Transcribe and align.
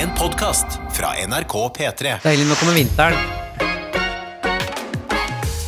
En 0.00 0.08
podkast 0.16 0.78
fra 0.96 1.10
NRK 1.28 1.54
P3. 1.76 2.14
Deilig, 2.24 2.46
nå 2.48 2.56
kommer 2.56 2.76
vinteren. 2.78 3.16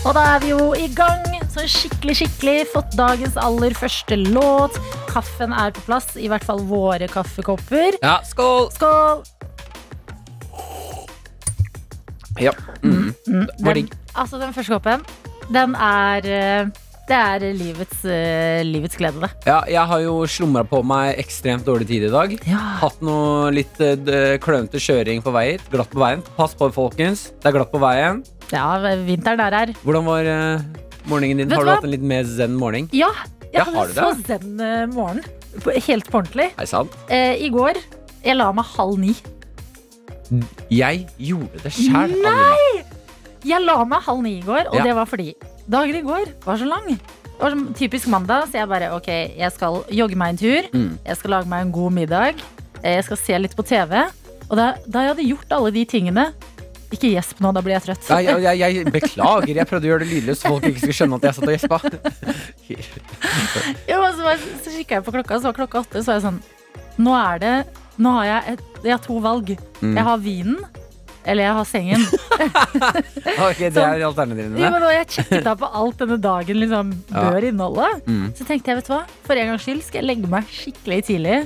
Og 0.02 0.14
da 0.16 0.22
er 0.34 0.40
vi 0.40 0.52
jo 0.54 0.70
i 0.78 0.86
gang. 0.96 1.26
Så 1.52 1.66
skikkelig, 1.68 2.14
skikkelig 2.22 2.54
fått 2.72 2.94
dagens 2.96 3.36
aller 3.36 3.76
første 3.76 4.16
låt. 4.16 4.78
Kaffen 5.10 5.52
er 5.52 5.74
på 5.76 5.84
plass, 5.84 6.14
i 6.16 6.30
hvert 6.32 6.46
fall 6.48 6.62
våre 6.64 7.10
kaffekopper. 7.12 7.98
Ja, 8.00 8.14
skål! 8.24 8.70
Skål! 8.72 9.20
Ja. 12.40 12.54
Mm. 12.80 13.12
Var 13.28 13.74
Den, 13.76 13.82
digg. 13.82 13.92
altså, 14.16 14.40
den 14.40 14.56
første 14.56 14.72
koppen, 14.72 15.04
den 15.52 15.76
er 15.76 16.24
eh, 16.32 16.72
Det 17.08 17.16
er 17.18 17.42
livets, 17.58 18.04
uh, 18.06 18.60
livets 18.64 18.94
glede, 18.96 19.18
det. 19.24 19.30
ja, 19.48 19.56
jeg 19.68 19.82
har 19.90 20.00
jo 20.04 20.12
slumra 20.30 20.62
på 20.68 20.78
meg 20.86 21.18
ekstremt 21.18 21.64
dårlig 21.66 21.88
tid 21.90 22.04
i 22.06 22.12
dag. 22.12 22.34
Ja. 22.46 22.60
Hatt 22.80 23.00
noe 23.04 23.50
litt 23.52 23.80
uh, 23.82 24.36
klønete 24.42 24.78
kjøring 24.80 25.20
på 25.24 25.32
vei 25.34 25.44
hit. 25.52 25.64
Glatt 25.72 25.90
på 25.92 25.98
veien. 26.00 26.22
Pass 26.38 26.54
på, 26.58 26.68
folkens. 26.72 27.26
Det 27.42 27.50
er 27.50 27.56
glatt 27.58 27.72
på 27.74 27.80
veien. 27.82 28.22
ja, 28.54 28.68
vinteren 29.02 29.42
er 29.42 29.58
her. 29.58 29.74
Hvordan 29.82 30.06
var 30.06 30.30
uh, 30.30 30.62
morgenen 31.10 31.42
din? 31.42 31.50
Vet 31.50 31.58
har 31.58 31.66
du 31.66 31.72
hva? 31.72 31.76
hatt 31.80 31.88
en 31.90 31.94
litt 31.96 32.06
mer 32.14 32.24
zen 32.30 32.54
morgen? 32.60 32.88
Ja, 32.94 33.10
jeg 33.50 33.58
Ja, 33.58 33.66
hadde 33.74 33.92
så 33.98 34.12
zen 34.30 34.62
morgen. 34.94 35.20
Helt 35.88 36.06
på 36.08 36.22
ordentlig. 36.22 36.52
Er 36.54 36.62
det 36.64 36.70
sant? 36.70 36.94
I 37.12 37.50
går 37.52 37.82
jeg 38.22 38.38
la 38.38 38.46
meg 38.54 38.64
halv 38.78 39.00
ni. 39.02 39.10
Jeg 40.72 41.02
gjorde 41.18 41.60
det 41.66 41.72
sjæl. 41.74 42.14
Jeg 43.42 43.58
la 43.66 43.74
meg 43.90 44.04
halv 44.06 44.22
ni 44.22 44.36
i 44.38 44.44
går, 44.46 44.68
og 44.70 44.76
Ja. 44.78 44.84
det 44.86 44.94
var 44.96 45.08
fordi 45.10 45.34
dagen 45.72 45.98
i 45.98 46.04
går 46.06 46.30
var 46.44 46.60
så 46.60 46.68
lang. 46.68 46.88
Det 46.96 47.40
var 47.40 47.56
typisk 47.74 48.06
mandag, 48.12 48.46
så 48.52 48.60
jeg 48.60 48.68
bare 48.70 48.92
ok, 48.94 49.08
jeg 49.40 49.50
skal 49.56 49.80
jogge 49.90 50.16
meg 50.20 50.34
en 50.36 50.40
tur. 50.44 50.68
Mm. 50.76 50.90
Jeg 51.08 51.16
skal 51.18 51.30
lage 51.38 51.50
meg 51.50 51.64
en 51.66 51.72
god 51.74 51.92
middag. 51.96 52.42
eh, 52.82 52.94
Jeg 53.00 53.04
skal 53.08 53.18
se 53.18 53.38
litt 53.42 53.56
på 53.58 53.64
TV. 53.66 54.04
Og 54.50 54.56
da, 54.58 54.72
da 54.86 55.02
jeg 55.06 55.14
hadde 55.14 55.26
gjort 55.30 55.52
alle 55.56 55.70
de 55.72 55.84
tingene 55.88 56.26
Ikke 56.92 57.08
gjesp 57.08 57.38
nå, 57.40 57.54
da 57.56 57.62
blir 57.64 57.72
jeg 57.72 57.86
trøtt. 57.86 58.08
Nei, 58.12 58.18
jeg, 58.26 58.42
jeg, 58.44 58.58
jeg 58.76 58.90
beklager. 58.92 59.54
Jeg 59.56 59.66
prøvde 59.70 59.86
å 59.88 59.90
gjøre 59.94 60.04
det 60.04 60.10
lydløst, 60.12 60.42
så 60.44 60.50
folk 60.52 60.66
ikke 60.68 60.82
skulle 60.82 60.96
skjønne 60.98 61.16
at 61.16 61.24
jeg 61.24 61.36
satt 61.38 61.48
og 61.48 61.54
gjespa. 61.56 61.78
Jo, 63.88 64.00
så, 64.12 64.22
var- 64.26 64.42
så 64.62 64.74
kikka 64.76 64.98
jeg 64.98 65.04
på 65.06 65.14
klokka, 65.14 65.38
så 65.40 65.48
var 65.50 65.56
klokka 65.56 65.80
åtte, 65.86 66.02
så 66.02 66.12
var 66.12 66.18
jeg 66.20 66.26
sånn 66.26 66.42
Nå 67.02 67.14
er 67.16 67.40
det 67.40 67.54
Nå 68.02 68.12
har 68.18 68.26
jeg, 68.28 68.54
et, 68.54 68.62
jeg 68.84 68.92
har 68.94 69.02
to 69.04 69.18
valg. 69.24 69.50
Mm. 69.82 69.96
Jeg 69.98 70.04
har 70.06 70.20
vinen, 70.22 70.58
eller 71.24 71.46
jeg 71.46 71.56
har 71.58 71.68
sengen. 71.68 72.06
Ok, 73.42 73.58
det 73.70 73.78
er 73.78 74.02
alternativene 74.06 74.56
dine. 74.56 74.70
men 74.74 74.84
jeg 74.90 75.08
sjekket 75.16 75.46
av 75.52 75.58
på 75.60 75.68
alt 75.82 75.98
denne 76.02 76.18
dagen 76.22 76.58
liksom 76.58 76.92
Ja. 77.12 77.30
bør 77.30 77.44
inneholde, 77.48 77.88
Mm. 78.06 78.32
så 78.34 78.46
tenkte 78.46 78.72
jeg, 78.72 78.76
vet 78.80 78.88
du 78.88 78.92
hva, 78.94 79.02
for 79.26 79.34
en 79.38 79.52
gangs 79.52 79.62
skyld 79.66 79.82
skal 79.86 80.00
jeg 80.02 80.08
legge 80.10 80.30
meg 80.30 80.48
skikkelig 80.50 81.04
tidlig. 81.06 81.36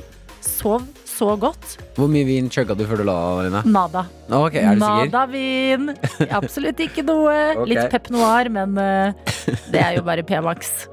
Sov 0.46 0.84
så 1.16 1.32
godt. 1.40 1.76
Hvor 1.96 2.08
mye 2.12 2.26
vin 2.28 2.48
chugga 2.52 2.76
du 2.76 2.84
før 2.86 3.00
du 3.00 3.04
la 3.08 3.16
deg, 3.42 3.56
Nada. 3.72 4.04
Okay, 4.30 4.60
er 4.62 4.76
du 4.76 4.84
sikker? 4.84 5.10
Nada 5.10 5.22
vin. 5.32 5.88
Absolutt 6.30 6.82
ikke 6.84 7.04
noe. 7.06 7.34
okay. 7.56 7.66
Litt 7.72 7.90
Pep 7.90 8.10
Noir, 8.14 8.50
men 8.52 8.76
uh, 8.78 9.12
det 9.72 9.80
er 9.80 9.96
jo 9.98 10.04
bare 10.06 10.22
P-Max. 10.26 10.86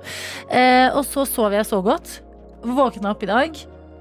Uh, 0.50 0.89
og 0.95 1.04
så 1.09 1.28
sov 1.30 1.54
jeg 1.54 1.67
så 1.70 1.81
godt. 1.86 2.22
Våkna 2.64 3.11
opp 3.11 3.23
i 3.23 3.30
dag, 3.30 3.58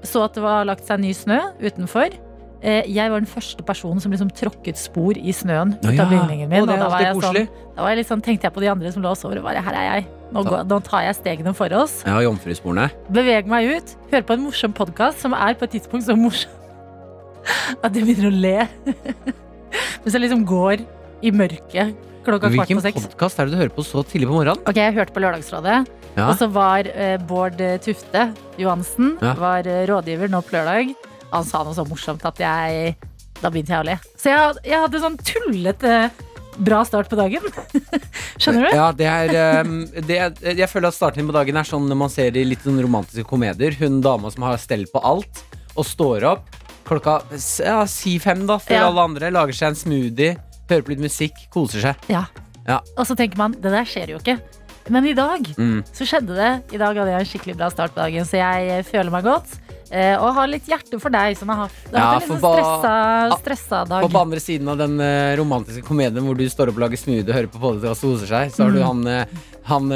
så 0.07 0.23
at 0.25 0.37
det 0.37 0.43
var 0.45 0.63
lagt 0.69 0.87
seg 0.87 1.03
ny 1.03 1.11
snø 1.17 1.41
utenfor. 1.61 2.15
Eh, 2.63 2.85
jeg 2.95 3.11
var 3.11 3.19
den 3.19 3.27
første 3.27 3.63
personen 3.67 3.99
som 3.99 4.13
liksom 4.13 4.29
tråkket 4.31 4.77
spor 4.79 5.17
i 5.19 5.33
snøen 5.35 5.73
ut 5.83 5.99
av 5.99 6.07
bygningen 6.07 6.47
min. 6.47 6.61
Å, 6.63 6.67
det 6.69 6.77
og 6.77 6.79
da 6.79 6.87
var 6.93 7.01
jeg 7.03 7.17
sånn, 7.19 7.47
da 7.75 7.83
var 7.83 7.99
jeg 7.99 8.07
sånn, 8.07 8.21
tenkte 8.23 8.47
jeg 8.47 8.55
på 8.55 8.63
de 8.63 8.69
andre 8.71 8.91
som 8.95 9.03
lå 9.03 9.11
og 9.11 9.19
sov. 9.19 9.33
og 9.35 9.43
Bare, 9.43 9.59
her 9.65 9.75
er 9.75 9.87
jeg. 9.89 10.05
Nå, 10.31 10.45
går, 10.47 10.63
nå 10.71 10.77
tar 10.87 11.03
jeg 11.09 11.17
stegene 11.19 11.51
for 11.57 11.75
oss. 11.75 11.97
Ja, 12.07 12.21
jomfrusporene. 12.23 12.87
Beveg 13.11 13.51
meg 13.51 13.67
ut. 13.67 13.91
Hør 14.13 14.23
på 14.29 14.37
en 14.37 14.45
morsom 14.47 14.71
podkast 14.79 15.19
som 15.25 15.35
er 15.35 15.59
på 15.59 15.67
et 15.67 15.75
tidspunkt 15.75 16.07
så 16.07 16.15
morsom 16.15 16.55
at 17.83 17.91
jeg 17.91 18.07
begynner 18.07 18.31
å 18.31 18.33
le. 18.47 18.55
Mens 20.05 20.15
jeg 20.15 20.23
liksom 20.23 20.47
går 20.47 20.87
i 21.23 21.35
mørket 21.35 21.99
klokka 22.23 22.47
kvart 22.47 22.71
på 22.71 22.79
seks. 22.79 22.95
Hvilken 22.95 23.09
podkast 23.11 23.39
er 23.43 23.49
det 23.49 23.57
du 23.57 23.59
hører 23.59 23.75
på 23.75 23.83
så 23.83 24.05
tidlig 24.07 24.29
på 24.31 24.37
morgenen? 24.39 24.63
Ok, 24.63 24.79
Jeg 24.79 24.95
hørte 24.95 25.11
på 25.11 25.19
Lørdagsrådet, 25.19 25.81
Ja. 26.15 26.29
og 26.29 26.37
så 26.39 26.47
var 26.47 26.87
eh, 26.87 27.17
Bård 27.27 27.59
Tufte 27.83 28.29
Johansen 28.61 29.17
Ja. 29.19 29.33
var 29.35 29.67
eh, 29.67 29.83
rådgiver 29.89 30.31
nå 30.31 30.39
på 30.47 30.55
lørdag. 30.55 30.93
Han 31.33 31.45
sa 31.49 31.63
noe 31.65 31.73
så 31.75 31.85
morsomt 31.89 32.23
at 32.29 32.37
jeg 32.39 32.93
Da 33.41 33.49
begynte 33.51 33.73
jeg 33.73 33.81
å 33.81 33.87
le. 33.89 33.97
Så 34.21 34.29
jeg, 34.31 34.61
jeg 34.69 34.79
hadde 34.85 35.01
sånn 35.03 35.17
tullete 35.19 35.95
bra 36.63 36.83
start 36.85 37.09
på 37.09 37.17
dagen. 37.17 37.41
Skjønner 38.41 38.67
du? 38.69 38.75
Ja, 38.77 38.87
det 38.93 39.07
er, 39.09 39.63
um, 39.65 39.79
det 40.05 40.17
er 40.21 40.57
Jeg 40.61 40.69
føler 40.69 40.91
at 40.93 40.97
starten 40.97 41.25
på 41.27 41.33
dagen 41.35 41.57
er 41.57 41.65
sånn 41.67 41.87
når 41.89 41.97
man 42.05 42.11
ser 42.13 42.37
i 42.37 42.43
litt 42.45 42.61
sånn 42.65 42.77
romantiske 42.85 43.25
komedier. 43.27 43.73
Hun 43.81 43.99
dama 44.05 44.29
som 44.31 44.45
har 44.45 44.59
stell 44.61 44.85
på 44.93 45.01
alt, 45.01 45.41
og 45.73 45.87
står 45.89 46.27
opp 46.29 46.59
klokka 46.85 47.17
ja, 47.63 47.79
si 47.89 48.17
fem, 48.19 48.45
da, 48.45 48.59
før 48.61 48.75
Ja. 48.77 48.87
alle 48.91 49.01
andre. 49.09 49.31
Lager 49.33 49.55
seg 49.55 49.71
en 49.71 49.79
smoothie, 49.79 50.33
hører 50.69 50.83
på 50.85 50.91
litt 50.93 51.01
musikk, 51.03 51.37
koser 51.53 51.79
seg. 51.89 52.07
Ja. 52.11 52.25
Ja. 52.67 52.77
Og 52.99 53.07
så 53.09 53.15
tenker 53.17 53.39
man 53.39 53.55
det 53.57 53.71
der 53.73 53.87
skjer 53.89 54.13
jo 54.13 54.19
ikke. 54.21 54.37
Men 54.91 55.07
i 55.07 55.13
dag 55.15 55.47
Mm. 55.57 55.81
så 55.95 56.03
skjedde 56.05 56.35
det. 56.35 56.51
I 56.75 56.77
dag 56.81 56.95
hadde 56.99 57.11
jeg 57.15 57.19
en 57.23 57.29
skikkelig 57.31 57.55
bra 57.57 57.69
start 57.71 57.95
på 57.95 58.03
dagen, 58.03 58.25
så 58.27 58.35
jeg 58.37 58.85
føler 58.85 59.09
meg 59.15 59.23
godt. 59.23 59.57
Eh, 59.93 60.15
og 60.17 60.31
har 60.33 60.47
litt 60.49 60.65
hjerte 60.65 60.97
for 60.97 61.13
deg 61.13 61.35
som 61.37 61.51
har 61.53 61.67
hatt, 61.67 61.75
det 61.91 61.99
har 62.01 62.15
Ja, 62.15 62.21
en 62.23 62.31
litt 62.31 62.39
stressa, 62.41 63.37
stressa 63.43 63.81
dag. 63.85 64.03
Og 64.07 64.09
på 64.09 64.21
andre 64.23 64.39
siden 64.41 64.71
av 64.73 64.79
den 64.81 64.95
eh, 65.05 65.35
romantiske 65.37 65.83
komedien 65.85 66.25
hvor 66.25 66.33
du 66.39 66.47
står 66.49 66.71
opp 66.71 66.79
og 66.79 66.85
lager 66.87 66.97
smoothie 66.97 67.29
og 67.29 67.35
hører 67.37 67.51
på 67.53 67.61
podkast 67.61 68.01
og 68.07 68.15
koser 68.15 68.31
seg, 68.31 68.55
så 68.55 68.65
har 68.65 68.73
du 68.73 68.79
Mm. 68.81 68.87
han, 68.89 69.07
eh, 69.07 69.25
han 69.69 69.91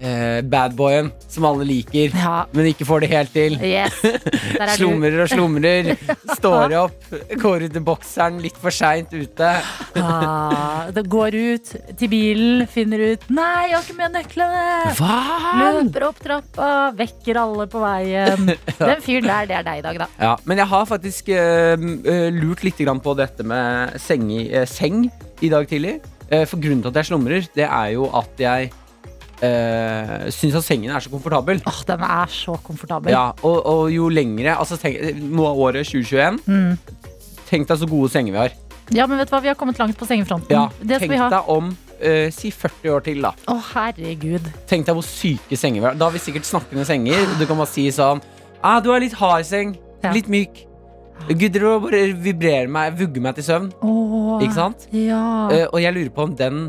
eh, 0.00 0.40
badboyen 0.46 1.10
som 1.28 1.44
alle 1.48 1.64
liker, 1.68 2.12
Ja, 2.14 2.44
men 2.54 2.66
ikke 2.70 2.86
får 2.88 3.00
det 3.04 3.08
helt 3.12 3.32
til. 3.34 3.56
yes. 3.62 3.96
Der 4.02 4.64
er 4.64 4.72
du. 4.72 4.76
Slumrer 4.78 5.20
og 5.24 5.28
slumrer. 5.32 5.90
Står 6.38 6.74
opp, 6.80 7.08
går 7.42 7.66
ut 7.68 7.76
i 7.76 7.82
bokseren 7.84 8.38
litt 8.42 8.56
for 8.62 8.70
seint 8.74 9.12
ute. 9.14 9.50
Ah, 9.98 10.88
det 10.94 11.04
går 11.10 11.34
ut 11.36 11.72
til 11.98 12.10
bilen, 12.12 12.66
finner 12.70 13.02
ut 13.12 13.24
Nei, 13.34 13.68
jeg 13.70 13.76
har 13.76 13.84
ikke 13.86 13.96
med 13.98 14.14
nøklene! 14.16 14.64
Hva? 14.98 15.16
Løper 15.58 16.06
opp 16.08 16.20
trappa, 16.22 16.68
vekker 16.98 17.40
alle 17.42 17.66
på 17.70 17.82
veien. 17.82 18.52
Den 18.78 19.02
fyren 19.04 19.28
der, 19.28 19.48
det 19.50 19.56
er 19.60 19.66
deg 19.66 19.80
i 19.82 19.86
dag, 19.88 19.98
da. 20.04 20.08
Ja, 20.22 20.34
men 20.48 20.60
jeg 20.62 20.70
har 20.70 20.86
faktisk 20.88 21.28
eh, 21.34 21.74
eh, 21.74 22.28
lurt 22.34 22.62
litt 22.66 22.78
grann 22.84 23.02
på 23.04 23.14
dette 23.18 23.44
med 23.46 23.98
seng, 24.02 24.28
i- 24.34 24.48
eh, 24.52 24.66
seng 24.68 25.06
i 25.42 25.50
dag 25.52 25.68
tidlig. 25.70 25.98
Eh, 26.30 26.44
for 26.48 26.60
grunnen 26.60 26.82
til 26.84 26.92
at 26.92 27.00
jeg 27.02 27.10
slumrer, 27.12 27.46
det 27.56 27.66
er 27.68 27.92
jo 27.96 28.08
at 28.18 28.40
jeg 28.42 28.70
uh, 29.42 30.28
syns 30.34 30.56
at 30.58 30.66
sengen 30.66 30.92
er 30.94 31.04
så 31.04 31.10
komfortabel. 31.12 31.60
Åh, 31.66 31.82
den 31.88 32.04
er 32.06 32.32
så 32.32 32.56
komfortabel. 32.64 33.12
Ja, 33.14 33.26
og, 33.42 33.58
og 33.66 33.82
jo 33.94 34.08
lengre 34.12 34.56
altså 34.58 34.78
tenk, 34.80 34.98
Nå 35.18 35.44
er 35.48 35.60
året 35.66 35.88
2021. 35.88 36.40
Mm. 36.46 36.78
Tenk 37.48 37.68
deg 37.70 37.80
så 37.80 37.88
gode 37.88 38.10
senger 38.12 38.34
vi 38.34 38.40
har. 38.44 38.56
ja, 38.92 39.04
men 39.06 39.18
vet 39.20 39.28
du 39.28 39.34
hva, 39.36 39.42
vi 39.44 39.48
har 39.52 39.56
kommet 39.58 39.78
langt 39.80 39.96
på 40.00 40.08
sengefronten. 40.08 40.52
Ja, 40.52 40.66
det 40.80 40.98
skal 40.98 41.06
tenk 41.06 41.14
vi 41.16 41.22
ha. 41.24 41.28
deg 41.38 41.52
om 41.58 41.76
Uh, 41.98 42.28
si 42.30 42.52
40 42.54 42.92
år 42.94 43.00
til, 43.02 43.24
da. 43.24 43.32
Å, 43.50 43.56
herregud. 43.72 44.44
Tenk 44.70 44.84
deg 44.86 44.94
hvor 44.94 45.02
syke 45.02 45.56
senger 45.58 45.82
vi 45.82 45.86
har. 45.88 45.96
Da 45.98 46.06
har 46.06 46.14
vi 46.14 46.20
sikkert 46.22 46.46
snakkende 46.46 46.84
senger. 46.86 47.24
Du 47.40 47.42
kan 47.42 47.58
bare 47.58 47.72
si 47.72 47.88
sånn 47.90 48.20
ah, 48.62 48.76
Du 48.78 48.92
har 48.92 49.02
litt 49.02 49.16
hard 49.18 49.42
seng. 49.48 49.72
Ja. 50.04 50.12
Litt 50.14 50.28
myk. 50.30 50.60
Gudder 51.26 51.64
å 51.66 51.72
bare 51.82 52.04
vibrere 52.14 52.70
meg, 52.70 52.94
vugge 53.00 53.18
meg 53.18 53.34
til 53.34 53.48
søvn. 53.48 53.72
Åh, 53.82 54.44
Ikke 54.46 54.54
sant? 54.60 54.86
Ja. 54.94 55.24
Uh, 55.50 55.64
og 55.72 55.82
jeg 55.82 55.96
lurer 55.96 56.14
på 56.14 56.28
om 56.28 56.36
den 56.38 56.60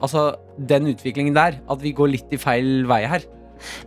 Altså, 0.00 0.24
den 0.58 0.86
utviklingen 0.92 1.34
der, 1.34 1.54
at 1.70 1.80
vi 1.80 1.92
går 1.92 2.08
litt 2.12 2.32
i 2.32 2.36
feil 2.36 2.84
vei 2.86 3.06
her. 3.06 3.20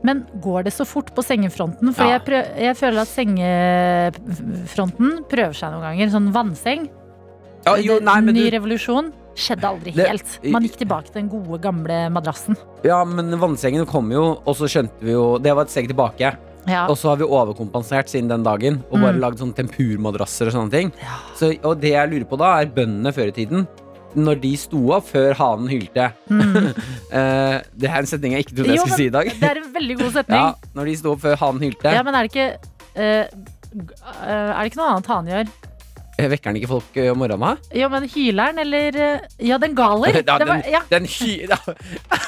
Men 0.07 0.21
går 0.41 0.63
det 0.69 0.73
så 0.73 0.85
fort 0.87 1.09
på 1.15 1.21
sengefronten? 1.25 1.91
For 1.93 2.03
Ja. 2.05 2.09
jeg, 2.17 2.23
prøv, 2.25 2.45
jeg 2.63 2.75
føler 2.79 2.99
at 3.01 3.07
sengefronten 3.11 5.09
prøver 5.31 5.53
seg 5.57 5.71
noen 5.73 5.81
ganger. 5.89 6.09
Sånn 6.13 6.29
vannseng. 6.35 6.85
Ja, 7.65 7.73
jo, 7.81 7.97
nei, 7.99 8.19
men 8.21 8.35
Ny 8.37 8.45
du, 8.49 8.53
revolusjon. 8.59 9.11
Skjedde 9.35 9.67
aldri 9.67 9.91
helt. 9.97 10.37
Man 10.47 10.63
gikk 10.63 10.77
tilbake 10.79 11.05
til 11.11 11.19
den 11.23 11.29
gode, 11.29 11.57
gamle 11.59 12.05
madrassen. 12.13 12.55
ja, 12.87 13.01
men 13.03 13.33
vannsengen 13.41 13.85
kom 13.89 14.11
jo, 14.13 14.37
og 14.45 14.55
så 14.55 14.63
skjønte 14.71 15.01
vi 15.03 15.11
jo 15.11 15.37
Det 15.39 15.51
var 15.53 15.63
et 15.65 15.69
steg 15.73 15.87
tilbake. 15.91 16.37
Ja. 16.67 16.87
Og 16.89 16.95
så 16.97 17.09
har 17.11 17.17
vi 17.19 17.23
overkompensert 17.27 18.07
siden 18.09 18.27
den 18.31 18.43
dagen 18.43 18.83
og 18.89 18.99
bare 19.01 19.13
Mm. 19.13 19.19
lagd 19.21 19.37
sånn 19.37 19.53
tempurmadrasser 19.53 20.47
og 20.47 20.53
sånne 20.53 20.71
ting. 20.71 20.91
Ja. 21.01 21.17
Så, 21.35 21.51
og 21.63 21.79
det 21.81 21.91
jeg 21.91 22.09
lurer 22.09 22.25
på 22.25 22.37
da, 22.39 22.59
er 22.61 22.65
bøndene 22.67 23.11
før 23.13 23.27
i 23.27 23.31
tiden. 23.31 23.67
Når 24.15 24.39
de 24.43 24.51
sto 24.59 24.79
opp 24.95 25.09
før 25.09 25.35
hanen 25.39 25.67
hylte. 25.71 26.09
Mm. 26.31 26.71
uh, 26.71 27.57
det 27.81 27.89
er 27.91 27.99
en 27.99 28.09
setning 28.09 28.35
jeg 28.37 28.45
ikke 28.47 28.55
trodde 28.55 28.71
jeg 28.73 28.79
Jo, 28.79 28.87
skulle 28.87 29.01
si 29.01 29.09
i 29.09 29.13
dag. 29.13 29.29
Det 29.41 29.51
er 29.51 29.61
en 29.61 29.69
veldig 29.75 29.99
god 30.01 30.15
setning. 30.19 30.39
Ja, 30.39 30.71
når 30.77 30.89
de 30.91 30.95
sto 31.01 31.13
opp 31.15 31.23
før 31.25 31.37
hanen 31.43 31.67
hylte. 31.67 31.93
Ja, 31.97 32.03
men 32.07 32.17
er 32.17 32.27
det 32.27 32.33
ikke 32.33 32.49
uh, 32.95 33.23
Er 34.23 34.59
det 34.61 34.71
ikke 34.71 34.81
noe 34.81 34.91
annet 34.93 35.11
han 35.11 35.31
gjør? 35.33 35.55
Vekker 36.15 36.47
den 36.53 36.61
ikke 36.61 36.71
folk 36.71 36.99
om 37.11 37.17
morgenen? 37.19 37.43
da? 37.43 37.73
Ja, 37.75 37.89
men 37.91 38.05
hyler 38.07 38.53
han, 38.53 38.61
eller 38.63 38.99
Ja, 39.43 39.57
den 39.59 39.75
galer. 39.75 40.15
Ja, 40.21 40.37
den, 40.39 40.47
var, 40.47 40.63
ja. 40.71 40.79
den 40.93 41.09
hy... 41.11 41.33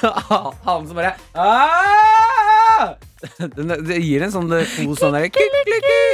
Hanen 0.03 0.89
som 0.89 0.97
bare 0.99 1.15
«Ah!» 1.31 2.36
Den, 3.57 3.74
Det 3.88 4.00
gir 4.01 4.25
en 4.25 4.33
sånn 4.33 4.51
eh, 4.53 4.75
god 4.85 5.00
sånn 5.00 5.15
derre. 5.18 5.45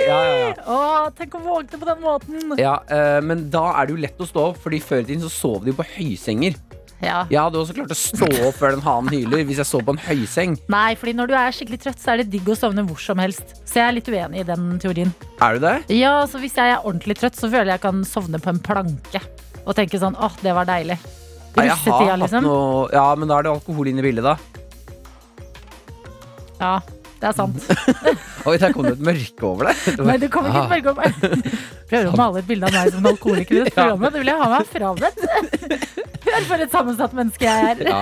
Ja, 0.03 0.19
ja, 0.27 0.51
ja. 0.51 1.09
Tenk 1.17 1.35
å 1.39 1.41
våkne 1.43 1.79
på 1.79 1.87
den 1.87 2.03
måten. 2.03 2.53
ja 2.59 2.77
eh, 2.91 3.19
men 3.23 3.47
da 3.53 3.69
er 3.77 3.87
det 3.87 3.95
jo 3.95 4.03
lett 4.03 4.23
å 4.23 4.27
stå 4.27 4.47
opp, 4.51 4.61
Fordi 4.63 4.81
før 4.83 5.03
i 5.03 5.09
tiden 5.11 5.23
så 5.23 5.31
sov 5.31 5.67
de 5.67 5.75
på 5.75 5.85
høysenger. 5.95 6.57
Ja. 7.03 7.23
Jeg 7.27 7.39
hadde 7.39 7.59
også 7.59 7.75
klart 7.75 7.91
å 7.91 7.97
stå 7.99 8.27
opp 8.47 8.55
før 8.55 8.77
den 8.77 8.83
hanen 8.85 9.11
hyler 9.11 9.43
hvis 9.47 9.59
jeg 9.59 9.67
så 9.67 9.81
på 9.83 9.91
en 9.95 9.99
høyseng. 10.05 10.53
Nei, 10.71 10.93
fordi 10.99 11.15
når 11.17 11.31
du 11.31 11.33
er 11.35 11.55
skikkelig 11.55 11.81
trøtt, 11.83 11.99
så 11.99 12.13
er 12.13 12.21
det 12.21 12.29
digg 12.31 12.47
å 12.47 12.55
sovne 12.55 12.85
hvor 12.87 13.01
som 13.03 13.19
helst. 13.19 13.57
Så 13.67 13.81
jeg 13.81 13.87
er 13.89 13.97
litt 13.97 14.07
uenig 14.07 14.43
i 14.43 14.47
den 14.47 14.69
teorien. 14.79 15.11
Er 15.43 15.57
du 15.57 15.65
det? 15.65 15.75
Ja, 15.97 16.15
så 16.29 16.39
hvis 16.39 16.55
jeg 16.59 16.71
er 16.71 16.79
ordentlig 16.79 17.17
trøtt, 17.19 17.35
så 17.35 17.49
føler 17.49 17.73
jeg 17.73 17.81
jeg 17.81 17.85
kan 17.89 18.05
sovne 18.07 18.39
på 18.39 18.53
en 18.53 18.63
planke. 18.63 19.23
Og 19.63 19.75
tenke 19.75 19.99
sånn, 19.99 20.15
åh, 20.15 20.39
det 20.43 20.55
var 20.55 20.67
deilig. 20.69 20.95
Nei, 21.53 21.67
jeg 21.67 21.75
Russetida, 21.75 22.13
hatt 22.15 22.23
liksom. 22.23 22.47
noe 22.47 22.87
Ja, 22.95 23.05
men 23.19 23.29
da 23.29 23.37
er 23.37 23.45
det 23.45 23.51
alkohol 23.53 23.91
inne 23.91 24.01
i 24.01 24.07
bildet, 24.07 24.25
da. 24.25 24.62
Ja, 26.63 26.73
det 27.19 27.29
er 27.29 27.35
sant. 27.35 27.65
Oi, 28.47 28.55
der 28.59 28.73
kom 28.75 28.87
det 28.87 28.95
et 28.97 29.03
mørke 29.07 29.47
over 29.47 29.69
deg. 29.69 29.83
Nei, 30.09 30.15
det 30.21 30.29
kommer 30.31 30.51
ikke 30.51 30.63
et 30.63 30.73
mørke 30.73 30.93
over 30.93 31.03
meg. 31.03 31.57
Prøver 31.91 32.09
å 32.09 32.15
male 32.19 32.41
et 32.41 32.47
bilde 32.49 32.69
av 32.69 32.75
meg 32.77 32.93
som 32.93 33.03
en 33.03 33.09
alkoholiker 33.13 33.57
i 33.57 33.61
dette 33.65 33.75
programmet. 33.79 34.15
Det 34.15 34.23
vil 34.23 34.31
jeg 34.31 34.41
ha 34.41 34.49
meg 34.53 34.71
frabedt. 34.71 35.21
Hør 36.23 36.47
for 36.49 36.63
et 36.65 36.73
sammensatt 36.73 37.15
menneske 37.17 37.47
jeg 37.47 37.73
er. 37.73 37.83
Ja. 37.87 38.01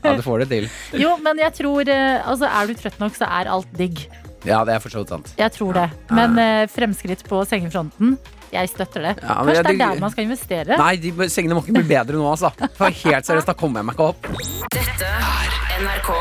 ja, 0.00 0.14
du 0.16 0.24
får 0.24 0.44
det 0.44 0.48
til. 0.54 0.68
Jo, 1.00 1.14
men 1.22 1.38
jeg 1.42 1.54
tror 1.60 1.88
eh, 1.92 2.18
Altså, 2.24 2.48
er 2.48 2.68
du 2.72 2.80
trøtt 2.80 3.00
nok, 3.02 3.16
så 3.20 3.28
er 3.28 3.52
alt 3.52 3.70
digg. 3.78 4.04
Ja, 4.48 4.62
det 4.64 4.74
er 4.74 4.80
for 4.82 4.92
så 4.92 5.02
vidt 5.04 5.12
sant. 5.12 5.32
Jeg 5.38 5.52
tror 5.56 5.76
det. 5.76 5.86
Men 6.16 6.38
eh, 6.40 6.64
fremskritt 6.72 7.24
på 7.28 7.42
sengefronten, 7.48 8.16
jeg 8.52 8.72
støtter 8.72 9.08
det. 9.08 9.14
Ja, 9.22 9.40
men 9.40 9.54
Kanskje 9.54 9.62
det 9.62 9.74
er 9.74 9.82
der 9.82 10.04
man 10.04 10.14
skal 10.14 10.26
investere? 10.28 10.78
Nei, 10.80 10.94
de 11.02 11.30
sengene 11.32 11.56
må 11.58 11.64
ikke 11.64 11.78
bli 11.80 11.88
bedre 11.94 12.18
nå, 12.18 12.26
altså. 12.30 12.52
For 12.78 13.02
helt 13.04 13.28
seriøst, 13.28 13.50
da 13.50 13.56
kommer 13.58 13.82
jeg 13.82 13.90
meg 13.90 13.98
ikke 13.98 14.10
opp. 14.12 14.30
Dette 14.74 15.10
er 15.10 15.58
NRK 15.80 16.14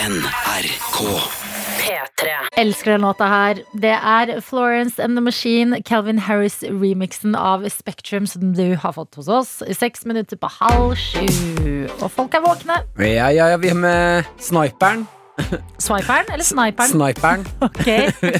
NRK. 0.00 0.98
P3. 1.80 2.30
Elsker 2.56 2.90
den 2.92 3.00
låta 3.04 3.26
her. 3.28 3.60
Det 3.72 3.92
er 3.92 4.40
Florence 4.40 5.02
and 5.02 5.16
the 5.16 5.20
Machine, 5.24 5.82
Calvin 5.82 6.18
Harris-remixen 6.18 7.36
av 7.36 7.68
Spektrum 7.68 8.26
som 8.26 8.54
du 8.56 8.76
har 8.76 8.92
fått 8.96 9.14
hos 9.20 9.28
oss. 9.28 9.52
Seks 9.76 10.04
minutter 10.08 10.40
på 10.40 10.50
halv 10.60 10.94
sju. 10.96 11.88
Og 12.00 12.08
folk 12.12 12.36
er 12.36 12.44
våkne. 12.44 12.82
Ja, 12.98 13.28
ja, 13.28 13.50
ja, 13.52 13.60
vi 13.60 13.72
er 13.72 13.80
med 13.80 14.30
sniperen. 14.40 15.06
Swiperen 15.80 16.28
eller 16.32 16.44
sniperen? 16.46 16.90
Sniperen. 16.92 17.44
Ok, 17.66 17.86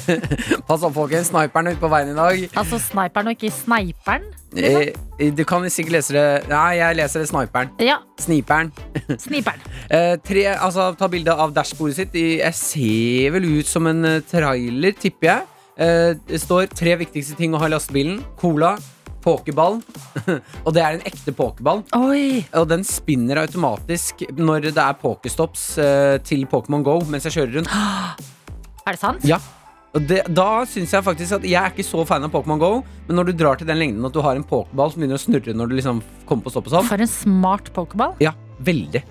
Pass 0.67 0.83
opp, 0.83 0.93
folkens. 0.95 1.29
Sniperen 1.31 1.67
er 1.69 1.75
ute 1.75 1.81
på 1.83 1.89
veien 1.91 2.11
i 2.13 2.17
dag. 2.17 2.43
Altså 2.57 2.79
sniperen 2.81 3.31
og 3.31 3.35
ikke 3.37 3.51
sniperen? 3.53 4.25
Eh, 4.57 4.91
du 5.37 5.43
kan 5.47 5.63
sikkert 5.71 5.93
lese 5.95 6.15
det 6.15 6.23
Nei, 6.51 6.73
jeg 6.81 6.97
leser 6.99 7.23
det 7.23 7.29
sniperen. 7.31 7.71
Ja, 7.79 7.99
Sniperen. 8.19 8.71
sniperen. 9.25 9.63
Eh, 9.89 10.15
tre, 10.27 10.45
altså, 10.57 10.89
ta 10.99 11.07
bilde 11.11 11.33
av 11.33 11.53
dashbordet 11.55 11.97
sitt. 12.01 12.17
Jeg 12.17 12.53
ser 12.57 13.35
vel 13.37 13.47
ut 13.59 13.69
som 13.69 13.87
en 13.91 14.03
eh, 14.17 14.19
trailer, 14.31 14.97
tipper 14.99 15.29
jeg. 15.31 15.47
Eh, 15.81 16.09
det 16.27 16.41
står 16.43 16.67
tre 16.75 16.97
viktigste 16.99 17.37
ting 17.39 17.55
å 17.55 17.61
ha 17.61 17.69
i 17.69 17.73
lastebilen. 17.73 18.19
Cola, 18.41 18.75
pokerball. 19.23 19.79
og 20.65 20.73
det 20.75 20.83
er 20.83 20.97
en 20.97 21.07
ekte 21.07 21.33
pokerball. 21.35 21.83
Oi! 21.97 22.43
Og 22.57 22.67
den 22.71 22.85
spinner 22.87 23.43
automatisk 23.43 24.25
når 24.37 24.71
det 24.71 24.75
er 24.81 24.99
pokestops 25.01 25.65
uh, 25.81 26.17
til 26.25 26.45
Pokémon 26.51 26.85
Go 26.85 26.99
mens 27.09 27.27
jeg 27.29 27.39
kjører 27.39 27.59
rundt. 27.61 27.73
Er 28.81 28.95
det 28.95 28.99
sant? 29.01 29.25
Ja. 29.29 29.37
Og 29.93 30.05
det, 30.07 30.21
da 30.31 30.63
syns 30.65 30.93
jeg 30.95 31.03
faktisk 31.03 31.35
at 31.35 31.43
Jeg 31.45 31.59
er 31.59 31.73
ikke 31.73 31.83
så 31.85 32.01
fan 32.07 32.23
av 32.23 32.31
Pokémon 32.33 32.57
Go, 32.61 32.69
men 33.07 33.19
når 33.19 33.29
du 33.29 33.33
drar 33.43 33.59
til 33.59 33.67
den 33.69 33.77
lengden 33.77 34.07
at 34.07 34.15
du 34.15 34.21
har 34.23 34.39
en 34.39 34.45
pokerball 34.47 34.93
som 34.93 35.03
begynner 35.03 35.19
å 35.19 35.21
snurre 35.21 35.53
når 35.53 35.69
du 35.69 35.75
liksom 35.77 35.99
kommer 36.29 36.47
på 36.47 36.53
stopp 36.53 36.69
og 36.71 36.77
sånn, 36.77 36.87
For 36.89 37.03
en 37.03 37.11
smart 37.11 37.69
pokerball. 37.75 38.15
ja, 38.23 38.33
veldig. 38.63 39.03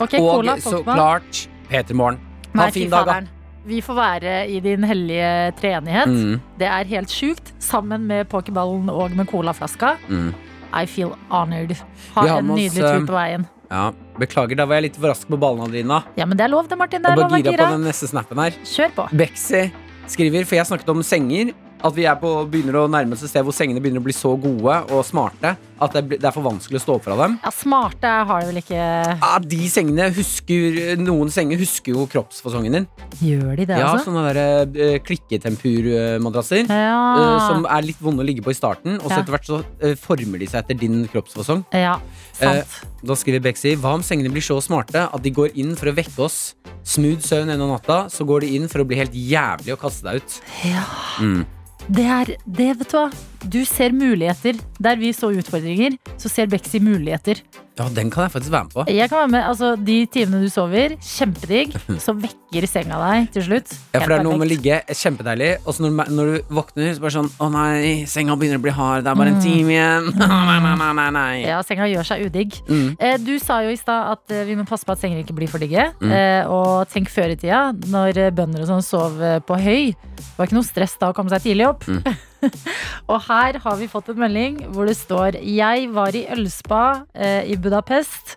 Okay, 0.00 0.22
og 0.22 0.40
cola, 0.40 0.56
så 0.62 0.80
klart 0.86 1.44
Peter 1.68 1.98
Morgen. 1.98 2.20
Ha 2.54 2.68
en 2.68 2.74
fin 2.74 2.90
dag, 2.90 3.10
da. 3.10 3.43
Vi 3.64 3.80
får 3.84 3.96
være 3.96 4.32
i 4.52 4.58
din 4.60 4.84
hellige 4.84 5.52
treenighet. 5.60 6.10
Mm, 6.10 6.40
Det 6.60 6.66
er 6.68 6.84
helt 6.90 7.08
sjukt. 7.12 7.52
Sammen 7.64 8.06
med 8.06 8.28
pokerballen 8.28 8.90
og 8.92 9.14
med 9.16 9.26
colaflaska. 9.30 9.96
mm. 10.08 10.34
I 10.74 10.86
feel 10.90 11.12
honored. 11.30 11.76
Ha 12.16 12.22
en 12.38 12.50
oss, 12.50 12.58
nydelig 12.58 12.82
eh, 12.82 12.96
tur 12.98 13.06
på 13.06 13.14
veien. 13.14 13.44
Ja, 13.70 13.92
Beklager, 14.18 14.56
da 14.58 14.64
var 14.66 14.80
jeg 14.80 14.88
litt 14.88 14.96
for 14.98 15.06
rask 15.12 15.28
på 15.30 15.38
ballene, 15.38 15.68
Adelina. 15.68 16.00
Ja, 16.18 16.26
men 16.26 16.36
det 16.36 16.44
er 16.48 16.50
lov 16.50 16.66
det, 16.68 16.76
Martin. 16.78 17.02
Det 17.02 17.12
er 17.12 17.14
bare 17.14 17.28
lov 17.30 17.36
å 17.38 17.42
gira 17.44 17.68
på 17.68 17.76
den 17.76 17.86
neste 17.86 18.08
snappen 18.10 18.40
her. 18.42 18.56
Kjør 18.66 18.90
på. 18.96 19.06
Bexy 19.14 19.62
skriver, 20.10 20.44
for 20.44 20.58
jeg 20.58 20.66
snakket 20.68 20.90
om 20.92 21.02
senger, 21.06 21.52
at 21.84 21.92
vi 21.96 22.06
er 22.08 22.16
på, 22.16 22.30
begynner 22.48 22.78
å 22.80 22.88
nærme 22.88 23.16
oss 23.16 23.24
et 23.26 23.30
sted 23.32 23.44
hvor 23.44 23.54
sengene 23.54 23.82
begynner 23.82 24.00
å 24.00 24.06
bli 24.06 24.14
så 24.16 24.32
gode 24.40 24.76
og 24.88 25.04
smarte 25.04 25.54
at 25.84 25.96
det, 26.06 26.20
er 26.22 26.32
for 26.32 26.46
vanskelig 26.46 26.78
å 26.78 26.82
stå 26.82 26.94
opp 26.96 27.04
fra 27.04 27.16
dem. 27.18 27.34
Ja, 27.42 27.50
smarte 27.52 28.10
har 28.28 28.40
det 28.40 28.48
vel 28.52 28.60
ikke 28.62 28.78
Ja, 28.78 29.32
de 29.42 29.58
sengene 29.68 30.06
husker 30.14 30.94
Noen 31.00 31.32
senger 31.34 31.58
husker 31.60 31.96
jo 31.96 32.06
kroppsfasongen 32.10 32.78
din. 32.78 32.86
Gjør 33.20 33.52
de 33.58 33.66
det, 33.68 33.78
Ja, 33.82 33.90
altså? 33.90 34.08
sånne 34.08 34.22
der, 34.30 34.70
uh, 34.70 34.96
klikketempurmadrasser. 35.04 36.64
Ja. 36.70 37.00
uh, 37.18 37.48
som 37.48 37.66
er 37.68 37.88
litt 37.90 38.00
vonde 38.00 38.24
å 38.24 38.28
ligge 38.28 38.44
på 38.44 38.54
i 38.54 38.56
starten, 38.56 38.96
og 39.00 39.10
så 39.10 39.20
etter 39.20 39.34
hvert 39.34 39.50
så 39.50 39.60
uh, 39.60 39.94
former 40.00 40.40
de 40.40 40.48
seg 40.48 40.62
etter 40.62 40.78
din 40.80 41.04
kroppsfasong. 41.12 41.66
ja, 41.74 41.98
sant. 42.38 42.78
Da 43.04 43.12
skriver 43.20 43.42
Bexy 43.44 43.74
Hva 43.76 43.98
om 43.98 44.04
sengene 44.06 44.32
blir 44.32 44.44
så 44.44 44.56
smarte 44.64 45.02
at 45.04 45.24
de 45.24 45.32
går 45.34 45.58
inn 45.60 45.74
for 45.76 45.90
å 45.90 45.96
vekke 45.96 46.24
oss? 46.24 46.54
Smooth 46.84 47.24
søvn 47.24 47.52
en 47.52 47.64
av 47.64 47.74
natta, 47.74 47.98
så 48.12 48.24
går 48.28 48.44
de 48.46 48.54
inn 48.56 48.70
for 48.72 48.80
å 48.80 48.88
bli 48.88 48.96
helt 49.00 49.12
jævlig 49.16 49.74
og 49.74 49.82
kaste 49.84 50.06
deg 50.08 50.22
ut. 50.22 50.38
Ja. 50.64 50.86
Mm. 51.20 51.44
Det 51.88 52.04
er 52.08 52.24
det, 52.44 52.70
vet 52.78 52.90
du 52.90 52.96
hva. 52.96 53.08
Du 53.50 53.60
ser 53.68 53.92
muligheter. 53.94 54.56
Der 54.82 54.96
vi 54.98 55.12
så 55.14 55.28
utfordringer, 55.32 55.98
så 56.18 56.28
ser 56.32 56.46
Bexy 56.50 56.80
muligheter. 56.82 57.40
Ja, 57.74 57.88
den 57.90 58.06
kan 58.10 58.22
jeg 58.22 58.30
faktisk 58.30 58.52
være 58.54 58.64
med 58.68 58.72
på. 58.74 58.82
Jeg 58.94 59.08
kan 59.10 59.18
være 59.18 59.30
med, 59.32 59.42
altså 59.50 59.72
De 59.82 59.94
timene 60.06 60.44
du 60.44 60.48
sover, 60.52 60.92
kjempedigg. 61.02 61.72
Så 62.04 62.12
vekker 62.14 62.66
senga 62.70 63.00
deg 63.02 63.32
til 63.34 63.42
slutt. 63.48 63.72
Ja, 63.90 63.98
for 63.98 64.12
det 64.12 64.18
er 64.20 64.22
noe 64.22 64.36
med 64.38 64.46
å 64.46 64.50
ligge 64.52 64.76
kjempedeilig, 64.94 65.48
og 65.66 65.74
så 65.74 65.82
når, 65.82 66.10
når 66.14 66.28
du 66.30 66.52
våkner, 66.54 66.92
så 66.94 67.02
bare 67.02 67.14
sånn 67.16 67.30
Å 67.42 67.48
nei, 67.50 68.04
senga 68.06 68.36
begynner 68.38 68.60
å 68.60 68.62
bli 68.62 68.74
hard, 68.76 69.02
det 69.02 69.10
er 69.10 69.18
bare 69.18 69.32
Mm. 69.32 69.34
en 69.34 69.42
time 69.42 69.74
igjen. 69.74 70.06
nei, 70.22 70.58
nei, 70.62 70.74
nei, 70.78 70.92
nei, 71.00 71.06
nei. 71.16 71.32
Ja, 71.48 71.56
senga 71.66 71.88
gjør 71.90 72.06
seg 72.12 72.22
udigg. 72.28 72.54
Mm. 72.70 72.92
Eh, 73.00 73.16
Du 73.26 73.32
sa 73.42 73.58
jo 73.66 73.72
i 73.74 73.80
stad 73.80 74.12
at 74.14 74.30
eh, 74.38 74.44
vi 74.46 74.54
må 74.60 74.66
passe 74.70 74.86
på 74.86 74.94
at 74.94 75.02
senger 75.02 75.24
ikke 75.24 75.34
blir 75.40 75.50
for 75.50 75.58
digge. 75.58 75.88
Mm. 75.98 76.12
Eh, 76.14 76.46
Og 76.54 76.86
tenk 76.94 77.10
før 77.10 77.34
i 77.34 77.40
tida, 77.42 77.64
når 77.90 78.22
bønder 78.38 78.62
og 78.62 78.70
sånn 78.70 78.86
sov 78.86 79.18
på 79.50 79.58
høy. 79.66 79.90
Det 80.14 80.30
var 80.38 80.46
ikke 80.46 80.60
noe 80.60 80.70
stress 80.70 80.94
da 81.02 81.10
å 81.10 81.16
komme 81.18 81.34
seg 81.34 81.42
tidlig 81.50 81.66
opp. 81.72 81.82
Mm. 81.90 82.06
og 83.10 83.18
her 83.28 83.58
har 83.64 83.76
vi 83.80 83.88
fått 83.90 84.08
en 84.12 84.20
melding 84.22 84.60
hvor 84.74 84.88
det 84.88 84.96
står 84.98 85.38
Jeg 85.42 85.88
var 85.94 86.14
i 86.16 86.24
ølspa 86.34 86.82
eh, 87.14 87.42
i 87.52 87.56
Budapest, 87.56 88.36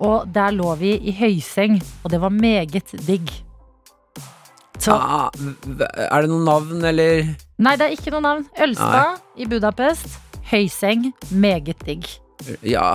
og 0.00 0.28
der 0.34 0.54
lå 0.54 0.74
vi 0.78 0.94
i 1.10 1.14
høyseng, 1.18 1.80
og 2.04 2.10
det 2.14 2.20
var 2.22 2.30
meget 2.34 2.92
digg. 3.06 3.30
Så 4.78 4.94
Ah, 4.94 5.28
er 5.34 6.22
det 6.22 6.30
noen 6.30 6.44
navn, 6.46 6.84
eller 6.86 7.24
Nei, 7.58 7.74
det 7.76 7.88
er 7.88 7.94
ikke 7.96 8.12
noe 8.14 8.22
navn. 8.22 8.44
Ølspa 8.62 9.16
i 9.36 9.46
Budapest. 9.50 10.18
Høyseng, 10.52 11.08
meget 11.34 11.82
digg. 11.84 12.06
Ja. 12.62 12.94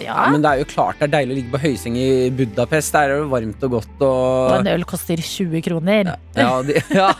Ja, 0.00 0.28
Men 0.30 0.44
det 0.44 0.50
er 0.50 0.60
jo 0.62 0.66
klart 0.70 1.00
det 1.00 1.08
er 1.08 1.12
deilig 1.18 1.34
å 1.34 1.38
ligge 1.40 1.52
på 1.54 1.60
høyseng 1.62 1.96
i 1.98 2.08
Budapest. 2.34 2.94
Der 2.94 3.14
er 3.14 3.22
det 3.24 3.30
varmt 3.32 3.64
og 3.66 3.74
godt 3.78 4.04
og 4.06 4.18
og 4.50 4.54
en 4.60 4.70
øl 4.72 4.84
koster 4.88 5.20
20 5.20 5.64
kroner. 5.66 6.12
ja, 6.36 6.50
de, 6.66 6.76
ja, 7.00 7.10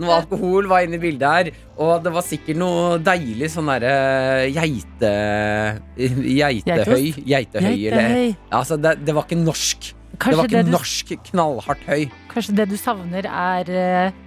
noe 0.00 0.18
alkohol 0.20 0.68
var 0.70 0.86
inne 0.86 0.98
i 0.98 1.02
bildet 1.02 1.36
her. 1.36 1.50
Og 1.76 2.02
det 2.04 2.12
var 2.14 2.24
sikkert 2.24 2.58
noe 2.60 2.96
deilig 3.04 3.50
sånn 3.52 3.68
derre 3.70 3.94
geite... 4.54 5.12
Geitehøy. 5.96 7.10
Geitehøy, 7.26 7.74
eller 7.90 8.08
Geitehøy. 8.08 8.28
ja, 8.32 8.58
altså, 8.60 8.78
det, 8.80 8.96
det 9.06 9.14
var 9.16 9.26
ikke 9.28 9.40
norsk. 9.40 9.90
det 10.16 10.20
var 10.26 10.36
var 10.36 10.46
det, 10.46 10.52
ikke 10.52 10.66
du, 10.68 10.72
norsk 10.76 11.10
knallhardt 11.30 11.82
høy. 11.90 12.06
kanskje 12.32 12.54
det 12.60 12.68
du 12.70 12.76
savner 12.80 13.28
er 13.28 13.70
eh, 13.70 14.22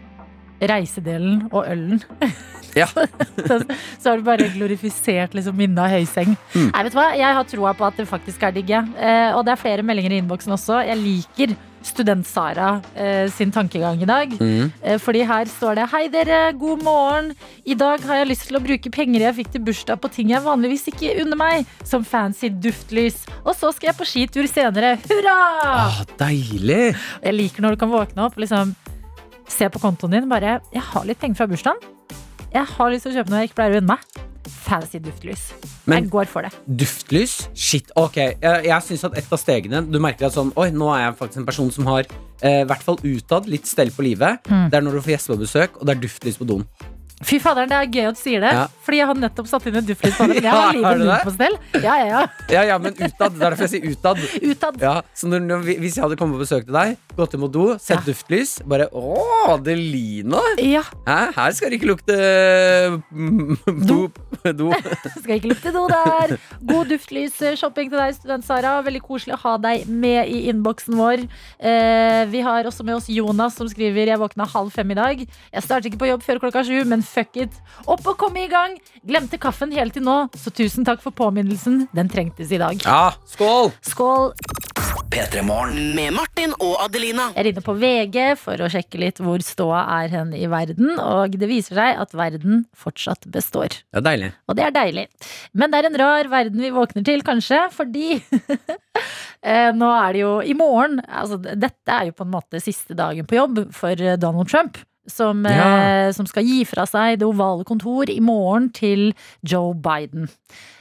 reisedelen 0.62 1.48
og 1.52 1.66
ølen. 1.68 2.04
Ja. 2.76 2.86
så, 3.48 3.56
så 4.00 4.12
har 4.12 4.20
du 4.20 4.26
bare 4.28 4.50
glorifisert 4.54 5.34
liksom, 5.34 5.58
minnet 5.58 5.82
av 5.82 5.90
høyseng. 5.90 6.36
Mm. 6.54 6.68
Nei, 6.70 6.84
vet 6.86 6.94
du 6.94 7.00
hva? 7.00 7.08
Jeg 7.18 7.38
har 7.40 7.48
troa 7.50 7.74
på 7.78 7.88
at 7.88 7.98
det 7.98 8.06
faktisk 8.10 8.46
er 8.46 8.54
digg. 8.56 8.70
Eh, 8.70 9.32
og 9.34 9.42
det 9.48 9.56
er 9.56 9.64
flere 9.64 9.86
meldinger 9.86 10.14
i 10.14 10.22
innboksen 10.22 10.54
også. 10.54 10.84
Jeg 10.86 11.00
liker 11.02 11.56
Student-Sara 11.90 12.82
eh, 12.96 13.30
sin 13.32 13.54
tankegang 13.56 14.02
i 14.04 14.08
dag. 14.10 14.34
Mm. 14.36 14.72
Eh, 14.84 14.98
fordi 15.00 15.24
her 15.28 15.50
står 15.50 15.80
det 15.80 15.88
Hei 15.94 16.04
dere, 16.12 16.42
god 16.60 16.84
morgen. 16.84 17.32
I 17.66 17.78
dag 17.80 18.04
har 18.06 18.22
jeg 18.22 18.32
lyst 18.34 18.50
til 18.50 18.60
å 18.60 18.64
bruke 18.64 18.92
penger 18.94 19.26
jeg 19.30 19.38
fikk 19.40 19.54
til 19.56 19.64
bursdag 19.70 20.02
på 20.04 20.12
ting 20.14 20.34
jeg 20.34 20.44
vanligvis 20.46 20.90
ikke 20.92 21.16
unner 21.24 21.40
meg, 21.40 21.74
som 21.88 22.06
fancy 22.06 22.52
duftlys. 22.52 23.24
Og 23.46 23.56
så 23.58 23.72
skal 23.76 23.94
jeg 23.94 24.00
på 24.00 24.10
skitur 24.12 24.50
senere. 24.52 24.98
Hurra! 25.08 25.40
Ah, 25.88 26.04
deilig! 26.20 26.94
Jeg 27.24 27.38
liker 27.38 27.66
når 27.66 27.76
du 27.76 27.84
kan 27.86 27.94
våkne 27.96 28.28
opp 28.28 28.38
og 28.38 28.44
liksom 28.46 28.76
se 29.52 29.70
på 29.70 29.82
kontoen 29.82 30.18
din. 30.18 30.30
Bare 30.30 30.60
Jeg 30.74 30.82
har 30.94 31.06
litt 31.08 31.20
penger 31.20 31.42
fra 31.42 31.50
bursdagen. 31.52 31.80
Jeg 32.54 32.66
har 32.66 32.90
lyst 32.90 33.06
til 33.06 33.14
å 33.14 33.20
kjøpe 33.20 33.30
noe 33.34 33.44
jeg 33.44 33.52
ikke 33.52 33.60
pleier 33.62 33.78
å 33.78 33.82
unne 33.84 33.96
meg. 33.96 34.26
Fancy 34.50 35.00
duftlys. 35.00 35.52
Men- 35.86 36.04
jeg 36.04 36.12
går 36.12 36.26
for 36.28 36.42
det. 36.42 36.52
Duftlys? 36.66 37.50
Shit, 37.54 37.92
ok. 37.96 38.16
Jeg, 38.16 38.66
jeg 38.66 38.82
synes 38.84 39.04
at 39.04 39.18
et 39.18 39.34
av 39.34 39.40
stegene 39.40 39.92
Du 39.92 40.00
merker 40.00 40.26
at 40.28 40.34
sånn 40.34 40.52
Oi, 40.56 40.70
nå 40.72 40.90
er 40.96 41.04
jeg 41.06 41.18
faktisk 41.20 41.38
en 41.42 41.46
person 41.46 41.72
som 41.72 41.86
har 41.86 42.06
eh, 42.42 42.62
i 42.62 42.68
hvert 42.70 42.84
fall 42.86 42.98
utad 43.04 43.46
litt 43.48 43.68
stell 43.68 43.92
på 43.92 44.06
livet. 44.06 44.40
Mm. 44.50 44.70
Det 44.70 44.78
er 44.78 44.82
når 44.82 44.98
du 44.98 45.02
får 45.02 45.14
gjester 45.18 45.36
på 45.36 45.44
besøk, 45.44 45.78
og 45.78 45.86
det 45.86 45.96
er 45.98 46.02
duftlys 46.02 46.38
på 46.40 46.48
doen. 46.48 46.66
Fy 47.20 47.40
faderen, 47.44 47.68
det 47.68 47.76
er 47.76 47.90
gøy 47.92 48.10
at 48.14 48.16
du 48.16 48.22
sier 48.22 48.44
det. 48.46 48.54
Ja. 48.56 48.66
Fordi 48.86 49.02
jeg 49.02 49.08
har 49.10 49.18
nettopp 49.20 49.48
satt 49.52 49.66
inn 49.68 49.76
en 49.82 49.88
duftlys 49.90 50.16
på 50.16 50.28
det. 50.30 50.40
Men 50.40 50.46
jeg 50.48 50.56
har 50.56 50.78
livet 50.78 51.06
det? 51.10 51.20
på 51.28 51.34
stell. 51.36 51.58
Ja, 51.84 51.96
ja, 52.00 52.08
ja. 52.08 52.22
Ja, 52.54 52.64
ja, 52.72 52.78
men 52.80 52.96
utad. 52.96 53.36
Det 53.36 53.44
er 53.44 53.44
derfor 53.44 53.66
jeg 53.68 53.74
sier 53.74 53.92
utad. 53.92 54.22
Utad. 54.40 54.80
Ja, 54.82 54.94
så 55.14 55.28
når, 55.28 55.44
når, 55.44 55.68
Hvis 55.84 55.98
jeg 56.00 56.06
hadde 56.06 56.20
kommet 56.20 56.40
og 56.40 56.46
besøkt 56.46 56.72
deg, 56.72 56.96
gått 57.18 57.36
imot 57.36 57.50
mot 57.50 57.54
do, 57.54 57.66
sett 57.82 58.00
Ja. 58.00 58.06
duftlys. 58.06 58.62
Bare 58.70 58.88
Å, 58.94 59.16
Adelina! 59.56 60.40
Ja, 60.62 60.84
Hæ? 61.08 61.18
Her 61.36 61.52
skal 61.58 61.72
det 61.72 61.80
ikke 61.80 61.90
lukte 61.92 62.16
mm, 63.12 63.58
Do. 63.88 64.00
do. 64.46 64.54
do. 64.54 64.70
skal 65.24 65.36
ikke 65.38 65.52
lukte 65.54 65.74
do 65.76 65.86
der. 65.92 66.36
God 66.70 66.92
duftlys-shopping 66.94 67.92
til 67.92 68.00
deg, 68.00 68.16
student 68.18 68.48
Sara. 68.48 68.78
Veldig 68.86 69.02
koselig 69.06 69.36
å 69.38 69.42
ha 69.44 69.56
deg 69.62 69.88
med 69.90 70.30
i 70.30 70.46
innboksen 70.52 70.98
vår. 71.00 71.26
Eh, 71.60 72.24
vi 72.32 72.44
har 72.46 72.70
også 72.70 72.86
med 72.88 73.00
oss 73.00 73.10
Jonas 73.12 73.58
som 73.60 73.70
skriver 73.72 74.14
Jeg 74.14 74.22
våkna 74.22 74.48
halv 74.50 74.72
fem 74.76 74.92
i 74.94 75.00
dag. 75.00 75.26
Jeg 75.26 75.66
starter 75.66 75.90
ikke 75.92 76.04
på 76.06 76.12
jobb 76.12 76.26
før 76.26 76.42
klokka 76.46 76.64
sju, 76.68 76.78
men 76.88 77.04
fuck 77.10 77.40
it. 77.42 77.60
Opp 77.86 78.06
og 78.08 78.18
komme 78.22 78.46
i 78.46 78.52
gang. 78.52 78.78
Glemte 79.08 79.40
kaffen 79.42 79.74
helt 79.76 79.98
til 79.98 80.06
nå, 80.06 80.22
så 80.38 80.54
tusen 80.54 80.88
takk 80.88 81.04
for 81.04 81.16
påminnelsen. 81.16 81.88
Den 81.96 82.12
trengtes 82.12 82.54
i 82.54 82.62
dag. 82.62 82.80
Ja, 82.86 83.14
skål! 83.30 83.74
Skål. 83.86 84.34
Med 85.10 86.14
Martin 86.14 86.52
og 86.62 86.76
Adelina. 86.84 87.32
Jeg 87.34 87.42
er 87.42 87.48
inne 87.50 87.64
på 87.66 87.74
VG 87.82 88.18
for 88.38 88.62
å 88.62 88.68
sjekke 88.70 89.00
litt 89.02 89.18
hvor 89.24 89.42
ståa 89.44 89.82
er 89.98 90.12
hen 90.14 90.36
i 90.38 90.46
verden, 90.50 91.00
og 91.02 91.34
det 91.40 91.50
viser 91.50 91.80
seg 91.80 92.02
at 92.04 92.14
verden 92.14 92.64
fortsatt 92.78 93.26
består. 93.34 93.74
Ja, 93.96 94.04
deilig. 94.06 94.30
Og 94.46 94.60
det 94.60 94.68
er 94.68 94.76
deilig. 94.76 95.08
Men 95.58 95.74
det 95.74 95.82
er 95.82 95.90
en 95.90 96.00
rar 96.02 96.30
verden 96.30 96.62
vi 96.62 96.70
våkner 96.76 97.06
til, 97.08 97.26
kanskje, 97.26 97.64
fordi 97.74 98.20
eh, 99.50 99.72
nå 99.76 99.90
er 99.96 100.14
det 100.14 100.22
jo 100.22 100.36
i 100.46 100.56
morgen 100.58 101.02
altså, 101.02 101.42
Dette 101.42 101.96
er 101.96 102.12
jo 102.12 102.18
på 102.20 102.28
en 102.28 102.36
måte 102.38 102.62
siste 102.64 102.98
dagen 102.98 103.28
på 103.30 103.40
jobb 103.40 103.66
for 103.76 104.06
Donald 104.22 104.54
Trump. 104.54 104.78
Som, 105.10 105.44
Ja. 105.46 106.08
eh, 106.08 106.12
som 106.14 106.28
skal 106.30 106.46
gi 106.46 106.64
fra 106.70 106.86
seg 106.86 107.20
det 107.20 107.26
ovale 107.28 107.66
kontor 107.68 108.10
i 108.10 108.20
morgen 108.22 108.70
til 108.74 109.14
Joe 109.44 109.74
Biden. 109.74 110.30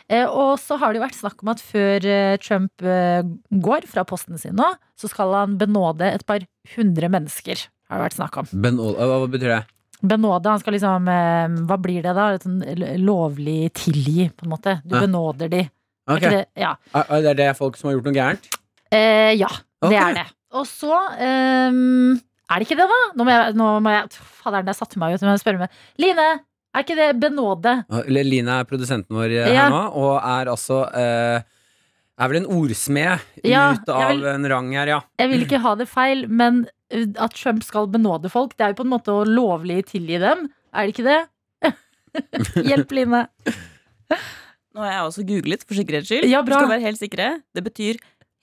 Eh, 0.08 0.24
og 0.24 0.58
så 0.60 0.78
har 0.80 0.92
det 0.92 1.00
jo 1.00 1.06
vært 1.06 1.16
snakk 1.18 1.42
om 1.42 1.48
at 1.52 1.60
før 1.64 2.04
eh, 2.04 2.36
Trump 2.40 2.72
går 2.80 3.86
fra 3.88 4.04
posten 4.08 4.38
sin 4.40 4.54
nå, 4.56 4.68
så 4.98 5.08
skal 5.10 5.32
han 5.36 5.56
benåde 5.60 6.06
et 6.12 6.24
par 6.28 6.40
hundre 6.76 7.08
mennesker. 7.12 7.66
Har 7.88 7.98
det 7.98 8.06
vært 8.10 8.18
snakk 8.20 8.36
om. 8.42 8.48
Benåde, 8.52 9.00
hva, 9.08 9.18
betyr 9.32 9.52
det? 9.56 9.62
Benåde, 10.04 10.46
han 10.52 10.60
skal 10.62 10.76
liksom 10.76 11.08
Hva 11.66 11.76
blir 11.82 12.02
det 12.04 12.12
da? 12.14 12.28
Sånn 12.38 12.60
lovlig 13.02 13.72
tilgi, 13.74 14.28
på 14.30 14.44
en 14.46 14.52
måte. 14.52 14.76
Du 14.84 14.94
Ja. 14.94 15.00
benåder 15.06 15.48
de. 15.50 15.64
Er 16.08 16.20
det? 16.20 16.46
Ja. 16.56 16.76
Er 16.94 17.34
det 17.34 17.56
folk 17.56 17.76
som 17.76 17.88
har 17.90 17.96
gjort 17.98 18.04
noe 18.08 18.14
gærent? 18.16 18.48
Eh, 18.92 19.34
ja, 19.36 19.48
okay. 19.82 19.90
det 19.92 19.98
er 20.00 20.14
det. 20.14 20.26
Og 20.56 20.64
så 20.64 20.94
ehm, 21.20 22.20
er 22.48 22.58
det 22.62 22.66
ikke 22.68 22.78
det, 22.80 22.86
da? 22.90 22.98
Nå 23.18 23.24
må 23.28 23.32
jeg, 23.34 23.54
nå 23.58 23.66
må 23.84 23.92
jeg 23.92 24.08
Faderen, 24.40 24.66
der 24.68 24.76
satte 24.78 24.98
meg 25.00 25.14
ut. 25.16 25.22
Jeg 25.26 25.40
spørre 25.42 25.60
meg. 25.66 25.70
Line, 26.00 26.26
er 26.74 26.84
ikke 26.84 26.96
det 26.98 27.08
benåde? 27.20 27.74
Line 28.08 28.54
er 28.60 28.64
produsenten 28.68 29.16
vår 29.18 29.34
her 29.34 29.52
Ja. 29.54 29.68
nå, 29.72 29.82
og 29.98 30.16
er 30.22 30.50
altså 30.52 30.82
eh, 30.96 31.42
Er 32.18 32.28
vel 32.32 32.40
en 32.42 32.48
ordsmed 32.50 33.20
Ja, 33.46 33.72
ut 33.76 33.88
av 33.92 34.08
vil- 34.14 34.26
en 34.32 34.46
rang 34.50 34.72
her, 34.74 34.86
ja. 34.96 35.00
Jeg 35.20 35.30
vil 35.32 35.44
ikke 35.46 35.60
ha 35.64 35.74
det 35.80 35.88
feil, 35.88 36.26
men 36.28 36.64
eh, 36.90 37.06
at 37.20 37.34
Trump 37.38 37.62
skal 37.66 37.86
benåde 37.92 38.30
folk, 38.32 38.56
det 38.56 38.64
er 38.66 38.72
jo 38.74 38.80
på 38.82 38.86
en 38.88 38.94
måte 38.96 39.12
å 39.14 39.24
lovlig 39.28 39.84
tilgi 39.92 40.18
dem. 40.22 40.48
Er 40.74 40.86
det 40.88 40.94
ikke 40.96 41.08
det? 41.08 41.20
Hjelp, 42.68 42.90
Line. 42.96 43.24
Nå 44.74 44.84
har 44.84 44.92
jeg 44.92 45.06
også 45.08 45.24
googlet 45.28 45.64
for 45.66 45.78
sikkerhets 45.78 46.08
skyld. 46.10 46.26
Ja, 46.30 46.40
bra. 46.46 46.58
Du 46.58 46.64
skal 46.66 46.72
være 46.76 46.84
helt 46.86 47.00
sikre. 47.00 47.28
Det 47.56 47.64
betyr 47.66 47.98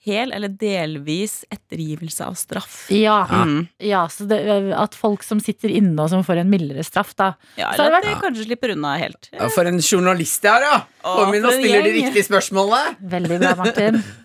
hel 0.06 0.32
eller 0.32 0.52
delvis 0.54 1.40
ettergivelse 1.52 2.26
av 2.26 2.36
straff. 2.38 2.78
Ja. 2.94 3.18
Ja. 3.30 3.42
Mm. 3.44 3.66
ja 3.82 4.04
så 4.12 4.26
det, 4.30 4.40
at 4.76 4.94
folk 4.98 5.24
som 5.26 5.40
sitter 5.42 5.72
inne 5.72 5.96
og 6.02 6.12
som 6.12 6.24
får 6.26 6.42
en 6.42 6.52
mildere 6.52 6.84
straff, 6.86 7.14
da. 7.18 7.32
Ja, 7.58 7.72
Så 7.74 7.84
har 7.84 7.90
eller 7.90 8.04
det 8.06 8.12
at 8.12 8.20
de 8.20 8.26
kanskje 8.28 8.46
slipper 8.48 8.74
unna 8.76 8.96
helt. 9.00 9.30
Ja, 9.32 9.50
For 9.52 9.68
en 9.68 9.82
journalist 9.82 10.46
jeg 10.46 10.54
har, 10.54 10.66
ja! 10.66 10.78
Å, 11.02 11.16
Kom 11.22 11.34
inn 11.36 11.46
og 11.46 11.56
stiller 11.56 11.86
de 11.86 11.96
riktige 12.00 12.28
spørsmålene. 12.28 12.96
Veldig 13.16 13.42
bra, 13.42 13.58
Martin. 13.64 14.00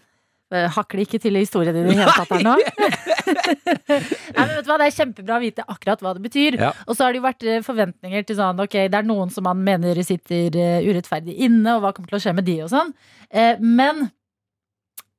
Eh, 0.51 0.65
Hakler 0.75 1.05
ikke 1.05 1.15
til 1.23 1.37
historien 1.39 1.71
din 1.71 1.85
i 1.87 1.93
det 1.93 2.01
hele 2.01 2.11
tatt 2.11 2.31
her 2.35 2.41
nå. 2.43 2.57
Nei, 4.35 4.43
men 4.43 4.49
vet 4.57 4.65
du 4.65 4.71
hva, 4.71 4.77
Det 4.81 4.87
er 4.89 4.95
kjempebra 4.97 5.37
å 5.37 5.43
vite 5.43 5.63
akkurat 5.63 6.03
hva 6.03 6.11
det 6.17 6.23
betyr. 6.25 6.57
Ja. 6.59 6.73
Og 6.87 6.97
så 6.97 7.05
har 7.05 7.13
det 7.13 7.21
jo 7.21 7.23
vært 7.23 7.45
eh, 7.47 7.61
forventninger 7.63 8.25
til 8.27 8.35
sånn 8.39 8.59
Ok, 8.59 8.75
det 8.91 8.99
er 8.99 9.07
noen 9.07 9.31
som 9.31 9.47
man 9.47 9.61
mener 9.63 10.01
sitter 10.03 10.57
eh, 10.59 10.89
urettferdig 10.89 11.37
inne, 11.47 11.77
og 11.77 11.85
hva 11.85 11.93
kommer 11.95 12.11
til 12.11 12.19
å 12.19 12.23
skje 12.25 12.35
med 12.35 12.47
de 12.49 12.57
og 12.65 12.71
sånn. 12.73 12.91
Eh, 13.31 13.63
Men 13.63 14.09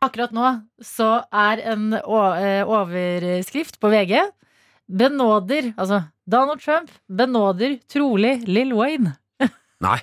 akkurat 0.03 0.35
nå 0.35 0.53
så 0.85 1.11
er 1.33 1.63
en 1.73 1.93
eh, 1.97 2.63
overskrift 2.67 3.81
på 3.83 3.93
VG 3.93 4.19
Benåder, 4.93 5.73
altså 5.79 6.03
Donald 6.29 6.61
Trump 6.61 6.91
benåder 7.09 7.79
trolig 7.91 8.43
Lill 8.49 8.75
Wayne. 8.77 9.15
Nei. 9.83 9.99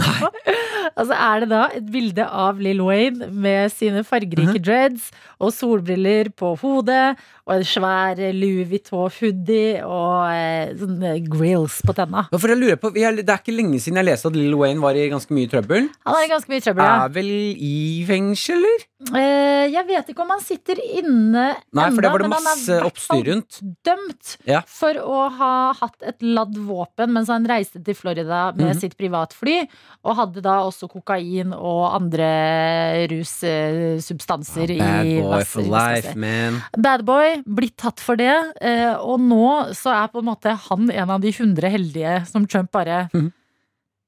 altså 0.98 1.16
er 1.16 1.42
det 1.42 1.48
da 1.50 1.64
et 1.76 1.88
bilde 1.92 2.24
av 2.24 2.60
Lill 2.62 2.80
Wayne 2.84 3.28
med 3.28 3.72
sine 3.74 4.04
fargerike 4.06 4.62
dreads 4.64 5.10
og 5.36 5.52
solbriller 5.56 6.30
på 6.36 6.54
hodet 6.62 7.18
og 7.44 7.58
en 7.58 7.64
svær 7.68 8.16
Louis 8.32 8.64
Vuitton-hoodie 8.70 9.82
og 9.84 10.30
eh, 10.32 10.70
sånne 10.80 11.10
grills 11.28 11.80
på 11.84 11.92
tenna. 11.92 12.22
Ja, 12.32 12.38
For 12.40 12.48
jeg 12.48 12.56
lurer 12.62 12.78
på, 12.80 12.90
Det 12.94 13.04
er 13.04 13.36
ikke 13.36 13.52
lenge 13.52 13.80
siden 13.84 14.00
jeg 14.00 14.08
leste 14.08 14.30
at 14.30 14.38
Lil 14.38 14.54
Wayne 14.56 14.80
var 14.80 14.96
i 14.96 15.08
ganske 15.12 15.28
mye 15.36 15.50
trøbbel. 15.52 15.90
Han 16.08 16.16
er 16.16 16.24
i 16.24 16.30
ganske 16.32 16.48
mye 16.48 16.64
trøbbel, 16.64 16.84
ja. 16.88 17.04
Er 17.04 17.12
vel 17.12 17.28
i 17.60 17.74
fengsel, 18.08 18.62
eller? 18.64 18.86
Eh, 19.20 19.66
jeg 19.74 19.84
vet 19.90 20.08
ikke 20.14 20.24
om 20.24 20.30
han 20.32 20.40
sitter 20.40 20.78
inne 20.80 21.42
Nei, 21.76 21.88
for 21.92 22.00
det 22.00 22.10
var 22.14 22.22
det 22.22 22.28
men 22.30 22.32
han 22.38 22.46
er 22.46 22.48
masse 22.48 22.78
oppstyr 22.88 23.26
rundt. 23.28 23.58
Dømt 23.84 24.36
Ja. 24.48 24.62
for 24.64 24.96
å 25.04 25.28
ha 25.36 25.52
hatt 25.76 26.00
et 26.08 26.22
ladd 26.24 26.56
våpen 26.56 27.12
mens 27.12 27.28
han 27.28 27.44
reiste 27.44 27.82
til 27.84 27.94
Florida 27.94 28.46
med 28.56 28.70
Mhm. 28.72 28.80
sitt 28.80 28.96
privatfly, 28.96 29.68
og 30.04 30.16
hadde 30.16 30.40
da 30.40 30.56
også 30.64 30.88
kokain 30.88 31.52
og 31.52 31.92
andre 32.00 33.06
russubstanser 33.12 34.70
i 34.72 34.78
Bad 34.78 35.22
boy 35.22 35.44
for 35.44 35.62
life, 35.62 36.14
man. 36.16 36.62
Bad 36.78 37.04
boy, 37.04 37.33
blitt 37.42 37.76
tatt 37.80 38.02
for 38.02 38.20
det, 38.20 38.34
eh, 38.62 38.94
og 38.94 39.22
nå 39.22 39.74
så 39.76 39.94
er 39.94 40.12
på 40.12 40.22
en 40.22 40.28
måte 40.28 40.54
han 40.68 40.90
en 40.90 41.14
av 41.16 41.24
de 41.24 41.32
hundre 41.34 41.70
heldige 41.72 42.20
som 42.30 42.46
Trump 42.46 42.72
bare 42.74 43.08
mm. 43.14 43.32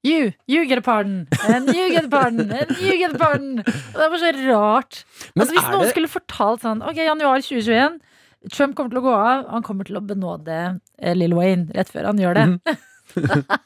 You, 0.05 0.31
you 0.47 0.65
get 0.69 0.77
a 0.77 0.81
pardon, 0.81 1.27
and 1.49 1.67
you 1.73 1.89
get 1.91 2.05
a 2.05 2.07
pardon, 2.07 2.51
and 2.51 2.69
you 2.79 2.93
get 2.97 3.15
a 3.15 3.17
pardon. 3.17 3.59
Og 3.59 3.97
det 3.97 4.09
var 4.13 4.21
så 4.21 4.29
rart. 4.45 4.99
Men 5.33 5.43
altså, 5.43 5.55
hvis 5.55 5.65
er 5.65 5.73
noen 5.73 5.83
det 5.83 5.89
skulle 5.95 6.11
fortalt 6.11 6.63
sånn 6.63 6.83
Ok, 6.85 7.01
januar 7.01 7.41
2021, 7.43 7.97
Trump 8.53 8.77
kommer 8.77 8.93
til 8.93 9.01
å 9.01 9.05
gå 9.07 9.15
av, 9.15 9.47
han 9.51 9.65
kommer 9.65 9.87
til 9.89 9.97
å 9.99 10.03
benåde 10.05 10.59
eh, 11.01 11.17
Lil 11.17 11.35
Wayne 11.35 11.73
rett 11.75 11.91
før 11.91 12.11
han 12.11 12.21
gjør 12.21 12.39
det. 12.39 12.45
Mhm. 12.53 12.85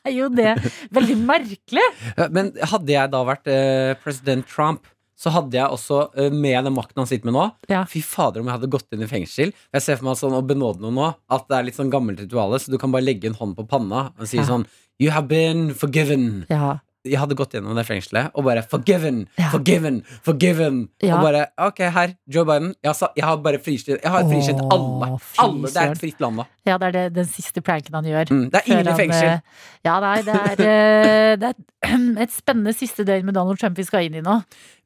er 0.07 0.15
jo 0.19 0.29
det 0.33 0.55
veldig 0.95 1.17
merkelig. 1.27 1.85
Men 2.31 2.53
hadde 2.73 2.93
jeg 2.93 3.13
da 3.13 3.21
vært 3.27 3.51
eh, 3.51 3.93
president 4.01 4.47
Trump, 4.49 4.87
så 5.21 5.29
hadde 5.35 5.53
jeg 5.59 5.69
også, 5.69 5.97
eh, 6.17 6.31
med 6.33 6.65
den 6.65 6.73
makten 6.73 6.97
han 7.03 7.09
sitter 7.09 7.29
med 7.29 7.35
nå 7.37 7.43
Ja. 7.69 7.83
Fy 7.85 8.01
fader 8.01 8.41
om 8.41 8.47
jeg 8.49 8.57
hadde 8.59 8.71
gått 8.73 8.87
inn 8.95 9.03
i 9.05 9.09
fengsel. 9.11 9.53
Jeg 9.73 9.81
ser 9.85 9.99
for 9.99 10.05
meg 10.09 10.17
sånn 10.17 10.33
å 10.33 10.41
benåde 10.45 10.81
noen 10.81 10.97
nå, 10.97 11.09
at 11.29 11.47
det 11.47 11.57
er 11.59 11.67
litt 11.69 11.77
sånn 11.77 11.91
gammelt 11.93 12.19
rituale, 12.23 12.57
så 12.59 12.71
du 12.73 12.77
kan 12.81 12.91
bare 12.91 13.05
legge 13.05 13.29
en 13.29 13.37
hånd 13.37 13.55
på 13.55 13.67
panna 13.69 14.09
og 14.17 14.27
si 14.27 14.37
Ja. 14.41 14.43
sånn 14.49 14.65
You 15.01 15.09
have 15.09 15.27
been 15.27 15.73
forgiven. 15.73 16.45
Ja. 16.49 16.79
Jeg 17.03 17.17
hadde 17.17 17.33
gått 17.33 17.55
gjennom 17.55 17.73
det 17.73 17.83
fengselet 17.87 18.29
og 18.37 18.43
bare 18.45 18.61
forgiven, 18.69 19.23
Ja. 19.39 19.47
forgiven, 19.49 20.03
forgiven. 20.21 20.75
Ja. 21.01 21.15
Og 21.17 21.23
bare 21.25 21.47
ok, 21.57 21.79
her, 21.95 22.11
Joe 22.29 22.45
Biden. 22.45 22.75
Jeg, 22.83 22.93
sa, 22.95 23.07
jeg 23.17 23.25
har 23.25 23.37
bare 23.41 23.57
fristilt 23.57 24.03
Jeg 24.03 24.11
har 24.11 24.21
fristilt 24.29 24.61
alle. 24.71 25.17
alle. 25.41 25.67
Det 25.71 25.81
er 25.81 25.91
et 25.95 25.97
fritt 26.03 26.21
land 26.21 26.37
da. 26.37 26.45
ja, 26.69 26.77
det 26.77 26.87
er 26.87 26.91
det, 26.97 27.05
den 27.15 27.25
siste 27.25 27.61
pranken 27.65 27.97
han 27.97 28.05
gjør. 28.05 28.29
Mm, 28.29 28.43
det 28.53 28.61
er 28.61 28.69
ingen 28.71 28.87
i 28.93 28.97
fengsel. 28.99 29.27
eh, 29.31 29.39
Ja, 29.83 29.95
nei, 29.99 30.21
det 30.21 30.35
er, 30.35 30.61
eh, 30.61 31.35
det 31.41 31.49
er 31.49 31.97
et 32.27 32.35
spennende 32.35 32.75
siste 32.77 33.03
døgn 33.07 33.25
med 33.25 33.33
Donald 33.33 33.57
Trump 33.57 33.75
vi 33.81 33.83
skal 33.89 34.05
inn 34.05 34.19
i 34.21 34.21
nå. 34.21 34.37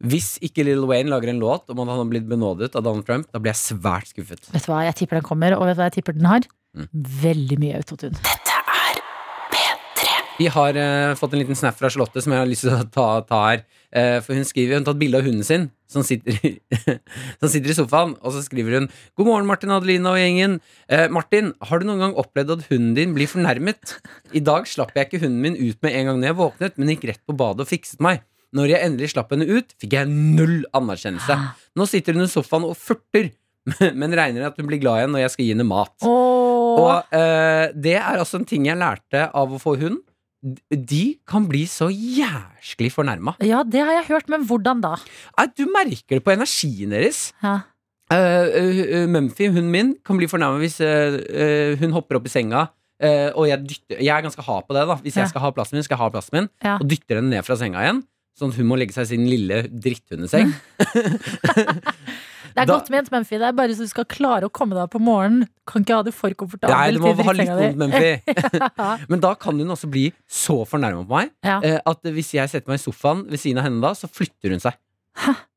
Hvis 0.07 0.37
ikke 0.39 0.63
Lil 0.63 0.85
Wayne 0.87 1.09
lager 1.11 1.29
en 1.35 1.39
låt 1.43 1.67
om 1.69 1.79
at 1.83 1.89
han 1.91 1.97
har 2.05 2.05
blitt 2.15 2.29
benådet 2.31 2.71
av 2.79 2.83
Donald 2.87 3.05
Trump, 3.05 3.27
da 3.33 3.39
blir 3.43 3.51
jeg 3.51 3.75
svært 3.75 4.13
skuffet. 4.15 4.47
Vet 4.55 4.63
du 4.63 4.71
hva, 4.71 4.85
jeg 4.87 4.95
tipper 5.03 5.19
den 5.19 5.27
kommer, 5.27 5.57
og 5.59 5.67
vet 5.67 5.75
du 5.75 5.81
hva 5.83 5.89
jeg 5.91 5.99
tipper 5.99 6.15
den 6.15 6.25
har? 6.31 6.47
Mm. 6.75 6.87
Veldig 7.27 7.59
mye 7.59 7.75
autotune. 7.83 8.15
Vi 10.35 10.49
har 10.51 10.75
uh, 10.75 11.15
fått 11.15 11.33
en 11.33 11.39
liten 11.39 11.55
snap 11.55 11.77
fra 11.79 11.87
Charlotte 11.91 12.19
som 12.19 12.33
jeg 12.33 12.41
har 12.41 12.49
lyst 12.49 12.65
til 12.65 12.73
å 12.75 12.83
ta, 12.91 13.07
ta 13.23 13.37
her. 13.45 13.61
Uh, 13.95 14.17
for 14.19 14.35
hun 14.35 14.43
skriver 14.43 14.75
Hun 14.75 14.81
har 14.83 14.89
tatt 14.89 14.99
bilde 14.99 15.21
av 15.21 15.27
hunden 15.27 15.45
sin 15.47 15.69
som 15.87 16.03
sitter, 16.03 16.35
i, 16.43 16.49
som 17.39 17.47
sitter 17.51 17.71
i 17.71 17.75
sofaen. 17.77 18.17
Og 18.19 18.33
så 18.35 18.41
skriver 18.43 18.75
hun 18.75 18.89
God 19.15 19.29
morgen, 19.29 19.47
Martin, 19.47 19.71
Adelina 19.71 20.11
og 20.11 20.19
gjengen. 20.19 20.57
Uh, 20.91 21.05
Martin, 21.13 21.53
har 21.63 21.79
du 21.79 21.87
noen 21.87 22.03
gang 22.03 22.15
opplevd 22.19 22.51
at 22.57 22.65
hunden 22.67 22.97
din 22.97 23.13
blir 23.15 23.29
fornærmet? 23.31 23.95
I 24.35 24.41
dag 24.43 24.67
slapp 24.67 24.91
jeg 24.97 25.07
ikke 25.07 25.21
hunden 25.23 25.39
min 25.45 25.55
ut 25.55 25.79
med 25.85 25.95
en 25.95 26.09
gang 26.09 26.19
når 26.19 26.31
jeg 26.31 26.37
våknet, 26.41 26.75
men 26.81 26.91
gikk 26.91 27.07
rett 27.13 27.23
på 27.23 27.35
badet 27.39 27.63
og 27.63 27.71
fikset 27.71 28.03
meg. 28.03 28.25
Når 28.55 28.73
jeg 28.73 28.87
endelig 28.89 29.11
slapp 29.13 29.31
henne 29.31 29.47
ut, 29.47 29.71
fikk 29.79 29.95
jeg 29.95 30.11
null 30.11 30.65
anerkjennelse. 30.75 31.37
Nå 31.79 31.87
sitter 31.91 32.15
hun 32.17 32.25
i 32.25 32.31
sofaen 32.31 32.67
og 32.67 32.75
furter, 32.79 33.31
men 34.01 34.17
regner 34.19 34.49
at 34.49 34.59
hun 34.59 34.67
blir 34.67 34.83
glad 34.83 34.99
igjen 34.99 35.15
når 35.15 35.23
jeg 35.23 35.35
skal 35.37 35.47
gi 35.47 35.55
henne 35.55 35.67
mat. 35.69 35.95
Åh, 36.03 36.75
Og 36.75 37.15
det 37.87 37.95
er 38.01 38.19
altså 38.19 38.41
en 38.41 38.47
ting 38.47 38.67
jeg 38.67 38.79
lærte 38.79 39.29
av 39.31 39.55
å 39.55 39.61
få 39.63 39.77
hund. 39.79 40.03
De 40.69 41.03
kan 41.27 41.47
bli 41.49 41.63
så 41.69 41.87
jæsklig 41.89 42.91
fornærma. 42.93 43.33
ja, 43.41 43.63
det 43.65 43.81
har 43.81 43.91
jeg 43.99 44.05
hørt, 44.11 44.29
men 44.29 44.45
hvordan 44.45 44.81
da? 44.83 44.95
Du 45.57 45.65
merker 45.73 46.19
det 46.19 46.23
på 46.23 46.31
energien 46.35 46.91
deres. 46.93 47.31
Ja. 47.43 47.59
Uh, 48.13 49.07
Mumphy, 49.09 49.47
hunden 49.49 49.71
min, 49.73 49.95
kan 50.05 50.17
bli 50.19 50.27
fornærma 50.29 50.59
hvis 50.61 50.77
uh, 50.85 51.73
hun 51.81 51.95
hopper 51.97 52.19
opp 52.19 52.27
i 52.29 52.33
senga. 52.35 52.67
og 53.35 53.47
jeg, 53.49 53.59
dytter, 53.67 53.97
jeg 53.99 54.13
er 54.17 54.21
ganske 54.23 54.41
hard 54.45 54.67
på 54.67 54.73
det. 54.77 54.85
da 54.87 54.95
Hvis 55.01 55.15
Ja. 55.17 55.21
jeg 55.25 55.29
skal 55.33 55.41
ha 55.41 55.49
plassen 55.51 55.75
min, 55.75 55.83
skal 55.83 55.95
jeg 55.97 56.03
ha 56.03 56.09
plassen 56.13 56.37
min. 56.37 56.49
Ja. 56.63 56.77
Og 56.79 56.85
dytter 56.89 57.15
henne 57.19 57.29
ned 57.33 57.43
fra 57.43 57.57
senga 57.59 57.81
igjen. 57.81 58.03
Sånn 58.39 58.51
at 58.51 58.57
hun 58.59 58.67
må 58.67 58.75
legge 58.77 58.93
seg 58.93 59.03
i 59.07 59.11
sin 59.15 59.25
lille 59.27 59.63
dritthundeseng. 59.71 60.53
Det 62.55 62.61
er 62.63 62.69
Da- 62.69 62.77
godt 62.79 62.89
ment, 62.93 63.09
Mumphy. 63.11 63.35
Det 63.37 63.47
er 63.49 63.51
bare 63.57 63.73
så 63.75 63.83
du 63.83 63.91
skal 63.91 64.05
klare 64.07 64.47
å 64.47 64.51
komme 64.51 64.71
deg 64.77 64.85
opp 64.85 64.93
på 64.95 65.01
morgenen. 65.03 65.47
Kan 65.67 65.83
ikke 65.83 65.95
ha 65.97 66.03
det 66.07 66.13
for 66.15 66.31
komfortabelt. 66.31 66.71
Nei, 66.71 66.91
du 66.95 66.99
må 67.03 67.11
ha 67.27 67.33
litt 67.35 67.51
vondt, 67.51 67.81
Mumphy. 67.81 69.05
Men 69.11 69.19
da 69.19 69.33
kan 69.35 69.59
hun 69.59 69.73
også 69.75 69.89
bli 69.91 70.05
så 70.29 70.61
fornærma 70.69 71.03
på 71.05 71.17
meg 71.19 71.31
Ja. 71.43 71.59
eh, 71.61 71.79
at 71.85 72.01
hvis 72.15 72.31
jeg 72.37 72.47
setter 72.49 72.71
meg 72.71 72.79
i 72.79 72.83
sofaen 72.85 73.25
ved 73.29 73.39
siden 73.43 73.59
av 73.59 73.67
henne 73.67 73.81
da, 73.83 73.91
så 73.97 74.07
flytter 74.07 74.55
hun 74.55 74.63
seg. 74.63 74.73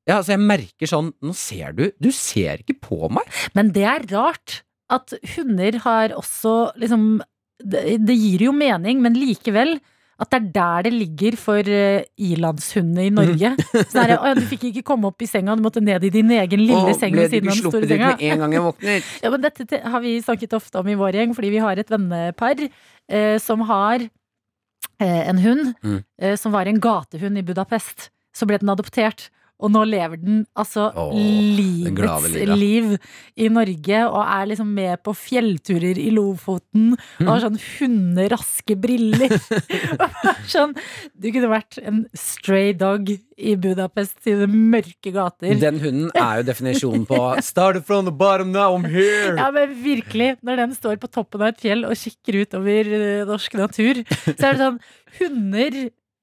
Ja, 0.08 0.16
altså 0.20 0.32
jeg 0.36 0.40
merker 0.40 0.86
sånn 0.88 1.08
Nå 1.20 1.34
ser 1.34 1.72
du 1.74 1.90
Du 2.00 2.10
ser 2.14 2.58
ikke 2.62 2.78
på 2.80 3.10
meg. 3.10 3.26
Men 3.58 3.72
det 3.74 3.82
er 3.84 4.04
rart 4.14 4.62
at 4.88 5.12
hunder 5.34 5.78
har 5.84 6.14
også 6.16 6.72
liksom 6.78 7.20
Det, 7.60 7.82
det 8.06 8.14
gir 8.16 8.44
jo 8.46 8.52
mening, 8.54 9.02
men 9.02 9.14
likevel 9.18 9.80
at 10.18 10.30
det 10.32 10.38
er 10.38 10.46
der 10.56 10.82
det 10.88 10.92
ligger 10.96 11.36
for 11.38 11.62
uh, 11.62 12.02
ilandshundene 12.18 13.04
i 13.06 13.10
Norge. 13.14 13.52
Sånn 13.86 14.00
er 14.02 14.08
det, 14.12 14.16
«Å 14.18 14.26
ja, 14.32 14.34
du 14.34 14.42
fikk 14.50 14.64
ikke 14.72 14.82
komme 14.90 15.06
opp 15.12 15.22
i 15.22 15.28
senga, 15.30 15.54
du 15.54 15.62
måtte 15.62 15.82
ned 15.84 16.02
i 16.08 16.10
din 16.10 16.30
egen 16.34 16.64
lille 16.64 16.90
Åh, 16.90 16.98
seng 16.98 17.14
ved 17.14 17.30
siden 17.30 17.46
av 17.48 17.54
den 17.54 17.60
sluppet 17.62 17.70
store 17.70 17.86
ut 17.86 17.92
senga. 17.94 18.08
med 18.18 18.24
en 18.32 18.42
gang 18.42 18.56
jeg 18.56 18.64
våkner? 18.66 19.06
Ja, 19.22 19.30
men 19.34 19.44
dette 19.46 19.80
har 19.94 20.02
vi 20.02 20.16
snakket 20.26 20.56
ofte 20.58 20.82
om 20.82 20.90
i 20.90 20.96
vår 20.98 21.20
gjeng, 21.20 21.34
fordi 21.38 21.52
vi 21.54 21.62
har 21.62 21.78
et 21.78 21.92
vennepar 21.94 22.64
uh, 22.66 23.36
som 23.42 23.62
har 23.70 24.08
uh, 24.08 25.22
en 25.30 25.38
hund 25.44 25.74
Mm. 25.86 26.00
eh, 26.20 26.34
som 26.36 26.50
var 26.52 26.66
en 26.66 26.80
gatehund 26.82 27.38
i 27.38 27.42
Budapest. 27.46 28.08
Så 28.34 28.46
ble 28.46 28.58
den 28.58 28.70
adoptert. 28.74 29.28
Og 29.58 29.72
nå 29.74 29.82
lever 29.90 30.20
den 30.22 30.42
altså 30.58 30.88
Åh, 30.94 31.14
livets 31.58 32.36
liv 32.52 32.92
i 33.34 33.48
Norge 33.50 34.02
og 34.06 34.20
er 34.22 34.50
liksom 34.52 34.70
med 34.76 35.02
på 35.02 35.14
fjellturer 35.18 35.98
i 35.98 36.12
Lofoten 36.14 36.92
og 36.94 37.30
har 37.32 37.42
sånn 37.42 37.58
hunderaske 37.58 38.76
briller. 38.78 39.34
Er 40.28 40.44
sånn, 40.50 40.76
du 41.18 41.28
kunne 41.34 41.50
vært 41.50 41.80
en 41.82 42.04
stray 42.16 42.72
dog 42.78 43.10
i 43.10 43.54
Budapest 43.58 44.26
i 44.30 44.36
de 44.38 44.48
mørke 44.48 45.12
gater. 45.14 45.58
Den 45.60 45.82
hunden 45.82 46.08
er 46.14 46.40
jo 46.40 46.48
definisjonen 46.48 47.06
på 47.08 47.18
'started 47.48 47.86
from 47.86 48.06
the 48.06 48.14
bottom, 48.14 48.52
now 48.54 48.76
I'm 48.76 48.86
here'. 48.86 49.36
Ja, 49.36 49.50
men 49.54 49.74
virkelig. 49.82 50.36
Når 50.42 50.62
den 50.62 50.74
står 50.78 50.98
på 51.02 51.10
toppen 51.10 51.42
av 51.42 51.54
et 51.54 51.62
fjell 51.62 51.86
og 51.88 51.98
kikker 51.98 52.42
ut 52.42 52.58
over 52.58 52.92
norsk 53.28 53.58
natur, 53.58 54.04
så 54.28 54.38
er 54.38 54.52
det 54.54 54.60
sånn 54.62 54.82
Hunder 55.18 55.78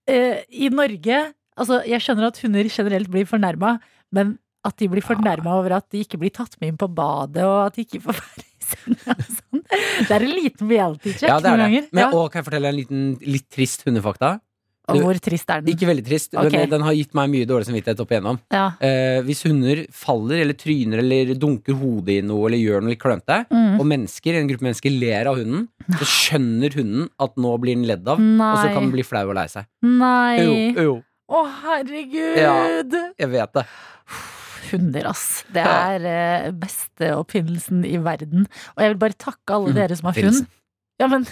eh, 0.07 0.43
i 0.53 0.69
Norge 0.71 1.25
Altså, 1.57 1.81
jeg 1.87 2.01
skjønner 2.03 2.27
at 2.27 2.39
hunder 2.43 2.67
generelt 2.69 3.09
blir 3.13 3.25
fornærma, 3.29 3.77
men 4.11 4.37
at 4.65 4.75
de 4.81 4.87
blir 4.89 5.03
fornærma 5.05 5.53
over 5.59 5.75
at 5.77 5.85
de 5.93 6.01
ikke 6.03 6.17
blir 6.19 6.33
tatt 6.33 6.55
med 6.59 6.73
inn 6.73 6.77
på 6.81 6.87
badet, 6.91 7.43
og 7.45 7.67
at 7.67 7.75
de 7.77 7.85
ikke 7.85 8.01
får 8.07 8.17
være 8.17 8.43
i 8.47 8.65
senga 8.65 9.13
og 9.13 9.27
sånn. 9.29 9.61
Det 10.09 10.11
er 10.17 10.25
en 10.25 10.33
liten 10.35 10.69
reality 10.71 11.13
check 11.13 11.29
Ja, 11.29 11.37
det 11.39 11.51
er 11.51 11.55
noen 11.55 11.61
det. 11.61 11.67
ganger. 11.69 11.87
Men, 11.93 12.03
Ja. 12.03 12.09
og 12.17 12.31
kan 12.33 12.41
jeg 12.41 12.47
fortelle 12.49 12.71
en 12.73 12.79
liten 12.79 13.05
litt 13.21 13.47
trist 13.53 13.85
hundefakta? 13.85 14.39
Og 14.87 14.99
hvor 15.01 15.17
trist 15.17 15.49
er 15.49 15.61
den? 15.65 15.71
Ikke 15.73 15.87
veldig 15.89 16.03
trist. 16.05 16.35
Okay. 16.37 16.49
Den, 16.61 16.69
den 16.69 16.83
har 16.85 16.93
gitt 16.93 17.13
meg 17.17 17.29
mye 17.33 17.45
dårlig 17.49 17.65
samvittighet 17.65 18.01
opp 18.03 18.11
igjennom. 18.13 18.37
Ja. 18.53 18.65
Eh, 18.85 19.21
hvis 19.25 19.41
hunder 19.47 19.79
faller 19.89 20.43
eller 20.43 20.53
tryner 20.53 21.01
eller 21.01 21.31
dunker 21.41 21.73
hodet 21.79 22.19
i 22.19 22.21
noe 22.21 22.45
eller 22.51 22.61
gjør 22.61 22.83
noe 22.85 22.93
litt 22.93 23.01
klønete, 23.01 23.39
Mm. 23.49 23.79
og 23.79 23.85
mennesker, 23.89 24.37
en 24.37 24.47
gruppe 24.51 24.61
mennesker 24.67 24.93
ler 24.99 25.25
av 25.31 25.37
hunden, 25.41 25.67
så 25.89 26.05
skjønner 26.05 26.73
hunden 26.77 27.09
at 27.19 27.33
nå 27.35 27.55
blir 27.63 27.73
den 27.79 27.87
ledd 27.89 28.05
av, 28.07 28.19
og 28.21 28.57
så 28.61 28.69
kan 28.75 28.83
den 28.85 28.91
bli 28.93 29.01
flau 29.01 29.25
og 29.29 29.33
lei 29.39 29.47
seg. 29.49 29.65
Nei. 29.81 30.37
Jo, 30.43 30.53
jo, 30.83 30.95
Å, 31.25 31.39
herregud! 31.63 32.35
Ja. 32.37 32.55
jeg 33.17 33.29
vet 33.31 33.55
det. 33.57 33.63
Hunder, 34.71 35.07
ass. 35.11 35.23
Det 35.53 35.61
er 35.61 36.05
eh, 36.09 36.51
beste 36.57 37.11
oppfinnelsen 37.17 37.83
i 37.85 37.95
verden. 38.01 38.45
Og 38.75 38.83
jeg 38.83 38.93
vil 38.93 38.99
bare 39.01 39.17
takke 39.21 39.55
alle 39.57 39.71
Mm, 39.73 39.77
dere 39.77 39.97
som 39.97 40.09
har 40.09 40.19
hund. 40.25 40.45
Ja, 41.01 41.07
men 41.11 41.25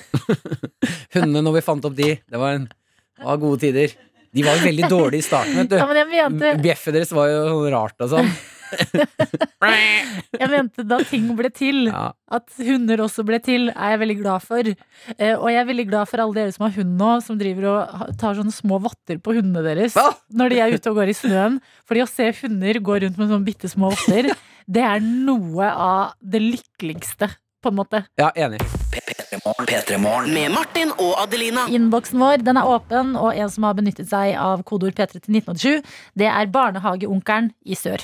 Hundene, 1.16 1.42
når 1.46 1.56
vi 1.60 1.64
fant 1.66 1.86
opp 1.88 1.96
de, 1.98 2.10
det 2.20 2.42
var, 2.42 2.58
en, 2.60 2.66
det 2.68 3.26
var 3.30 3.40
gode 3.42 3.62
tider. 3.64 3.94
De 4.34 4.44
var 4.46 4.58
jo 4.58 4.66
veldig 4.68 4.90
dårlige 4.96 5.22
i 5.24 5.28
starten, 5.28 5.56
vet 5.62 5.72
du. 5.72 5.78
Ja, 5.80 5.86
men 5.90 6.02
jeg 6.02 6.10
mente, 6.14 6.54
Bjeffet 6.64 6.98
deres 6.98 7.14
var 7.16 7.30
jo 7.32 7.44
sånn 7.52 7.70
rart 7.74 8.06
og 8.06 8.12
sånn. 8.16 8.34
jeg 10.40 10.50
mente 10.52 10.86
da 10.88 11.00
ting 11.08 11.30
ble 11.38 11.50
til, 11.54 11.86
Ja. 11.92 12.12
at 12.34 12.48
hunder 12.64 13.04
også 13.06 13.26
ble 13.28 13.40
til, 13.44 13.70
er 13.74 13.94
jeg 13.94 14.02
veldig 14.04 14.18
glad 14.22 14.46
for. 14.46 14.70
Eh, 15.18 15.34
og 15.36 15.48
jeg 15.52 15.60
er 15.62 15.70
veldig 15.70 15.88
glad 15.90 16.10
for 16.10 16.24
alle 16.24 16.34
dere 16.40 16.54
som 16.56 16.66
har 16.68 16.76
hund 16.78 16.96
nå, 17.00 17.12
som 17.26 17.38
driver 17.40 17.70
og 17.74 18.18
tar 18.22 18.38
sånne 18.40 18.54
små 18.56 18.80
votter 18.84 19.20
på 19.24 19.36
hundene 19.38 19.64
deres 19.66 19.94
Hva? 19.98 20.10
når 20.34 20.50
de 20.56 20.60
er 20.64 20.74
ute 20.78 20.90
og 20.94 21.00
går 21.02 21.12
i 21.14 21.18
snøen. 21.18 21.60
Fordi 21.90 22.04
å 22.06 22.10
se 22.10 22.32
hunder 22.42 22.82
gå 22.84 23.00
rundt 23.06 23.18
med 23.22 23.30
sånne 23.32 23.48
bitte 23.48 23.70
små 23.72 23.92
votter, 23.94 24.32
det 24.74 24.84
er 24.88 25.00
noe 25.04 25.70
av 25.70 26.14
det 26.24 26.42
lykkeligste, 26.44 27.30
på 27.64 27.72
en 27.74 27.80
måte. 27.80 28.04
ja, 28.20 28.30
enig. 28.36 28.60
P3morgen. 28.94 30.34
Med 30.34 30.52
Martin 30.54 30.92
og 31.00 31.16
Adelina. 31.24 31.66
Innboksen 31.72 32.20
vår 32.22 32.44
den 32.46 32.60
er 32.60 32.68
åpen, 32.70 33.16
og 33.20 33.34
en 33.36 33.50
som 33.52 33.66
har 33.68 33.78
benyttet 33.78 34.10
seg 34.12 34.36
av 34.40 34.62
kodeord 34.68 34.96
P3 34.98 35.18
til 35.24 35.38
1987, 35.40 35.96
det 36.20 36.28
er 36.30 36.52
barnehageonkelen 36.54 37.52
i 37.66 37.78
sør. 37.80 38.04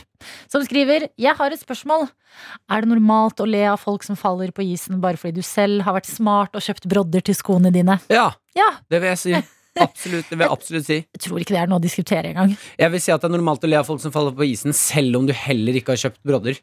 Som 0.51 0.65
skriver 0.67 1.07
Jeg 1.19 1.35
har 1.39 1.53
et 1.55 1.61
spørsmål. 1.61 2.07
Er 2.71 2.83
det 2.83 2.91
normalt 2.91 3.39
å 3.43 3.47
le 3.49 3.63
av 3.71 3.79
folk 3.81 4.03
som 4.05 4.17
faller 4.19 4.51
på 4.55 4.65
isen 4.65 4.99
bare 5.03 5.19
fordi 5.19 5.39
du 5.39 5.45
selv 5.45 5.85
har 5.87 5.95
vært 5.97 6.09
smart 6.09 6.55
og 6.57 6.65
kjøpt 6.65 6.89
brodder 6.91 7.23
til 7.25 7.37
skoene 7.37 7.71
dine? 7.75 7.99
Ja, 8.11 8.31
Ja, 8.57 8.73
det 8.91 8.99
vil 9.03 9.11
jeg 9.13 9.19
si. 9.21 9.33
Absolutt, 9.79 10.25
det 10.27 10.35
vil 10.35 10.43
jeg 10.43 10.51
absolutt 10.51 10.87
si. 10.87 10.95
jeg 11.05 11.21
tror 11.23 11.39
ikke 11.39 11.53
det 11.55 11.59
er 11.61 11.69
noe 11.71 11.79
å 11.79 11.83
diskutere 11.83 12.31
engang. 12.33 12.55
Jeg 12.81 12.91
vil 12.91 12.99
si 12.99 13.11
at 13.13 13.21
det 13.21 13.29
er 13.29 13.35
normalt 13.37 13.63
å 13.63 13.69
le 13.69 13.77
av 13.79 13.85
folk 13.87 14.01
som 14.03 14.11
faller 14.11 14.33
på 14.35 14.43
isen, 14.49 14.73
selv 14.75 15.15
om 15.21 15.27
du 15.29 15.31
heller 15.31 15.77
ikke 15.79 15.93
har 15.93 16.01
kjøpt 16.01 16.19
brodder. 16.27 16.57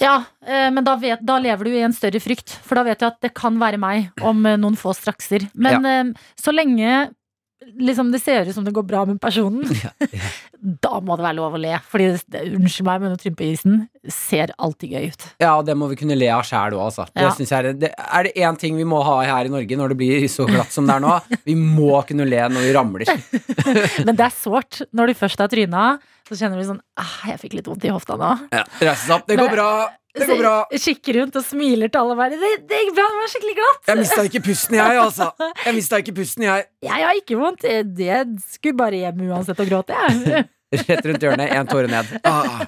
Ja, 0.00 0.16
eh, 0.46 0.68
men 0.72 0.84
da, 0.86 0.96
vet, 1.00 1.22
da 1.26 1.36
lever 1.42 1.68
du 1.68 1.74
i 1.76 1.84
en 1.84 1.94
større 1.96 2.22
frykt, 2.22 2.54
for 2.64 2.80
da 2.80 2.84
vet 2.86 3.02
du 3.02 3.06
at 3.08 3.18
det 3.24 3.34
kan 3.36 3.58
være 3.60 3.80
meg 3.80 4.22
om 4.24 4.44
eh, 4.48 4.58
noen 4.60 4.78
få 4.80 4.94
strakser. 4.96 5.44
Men 5.54 5.84
ja. 5.84 6.04
så 6.40 6.54
lenge 6.54 7.10
liksom, 7.80 8.10
det 8.12 8.20
ser 8.22 8.48
ut 8.48 8.54
som 8.54 8.64
det 8.64 8.72
går 8.76 8.82
bra 8.88 9.04
med 9.08 9.20
personen, 9.20 9.64
da 10.84 11.00
må 11.04 11.16
det 11.18 11.24
være 11.26 11.36
lov 11.38 11.56
å 11.56 11.60
le. 11.60 11.74
Fordi, 11.90 12.08
det- 12.32 12.42
unnskyld 12.56 12.86
meg, 12.88 13.00
men 13.04 13.14
å 13.16 13.20
trympe 13.20 13.46
isen 13.46 13.82
ser 14.10 14.52
alltid 14.58 14.94
gøy 14.96 15.08
ut. 15.12 15.26
Ja, 15.42 15.54
og 15.60 15.66
det 15.68 15.76
må 15.76 15.88
vi 15.90 15.98
kunne 16.00 16.16
le 16.18 16.28
av 16.32 16.42
sjæl 16.48 16.76
òg, 16.76 16.82
altså. 16.88 17.06
Det 17.12 17.22
Ja. 17.26 17.30
synes 17.36 17.50
jeg 17.52 17.64
er, 17.64 17.72
det, 17.84 17.92
er 17.96 18.22
det 18.28 18.34
én 18.36 18.58
ting 18.58 18.76
vi 18.76 18.84
må 18.88 19.02
ha 19.04 19.18
her 19.24 19.44
i 19.50 19.52
Norge 19.52 19.76
når 19.76 19.88
det 19.94 19.98
blir 20.00 20.28
så 20.32 20.46
glatt 20.48 20.72
som 20.72 20.86
det 20.88 20.96
er 20.96 21.04
nå? 21.04 21.18
Vi 21.50 21.54
må 21.58 22.00
kunne 22.08 22.26
le 22.28 22.40
når 22.52 22.66
vi 22.68 22.72
ramler. 22.76 23.10
Men 24.06 24.16
det 24.16 24.24
er 24.26 24.34
sårt. 24.34 24.82
Når 24.96 25.10
du 25.12 25.14
først 25.18 25.40
har 25.42 25.48
tryna, 25.52 25.84
så 26.28 26.36
kjenner 26.38 26.60
du 26.60 26.66
sånn 26.68 26.80
ah, 27.00 27.14
Jeg 27.26 27.40
fikk 27.42 27.54
litt 27.58 27.66
vondt 27.70 27.84
i 27.88 27.90
hofta 27.92 28.16
nå. 28.20 28.28
Ja, 28.54 28.64
Reise 28.80 29.02
seg 29.06 29.14
opp. 29.16 29.26
Det 29.26 29.38
går 29.40 29.50
bra. 29.56 29.68
Det 30.14 30.26
går 30.26 30.38
bra. 30.42 30.54
Kikker 30.74 31.18
rundt 31.20 31.36
og 31.38 31.44
smiler 31.46 31.90
til 31.92 32.00
alle 32.00 32.16
bare 32.18 32.34
det, 32.34 32.52
det 32.68 32.78
gikk 32.84 32.94
bra, 32.96 33.04
det 33.12 33.20
var 33.22 33.28
skikkelig 33.34 33.56
glatt. 33.60 33.82
Jeg 33.90 34.00
mista 34.00 34.24
ikke 34.26 34.42
pusten, 34.48 34.78
jeg, 34.80 34.96
altså. 35.04 35.28
Jeg 35.66 35.74
mista 35.76 36.00
ikke 36.02 36.14
pusten, 36.16 36.46
jeg. 36.48 36.64
Jeg 36.82 37.04
har 37.06 37.18
ikke 37.20 37.38
vondt. 37.38 37.66
Det 38.00 38.16
skulle 38.56 38.78
bare 38.80 39.04
hjem 39.04 39.22
uansett 39.30 39.60
og 39.62 39.70
gråte, 39.70 39.94
jeg. 39.94 40.48
Rett 40.90 41.06
rundt 41.06 41.24
hjørnet, 41.26 41.50
én 41.50 41.66
tåre 41.66 41.88
ned. 41.90 42.10
Ah. 42.26 42.60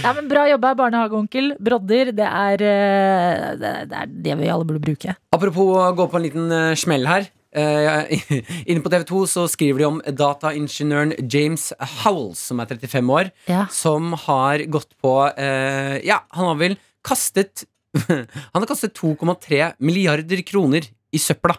Ja, 0.00 0.12
men 0.16 0.28
Bra 0.30 0.46
jobba, 0.48 0.70
barnehageonkel. 0.78 1.50
Brodder, 1.60 2.12
det 2.16 2.24
er, 2.28 2.64
eh, 2.64 3.48
det 3.60 3.72
er- 3.92 4.08
det 4.08 4.32
er 4.32 4.38
vi 4.40 4.48
alle 4.48 4.64
burde 4.64 4.80
bruke. 4.84 5.12
Apropos 5.36 5.68
å 5.84 5.90
gå 5.96 6.06
på 6.08 6.16
en 6.16 6.24
liten 6.24 6.52
eh, 6.52 6.74
smell 6.80 7.04
her. 7.08 7.28
Eh, 7.54 8.10
inne 8.70 8.82
på 8.82 8.90
TV2 8.90 9.20
så 9.30 9.44
skriver 9.50 9.78
de 9.78 9.86
om 9.86 10.00
dataingeniøren 10.04 11.12
James 11.30 11.68
Howells, 12.02 12.40
som 12.50 12.58
er 12.60 12.66
35 12.72 13.12
år, 13.14 13.30
Ja. 13.46 13.66
som 13.70 14.12
har 14.26 14.64
gått 14.66 14.90
på 15.02 15.12
eh, 15.38 16.00
Ja, 16.06 16.20
han 16.34 16.50
har 16.50 16.58
vel 16.58 16.74
kastet 17.06 17.64
Han 18.08 18.58
har 18.58 18.66
kastet 18.66 18.96
2,3 18.98 19.74
milliarder 19.78 20.42
kroner 20.42 20.82
i 21.14 21.18
søpla. 21.22 21.54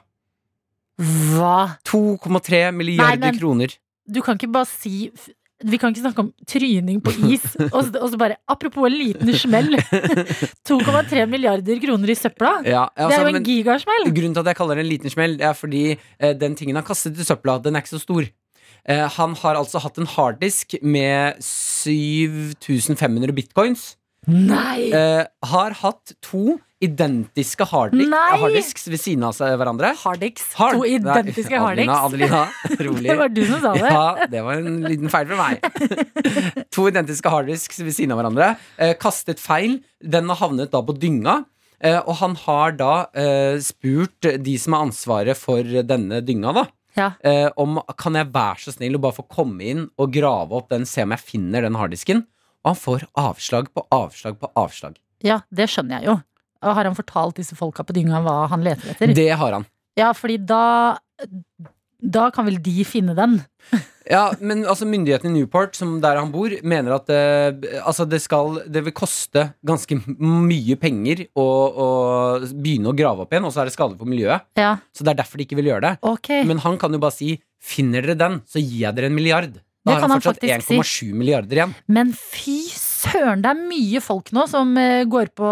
Hva? 0.99 1.77
2,3 1.87 2.71
milliarder 2.75 3.17
Nei, 3.19 3.31
men- 3.31 3.39
kroner. 3.39 3.77
Du 4.07 4.19
kan 4.21 4.35
ikke 4.37 4.51
bare 4.53 4.67
si 4.69 5.07
Vi 5.63 5.77
kan 5.79 5.93
ikke 5.93 6.01
snakke 6.03 6.19
om 6.19 6.33
tryning 6.51 6.97
på 7.05 7.13
is, 7.31 7.45
og, 7.73 7.77
så- 7.87 8.01
og 8.03 8.09
så 8.11 8.17
bare 8.19 8.35
Apropos 8.51 8.89
en 8.89 8.97
liten 8.99 9.31
smell. 9.39 9.77
2,3 10.67 11.25
milliarder 11.31 11.79
kroner 11.79 12.11
i 12.11 12.15
søpla. 12.19 12.57
Ja, 12.67 12.87
Det 12.91 13.05
er 13.05 13.05
altså, 13.07 13.21
jo 13.21 13.27
en 13.27 13.37
men 13.39 13.43
gigasmell. 13.47 14.09
grunnen 14.11 14.33
til 14.35 14.43
at 14.43 14.49
jeg 14.51 14.55
kaller 14.59 14.75
det 14.75 14.83
en 14.85 14.91
liten 14.91 15.09
smell, 15.13 15.37
er 15.39 15.53
fordi 15.55 15.83
eh, 15.95 16.33
den 16.35 16.55
tingen 16.59 16.75
han 16.75 16.83
kastet 16.87 17.17
i 17.17 17.23
søpla, 17.23 17.57
den 17.63 17.75
er 17.75 17.85
ikke 17.85 17.95
så 17.95 18.01
stor. 18.03 18.27
Eh, 18.85 19.05
han 19.15 19.35
har 19.41 19.55
altså 19.55 19.79
hatt 19.81 19.97
en 19.97 20.05
harddisk 20.11 20.75
med 20.83 21.39
7500 21.41 23.33
bitcoins. 23.35 23.95
Nei! 24.27 24.89
Eh, 24.91 25.23
har 25.51 25.75
hatt 25.81 26.15
to 26.25 26.57
identiske 26.85 27.65
harddisk, 27.69 28.09
Nei! 28.11 28.91
ved 28.93 29.01
siden 29.01 29.25
av 29.27 29.33
seg 29.37 29.55
hverandre. 29.59 29.91
Hardix. 30.01 30.45
Hard- 30.59 30.77
To 30.79 30.85
identiske 30.87 31.51
Nei, 31.55 31.63
Adelina, 31.65 31.97
Adelina, 32.07 32.43
rolig. 32.87 33.09
Det 33.11 33.17
var 33.21 33.33
du 33.35 33.41
som 33.49 33.63
sa 33.63 33.73
det. 33.75 33.89
Ja, 33.91 34.27
det 34.31 34.43
var 34.45 34.61
en 34.61 34.79
liten 34.85 35.11
feil 35.13 35.27
fra 35.31 35.39
meg. 35.41 35.65
to 36.75 36.87
identiske 36.89 37.31
harddisks 37.31 37.81
ved 37.83 37.95
siden 37.97 38.13
av 38.15 38.21
hverandre. 38.21 38.51
Eh, 38.77 38.93
kastet 39.01 39.41
feil. 39.43 39.79
Den 40.03 40.29
har 40.31 40.39
havnet 40.43 40.71
da 40.73 40.81
på 40.85 40.95
dynga. 40.99 41.41
Eh, 41.83 41.99
og 42.01 42.15
han 42.21 42.35
har 42.45 42.75
da 42.79 42.93
eh, 43.17 43.57
spurt 43.63 44.29
de 44.45 44.55
som 44.61 44.77
har 44.77 44.85
ansvaret 44.87 45.37
for 45.37 45.63
denne 45.85 46.21
dynga, 46.25 46.53
da. 46.55 46.65
Ja. 46.95 47.09
Eh, 47.27 47.49
om 47.59 47.81
kan 47.99 48.15
jeg 48.15 48.29
være 48.31 48.61
så 48.63 48.71
snill 48.77 48.95
å 48.95 49.01
bare 49.03 49.17
få 49.17 49.25
komme 49.27 49.65
inn 49.67 49.81
og 49.99 50.13
grave 50.15 50.55
opp 50.55 50.69
den, 50.71 50.85
se 50.87 51.03
om 51.03 51.11
jeg 51.11 51.25
finner 51.27 51.65
den 51.67 51.75
harddisken. 51.75 52.23
Og 52.63 52.71
han 52.71 52.79
får 52.79 53.03
avslag 53.19 53.67
på 53.75 53.83
avslag 53.93 54.39
på 54.41 54.49
avslag. 54.57 54.95
ja, 55.25 55.41
det 55.53 55.67
skjønner 55.69 55.99
jeg 56.01 56.07
jo. 56.09 56.15
Og 56.63 56.75
har 56.77 56.87
han 56.87 56.95
fortalt 56.97 57.35
disse 57.41 57.57
folka 57.57 57.83
på 57.83 57.95
dynga 57.97 58.21
hva 58.25 58.45
han 58.51 58.63
leter 58.65 58.93
etter? 58.95 59.13
Det 59.17 59.29
har 59.35 59.59
han. 59.59 59.65
Ja, 59.99 60.11
fordi 60.15 60.37
da 60.43 60.61
Da 62.05 62.29
kan 62.29 62.45
vel 62.45 62.57
de 62.61 62.83
finne 62.85 63.15
den? 63.17 63.39
Ja, 64.05 64.27
men 64.37 64.65
altså 64.69 64.85
myndighetene 64.85 65.31
i 65.31 65.39
Newport, 65.39 65.73
som 65.73 65.95
der 66.03 66.19
han 66.19 66.29
bor, 66.29 66.53
mener 66.61 66.93
at 66.99 67.07
eh, 67.09 67.79
altså 67.81 68.05
det, 68.05 68.19
skal, 68.21 68.59
det 68.69 68.83
vil 68.85 68.93
koste 68.93 69.47
ganske 69.65 69.97
mye 70.21 70.75
penger 70.77 71.23
å, 71.33 71.45
å 71.45 71.87
begynne 72.53 72.91
å 72.91 72.97
grave 72.99 73.25
opp 73.25 73.33
igjen, 73.33 73.47
og 73.47 73.55
så 73.55 73.63
er 73.63 73.71
det 73.71 73.73
skadelig 73.73 73.97
for 73.97 74.11
miljøet. 74.11 74.45
Ja, 74.59 74.75
Så 74.93 75.07
det 75.07 75.15
er 75.15 75.21
derfor 75.23 75.41
de 75.41 75.47
ikke 75.47 75.57
vil 75.57 75.71
gjøre 75.71 75.87
det. 75.87 75.93
Okay. 76.05 76.45
Men 76.45 76.61
han 76.61 76.77
kan 76.81 76.93
jo 76.93 77.01
bare 77.01 77.15
si 77.17 77.39
Finner 77.65 78.05
dere 78.05 78.13
den, 78.19 78.35
så 78.45 78.61
gir 78.61 78.83
jeg 78.83 78.93
dere 78.93 79.07
en 79.09 79.15
milliard. 79.17 79.55
Det 79.85 79.91
Da 79.93 79.99
har 79.99 80.01
han 80.01 80.11
han 80.15 80.21
fortsatt 80.21 80.41
faktisk 80.41 80.67
si. 80.67 81.11
1,7 81.11 81.13
milliarder 81.13 81.59
igjen. 81.59 81.73
Men 81.87 82.13
fy 82.17 82.57
søren, 82.73 83.41
det 83.45 83.51
er 83.51 83.59
mye 83.69 84.01
folk 84.01 84.31
nå 84.33 84.47
som 84.49 84.71
eh, 84.81 85.03
går 85.05 85.29
på 85.37 85.49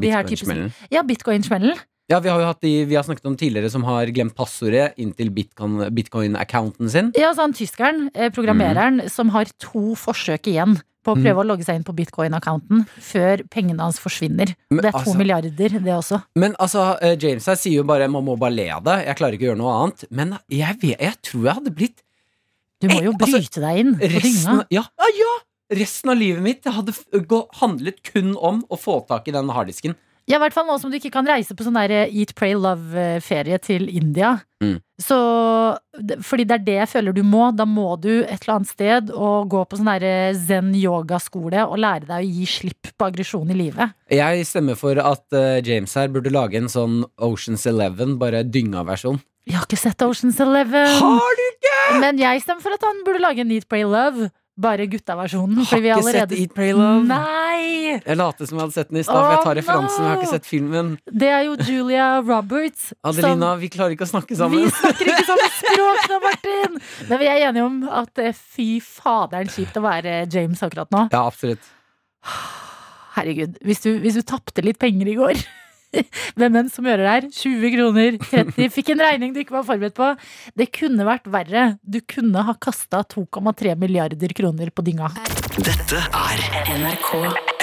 de 0.00 0.12
her 0.14 0.22
types 0.28 0.52
Ja, 0.92 1.02
bitcoin-smellen. 1.02 1.74
Ja, 2.10 2.18
vi 2.20 2.28
har 2.28 2.38
jo 2.42 2.46
hatt 2.46 2.60
de 2.60 2.84
vi 2.84 2.94
har 2.98 3.02
snakket 3.06 3.26
om 3.26 3.36
tidligere 3.36 3.70
som 3.72 3.82
har 3.88 4.06
glemt 4.14 4.34
passordet 4.36 4.92
inntil 5.00 5.30
bitcoin- 5.34 5.88
bitcoin-accounten 5.90 6.90
sin. 6.90 7.12
Ja, 7.18 7.32
så 7.34 7.46
han 7.46 7.52
tyskeren, 7.56 8.08
programmereren, 8.12 8.32
programmereren, 8.36 9.10
som 9.10 9.30
har 9.34 9.46
to 9.58 9.94
forsøk 9.98 10.46
igjen 10.52 10.78
på 11.02 11.14
å 11.14 11.16
Mm. 11.18 11.22
prøve 11.24 11.40
å 11.42 11.46
logge 11.46 11.64
seg 11.66 11.74
inn 11.80 11.84
på 11.84 11.94
bitcoin-accounten 11.98 12.84
før 13.00 13.42
pengene 13.50 13.80
hans 13.82 13.98
forsvinner. 13.98 14.54
Men 14.70 14.82
det 14.82 14.86
er 14.86 14.92
to 14.92 14.98
altså- 14.98 15.16
milliarder, 15.18 15.50
det 15.56 15.82
også. 15.96 16.22
Men 16.36 16.54
altså, 16.60 16.96
eh, 17.02 17.16
James 17.16 17.46
her 17.46 17.54
sier 17.56 17.74
jo 17.76 17.82
bare 17.84 18.08
man 18.08 18.24
må 18.24 18.38
bare 18.38 18.52
le 18.54 18.68
av 18.70 18.84
det. 18.84 19.06
Jeg 19.06 19.16
klarer 19.16 19.32
ikke 19.34 19.48
å 19.48 19.54
gjøre 19.54 19.58
noe 19.58 19.82
annet. 19.82 20.04
Men 20.10 20.38
jeg, 20.48 20.78
vet, 20.80 21.00
jeg 21.00 21.14
tror 21.22 21.44
jeg 21.44 21.54
hadde 21.54 21.74
blitt 21.74 22.02
Du 22.82 22.90
må 22.90 23.00
jo 23.04 23.14
bryte 23.14 23.28
altså, 23.28 23.40
bryte 23.40 23.64
deg 23.64 23.82
inn 23.82 23.96
på 23.98 24.12
dynga. 24.26 24.56
ja, 24.74 24.84
ja, 24.84 25.10
ja, 25.18 25.34
resten 25.78 26.12
av 26.12 26.20
livet 26.20 26.44
mitt 26.44 26.68
hadde 26.68 26.94
handlet 27.60 28.02
kun 28.12 28.34
om 28.36 28.64
å 28.68 28.80
få 28.80 29.00
tak 29.08 29.30
i 29.30 29.36
den 29.36 29.52
harddisken. 29.54 29.96
Ja, 30.30 30.36
i 30.38 30.42
hvert 30.44 30.54
fall 30.54 30.68
nå 30.68 30.76
som 30.78 30.92
du 30.92 30.96
ikke 31.00 31.10
kan 31.16 31.26
reise 31.26 31.54
på 31.58 31.64
sånn 31.66 31.74
der 31.74 32.04
Eat, 32.04 32.36
Pray, 32.38 32.54
Love-ferie 32.54 33.58
til 33.58 33.88
India. 33.90 34.36
Mm. 34.62 34.76
Så, 35.02 35.16
fordi 36.22 36.46
det 36.46 36.56
er 36.60 36.62
det 36.68 36.76
jeg 36.76 36.90
føler 36.92 37.16
du 37.16 37.24
må. 37.26 37.48
Da 37.58 37.66
må 37.66 37.96
du 37.98 38.20
et 38.20 38.36
eller 38.36 38.54
annet 38.54 38.70
sted 38.70 39.10
og 39.10 39.50
gå 39.50 39.64
på 39.66 39.80
sånn 39.80 39.90
der 39.90 40.38
zen 40.38 40.70
yoga-skole 40.78 41.66
og 41.66 41.82
lære 41.82 42.06
deg 42.06 42.22
å 42.22 42.30
gi 42.38 42.46
slipp 42.46 42.92
på 42.94 43.08
aggresjon 43.10 43.50
i 43.50 43.58
livet. 43.64 43.96
Jeg 44.14 44.46
stemmer 44.46 44.78
for 44.78 45.02
at 45.02 45.26
eh, 45.34 45.58
James 45.66 45.98
her 45.98 46.14
burde 46.14 46.30
lage 46.30 46.60
en 46.60 46.70
sånn 46.70 47.02
Oceans 47.18 47.66
Eleven, 47.66 48.14
bare 48.22 48.44
dynga-versjon. 48.46 49.18
Jeg 49.48 49.56
har 49.58 49.64
ikke 49.66 49.80
sett 49.80 50.02
Oceans 50.06 50.38
Eleven. 50.40 50.92
Har 51.02 51.34
du 51.38 51.42
ikke?! 51.48 51.78
Men 52.00 52.20
jeg 52.20 52.42
stemmer 52.44 52.62
for 52.62 52.76
at 52.76 52.84
han 52.86 53.00
burde 53.06 53.20
lage 53.24 53.42
en 53.42 53.50
Eat, 53.50 53.66
Pray, 53.68 53.82
Love. 53.82 54.28
Bare 54.62 54.84
gutta-versjonen. 54.86 55.62
Har 55.64 55.78
ikke 55.80 55.94
allerede- 55.96 56.28
sett 56.28 56.32
Eat, 56.38 56.52
Pray, 56.54 56.70
Love. 56.76 57.06
Nei! 57.08 57.96
Jeg 58.04 58.16
later 58.20 58.46
som 58.46 58.58
jeg 58.58 58.62
hadde 58.66 58.76
sett 58.76 58.90
den 58.92 59.00
i 59.00 59.02
stad, 59.02 59.16
for 59.16 59.32
jeg 59.32 59.44
tar 59.46 59.56
referansen. 59.58 59.98
No. 59.98 60.04
Jeg 60.06 60.12
har 60.12 60.20
ikke 60.22 60.30
sett 60.34 60.46
filmen. 60.46 60.90
Det 61.08 61.30
er 61.32 61.40
jo 61.48 61.56
Julia 61.66 62.06
Roberts. 62.20 62.92
Adelina, 63.08 63.54
vi 63.58 63.70
klarer 63.72 63.96
ikke 63.96 64.06
å 64.06 64.12
snakke 64.12 64.36
sammen. 64.38 64.62
vi 64.62 64.70
snakker 64.76 65.10
ikke 65.10 65.24
samme 65.30 65.48
språk 65.62 66.04
nå, 66.12 66.20
Martin! 66.28 66.78
Men 67.08 67.22
vi 67.24 67.30
er 67.32 67.46
enige 67.48 67.64
om 67.66 67.80
at 68.02 68.22
eh, 68.22 68.36
fy 68.36 68.68
faderen 68.84 69.50
kjipt 69.50 69.80
å 69.80 69.82
være 69.88 70.18
James 70.30 70.62
akkurat 70.62 70.92
nå. 70.94 71.06
Ja, 71.16 71.24
absolutt. 71.26 71.64
Herregud, 73.16 73.58
hvis 73.66 73.82
du, 73.84 73.90
hvis 74.04 74.14
du 74.20 74.22
tapte 74.24 74.62
litt 74.64 74.78
penger 74.80 75.10
i 75.10 75.16
går 75.18 75.42
Hvem 76.38 76.58
enn 76.60 76.70
som 76.72 76.86
gjør 76.88 77.02
det 77.02 77.10
her? 77.10 77.28
20 77.36 77.74
kroner, 77.76 78.18
30 78.30 78.72
Fikk 78.72 78.92
en 78.94 79.04
regning 79.04 79.34
du 79.34 79.42
ikke 79.42 79.56
var 79.58 79.66
forberedt 79.68 79.96
på. 79.98 80.10
Det 80.58 80.70
kunne 80.74 81.06
vært 81.08 81.28
verre. 81.32 81.66
Du 81.82 82.00
kunne 82.08 82.44
ha 82.48 82.56
kasta 82.56 83.04
2,3 83.14 83.76
milliarder 83.80 84.36
kroner 84.36 84.72
på 84.72 84.86
dynga. 84.86 85.12
Dette 85.60 86.04
er 86.08 86.46
NRK 86.80 87.10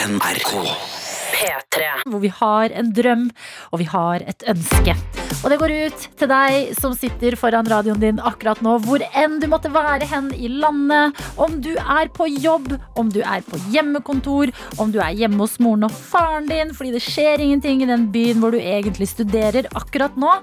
NRK. 0.09 1.08
P3. 1.39 1.87
Hvor 2.09 2.19
vi 2.19 2.31
har 2.35 2.73
en 2.75 2.91
drøm, 2.95 3.29
og 3.71 3.79
vi 3.79 3.87
har 3.87 4.25
et 4.27 4.43
ønske. 4.51 4.95
Og 5.39 5.51
det 5.53 5.59
går 5.61 5.73
ut 5.85 6.05
til 6.19 6.29
deg 6.31 6.71
som 6.75 6.95
sitter 6.97 7.37
foran 7.39 7.67
radioen 7.69 8.01
din 8.01 8.19
akkurat 8.19 8.59
nå, 8.65 8.75
hvor 8.83 9.03
enn 9.07 9.37
du 9.39 9.47
måtte 9.51 9.71
være 9.71 10.07
hen 10.09 10.31
i 10.35 10.49
landet. 10.51 11.15
Om 11.39 11.59
du 11.63 11.71
er 11.79 12.11
på 12.11 12.27
jobb, 12.33 12.73
om 12.99 13.11
du 13.13 13.21
er 13.21 13.45
på 13.47 13.59
hjemmekontor, 13.71 14.51
om 14.81 14.91
du 14.91 14.99
er 15.03 15.15
hjemme 15.15 15.39
hos 15.45 15.55
moren 15.63 15.87
og 15.87 15.95
faren 15.95 16.49
din 16.49 16.73
fordi 16.75 16.91
det 16.97 17.03
skjer 17.05 17.45
ingenting 17.45 17.83
i 17.83 17.89
den 17.89 18.09
byen 18.11 18.43
hvor 18.43 18.51
du 18.51 18.59
egentlig 18.59 19.07
studerer 19.11 19.69
akkurat 19.79 20.19
nå. 20.19 20.35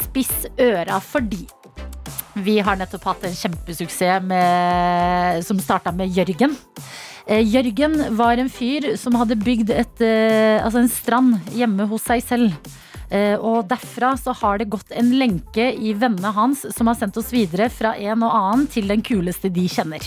Spiss 0.00 0.48
øra 0.58 0.98
fordi 1.04 1.44
vi 2.40 2.58
har 2.62 2.78
nettopp 2.78 3.04
hatt 3.10 3.24
en 3.26 3.36
kjempesuksess 3.36 4.24
med, 4.24 5.44
som 5.44 5.60
starta 5.62 5.92
med 5.94 6.14
Jørgen. 6.14 6.56
Eh, 7.30 7.46
Jørgen 7.46 7.94
var 8.18 8.40
en 8.42 8.50
fyr 8.50 8.96
som 8.98 9.14
hadde 9.14 9.38
bygd 9.38 9.70
et, 9.70 10.00
eh, 10.02 10.58
altså 10.58 10.80
en 10.82 10.90
strand 10.90 11.36
hjemme 11.54 11.86
hos 11.86 12.02
seg 12.02 12.24
selv. 12.26 12.56
Eh, 13.10 13.36
og 13.38 13.68
derfra 13.70 14.16
så 14.18 14.34
har 14.34 14.58
det 14.58 14.70
gått 14.70 14.90
en 14.90 15.12
lenke 15.14 15.68
i 15.78 15.92
vennene 15.94 16.32
hans 16.34 16.66
som 16.74 16.90
har 16.90 16.98
sendt 16.98 17.16
oss 17.18 17.30
videre 17.30 17.68
fra 17.70 17.94
en 17.98 18.22
og 18.22 18.34
annen 18.34 18.66
til 18.70 18.90
den 18.90 19.02
kuleste 19.02 19.50
de 19.50 19.68
kjenner. 19.70 20.02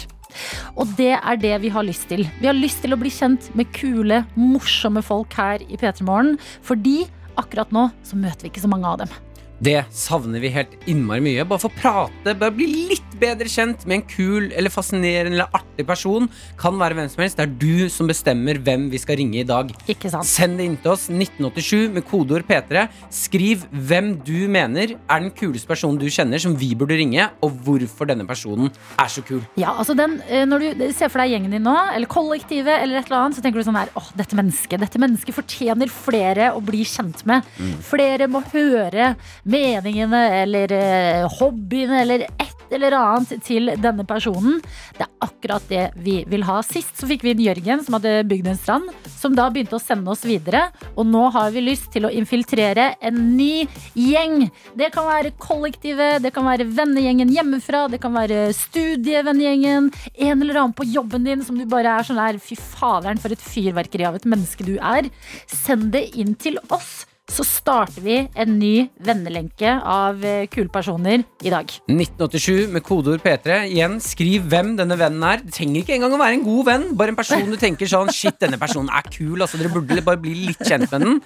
Og 0.75 0.87
det 0.97 1.13
er 1.15 1.39
det 1.39 1.61
vi 1.61 1.71
har 1.71 1.83
lyst 1.83 2.09
til. 2.09 2.27
Vi 2.41 2.47
har 2.47 2.57
lyst 2.57 2.81
til 2.81 2.91
å 2.91 2.99
bli 2.99 3.11
kjent 3.11 3.55
med 3.55 3.71
kule, 3.71 4.25
morsomme 4.35 5.03
folk 5.03 5.31
her 5.33 5.63
i 5.63 5.77
P3 5.77 6.03
Morgen. 6.03 6.37
Fordi 6.63 7.05
akkurat 7.37 7.71
nå 7.71 7.91
så 8.03 8.19
møter 8.19 8.43
vi 8.43 8.51
ikke 8.51 8.65
så 8.65 8.71
mange 8.71 8.89
av 8.89 9.03
dem. 9.03 9.32
Det 9.63 9.79
savner 9.95 10.41
vi 10.43 10.49
helt 10.51 10.73
innmari 10.91 11.21
mye. 11.23 11.43
Bare 11.47 11.61
få 11.61 11.69
prate, 11.71 12.33
bare 12.35 12.51
bli 12.51 12.65
litt 12.89 13.13
bedre 13.21 13.47
kjent 13.47 13.85
med 13.87 14.01
en 14.01 14.05
kul 14.09 14.49
eller 14.51 14.73
fascinerende 14.73 15.37
eller 15.37 15.55
artig 15.55 15.85
person. 15.87 16.25
Kan 16.59 16.79
være 16.81 16.97
hvem 16.97 17.11
som 17.11 17.21
helst. 17.23 17.37
Det 17.39 17.45
er 17.45 17.53
du 17.61 17.87
som 17.93 18.09
bestemmer 18.09 18.59
hvem 18.59 18.89
vi 18.91 18.99
skal 18.99 19.21
ringe 19.21 19.39
i 19.39 19.45
dag. 19.47 19.71
Ikke 19.87 20.11
sant? 20.11 20.27
Send 20.27 20.59
det 20.59 20.65
inn 20.67 20.75
til 20.83 20.91
oss 20.91 21.05
1987 21.07 21.93
med 21.95 22.03
kodeord 22.09 22.47
P3. 22.49 22.87
Skriv 23.13 23.63
hvem 23.71 24.11
du 24.25 24.49
mener 24.51 24.97
er 24.97 25.23
den 25.23 25.31
kuleste 25.31 25.69
personen 25.69 26.01
du 26.01 26.09
kjenner 26.11 26.43
som 26.43 26.57
vi 26.59 26.73
burde 26.75 26.97
ringe, 26.99 27.29
og 27.45 27.55
hvorfor 27.63 28.09
denne 28.09 28.27
personen 28.27 28.67
er 28.99 29.13
så 29.13 29.23
kul. 29.23 29.45
Ja, 29.55 29.77
altså 29.77 29.95
den, 29.95 30.19
eh, 30.27 30.43
Når 30.43 30.59
du 30.59 30.83
ser 30.91 31.07
for 31.13 31.23
deg 31.23 31.31
gjengen 31.31 31.55
din 31.55 31.63
nå, 31.63 31.77
eller 31.93 32.09
kollektivet, 32.11 32.81
eller 32.81 32.99
et 32.99 33.07
eller 33.07 33.21
annet, 33.21 33.37
så 33.39 33.45
tenker 33.45 33.61
du 33.63 33.69
sånn 33.69 33.79
her 33.79 33.93
åh, 33.95 34.11
dette 34.17 34.35
mennesket 34.35 34.83
dette 34.83 34.99
mennesket 34.99 35.37
fortjener 35.37 35.87
flere 35.87 36.51
å 36.51 36.59
bli 36.59 36.83
kjent 36.83 37.23
med. 37.29 37.47
Flere 37.87 38.27
må 38.27 38.43
høre 38.51 39.13
meningene 39.53 40.25
eller 40.41 40.75
eh, 40.79 41.29
hobbyene 41.39 42.01
eller 42.03 42.27
et 42.27 42.53
eller 42.73 42.95
annet 42.97 43.43
til 43.45 43.71
denne 43.81 44.05
personen. 44.07 44.59
Det 44.97 45.05
er 45.05 45.27
akkurat 45.27 45.65
det 45.69 45.83
vi 46.03 46.19
vil 46.29 46.45
ha. 46.47 46.59
Sist 46.65 46.99
så 46.99 47.09
fikk 47.09 47.25
vi 47.25 47.33
inn 47.33 47.43
Jørgen, 47.43 47.83
som 47.85 47.97
hadde 47.97 48.23
bygd 48.29 48.49
en 48.49 48.59
strand, 48.59 48.89
som 49.13 49.35
da 49.37 49.49
begynte 49.53 49.77
å 49.77 49.83
sende 49.83 50.11
oss 50.13 50.25
videre. 50.27 50.65
Og 50.95 51.07
nå 51.09 51.25
har 51.35 51.53
vi 51.53 51.65
lyst 51.65 51.91
til 51.93 52.07
å 52.07 52.13
infiltrere 52.13 52.93
en 53.03 53.21
ny 53.37 53.65
gjeng. 53.99 54.47
Det 54.79 54.91
kan 54.95 55.07
være 55.09 55.35
kollektivet, 55.41 56.21
det 56.23 56.33
kan 56.35 56.47
være 56.47 56.67
vennegjengen 56.73 57.33
hjemmefra, 57.33 57.85
det 57.93 58.01
kan 58.03 58.15
være 58.15 58.47
studievennegjengen, 58.57 59.91
en 60.13 60.35
eller 60.41 60.61
annen 60.63 60.77
på 60.77 60.87
jobben 60.89 61.25
din 61.27 61.43
som 61.45 61.57
du 61.59 61.67
bare 61.69 61.99
er 61.99 62.07
sånn 62.07 62.21
der 62.21 62.41
Fy 62.43 62.57
faderen, 62.57 63.19
for 63.21 63.33
et 63.33 63.43
fyrverkeri 63.43 64.07
av 64.07 64.17
et 64.17 64.27
menneske 64.29 64.65
du 64.67 64.75
er. 64.79 65.09
Send 65.47 65.91
det 65.93 66.09
inn 66.19 66.33
til 66.39 66.59
oss. 66.73 67.03
Så 67.33 67.41
starter 67.47 68.03
vi 68.05 68.17
en 68.37 68.57
ny 68.59 68.89
vennelenke 69.01 69.71
av 69.89 70.21
eh, 70.21 70.45
kule 70.53 70.69
personer 70.69 71.23
i 71.41 71.49
dag. 71.49 71.71
1987 71.89 72.69
med 72.75 72.85
kodeord 72.85 73.23
P3. 73.25 73.63
Igjen, 73.71 73.97
skriv 74.03 74.45
hvem 74.51 74.75
denne 74.77 74.97
vennen 74.99 75.25
er. 75.25 75.41
Det 75.41 75.55
trenger 75.57 75.81
ikke 75.81 75.95
engang 75.97 76.13
å 76.13 76.21
være 76.21 76.37
en 76.37 76.45
god 76.45 76.67
venn. 76.69 76.85
Bare 76.99 77.15
en 77.15 77.17
person 77.17 77.49
du 77.49 77.57
tenker 77.57 77.89
sånn 77.89 78.13
Shit, 78.13 78.37
denne 78.43 78.61
personen 78.61 78.93
er 78.93 79.09
kul. 79.09 79.41
Altså, 79.41 79.57
dere 79.57 79.73
burde 79.73 80.05
bare 80.05 80.21
bli 80.21 80.35
litt 80.51 80.61
kjent 80.61 80.91
med 80.93 81.07
den. 81.07 81.23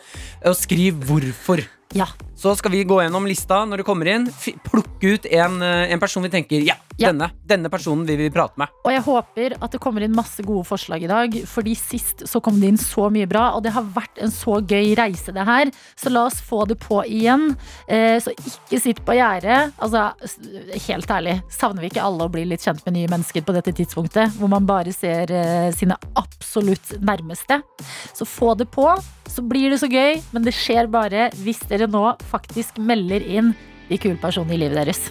Og 0.47 0.55
skriv 0.55 1.03
hvorfor. 1.09 1.65
Ja. 1.95 2.07
Så 2.37 2.55
skal 2.55 2.71
vi 2.71 2.83
gå 2.85 2.99
gjennom 3.01 3.25
lista 3.25 3.63
når 3.65 3.81
du 3.81 3.83
kommer 3.87 4.09
inn. 4.11 4.27
Plukke 4.67 5.15
ut 5.15 5.25
en, 5.25 5.61
eh, 5.61 5.91
en 5.93 5.99
person 5.99 6.23
vi 6.23 6.29
tenker 6.29 6.61
Ja, 6.65 6.75
Ja. 6.97 7.11
Denne, 7.11 7.29
denne 7.45 7.69
personen 7.69 8.07
vil 8.07 8.17
vi 8.17 8.29
prate 8.33 8.57
med. 8.57 8.71
Og 8.83 8.89
jeg 8.89 9.03
håper 9.05 9.53
at 9.61 9.71
det 9.71 9.79
kommer 9.79 10.01
inn 10.01 10.15
masse 10.17 10.41
gode 10.41 10.65
forslag 10.65 11.03
i 11.05 11.09
dag, 11.09 11.35
fordi 11.45 11.75
sist 11.77 12.23
så 12.25 12.41
kom 12.41 12.57
det 12.59 12.71
inn 12.71 12.79
så 12.81 13.11
mye 13.13 13.27
bra, 13.29 13.51
og 13.53 13.61
det 13.63 13.73
har 13.75 13.85
vært 13.93 14.17
en 14.25 14.33
så 14.33 14.57
gøy 14.65 14.95
reise, 14.97 15.29
det 15.31 15.45
her. 15.45 15.69
Så 15.95 16.09
la 16.09 16.25
oss 16.25 16.41
få 16.41 16.63
det 16.65 16.79
på 16.81 17.03
igjen. 17.05 17.51
Eh, 17.87 18.17
så 18.17 18.33
ikke 18.33 18.81
sitt 18.81 19.03
på 19.05 19.13
gjerdet. 19.13 19.73
Altså, 19.77 20.07
helt 20.87 21.13
ærlig, 21.13 21.35
savner 21.53 21.85
vi 21.85 21.91
ikke 21.91 22.01
alle 22.01 22.25
å 22.25 22.33
bli 22.33 22.47
litt 22.49 22.65
kjent 22.65 22.81
med 22.87 22.97
nye 22.97 23.11
mennesker 23.13 23.45
på 23.45 23.53
dette 23.53 23.75
tidspunktet, 23.77 24.33
hvor 24.39 24.49
man 24.49 24.65
bare 24.65 24.93
ser 24.93 25.29
eh, 25.29 25.69
sine 25.77 25.99
absolutt 26.17 26.97
nærmeste? 26.97 27.61
Så 28.17 28.25
få 28.25 28.55
det 28.57 28.71
på, 28.73 28.89
så 29.29 29.45
blir 29.45 29.69
det 29.69 29.81
så 29.83 29.89
gøy, 29.91 30.17
men 30.33 30.41
det 30.41 30.55
skjer 30.57 30.89
bare 30.89 31.29
hvis 31.43 31.61
dere 31.77 31.91
nå 31.93 32.03
faktisk 32.31 32.81
melder 32.81 33.23
inn 33.23 33.53
de 33.87 34.01
kule 34.01 34.17
personene 34.19 34.57
i 34.57 34.61
livet 34.65 34.81
deres. 34.81 35.05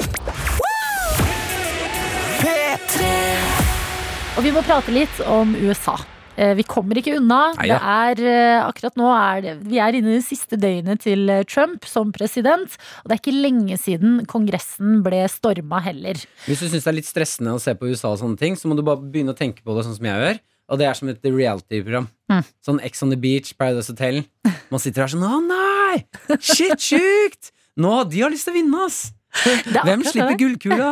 Og 4.37 4.44
vi 4.44 4.52
må 4.52 4.61
prate 4.66 4.92
litt 4.92 5.22
om 5.33 5.55
USA. 5.64 5.96
Eh, 6.37 6.52
Vi 6.55 6.64
kommer 6.68 6.98
ikke 7.00 7.16
unna. 7.16 7.55
Nei, 7.57 7.68
Det 7.68 7.81
er, 7.81 8.20
eh, 8.20 8.66
akkurat 8.68 8.94
nå 8.96 9.09
er 9.09 9.40
det, 9.40 9.55
vi 9.64 9.79
er 9.79 9.96
inne 9.96 10.12
i 10.12 10.18
det 10.20 10.26
siste 10.26 10.59
døgnet 10.61 11.00
til 11.00 11.31
eh, 11.31 11.42
Trump 11.44 11.85
som 11.87 12.12
president. 12.12 12.76
Og 13.02 13.09
det 13.09 13.16
er 13.16 13.22
ikke 13.22 13.40
lenge 13.42 13.79
siden 13.81 14.26
Kongressen 14.26 15.02
ble 15.02 15.24
storma 15.29 15.81
heller. 15.81 16.14
Hvis 16.44 16.61
du 16.61 16.68
syns 16.68 16.85
det 16.85 16.92
er 16.92 16.98
litt 17.00 17.09
stressende 17.09 17.55
å 17.57 17.61
se 17.61 17.72
på 17.74 17.88
USA 17.88 18.12
og 18.12 18.20
sånne 18.20 18.38
ting, 18.38 18.55
så 18.55 18.68
må 18.68 18.76
du 18.76 18.83
bare 18.83 19.00
begynne 19.00 19.33
å 19.33 19.38
tenke 19.38 19.64
på 19.64 19.74
det 19.74 19.87
sånn 19.87 19.96
som 19.96 20.05
jeg 20.05 20.20
gjør. 20.20 20.40
Og 20.68 20.79
det 20.79 20.87
er 20.87 20.94
som 20.98 21.09
et 21.09 21.22
reality-program. 21.22 22.09
Mm. 22.29 22.44
Sånn 22.61 22.81
Ex 22.85 23.02
on 23.02 23.11
the 23.11 23.16
Beach, 23.16 23.55
Paradise 23.57 23.88
Hotel. 23.88 24.24
Man 24.68 24.81
sitter 24.83 25.07
her 25.07 25.09
sånn 25.14 25.24
Å 25.24 25.40
nei! 25.40 25.76
Shit, 26.41 26.81
sjukt! 26.81 27.53
Nå, 27.77 27.93
De 28.09 28.25
har 28.25 28.33
lyst 28.33 28.49
til 28.49 28.55
å 28.55 28.59
vinne, 28.61 28.87
ass! 28.89 29.05
Det 29.45 29.83
Hvem 29.85 30.03
slipper 30.07 30.33
det. 30.33 30.39
gullkula? 30.41 30.91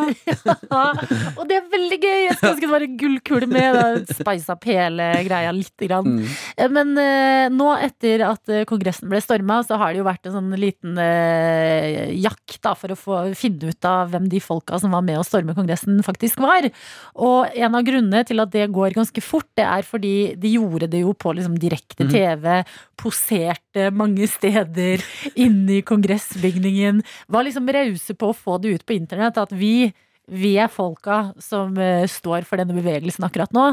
Og 1.39 1.47
det 1.49 1.57
er 1.59 1.69
veldig 1.73 1.99
gøy! 1.99 2.19
Jeg 2.27 2.37
skulle 2.37 2.53
ønske 2.53 2.65
det 2.65 2.73
var 2.73 2.85
en 2.87 2.97
gullkule 3.01 3.49
med. 3.51 4.11
Spice 4.19 4.53
opp 4.53 4.67
hele 4.69 5.07
greia 5.27 5.53
lite 5.55 5.89
grann. 5.89 6.19
Mm. 6.19 6.35
Eh, 6.57 6.71
Men 6.75 6.93
uh, 6.99 7.47
nå 7.55 7.71
etter 7.87 8.25
at 8.27 8.53
eh, 8.53 8.67
Kongressen 8.69 9.11
ble 9.11 9.21
storma, 9.25 9.61
så 9.67 9.79
har 9.81 9.93
det 9.93 10.03
jo 10.03 10.07
vært 10.09 10.29
en 10.29 10.37
sånn 10.37 10.53
liten 10.61 10.99
uh, 11.01 12.13
jakt 12.13 12.59
da, 12.65 12.75
for 12.79 12.95
å 12.95 12.99
få 12.99 13.21
finne 13.39 13.73
ut 13.73 13.89
av 13.89 14.13
hvem 14.13 14.29
de 14.33 14.43
folka 14.45 14.79
som 14.83 14.95
var 14.95 15.05
med 15.07 15.21
å 15.21 15.27
storme 15.27 15.57
Kongressen, 15.57 16.01
faktisk 16.07 16.43
var. 16.45 16.69
Og 17.17 17.55
en 17.55 17.79
av 17.81 17.87
grunnene 17.87 18.25
til 18.29 18.45
at 18.45 18.53
det 18.55 18.69
går 18.75 18.97
ganske 18.99 19.25
fort, 19.25 19.49
det 19.59 19.67
er 19.67 19.87
fordi 19.89 20.17
de 20.41 20.57
gjorde 20.57 20.91
det 20.93 21.05
jo 21.05 21.15
på 21.17 21.35
liksom, 21.37 21.57
direkte 21.61 22.05
TV, 22.05 22.13
TV, 22.15 22.61
poserte 23.01 23.64
mange 23.95 24.29
steder 24.31 25.03
inne 25.35 25.79
i 25.79 25.85
kongressbygningen, 25.87 27.03
var 27.29 27.47
liksom 27.47 27.71
rause 27.75 28.17
på 28.19 28.31
å 28.31 28.37
få 28.37 28.59
det 28.63 28.77
ut 28.77 28.87
på 28.87 28.97
internett 28.99 29.41
at 29.41 29.55
vi 29.55 29.93
vi 30.31 30.55
er 30.57 30.71
folka 30.73 31.35
som 31.43 31.77
eh, 31.81 32.07
står 32.09 32.47
for 32.49 32.61
denne 32.61 32.77
bevegelsen 32.77 33.27
akkurat 33.27 33.53
nå. 33.55 33.65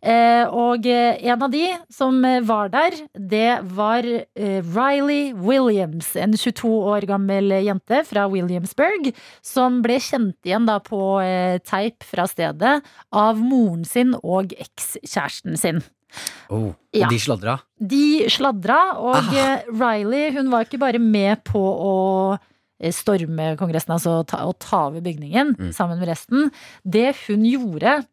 Eh, 0.00 0.44
og 0.48 0.86
eh, 0.88 1.20
en 1.28 1.44
av 1.44 1.52
de 1.52 1.66
som 1.92 2.16
var 2.48 2.72
der, 2.72 2.96
det 3.14 3.60
var 3.76 4.06
Riley 4.06 5.34
Williams, 5.36 6.14
en 6.16 6.36
22 6.36 6.72
år 6.94 7.06
gammel 7.10 7.52
jente 7.66 8.02
fra 8.08 8.26
Williamsburg, 8.32 9.12
som 9.44 9.80
ble 9.84 10.00
kjent 10.00 10.38
igjen 10.48 10.68
da 10.68 10.78
på 10.82 11.20
teip 11.68 12.04
fra 12.06 12.26
stedet 12.30 12.80
av 13.12 13.40
moren 13.40 13.84
sin 13.88 14.14
og 14.22 14.54
ekskjæresten 14.56 15.58
sin. 15.60 15.82
Oh, 16.50 16.72
Ja. 16.92 17.06
og 17.06 17.10
de 17.12 17.18
sladra. 17.22 17.58
De 17.78 18.24
sladra, 18.28 18.78
og 18.98 19.14
Ah. 19.16 19.34
eh, 19.34 19.62
Riley 19.70 20.32
hun 20.34 20.50
var 20.50 20.64
ikke 20.64 20.78
bare 20.82 20.98
med 20.98 21.44
på 21.44 21.60
å 21.60 22.38
eh, 22.80 22.90
storme 22.92 23.56
Kongressen, 23.60 23.92
altså 23.94 24.26
ta, 24.26 24.38
å 24.48 24.54
ta 24.58 24.86
over 24.88 25.00
bygningen 25.04 25.54
Mm. 25.58 25.72
sammen 25.74 25.98
med 26.00 26.08
resten. 26.08 26.50
Det 26.88 27.14
hun 27.28 27.44
gjorde, 27.44 28.06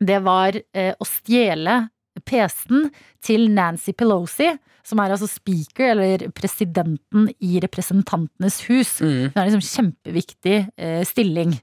det 0.00 0.22
var 0.24 0.52
eh, 0.74 0.94
å 0.98 1.04
stjele 1.06 1.90
PC-en 2.24 2.90
til 3.22 3.48
Nancy 3.50 3.92
Pelosi, 3.92 4.58
som 4.82 4.98
er 5.00 5.10
altså 5.12 5.28
speaker, 5.28 5.92
eller 5.92 6.30
presidenten 6.32 7.28
i 7.40 7.60
Representantenes 7.60 8.62
hus. 8.66 8.98
Mm. 9.00 9.30
Hun 9.30 9.36
har 9.36 9.46
liksom 9.50 9.94
kjempeviktig 10.02 10.70
eh, 10.78 11.04
stilling. 11.04 11.60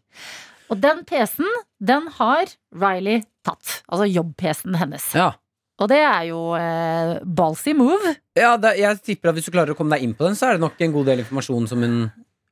Og 0.69 0.79
den 0.79 1.03
PC-en, 1.05 1.49
den 1.83 2.07
har 2.19 2.45
Riley 2.73 3.23
tatt. 3.43 3.81
Altså 3.89 4.05
jobb-PC-en 4.13 4.75
hennes. 4.75 5.13
Ja. 5.15 5.33
Og 5.77 5.89
det 5.91 5.99
er 6.01 6.23
jo 6.31 6.39
eh, 6.57 7.17
ballsy 7.37 7.73
move. 7.77 8.15
Ja, 8.37 8.55
da, 8.61 8.71
jeg 8.77 8.97
tipper 9.05 9.29
at 9.29 9.37
hvis 9.37 9.45
du 9.45 9.53
klarer 9.53 9.75
å 9.75 9.77
komme 9.77 9.93
deg 9.93 10.07
inn 10.07 10.15
på 10.17 10.25
den, 10.25 10.37
så 10.37 10.49
er 10.49 10.57
det 10.57 10.63
nok 10.63 10.79
en 10.81 10.95
god 10.95 11.11
del 11.11 11.21
informasjon 11.21 11.67
som 11.69 11.83
hun 11.85 11.99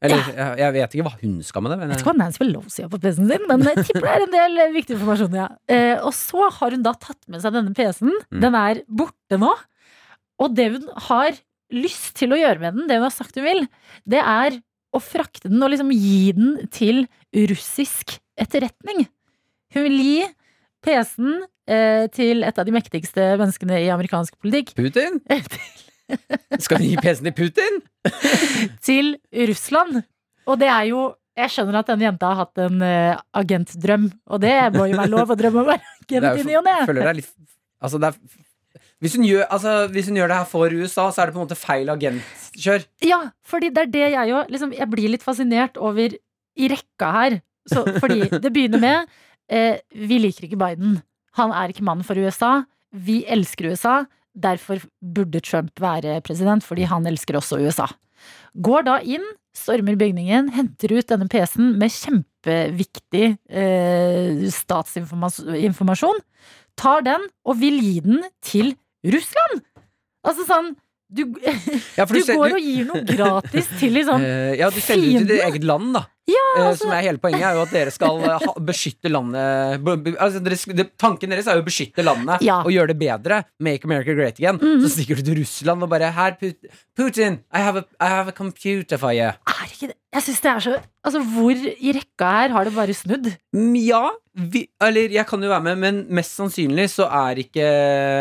Eller 0.05 0.21
jeg, 0.29 0.57
jeg 0.61 0.73
vet 0.75 0.93
ikke 0.93 1.05
hva 1.07 1.13
hun 1.23 1.39
skal 1.47 1.65
med 1.65 1.73
det. 1.73 1.77
Men 1.79 1.87
Jeg 1.89 1.95
vet 1.95 2.03
ikke 2.03 2.11
hva 2.11 2.19
Nancy 2.19 2.41
Pelosi 2.43 2.83
har 2.85 2.91
på 2.91 2.99
PC-en 3.01 3.31
sin, 3.31 3.47
men 3.49 3.65
jeg 3.71 3.87
tipper 3.87 4.05
det 4.05 4.11
er 4.13 4.25
en 4.27 4.35
del 4.35 4.61
eh, 4.61 4.75
viktig 4.75 4.97
informasjon. 4.99 5.39
Ja. 5.41 5.47
Eh, 5.71 5.95
og 5.97 6.13
så 6.17 6.51
har 6.59 6.75
hun 6.77 6.85
da 6.85 6.93
tatt 6.93 7.21
med 7.31 7.41
seg 7.41 7.57
denne 7.57 7.73
PC-en. 7.77 8.13
Mm. 8.29 8.43
Den 8.45 8.59
er 8.61 8.83
borte 9.01 9.41
nå. 9.41 9.51
Og 10.45 10.53
det 10.53 10.69
hun 10.75 10.87
har 11.09 11.41
lyst 11.73 12.13
til 12.19 12.35
å 12.35 12.39
gjøre 12.39 12.61
med 12.61 12.77
den, 12.77 12.87
det 12.91 12.99
hun 12.99 13.07
har 13.07 13.15
sagt 13.15 13.39
hun 13.39 13.47
vil, 13.47 13.65
det 14.05 14.21
er 14.21 14.59
å 14.95 15.01
frakte 15.01 15.49
den 15.49 15.63
og 15.65 15.73
liksom 15.73 15.89
gi 15.95 16.31
den 16.35 16.55
til 16.71 17.05
russisk 17.49 18.19
etterretning. 18.39 19.07
Hun 19.73 19.87
vil 19.89 19.97
gi 20.03 20.19
PC-en 20.85 21.43
eh, 21.67 22.05
til 22.13 22.45
et 22.47 22.61
av 22.61 22.67
de 22.67 22.73
mektigste 22.75 23.27
menneskene 23.41 23.81
i 23.83 23.91
amerikansk 23.93 24.37
politikk. 24.41 24.73
Putin? 24.77 25.19
Skal 26.65 26.81
vi 26.83 26.91
gi 26.93 26.97
PC-en 27.01 27.29
til 27.31 27.37
Putin? 27.37 27.79
til 28.87 29.13
Russland. 29.49 30.03
Og 30.45 30.59
det 30.61 30.69
er 30.69 30.89
jo 30.93 31.05
Jeg 31.35 31.51
skjønner 31.51 31.81
at 31.81 31.89
denne 31.89 32.05
jenta 32.05 32.29
har 32.31 32.45
hatt 32.45 32.59
en 32.63 32.79
uh, 32.79 33.17
agentdrøm, 33.35 34.05
og 34.31 34.39
det 34.39 34.53
må 34.71 34.85
jo 34.87 34.95
være 35.01 35.11
lov 35.11 35.33
å 35.33 35.35
drømme 35.35 35.59
om 35.59 35.65
å 35.65 35.73
være 35.73 35.95
agent 36.05 36.39
i 36.39 36.45
ny 36.47 36.53
og 36.61 36.63
ne. 36.63 36.75
for- 36.79 36.93
føler 36.93 37.09
det 37.09 37.15
litt 37.17 37.33
Altså, 37.83 37.99
det 37.99 38.07
er 38.13 38.43
hvis 39.03 39.17
hun, 39.17 39.25
gjør, 39.27 39.43
altså, 39.51 39.71
hvis 39.91 40.07
hun 40.07 40.15
gjør 40.17 40.31
det 40.31 40.37
her 40.39 40.47
for 40.49 40.71
USA, 40.71 41.09
så 41.11 41.21
er 41.21 41.27
det 41.27 41.35
på 41.35 41.41
en 41.41 41.43
måte 41.43 41.57
feil 41.59 41.89
agentkjør. 41.91 42.85
Ja, 43.03 43.17
fordi 43.45 43.67
det 43.75 43.81
er 43.83 43.89
det 43.91 44.05
jeg 44.13 44.29
jo 44.31 44.39
liksom, 44.53 44.71
Jeg 44.73 44.87
blir 44.89 45.11
litt 45.11 45.25
fascinert 45.25 45.75
over 45.77 46.15
i 46.15 46.69
rekka 46.71 47.09
her. 47.13 47.35
Så, 47.67 47.83
fordi 47.99 48.29
det 48.31 48.51
begynner 48.55 48.81
med 48.81 49.11
eh, 49.49 49.81
Vi 49.95 50.19
liker 50.21 50.47
ikke 50.47 50.59
Biden. 50.59 50.99
Han 51.39 51.51
er 51.51 51.71
ikke 51.71 51.85
mannen 51.85 52.05
for 52.07 52.17
USA. 52.19 52.63
Vi 52.95 53.23
elsker 53.27 53.71
USA. 53.73 54.03
Derfor 54.35 54.81
burde 54.99 55.39
Trump 55.43 55.79
være 55.79 56.19
president, 56.25 56.63
fordi 56.63 56.87
han 56.91 57.07
elsker 57.07 57.37
også 57.39 57.59
USA. 57.63 57.87
Går 58.55 58.85
da 58.87 58.99
inn, 59.03 59.23
stormer 59.55 59.95
bygningen, 59.99 60.49
henter 60.55 60.95
ut 60.97 61.07
denne 61.11 61.27
PC-en 61.31 61.75
med 61.79 61.93
kjempeviktig 61.93 63.25
eh, 63.47 64.45
statsinformasjon. 64.51 66.19
Tar 66.79 67.05
den 67.05 67.29
og 67.47 67.59
vil 67.61 67.79
gi 67.79 67.99
den 68.03 68.23
til 68.43 68.73
Russland! 69.05 69.63
Altså 70.25 70.47
sånn 70.47 70.73
Du, 71.13 71.21
Ja, 71.99 72.07
du, 72.09 72.15
du 72.17 72.31
går 72.33 72.55
og 72.57 72.63
gir 72.63 72.87
noe 72.89 73.03
gratis 73.05 73.67
til 73.79 73.93
liksom 73.99 74.23
Eh, 74.25 74.55
ja, 74.59 74.71
du 74.73 74.79
selger 74.81 75.21
ut 75.21 75.29
ditt 75.29 75.43
eget 75.45 75.67
land, 75.67 75.93
da. 75.95 76.07
Eh, 76.27 76.71
som 76.79 76.89
er 76.95 77.03
hele 77.05 77.19
poenget, 77.21 77.43
er 77.45 77.57
jo 77.57 77.63
at 77.65 77.73
dere 77.75 77.91
skal 77.93 78.21
eh, 78.25 78.39
ha, 78.41 78.53
beskytte 78.65 79.11
landet 79.11 79.83
altså, 80.17 80.39
dere, 80.41 80.85
Tanken 80.97 81.29
deres 81.29 81.45
er 81.51 81.59
jo 81.59 81.61
å 81.61 81.67
beskytte 81.67 82.05
landet 82.05 82.41
Ja. 82.45 82.61
og 82.63 82.71
gjøre 82.73 82.93
det 82.93 82.97
bedre. 83.01 83.43
Make 83.59 83.85
America 83.85 84.15
great 84.17 84.39
again. 84.39 84.57
Mhm. 84.57 84.81
Så 84.81 84.95
stikker 84.95 85.19
du 85.19 85.23
til 85.27 85.37
Russland 85.43 85.85
og 85.85 85.91
bare 85.91 86.09
Her, 86.15 86.37
Putin, 86.97 87.41
I 87.53 87.59
have, 87.61 87.83
a, 87.83 87.85
I 87.99 88.09
have 88.09 88.27
a 88.29 88.35
computer 88.35 88.97
for 88.97 89.13
you. 89.13 89.29
Er 89.29 89.69
ikke 89.69 89.91
det 89.91 89.99
Jeg 90.15 90.23
synes 90.23 90.43
det 90.43 90.51
er 90.51 90.59
så 90.63 90.75
Altså, 91.05 91.19
hvor 91.35 91.53
i 91.53 91.91
rekka 91.93 92.29
her 92.33 92.53
har 92.55 92.65
det 92.65 92.73
bare 92.73 92.93
snudd? 92.97 93.27
Mm, 93.53 93.75
Ja, 93.77 94.07
vi, 94.35 94.65
eller 94.83 95.11
jeg 95.13 95.23
kan 95.29 95.43
jo 95.43 95.47
være 95.51 95.63
med, 95.63 95.75
men 95.79 95.99
mest 96.17 96.33
sannsynlig 96.35 96.87
så 96.91 97.05
er 97.07 97.39
ikke 97.43 97.65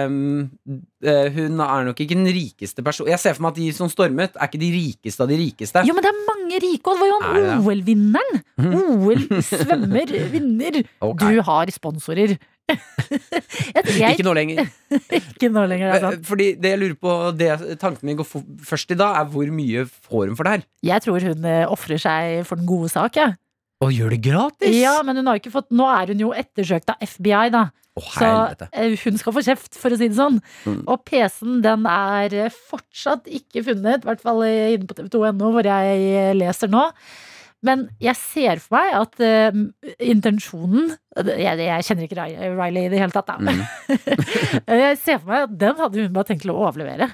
eh, 0.05 1.31
Hun 1.35 1.63
er 1.65 1.87
nok 1.89 2.03
ikke 2.05 2.15
den 2.19 2.29
rikeste 2.29 2.85
personen 2.87 3.15
Jeg 3.15 3.23
ser 3.23 3.35
for 3.39 3.47
meg 3.47 3.55
at 3.55 3.61
de 3.63 3.71
som 3.77 3.91
stormet, 3.91 4.37
er 4.37 4.51
ikke 4.51 4.61
de 4.63 4.71
rikeste 4.75 5.25
av 5.25 5.31
de 5.33 5.39
rikeste. 5.41 5.83
Jo, 5.89 5.97
men 5.97 6.05
det 6.07 6.13
er 6.13 6.21
mange 6.29 6.61
rike, 6.63 6.85
og 6.85 6.95
det 6.95 7.03
var 7.03 7.11
jo 7.11 7.19
han? 7.25 7.65
OL-vinneren! 7.65 8.43
Mhm. 8.61 8.77
OL 9.09 9.25
svømmer, 9.43 10.15
vinner. 10.35 10.83
Okay. 11.05 11.35
Du 11.35 11.43
har 11.47 11.71
sponsorer. 11.75 12.37
Jeg, 12.73 14.15
Ikke 14.15 14.25
nå 14.27 14.33
lenger. 14.37 14.69
ikke 15.21 15.51
nå 15.53 15.65
lenger, 15.69 15.91
det 15.91 15.99
er 15.99 16.05
sant. 16.07 16.27
Fordi 16.29 16.51
det 16.57 16.75
jeg 16.75 16.81
lurer 16.81 16.99
på 17.01 17.15
det 17.37 17.51
Tanken 17.83 18.09
min 18.09 18.19
går 18.19 18.29
for, 18.29 18.45
først 18.65 18.95
i 18.95 18.99
dag, 18.99 19.21
er 19.21 19.31
hvor 19.33 19.51
mye 19.53 19.87
får 19.89 20.31
hun 20.31 20.37
for 20.39 20.49
det 20.49 20.57
her? 20.57 20.67
Jeg 20.95 21.05
tror 21.05 21.29
hun 21.29 21.49
eh, 21.51 21.65
ofrer 21.69 22.01
seg 22.01 22.45
for 22.49 22.61
den 22.61 22.69
gode 22.69 22.91
sak, 22.93 23.21
jeg. 23.21 23.37
Og 23.85 23.93
gjør 23.93 24.15
det 24.15 24.21
gratis? 24.25 24.77
Ja, 24.79 24.97
men 25.05 25.19
hun 25.21 25.29
har 25.29 25.41
ikke 25.41 25.53
fått 25.53 25.73
Nå 25.75 25.87
er 25.91 26.13
hun 26.13 26.23
jo 26.23 26.31
ettersøkt 26.37 26.93
av 26.95 27.03
FBI, 27.05 27.49
da. 27.53 27.67
Oh, 27.95 28.07
Så 28.11 28.29
eh, 28.73 28.97
hun 29.05 29.19
skal 29.21 29.35
få 29.37 29.43
kjeft, 29.47 29.77
for 29.79 29.95
å 29.95 29.99
si 29.99 30.09
det 30.11 30.19
sånn. 30.19 30.41
Mm. 30.67 30.81
Og 30.91 31.05
PC-en 31.07 31.61
den 31.63 31.85
er 31.87 32.35
eh, 32.47 32.57
fortsatt 32.73 33.29
ikke 33.31 33.63
funnet, 33.69 34.03
i 34.03 34.09
hvert 34.09 34.25
fall 34.25 34.43
eh, 34.47 34.73
inne 34.75 34.89
på 34.89 34.97
tv2.no, 34.99 35.53
hvor 35.55 35.69
jeg 35.69 36.01
eh, 36.11 36.33
leser 36.35 36.73
nå. 36.73 36.89
Men 37.65 37.87
jeg 38.03 38.17
ser 38.21 38.61
for 38.63 38.77
meg 38.77 38.95
at 38.99 39.23
uh, 39.25 39.59
intensjonen 40.03 40.93
jeg, 41.15 41.61
jeg 41.63 41.87
kjenner 41.87 42.09
ikke 42.09 42.27
Riley 42.59 42.89
i 42.89 42.91
det 42.93 42.99
hele 43.01 43.15
tatt, 43.15 43.31
da. 43.31 43.39
Mm. 43.39 43.63
jeg 44.85 44.99
ser 45.01 45.21
for 45.21 45.31
meg 45.31 45.47
at 45.47 45.55
den 45.61 45.79
hadde 45.79 46.03
hun 46.03 46.17
bare 46.17 46.29
tenkt 46.29 46.45
til 46.45 46.53
å 46.53 46.59
overlevere. 46.67 47.13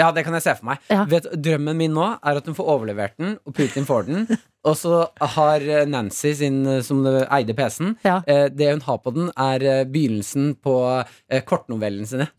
Ja, 0.00 0.06
det 0.16 0.22
kan 0.24 0.32
jeg 0.32 0.42
se 0.46 0.54
for 0.56 0.64
meg. 0.70 0.78
Ja. 0.88 1.02
Vet, 1.04 1.26
drømmen 1.44 1.76
min 1.76 1.92
nå 1.92 2.06
er 2.24 2.38
at 2.40 2.46
hun 2.48 2.54
får 2.56 2.70
overlevert 2.78 3.12
den, 3.20 3.34
og 3.46 3.52
Putin 3.58 3.84
får 3.88 4.06
den. 4.08 4.24
Og 4.62 4.76
så 4.78 5.00
har 5.34 5.58
eh, 5.66 5.82
Nancy, 5.90 6.30
sin, 6.38 6.60
eh, 6.70 6.84
som 6.86 7.00
eide 7.04 7.50
PC-en, 7.58 7.96
Ja. 8.06 8.20
eh, 8.30 8.44
det 8.54 8.68
hun 8.70 8.80
har 8.86 9.00
på 9.02 9.10
den, 9.12 9.26
er 9.34 9.64
eh, 9.66 9.80
begynnelsen 9.90 10.52
på 10.62 10.74
eh, 11.02 11.42
kortnovellene 11.42 12.06
sine. 12.06 12.28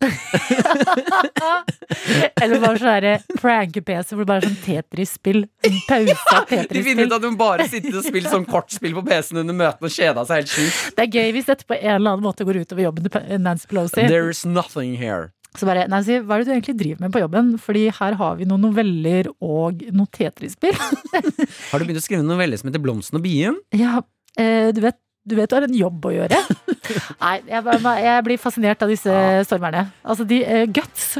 Eller 2.42 2.60
bare 2.62 2.78
sånn 2.80 2.88
derre 2.90 3.12
pranke-PC 3.40 4.14
hvor 4.16 4.24
det 4.24 4.30
bare 4.30 4.40
er 4.42 4.48
sånn 4.48 4.60
Tetris-spill. 4.64 5.42
Pausa 5.88 6.40
Tetris-spill. 6.48 6.74
De 6.78 6.82
finner 6.88 7.08
ut 7.10 7.16
at 7.18 7.28
hun 7.28 7.36
bare 7.40 7.68
sitter 7.70 8.00
og 8.00 8.06
spiller 8.08 8.32
sånn 8.32 8.48
kortspill 8.48 8.96
på 8.96 9.04
PC-en 9.06 9.42
under 9.44 9.56
møtene 9.60 9.90
og 9.90 9.94
kjeda 9.94 10.24
seg 10.28 10.42
helt 10.42 10.52
sjukt. 10.56 10.82
Det 10.96 11.06
er 11.06 11.12
gøy 11.20 11.32
hvis 11.36 11.48
dette 11.52 11.68
på 11.68 11.76
en 11.78 11.94
eller 11.98 12.16
annen 12.16 12.24
måte 12.26 12.48
går 12.48 12.62
utover 12.64 12.86
jobben 12.88 13.08
til 13.12 13.40
Nancy 13.44 13.68
Pelosi. 13.70 14.08
There 14.08 14.32
is 14.32 14.44
nothing 14.48 14.96
here. 15.00 15.30
Så 15.54 15.68
bare, 15.68 15.86
Nancy, 15.90 16.18
hva 16.18 16.36
er 16.36 16.42
det 16.42 16.48
du 16.48 16.54
egentlig 16.56 16.74
driver 16.80 17.04
med 17.04 17.14
på 17.14 17.22
jobben? 17.22 17.52
Fordi 17.62 17.84
her 17.94 18.16
har 18.18 18.38
vi 18.40 18.48
noen 18.50 18.64
noveller 18.66 19.28
og 19.38 19.84
noe 19.94 20.10
Tetris-spill. 20.10 20.74
Har 21.70 21.78
du 21.78 21.86
begynt 21.86 22.00
å 22.00 22.02
skrive 22.02 22.24
en 22.24 22.30
novelle 22.32 22.58
som 22.58 22.70
heter 22.70 22.82
Blomsten 22.82 23.20
og 23.20 23.22
bien? 23.22 23.60
Ja, 23.76 24.00
eh, 24.34 24.72
du 24.74 24.82
vet 24.82 24.98
du 25.24 25.38
vet 25.38 25.48
du 25.48 25.54
har 25.56 25.64
en 25.64 25.76
jobb 25.78 26.04
å 26.04 26.10
gjøre. 26.12 26.36
Nei, 27.22 27.36
jeg, 27.48 27.62
jeg 28.04 28.24
blir 28.26 28.40
fascinert 28.42 28.82
av 28.84 28.90
disse 28.92 29.14
stormerne. 29.48 29.86
Altså, 30.04 30.26
de 30.28 30.42
eh, 30.44 30.66
guts. 30.68 31.14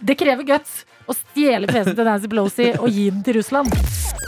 Det 0.00 0.16
krever 0.16 0.46
guts 0.48 0.78
å 1.04 1.12
stjele 1.18 1.68
PC-en 1.68 1.98
til 1.98 2.08
Nancy 2.08 2.30
Pelosi 2.32 2.70
og 2.78 2.88
gi 2.88 3.10
den 3.10 3.20
til 3.26 3.36
Russland. 3.42 3.74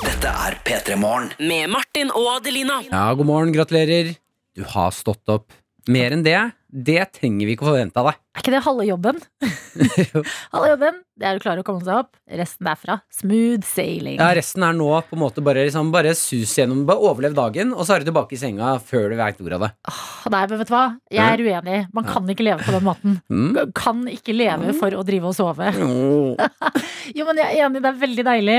Dette 0.02 0.34
er 0.44 0.58
P3 0.66 0.98
Morgen. 1.00 1.30
Med 1.40 1.72
Martin 1.72 2.12
og 2.12 2.28
Adelina. 2.34 2.82
Ja, 2.90 3.06
god 3.16 3.30
morgen, 3.30 3.54
gratulerer. 3.56 4.12
Du 4.56 4.66
har 4.74 4.92
stått 4.92 5.32
opp. 5.32 5.48
Mer 5.88 6.12
enn 6.12 6.26
det, 6.26 6.36
det 6.76 7.02
trenger 7.16 7.48
vi 7.48 7.54
ikke 7.56 7.64
å 7.64 7.70
forvente 7.72 8.00
av 8.02 8.10
deg. 8.10 8.22
Er 8.36 8.42
ikke 8.44 8.52
det 8.52 8.62
halve 8.66 8.84
jobben? 8.84 9.20
halve 10.52 10.68
jobben, 10.74 10.98
det 11.16 11.28
er 11.28 11.38
å 11.38 11.40
klare 11.40 11.62
å 11.62 11.66
komme 11.66 11.84
seg 11.84 12.02
opp. 12.02 12.10
Resten 12.28 12.68
derfra, 12.68 12.98
smooth 13.12 13.64
sailing. 13.64 14.18
Ja, 14.20 14.28
resten 14.36 14.64
er 14.66 14.76
nå 14.76 14.90
på 15.08 15.16
en 15.16 15.22
måte 15.22 15.44
bare, 15.44 15.64
liksom, 15.68 15.88
bare 15.94 16.12
sus 16.18 16.52
gjennom, 16.58 16.82
bare 16.88 17.00
overlev 17.08 17.36
dagen, 17.36 17.72
og 17.72 17.86
så 17.88 17.96
er 17.96 18.04
du 18.04 18.10
tilbake 18.10 18.36
i 18.36 18.40
senga 18.40 18.74
før 18.82 19.08
du 19.12 19.16
veit 19.20 19.40
ordet 19.40 19.56
av 19.56 19.64
det. 19.66 19.70
Åh, 19.88 20.02
Nei, 20.34 20.42
men 20.50 20.60
vet 20.60 20.68
du 20.68 20.74
hva? 20.74 20.84
Jeg 21.16 21.36
er 21.38 21.44
uenig. 21.46 21.80
Man 21.96 22.08
kan 22.08 22.28
ikke 22.34 22.46
leve 22.46 22.66
på 22.66 22.76
den 22.76 22.86
måten. 22.86 23.16
Mm. 23.36 23.72
Kan 23.76 24.04
ikke 24.08 24.32
leve 24.32 24.72
for 24.78 24.94
å 24.96 25.02
drive 25.04 25.28
og 25.28 25.34
sove. 25.36 25.66
Jo, 25.76 27.24
men 27.26 27.40
jeg 27.40 27.44
er 27.44 27.66
enig, 27.66 27.82
det 27.84 27.90
er 27.90 27.98
veldig 28.00 28.24
deilig. 28.26 28.56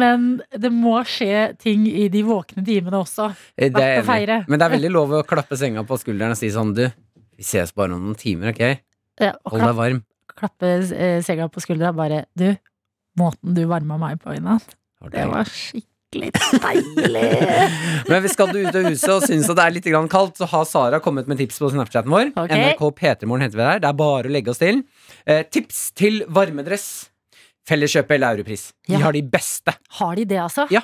Men 0.00 0.26
det 0.64 0.70
må 0.72 0.94
skje 1.08 1.48
ting 1.60 1.84
i 1.90 2.06
de 2.12 2.22
våkne 2.26 2.64
timene 2.64 3.00
også. 3.02 3.28
Verdt 3.58 4.00
å 4.00 4.06
feire. 4.06 4.38
Men 4.48 4.60
det 4.60 4.68
er 4.68 4.74
veldig 4.76 4.92
lov 4.94 5.12
å 5.18 5.24
klappe 5.28 5.58
senga 5.60 5.84
på 5.88 5.98
skulderen 6.00 6.34
og 6.34 6.40
si 6.40 6.50
sånn, 6.54 6.72
du, 6.78 6.86
vi 7.38 7.46
ses 7.46 7.72
bare 7.76 7.94
om 7.94 8.02
noen 8.08 8.18
timer, 8.18 8.52
ok? 8.52 8.64
Ja, 9.22 9.34
og 9.44 9.54
Hold 9.54 9.64
deg 9.66 9.76
varm. 9.78 10.00
klappe 10.38 10.72
eh, 10.94 11.20
senga 11.26 11.48
på 11.50 11.62
skuldra 11.62 11.90
bare 11.96 12.24
Du, 12.38 12.48
måten 13.18 13.54
du 13.56 13.64
varma 13.70 13.98
meg 13.98 14.20
på 14.22 14.34
i 14.36 14.42
natt, 14.42 14.76
det 15.10 15.24
var 15.30 15.46
skikkelig 15.50 16.32
deilig. 16.62 17.24
Men 18.10 18.22
hvis 18.24 18.34
skal 18.34 18.50
du 18.54 18.60
ut 18.62 18.74
av 18.74 18.88
huset 18.88 19.10
og 19.14 19.26
synes 19.26 19.50
at 19.50 19.58
det 19.58 19.66
er 19.66 19.76
litt 19.76 19.90
kaldt, 20.10 20.38
så 20.40 20.48
har 20.50 20.66
Sara 20.66 21.00
kommet 21.04 21.30
med 21.30 21.38
tips 21.38 21.60
på 21.62 21.70
Snapchaten 21.74 22.10
vår. 22.10 22.32
Okay. 22.34 22.74
NRK 22.74 22.82
P3morgen 22.98 23.46
heter 23.46 23.58
vi 23.60 23.66
der. 23.66 23.82
Det 23.84 23.90
er 23.90 23.98
bare 23.98 24.30
å 24.30 24.34
legge 24.34 24.50
oss 24.54 24.62
til. 24.62 24.82
Eh, 25.26 25.44
tips 25.46 25.92
til 25.98 26.24
varmedress. 26.26 26.88
Felleskjøpet 27.68 28.16
eller 28.16 28.38
Europris. 28.38 28.70
De 28.88 28.98
har 28.98 29.12
de 29.12 29.22
beste. 29.22 29.74
Har 30.00 30.16
de 30.16 30.24
det, 30.24 30.38
altså? 30.40 30.64
Ja. 30.72 30.80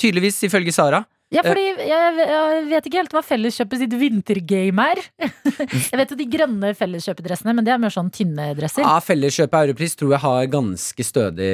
Tydeligvis, 0.00 0.40
ifølge 0.48 0.72
Sara. 0.72 1.02
Ja, 1.34 1.42
fordi 1.42 1.64
jeg, 1.66 2.18
jeg 2.22 2.66
vet 2.70 2.86
ikke 2.86 3.00
helt 3.00 3.14
hva 3.16 3.22
Felleskjøpet 3.26 3.80
sitt 3.82 3.96
vintergame 3.98 4.84
er. 4.92 5.00
Jeg 5.90 5.98
vet 5.98 6.12
jo 6.12 6.18
de 6.20 6.26
grønne 6.30 6.70
Felleskjøpedressene, 6.78 7.54
men 7.56 7.66
det 7.66 7.72
er 7.74 7.80
mer 7.82 7.90
sånn 7.90 8.12
tynne 8.14 8.52
dresser. 8.54 8.86
Ja, 8.86 9.00
Felleskjøpet 9.02 9.66
Europris 9.66 9.98
tror 9.98 10.14
jeg 10.14 10.22
har 10.22 10.46
ganske 10.54 11.06
stødig 11.06 11.50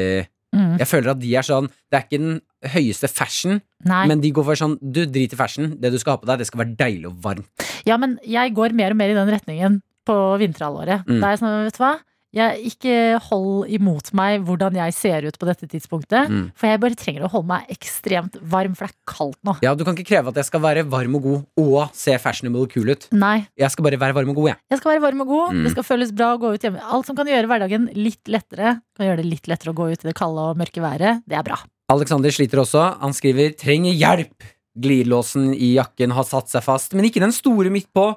Mm. 0.52 0.74
Jeg 0.76 0.85
føler 0.85 1.14
at 1.14 1.20
de 1.22 1.30
er 1.32 1.44
sånn 1.46 1.68
Det 1.88 1.96
er 1.96 2.02
ikke 2.04 2.18
den 2.20 2.35
høyeste 2.74 3.08
fashion, 3.08 3.62
Nei. 3.88 4.02
men 4.11 4.20
de 4.20 4.28
går 4.37 4.44
for 4.50 4.61
sånn 4.61 4.74
Du 4.85 5.00
drit 5.08 5.32
i 5.32 5.38
fashion. 5.38 5.70
Det 5.80 5.88
du 5.94 5.96
skal 5.96 6.18
ha 6.18 6.20
på 6.20 6.28
deg, 6.28 6.42
det 6.42 6.48
skal 6.50 6.61
være 6.61 6.76
deilig 6.76 7.08
og 7.08 7.22
varmt. 7.24 7.64
Ja, 7.88 7.96
men 7.96 8.18
jeg 8.28 8.52
går 8.52 8.76
mer 8.76 8.92
og 8.92 9.00
mer 9.00 9.14
i 9.14 9.16
den 9.16 9.32
retningen 9.32 9.80
på 10.04 10.16
vinterhalvåret. 10.42 11.06
Mm. 11.08 11.20
Da 11.22 11.30
er 11.32 11.40
sånn, 11.40 11.56
vet 11.64 11.78
du 11.78 11.80
hva? 11.80 11.94
Jeg, 12.33 12.73
ikke 12.73 12.92
hold 13.29 13.68
imot 13.68 14.09
meg 14.16 14.40
hvordan 14.47 14.77
jeg 14.79 14.95
ser 14.97 15.27
ut 15.29 15.37
på 15.37 15.49
dette 15.49 15.66
tidspunktet. 15.68 16.31
Mm. 16.33 16.47
For 16.57 16.71
jeg 16.71 16.81
bare 16.81 16.97
trenger 16.97 17.27
å 17.27 17.31
holde 17.35 17.51
meg 17.51 17.73
ekstremt 17.75 18.38
varm, 18.40 18.73
for 18.79 18.88
det 18.88 18.95
er 18.97 19.12
kaldt 19.12 19.38
nå. 19.45 19.55
Ja, 19.64 19.75
Du 19.77 19.85
kan 19.85 19.97
ikke 19.99 20.09
kreve 20.14 20.33
at 20.33 20.40
jeg 20.40 20.49
skal 20.49 20.62
være 20.64 20.87
varm 20.88 21.18
og 21.18 21.27
god 21.27 21.42
og 21.61 21.92
se 21.97 22.16
fashionable 22.23 22.64
og 22.64 22.73
kul 22.73 22.88
ut. 22.95 23.05
Nei, 23.12 23.47
Jeg 23.59 23.71
skal 23.75 23.85
bare 23.85 24.01
være 24.01 24.16
varm 24.16 24.33
og 24.33 24.40
god, 24.40 24.49
jeg. 24.53 24.59
jeg 24.73 24.81
skal 24.81 24.92
være 24.95 25.05
varm 25.05 25.21
og 25.27 25.27
god. 25.35 25.53
Mm. 25.53 25.62
Det 25.66 25.75
skal 25.77 25.88
føles 25.90 26.14
bra 26.16 26.31
å 26.33 26.40
gå 26.40 26.55
ut 26.55 26.64
hjemme. 26.64 26.81
Alt 26.83 27.07
som 27.11 27.18
kan 27.18 27.29
gjøre 27.29 27.51
hverdagen 27.53 27.90
litt 27.99 28.33
lettere, 28.33 28.81
kan 28.97 29.07
gjøre 29.07 29.21
det 29.21 29.29
litt 29.29 29.53
lettere 29.53 29.75
å 29.75 29.77
gå 29.77 29.90
ut 29.92 30.01
i 30.01 30.09
det 30.09 30.16
kalde 30.16 30.49
og 30.49 30.57
mørke 30.57 30.81
været. 30.81 31.23
Det 31.29 31.37
er 31.37 31.45
bra. 31.47 31.61
Alexander 31.92 32.33
sliter 32.33 32.62
også. 32.64 32.83
Han 33.03 33.12
skriver 33.12 33.53
'trenger 33.53 33.92
hjelp'. 33.92 34.51
Glidelåsen 34.81 35.53
i 35.53 35.75
jakken 35.77 36.14
har 36.16 36.25
satt 36.25 36.49
seg 36.49 36.62
fast, 36.64 36.95
men 36.97 37.05
ikke 37.05 37.21
den 37.21 37.33
store 37.33 37.68
midt 37.68 37.90
på. 37.92 38.14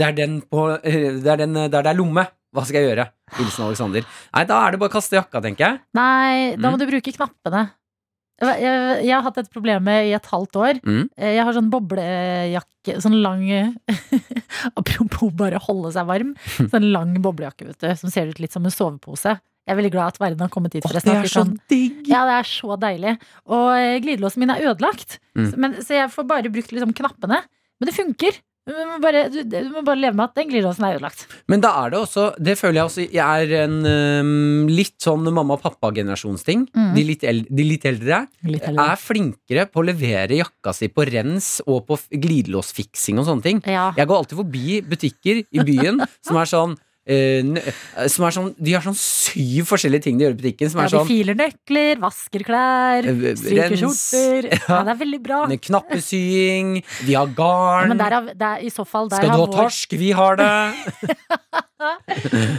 Det 0.00 0.06
er 0.08 0.12
den 0.16 0.40
på 0.40 0.62
eh, 0.82 1.20
Det 1.20 1.28
er 1.28 1.36
den 1.42 1.56
eh, 1.56 1.68
der 1.68 1.82
det 1.84 1.90
er 1.92 1.98
lomme. 1.98 2.24
Hva 2.52 2.64
skal 2.66 2.80
jeg 2.82 2.90
gjøre? 2.90 3.04
Hilsen 3.38 3.64
Alexander. 3.68 4.06
Nei, 4.34 4.44
da 4.50 4.56
er 4.66 4.72
det 4.74 4.80
bare 4.82 4.90
å 4.90 4.96
kaste 4.96 5.14
jakka, 5.18 5.40
tenker 5.44 5.66
jeg. 5.68 5.80
Nei, 5.94 6.56
da 6.56 6.66
Mm. 6.68 6.72
må 6.74 6.78
du 6.80 6.86
bruke 6.90 7.12
knappene. 7.14 7.70
Jeg, 8.40 8.56
jeg, 8.64 9.04
jeg 9.04 9.12
har 9.14 9.22
hatt 9.22 9.36
et 9.38 9.50
problem 9.52 9.84
med 9.84 10.06
i 10.08 10.14
et 10.16 10.26
halvt 10.32 10.56
år. 10.56 10.78
Mm. 10.82 11.02
Eh, 11.18 11.34
Jeg 11.36 11.44
har 11.44 11.52
sånn 11.52 11.68
boblejakke, 11.70 12.94
sånn 13.04 13.18
lang 13.22 13.44
Apropos 14.80 15.30
bare 15.36 15.60
holde 15.62 15.92
seg 15.94 16.06
varm. 16.08 16.32
Sånn 16.72 16.88
lang 16.94 17.14
boblejakke, 17.22 17.66
vet 17.68 17.78
du, 17.84 17.88
som 18.00 18.10
ser 18.12 18.30
ut 18.32 18.40
litt 18.42 18.52
som 18.56 18.64
en 18.66 18.72
sovepose. 18.74 19.36
Jeg 19.68 19.74
er 19.74 19.78
veldig 19.78 19.92
glad 19.92 20.14
at 20.14 20.18
verden 20.22 20.40
har 20.42 20.50
kommet 20.52 20.72
hit 20.74 20.86
for 20.88 20.96
det 20.96 21.04
er 21.06 21.28
sånn. 21.30 21.52
digg! 21.70 22.00
Ja, 22.08 22.24
det 22.26 22.38
er 22.40 22.48
så 22.48 22.74
deilig. 22.80 23.12
Og 23.52 23.66
eh, 23.76 23.98
glidelåsen 24.02 24.42
min 24.42 24.50
er 24.56 24.64
ødelagt, 24.72 25.18
Mm. 25.36 25.46
så, 25.52 25.56
men, 25.62 25.74
så 25.84 25.94
jeg 25.94 26.10
får 26.10 26.26
bare 26.26 26.50
brukt 26.50 26.72
liksom 26.74 26.90
knappene. 26.96 27.36
Men 27.78 27.86
det 27.86 27.94
funker. 27.94 28.40
Du 28.70 28.76
må, 28.86 28.98
bare, 29.02 29.24
du, 29.32 29.40
du 29.42 29.70
må 29.74 29.82
bare 29.86 29.98
leve 29.98 30.16
med 30.18 30.28
at 30.28 30.38
den 30.38 30.50
glidelåsen 30.50 30.86
er 30.86 30.98
ødelagt. 30.98 31.24
Men 31.50 31.62
da 31.64 31.72
er 31.82 31.92
det 31.92 31.98
også 32.00 32.26
Det 32.38 32.54
føler 32.58 32.80
jeg 32.80 32.90
også 32.90 33.06
Jeg 33.10 33.44
er 33.44 33.54
en 33.64 33.78
um, 33.82 34.68
litt 34.70 34.96
sånn 35.02 35.26
mamma 35.26 35.56
og 35.56 35.64
pappa-generasjonsting. 35.64 36.68
Mm. 36.76 36.92
De, 36.94 37.06
de 37.50 37.66
litt 37.66 37.88
eldre 37.88 38.22
Litt 38.46 38.68
er 38.70 39.00
flinkere 39.00 39.66
på 39.70 39.82
å 39.82 39.88
levere 39.88 40.38
jakka 40.38 40.74
si 40.76 40.90
på 40.92 41.06
rens 41.08 41.56
og 41.66 41.82
på 41.88 41.98
glidelåsfiksing 42.10 43.18
og 43.20 43.26
sånne 43.28 43.46
ting. 43.46 43.64
Ja. 43.66 43.90
Jeg 43.98 44.10
går 44.10 44.22
alltid 44.22 44.40
forbi 44.44 44.80
butikker 44.86 45.42
i 45.42 45.66
byen 45.66 46.00
som 46.26 46.38
er 46.40 46.50
sånn 46.50 46.78
som 47.10 48.26
er 48.28 48.34
sånn, 48.36 48.50
De 48.58 48.74
har 48.76 48.84
sånn 48.84 48.96
syv 48.98 49.68
forskjellige 49.70 50.04
ting 50.06 50.18
de 50.20 50.26
gjør 50.26 50.34
i 50.36 50.40
butikken. 50.40 50.70
Som 50.72 50.80
ja, 50.80 50.86
er 50.86 50.92
de 50.92 50.96
sånn 50.98 51.08
filer 51.10 51.38
nøkler, 51.40 52.00
vasker 52.02 52.44
klær, 52.46 53.08
Eh, 53.10 53.34
stryker 53.40 53.76
skjorter. 53.80 54.50
Ja, 54.70 54.80
det 54.86 54.92
er 54.94 55.00
veldig 55.04 55.20
bra. 55.24 55.40
knappesying, 55.68 56.68
de 57.06 57.14
har 57.14 57.26
Ja, 57.26 57.34
garn. 57.40 57.88
men 57.94 57.98
der, 57.98 58.12
er, 58.20 58.30
der, 58.38 58.62
i 58.64 58.70
så 58.72 58.84
fall 58.86 59.08
der 59.10 59.18
Skal 59.22 59.32
du 59.34 59.36
ha 59.36 59.46
vår- 59.46 59.56
torsk? 59.64 59.96
Vi 59.98 60.10
har 60.16 60.36
det. 60.40 60.50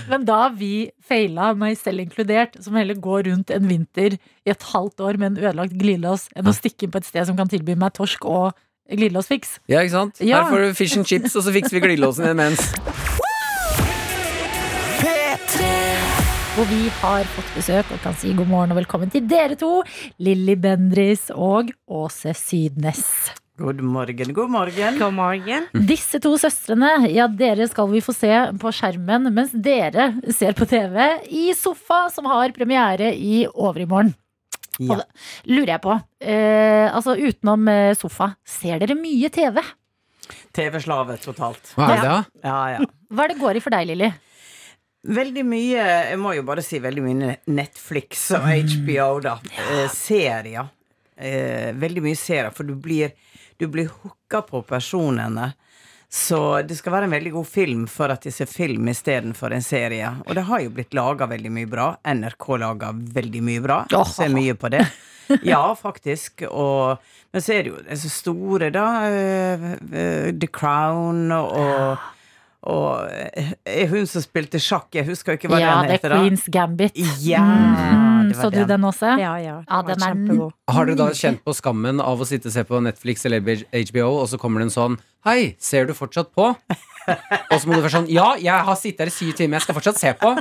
Men 0.09 0.23
da 0.25 0.37
har 0.47 0.53
vi 0.57 0.89
feila, 1.05 1.51
meg 1.57 1.75
selv 1.77 2.01
inkludert, 2.01 2.55
som 2.63 2.73
heller 2.79 2.97
går 2.97 3.27
rundt 3.29 3.51
en 3.53 3.67
vinter 3.69 4.15
i 4.17 4.49
et 4.49 4.63
halvt 4.71 5.03
år 5.05 5.19
med 5.21 5.35
en 5.35 5.43
ødelagt 5.45 5.75
glidelås, 5.77 6.25
enn 6.35 6.49
å 6.49 6.53
stikke 6.57 6.87
inn 6.87 6.93
på 6.95 7.01
et 7.03 7.09
sted 7.09 7.29
som 7.29 7.37
kan 7.37 7.49
tilby 7.51 7.75
meg 7.77 7.93
torsk 7.93 8.25
og 8.25 8.57
glidelåsfiks. 8.91 9.59
Ja, 9.71 9.83
ikke 9.85 9.93
sant? 9.93 10.17
Ja. 10.25 10.41
Her 10.41 10.49
får 10.51 10.65
du 10.65 10.73
fish 10.81 10.97
and 10.97 11.05
chips, 11.07 11.37
og 11.37 11.45
så 11.45 11.53
fikser 11.53 11.77
vi 11.77 11.83
glidelåsen 11.85 12.31
imens. 12.33 12.65
Hvor 16.61 16.69
vi 16.69 16.91
har 16.93 17.25
fått 17.33 17.47
besøk 17.57 17.87
og 17.89 18.03
kan 18.03 18.13
si 18.21 18.35
god 18.37 18.45
morgen 18.45 18.73
og 18.75 18.77
velkommen 18.77 19.09
til 19.09 19.23
dere 19.25 19.55
to, 19.57 19.79
Lilly 20.21 20.53
Bendris 20.61 21.23
og 21.33 21.71
Åse 21.89 22.35
Sydnes. 22.37 23.01
God 23.57 23.81
morgen, 23.81 24.29
god 24.37 24.53
morgen. 24.53 24.99
God 25.01 25.15
morgen. 25.17 25.65
Disse 25.89 26.21
to 26.21 26.35
søstrene, 26.37 27.09
ja, 27.09 27.25
dere 27.25 27.65
skal 27.71 27.89
vi 27.89 28.03
få 28.05 28.13
se 28.13 28.29
på 28.61 28.75
skjermen 28.77 29.31
mens 29.33 29.57
dere 29.57 30.11
ser 30.29 30.53
på 30.53 30.69
TV 30.69 31.01
i 31.33 31.49
Sofa, 31.57 32.03
som 32.13 32.29
har 32.29 32.53
premiere 32.53 33.09
i 33.09 33.47
overmorgen. 33.49 34.13
Ja. 34.77 34.85
Og 34.85 34.97
da 35.01 35.09
lurer 35.57 35.79
jeg 35.79 35.87
på, 35.89 35.99
eh, 36.21 36.93
altså 36.93 37.17
utenom 37.17 37.73
eh, 37.73 37.95
Sofa, 37.97 38.35
ser 38.45 38.85
dere 38.85 39.01
mye 39.01 39.33
TV? 39.33 39.63
TV-slave 40.53 41.17
totalt. 41.25 41.73
Hva 41.73 41.89
er 41.89 41.95
det, 41.95 42.11
da? 42.11 42.25
Ja, 42.45 42.65
ja. 42.77 42.91
Hva 43.09 43.25
er 43.25 43.33
det 43.33 43.41
går 43.41 43.57
i 43.57 43.65
for 43.65 43.73
deg, 43.73 43.95
Lilly? 43.95 44.13
Veldig 45.01 45.43
mye, 45.49 45.85
jeg 46.11 46.17
må 46.21 46.35
jo 46.37 46.43
bare 46.45 46.61
si 46.61 46.77
veldig 46.81 47.01
mye 47.05 47.35
Netflix 47.49 48.27
og 48.37 48.43
HBO, 48.45 49.07
da. 49.25 49.39
Ja. 49.57 49.87
serier. 49.89 50.67
Eh, 51.17 51.71
veldig 51.73 52.03
mye 52.05 52.17
serier, 52.19 52.51
for 52.53 52.69
du 52.69 52.75
blir, 52.77 53.15
du 53.57 53.65
blir 53.67 53.89
hooka 53.89 54.43
på 54.45 54.61
personene. 54.69 55.53
Så 56.11 56.37
det 56.67 56.75
skal 56.75 56.91
være 56.97 57.07
en 57.07 57.13
veldig 57.15 57.31
god 57.37 57.47
film 57.47 57.83
for 57.87 58.11
at 58.11 58.25
de 58.27 58.33
ser 58.35 58.49
film 58.51 58.89
istedenfor 58.91 59.53
en 59.55 59.63
serie. 59.63 60.09
Og 60.27 60.35
det 60.35 60.43
har 60.49 60.59
jo 60.65 60.73
blitt 60.75 60.93
laga 60.97 61.25
veldig 61.31 61.51
mye 61.55 61.69
bra. 61.71 61.85
NRK 62.03 62.47
lager 62.59 62.97
veldig 63.15 63.43
mye 63.47 63.61
bra. 63.63 63.77
Jeg 63.93 64.09
Ser 64.11 64.33
mye 64.35 64.57
på 64.59 64.69
det. 64.73 64.85
Ja, 65.47 65.61
faktisk. 65.79 66.41
Og, 66.51 66.97
men 67.31 67.39
så 67.45 67.53
er 67.55 67.63
det 67.63 67.69
jo 67.71 67.77
disse 67.87 68.09
store, 68.11 68.67
da. 68.75 68.87
eh, 69.07 69.61
eh, 69.95 70.25
The 70.35 70.49
Crown 70.51 71.31
og 71.31 72.01
og 72.63 73.09
eh, 73.65 73.87
hun 73.89 74.05
som 74.05 74.21
spilte 74.21 74.59
sjakk, 74.61 74.89
jeg 74.93 75.07
husker 75.07 75.33
ikke 75.37 75.49
hva 75.49 75.59
Ja, 75.61 75.71
den 75.81 75.89
det 75.95 76.03
er 76.05 76.13
Queen's 76.19 76.45
Gambit. 76.53 76.97
Ja, 77.25 77.41
Mm, 78.21 78.33
så 78.37 78.51
den. 78.51 78.51
så 78.51 78.51
du 78.53 78.65
den. 78.69 78.83
også? 78.85 79.09
Ja, 79.19 79.31
ja. 79.41 79.55
Ja, 79.67 79.81
Den 79.81 79.83
var 79.83 79.83
den 79.83 80.01
er 80.03 80.11
kjempegod. 80.11 80.51
Har 80.69 80.85
dere 80.85 80.95
da 80.99 81.07
kjent 81.17 81.41
på 81.43 81.55
skammen 81.57 81.99
av 81.99 82.21
å 82.21 82.25
sitte 82.29 82.47
og 82.51 82.53
se 82.53 82.63
på 82.69 82.79
Netflix 82.85 83.25
eller 83.25 83.41
HBO, 83.41 84.11
og 84.21 84.27
så 84.29 84.37
kommer 84.39 84.61
det 84.61 84.69
en 84.69 84.75
sånn 84.77 84.99
Hei, 85.25 85.55
ser 85.59 85.85
du 85.89 85.93
fortsatt 85.97 86.29
på? 86.33 86.51
Og 86.53 87.57
så 87.59 87.65
må 87.67 87.73
du 87.75 87.81
være 87.81 87.95
sånn 87.97 88.07
Ja, 88.13 88.35
jeg 88.37 88.53
har 88.69 88.75
sittet 88.77 88.99
her 89.03 89.11
i 89.11 89.15
syv 89.15 89.33
timer, 89.35 89.57
jeg 89.57 89.65
skal 89.65 89.75
fortsatt 89.81 89.97
se 89.99 90.13
på. 90.21 90.35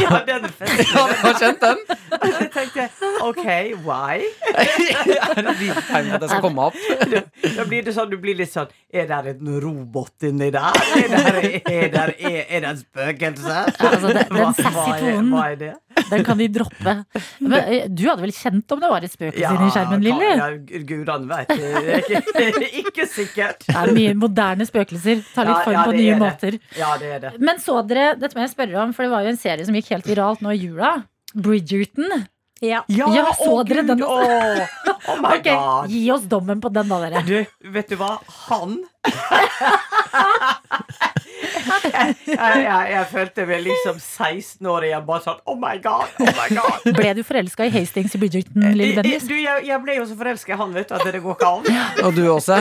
Ja, 0.00 0.22
den 0.26 0.48
festen. 0.48 0.76
fest. 0.76 0.92
Ja, 0.94 1.06
du 1.08 1.14
har 1.26 1.34
kjent 1.38 1.60
den? 1.60 1.76
Jeg 2.18 2.50
tenkte 2.54 2.86
ok, 3.20 3.44
why? 3.84 4.22
Det 4.48 5.18
er 5.18 5.74
på 5.76 5.98
at 5.98 6.22
jeg 6.22 6.30
skal 6.30 6.40
komme 6.40 6.68
opp. 6.70 6.78
Da 7.58 7.66
blir 7.68 7.84
det 7.84 7.92
sånn, 7.96 8.08
du 8.10 8.16
blir 8.22 8.38
litt 8.38 8.52
sånn 8.52 8.70
Er 8.88 9.04
det 9.10 9.34
en 9.36 9.50
robot 9.60 10.24
inni 10.28 10.48
der? 10.54 10.72
Er 10.96 11.08
det, 11.12 11.62
er 11.68 11.92
det, 11.92 12.06
er, 12.16 12.40
er 12.48 12.64
det 12.64 12.70
en 12.70 12.80
spøkelse? 12.80 13.58
altså, 13.76 14.14
den 14.16 14.54
sassy 14.56 14.96
tonen. 15.02 15.02
hva 15.04 15.04
er-. 15.04 15.28
Hva 15.34 15.44
er 15.52 15.60
det? 15.60 15.74
Den 16.10 16.24
kan 16.26 16.40
de 16.40 16.48
droppe. 16.52 16.94
Men, 17.38 17.56
eh, 17.58 17.88
du 17.88 18.04
hadde 18.08 18.24
vel 18.24 18.34
kjent 18.34 18.74
om 18.74 18.82
det 18.82 18.90
var 18.92 19.06
et 19.06 19.14
spøkelse 19.14 19.52
inni 19.56 19.70
skjermen, 19.74 20.04
Lilly? 20.04 20.30
Ja, 20.38 20.48
gudene 20.88 21.28
veit. 21.32 21.52
Ikke, 22.08 22.70
ikke 22.82 23.08
sikkert. 23.10 23.66
Det 23.66 23.76
er 23.76 23.94
mye 23.96 24.16
moderne 24.18 24.66
spøkelser. 24.68 25.22
Tar 25.34 25.50
litt 25.50 25.66
form 25.66 25.78
ja, 25.78 25.84
på 25.88 25.98
nye 25.98 26.16
er 26.16 26.22
måter. 26.22 26.58
Ja, 26.78 26.94
det 27.00 27.12
er 27.18 27.22
det. 27.26 27.36
Men 27.42 27.62
så 27.62 27.80
dere, 27.88 28.12
dette 28.20 28.38
må 28.38 28.46
jeg 28.46 28.54
spørre 28.54 28.82
om, 28.84 28.96
for 28.96 29.06
det 29.06 29.14
var 29.14 29.26
jo 29.26 29.34
en 29.34 29.40
serie 29.40 29.68
som 29.68 29.78
gikk 29.78 29.92
helt 29.94 30.10
viralt 30.10 30.44
nå 30.44 30.54
i 30.54 30.60
jula. 30.62 30.98
Bridgerton. 31.34 32.26
Ja. 32.60 32.82
Ja, 32.90 33.06
så 33.38 33.60
å, 33.60 33.62
dere 33.66 33.82
den 33.86 34.00
Gud, 34.00 34.08
også? 34.08 34.64
Å, 34.90 34.92
oh 35.12 35.18
my 35.22 35.28
okay, 35.38 35.54
god. 35.54 35.92
Gi 35.92 36.10
oss 36.14 36.24
dommen 36.30 36.60
på 36.62 36.68
den, 36.74 36.86
da, 36.90 36.96
dere. 37.04 37.18
Du, 37.26 37.36
vet 37.74 37.88
du 37.92 37.96
hva? 38.00 38.12
Han 38.48 38.70
jeg, 41.68 42.14
jeg, 42.26 42.62
jeg, 42.64 42.90
jeg 42.92 43.06
følte 43.12 43.44
meg 43.48 43.62
liksom 43.66 43.98
16 44.02 44.66
år 44.72 44.86
igjen, 44.88 45.04
bare 45.08 45.22
sånn 45.24 45.38
Oh 45.48 45.56
my 45.60 45.76
God! 45.84 46.12
Oh 46.22 46.32
my 46.38 46.48
God! 46.56 46.88
Ble 46.98 47.12
du 47.18 47.22
forelska 47.26 47.66
i 47.68 47.72
Hastings 47.74 48.14
i 48.16 48.20
Bridgerton, 48.22 48.66
Lille 48.78 49.02
Dennis? 49.02 49.26
Du, 49.28 49.34
jeg, 49.38 49.64
jeg 49.68 49.82
ble 49.84 49.98
jo 49.98 50.06
så 50.10 50.16
forelska 50.18 50.54
i 50.54 50.58
han, 50.60 50.74
vet 50.76 50.88
du, 50.90 50.96
at 50.98 51.06
det 51.08 51.22
går 51.24 51.36
ikke 51.38 51.50
an. 51.52 51.80
Og 52.08 52.14
du 52.16 52.22
også? 52.32 52.60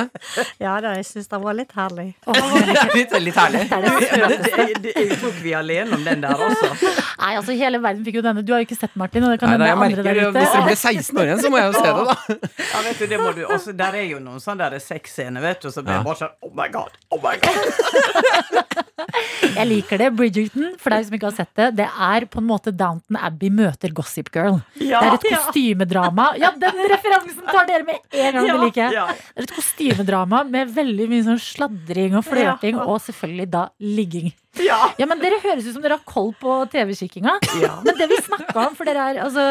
Ja 0.63 0.75
da, 0.83 0.93
jeg 0.99 1.05
syns 1.09 1.29
det 1.31 1.41
var 1.43 1.57
litt 1.57 1.73
herlig. 1.77 2.07
litt, 2.97 3.15
litt 3.23 3.37
herlig. 3.37 3.63
Er 3.67 3.87
jeg 3.87 5.17
tror 5.17 5.31
ikke 5.31 5.43
vi 5.43 5.53
er 5.53 5.59
alene 5.61 5.97
om 5.97 6.03
den 6.05 6.23
der, 6.25 6.43
altså. 6.47 6.71
Nei, 7.17 7.33
altså 7.39 7.55
Hele 7.57 7.79
verden 7.83 8.03
fikk 8.05 8.19
jo 8.19 8.23
denne. 8.25 8.43
Du 8.45 8.51
har 8.53 8.61
jo 8.61 8.67
ikke 8.67 8.77
sett 8.77 8.93
Martin. 8.99 9.23
Og 9.27 9.33
det 9.33 9.39
kan 9.41 9.49
hende 9.53 9.67
andre 9.71 9.79
merker, 9.81 10.03
der 10.05 10.31
Hvis 10.35 10.53
jeg 10.53 10.61
ute. 10.61 10.67
blir 10.67 10.77
16 10.77 11.17
år 11.21 11.29
igjen, 11.31 11.41
så 11.41 11.51
må 11.53 11.57
jeg 11.61 11.71
jo 11.71 11.73
se 11.77 11.87
det, 11.87 12.05
da. 12.07 12.51
Ja, 12.67 12.83
vet 12.85 12.99
du, 13.01 13.05
det 13.13 13.19
må 13.21 13.31
du 13.37 13.41
også, 13.47 13.73
Der 13.77 13.97
er 14.01 14.05
jo 14.11 14.19
noen 14.23 14.43
sånne 14.43 14.79
sexscener, 14.83 15.41
vet 15.43 15.63
du, 15.65 15.71
så 15.73 15.81
blir 15.83 15.97
Ja. 15.97 16.01
jeg 16.01 16.07
bare 16.09 16.21
sånn 16.21 16.35
Oh 16.45 16.53
my 16.57 16.67
God! 16.73 16.97
Oh 17.11 17.21
my 17.23 17.35
God! 17.41 18.96
Jeg 18.97 19.65
liker 19.69 19.99
det. 20.01 20.07
Bridgerton, 20.17 20.71
for 20.81 20.93
deg 20.93 21.05
som 21.05 21.15
ikke 21.17 21.27
har 21.29 21.35
sett 21.37 21.51
det, 21.59 21.67
det 21.77 21.85
er 21.85 22.25
på 22.33 22.39
en 22.41 22.47
måte 22.49 22.71
Downton 22.73 23.17
Abbey 23.19 23.51
møter 23.53 23.91
Gossip 23.95 24.31
Girl. 24.33 24.57
Ja, 24.81 25.01
det 25.03 25.09
er 25.09 25.17
et 25.19 25.27
kostymedrama. 25.35 26.25
Ja, 26.41 26.49
den 26.57 26.79
referansen 26.91 27.45
tar 27.45 27.67
dere 27.69 27.85
med 27.85 27.99
en 28.11 28.39
gang! 28.39 28.47
Det 28.49 28.57
liker 28.63 28.81
jeg. 28.87 28.95
Ja, 28.97 29.05
Det 29.13 29.43
er 29.43 29.47
et 29.47 29.53
kostymedrama 29.57 30.41
med 30.49 30.73
veldig 30.75 31.07
mye 31.13 31.27
sånn 31.29 31.41
sladring 31.43 32.17
og 32.17 32.25
flørting, 32.27 32.79
og 32.81 32.97
selvfølgelig 33.05 33.49
da 33.53 33.63
ligging. 33.85 34.31
ja. 34.65 34.79
Ja, 34.97 35.05
men 35.09 35.21
Dere 35.21 35.37
høres 35.43 35.67
ut 35.69 35.75
som 35.77 35.83
dere 35.85 35.99
har 35.99 36.07
koll 36.09 36.33
på 36.41 36.57
TV-kikkinga. 36.73 37.37
ja. 37.61 37.77
Men 37.85 37.97
det 38.01 38.09
vi 38.09 38.17
snakka 38.25 38.67
om, 38.67 38.75
for 38.77 38.89
dere 38.89 39.11
er 39.13 39.21
altså 39.27 39.45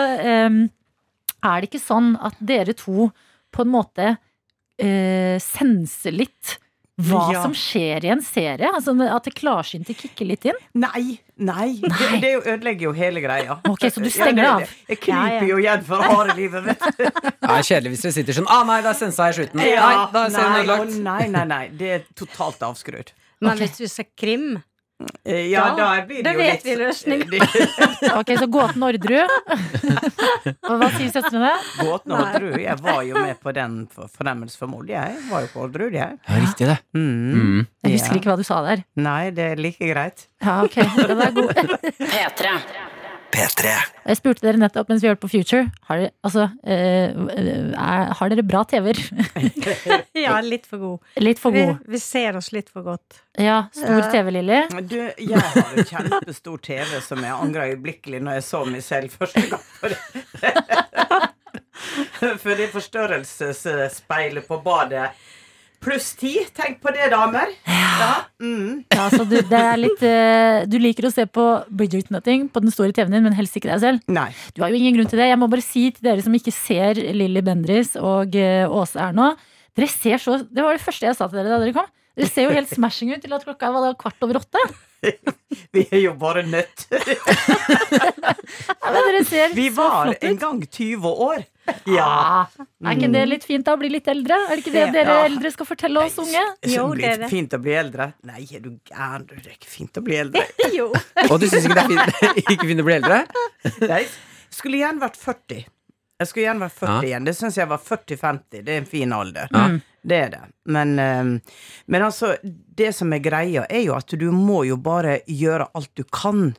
um, 0.50 0.62
Er 1.46 1.62
det 1.62 1.70
ikke 1.70 1.82
sånn 1.86 2.14
at 2.18 2.34
dere 2.42 2.74
to 2.74 3.10
på 3.54 3.62
en 3.62 3.70
måte 3.70 4.16
uh, 4.16 5.36
senser 5.42 6.14
litt 6.18 6.56
hva 6.96 7.32
Ja. 7.32 7.42
som 7.42 7.52
skjer 7.52 8.04
i 8.04 8.08
en 8.08 8.22
serie? 8.24 8.70
Altså 8.72 8.94
At 9.12 9.24
det 9.24 9.34
klarsynte 9.36 9.92
kicker 9.94 10.24
litt 10.24 10.44
inn? 10.48 10.56
Nei, 10.74 11.18
nei. 11.36 11.74
Det, 11.82 12.20
det 12.22 12.30
ødelegger 12.46 12.86
jo 12.88 12.92
hele 12.96 13.20
greia. 13.20 13.58
Ok, 13.68 13.84
så 13.92 14.00
du 14.00 14.08
stenger 14.08 14.42
Ja, 14.42 14.54
av? 14.54 14.70
Jeg 14.88 15.00
kryper 15.04 15.46
jo 15.50 15.58
igjen 15.60 15.84
for 15.84 16.00
harde 16.00 16.36
livet, 16.38 16.64
vet 16.64 16.86
du. 16.96 17.04
Det 17.46 17.52
er 17.52 17.66
kjedelig 17.68 17.92
hvis 17.94 18.06
dere 18.06 18.16
sitter 18.16 18.38
sånn 18.40 18.48
Ah, 18.48 18.64
nei, 18.64 18.80
da 18.82 18.94
sensa 18.96 19.28
jeg 19.28 19.36
slutten. 19.42 19.60
Ja, 19.60 19.84
Nei, 19.84 20.06
da 20.14 20.24
er 20.24 20.32
serien 20.34 20.52
nei, 20.52 20.62
ødelagt. 20.64 20.96
nei, 21.04 21.26
nei, 21.36 21.44
nei. 21.52 21.60
Det 21.76 21.92
er 21.98 22.06
totalt 22.16 22.64
avskrudd. 22.64 23.12
Men 23.44 23.52
okay. 23.52 23.66
hvis 23.66 23.76
du 23.76 23.86
ser 23.92 24.08
krim, 24.16 24.62
Eh, 25.26 25.50
Ja, 25.50 25.74
Da- 25.74 25.76
da 25.76 26.06
blir 26.06 26.22
det 26.22 26.24
da 26.24 26.32
jo 26.32 26.38
vet 26.38 26.64
litt 26.64 26.64
vi 26.64 26.76
løsningen. 26.80 27.28
Ok, 28.18 28.30
så 28.40 28.46
Gåten 28.48 28.82
Orderud. 28.82 29.28
Og 30.70 30.74
hva 30.80 30.88
sier 30.96 31.10
søstrene? 31.12 31.50
Gåten 31.82 32.14
Orderud. 32.16 32.56
Jeg 32.62 32.78
var 32.80 33.02
jo 33.04 33.14
med 33.20 33.36
på 33.42 33.52
den 33.52 33.76
for 33.92 34.08
fornemmelse 34.08 34.56
for 34.56 34.66
mord. 34.72 34.88
Jeg 34.88 35.18
var 35.30 35.44
jo 35.44 35.52
på 35.52 35.66
Orderud, 35.66 35.92
jeg. 35.92 36.16
Ja, 36.28 36.40
riktig 36.40 36.70
det. 36.72 36.78
Mm. 36.96 37.12
Mm. 37.36 37.66
Jeg 37.84 37.92
husker 37.98 38.14
Ja. 38.16 38.20
ikke 38.22 38.30
hva 38.32 38.38
du 38.40 38.46
sa 38.48 38.62
der. 38.64 38.84
Nei, 38.96 39.30
det 39.36 39.50
er 39.52 39.56
like 39.60 39.92
greit. 39.92 40.26
Ja, 40.42 40.62
ok, 40.64 40.80
den 40.96 41.20
er 41.20 41.32
god 41.32 41.52
P3. 42.14 42.56
P3. 43.36 43.72
Jeg 44.06 44.16
spurte 44.16 44.40
dere 44.46 44.56
nettopp 44.60 44.88
mens 44.88 45.02
vi 45.04 45.10
hørte 45.10 45.20
på 45.20 45.28
Future. 45.28 45.66
Har 45.90 46.00
dere, 46.00 46.12
altså, 46.24 46.46
eh, 46.64 47.12
er, 47.36 48.14
har 48.16 48.32
dere 48.32 48.44
bra 48.48 48.62
TV-er? 48.68 48.96
ja, 50.24 50.38
litt 50.40 50.64
for 50.70 50.80
god. 50.80 51.10
Litt 51.20 51.42
for 51.42 51.52
Vi, 51.52 51.66
god. 51.68 51.82
vi 51.92 52.00
ser 52.00 52.38
oss 52.40 52.48
litt 52.56 52.72
for 52.72 52.86
godt. 52.86 53.20
Ja, 53.36 53.66
stor 53.76 54.08
TV, 54.08 54.32
Lilly. 54.38 54.62
Du, 54.88 54.96
jeg 55.20 55.42
har 55.42 55.76
jo 55.76 55.84
kjempestor 55.90 56.62
TV 56.64 56.96
som 57.04 57.20
jeg 57.20 57.36
angra 57.36 57.68
øyeblikkelig 57.68 58.22
når 58.24 58.38
jeg 58.38 58.46
så 58.48 58.64
meg 58.70 58.84
selv 58.86 59.12
første 59.20 59.44
gang. 59.52 59.64
For 62.40 62.56
det 62.62 62.70
forstørrelsesspeilet 62.72 64.48
på 64.48 64.62
badet 64.64 65.10
pluss 65.82 66.12
ti. 66.18 66.34
Tenk 66.56 66.78
på 66.84 66.92
det, 66.94 67.10
damer. 67.12 67.52
Ja. 67.66 68.12
Mm. 68.42 68.84
Ja, 68.92 69.08
så 69.12 69.24
du, 69.24 69.36
det 69.40 69.60
er 69.60 69.80
litt, 69.80 70.02
uh, 70.04 70.64
du 70.68 70.78
liker 70.82 71.08
å 71.08 71.12
se 71.14 71.24
på 71.28 71.44
Bridgerton 71.72 72.20
på 72.52 72.62
den 72.64 72.74
store 72.74 72.94
TV-en 72.96 73.18
din, 73.18 73.26
men 73.26 73.36
helst 73.36 73.56
ikke 73.58 73.72
deg 73.72 73.82
selv. 73.82 74.06
Nei. 74.12 74.28
Du 74.56 74.62
har 74.64 74.72
jo 74.72 74.80
ingen 74.80 74.96
grunn 74.98 75.10
til 75.10 75.22
det. 75.22 75.30
Jeg 75.30 75.40
må 75.40 75.50
bare 75.52 75.64
si 75.64 75.88
til 75.96 76.08
dere 76.08 76.24
som 76.24 76.36
ikke 76.36 76.54
ser 76.54 77.00
Lilly 77.16 77.44
Bendriss 77.46 77.94
og 78.00 78.36
uh, 78.36 78.78
Åse 78.80 79.00
Erna 79.00 79.34
Dere 79.76 79.88
ser 79.92 80.20
så 80.22 80.38
Det 80.40 80.64
var 80.64 80.76
det 80.76 80.80
første 80.80 81.04
jeg 81.04 81.16
sa 81.18 81.28
til 81.28 81.36
dere 81.42 81.52
da 81.52 81.60
dere 81.60 81.76
kom. 81.76 81.88
Dere 82.16 82.32
ser 82.32 82.46
jo 82.46 82.56
helt 82.56 82.70
smashing 82.72 83.12
ut 83.12 83.20
til 83.20 83.34
at 83.36 83.44
klokka 83.44 83.68
var 83.74 83.96
kvart 84.00 84.24
over 84.24 84.40
åtte. 84.40 84.62
Vi 85.74 85.82
er 85.90 86.00
jo 86.06 86.14
bare 86.20 86.42
nødt. 86.46 86.86
Ja, 88.86 88.92
men 88.92 89.02
dere 89.08 89.20
ser 89.26 89.54
Vi 89.56 89.66
var 89.74 90.12
en 90.20 90.36
gang 90.38 90.60
20 90.66 91.06
år. 91.26 91.44
Ja. 91.90 92.46
Mm. 92.56 92.86
Er 92.86 92.96
ikke 92.96 93.08
det 93.14 93.22
litt 93.28 93.46
fint 93.46 93.66
da 93.66 93.74
å 93.74 93.80
bli 93.80 93.88
litt 93.90 94.06
eldre? 94.10 94.36
Er 94.46 94.52
det 94.54 94.62
ikke 94.62 94.74
det 94.74 94.84
dere 94.94 95.16
Ja. 95.16 95.24
eldre 95.26 95.50
skal 95.54 95.66
fortelle 95.66 96.04
oss 96.06 96.18
unge? 96.22 96.42
Jo, 96.70 96.84
det 96.94 97.00
det 97.02 97.08
er 97.12 97.18
det. 97.24 97.30
fint 97.32 97.56
å 97.56 97.60
bli 97.62 97.74
eldre. 97.74 98.06
Nei, 98.28 98.44
er 98.54 98.62
du 98.62 98.70
gæren? 98.90 99.26
Det 99.30 99.40
er 99.42 99.56
ikke 99.56 99.70
fint 99.72 99.98
å 99.98 100.04
bli 100.06 100.18
eldre. 100.22 100.44
Jo. 100.76 100.90
Og 101.30 101.40
du 101.42 101.48
syns 101.50 101.66
ikke 101.66 101.78
det 101.78 101.84
er 101.86 101.90
fint, 102.12 102.44
ikke 102.54 102.68
fint 102.70 102.84
å 102.84 102.86
bli 102.86 102.96
eldre? 103.00 103.18
Nei, 103.88 104.02
skulle 104.54 104.82
gjerne 104.84 105.02
vært 105.02 105.18
40. 105.18 105.64
Jeg 106.16 106.30
skulle 106.30 106.46
gjerne 106.46 106.64
vært 106.68 106.78
40 106.80 107.08
igjen. 107.10 107.26
Det 107.28 107.34
syns 107.36 107.58
jeg 107.60 107.68
var 107.74 107.82
40-50. 107.82 108.62
Det 108.62 108.72
er 108.76 108.78
en 108.84 108.88
fin 108.88 109.12
alder. 109.12 109.50
Ja. 109.52 109.66
Det 110.06 110.18
er 110.22 110.30
det. 110.30 110.42
Men, 110.70 110.92
eh, 111.02 111.30
men 111.90 112.02
altså, 112.06 112.36
det 112.44 112.92
som 112.94 113.12
er 113.16 113.22
greia, 113.24 113.64
er 113.68 113.82
jo 113.88 113.96
at 113.98 114.14
du 114.18 114.28
må 114.30 114.60
jo 114.68 114.76
bare 114.78 115.20
gjøre 115.26 115.66
alt 115.74 115.90
du 115.98 116.04
kan 116.14 116.52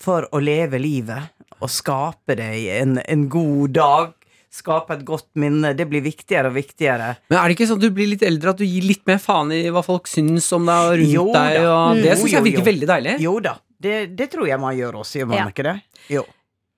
for 0.00 0.26
å 0.32 0.40
leve 0.42 0.78
livet. 0.80 1.30
Og 1.60 1.68
skape 1.72 2.36
deg 2.38 2.66
en, 2.80 2.98
en 3.04 3.24
god 3.32 3.72
dag. 3.76 4.12
Skape 4.50 4.96
et 4.96 5.04
godt 5.06 5.28
minne. 5.38 5.74
Det 5.78 5.84
blir 5.86 6.02
viktigere 6.02 6.48
og 6.50 6.56
viktigere. 6.56 7.12
Men 7.30 7.38
er 7.38 7.48
det 7.48 7.54
ikke 7.56 7.68
sånn 7.70 7.78
at 7.78 7.84
du 7.84 7.92
blir 7.94 8.08
litt 8.10 8.24
eldre, 8.26 8.50
at 8.54 8.58
du 8.58 8.64
gir 8.66 8.82
litt 8.88 9.04
mer 9.06 9.20
faen 9.22 9.52
i 9.54 9.60
hva 9.70 9.82
folk 9.86 10.08
syns 10.10 10.48
om 10.56 10.64
deg 10.66 10.88
og 10.88 10.94
rundt 10.98 11.12
Jo 11.14 11.24
deg? 11.36 11.58
Og 11.68 12.00
det 12.00 12.10
Mm. 12.10 12.18
syns 12.22 12.32
jeg 12.34 12.46
virker 12.48 12.64
jo. 12.64 12.68
veldig 12.70 12.88
deilig. 12.90 13.14
Jo 13.22 13.34
da. 13.44 13.52
Det, 13.80 13.94
det 14.16 14.26
tror 14.32 14.48
jeg 14.48 14.60
man 14.60 14.76
gjør 14.76 14.98
også, 15.04 15.20
gjør 15.20 15.28
man 15.30 15.38
Ja. 15.38 15.46
ikke 15.52 15.66
det? 15.68 15.76
Jo. 16.16 16.24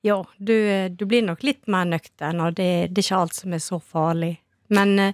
Jo, 0.05 0.19
du, 0.39 0.55
du 0.99 1.07
blir 1.07 1.23
nok 1.23 1.43
litt 1.47 1.67
mer 1.71 1.85
nøktern, 1.87 2.41
og 2.45 2.55
det, 2.59 2.91
det 2.93 2.99
er 3.05 3.07
ikke 3.07 3.21
alt 3.23 3.35
som 3.39 3.55
er 3.55 3.63
så 3.63 3.79
farlig. 3.81 4.33
Men 4.75 4.99
eh, 4.99 5.13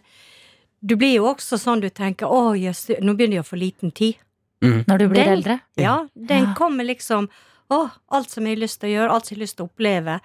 du 0.84 0.96
blir 0.96 1.14
jo 1.16 1.24
også 1.34 1.58
sånn 1.58 1.80
du 1.80 1.88
tenker 1.90 2.26
å 2.26 2.52
jøss, 2.58 2.88
nå 3.00 3.14
begynner 3.16 3.38
jeg 3.40 3.44
å 3.44 3.48
få 3.50 3.58
liten 3.58 3.90
tid. 3.94 4.16
Når 4.62 4.98
du 4.98 5.08
blir 5.08 5.24
Den- 5.24 5.32
eldre? 5.38 5.60
Ja, 5.76 6.08
den 6.16 6.44
Ja. 6.48 6.54
kommer 6.54 6.84
liksom 6.84 7.28
Å, 7.70 7.90
alt 8.10 8.30
som 8.30 8.46
jeg 8.46 8.56
har 8.56 8.62
lyst 8.64 8.80
til 8.80 8.88
å 8.88 8.92
gjøre, 8.94 9.10
alt 9.12 9.26
som 9.26 9.34
jeg 9.34 9.38
har 9.40 9.44
lyst 9.44 9.56
til 9.58 9.66
å 9.66 9.68
oppleve. 9.70 10.20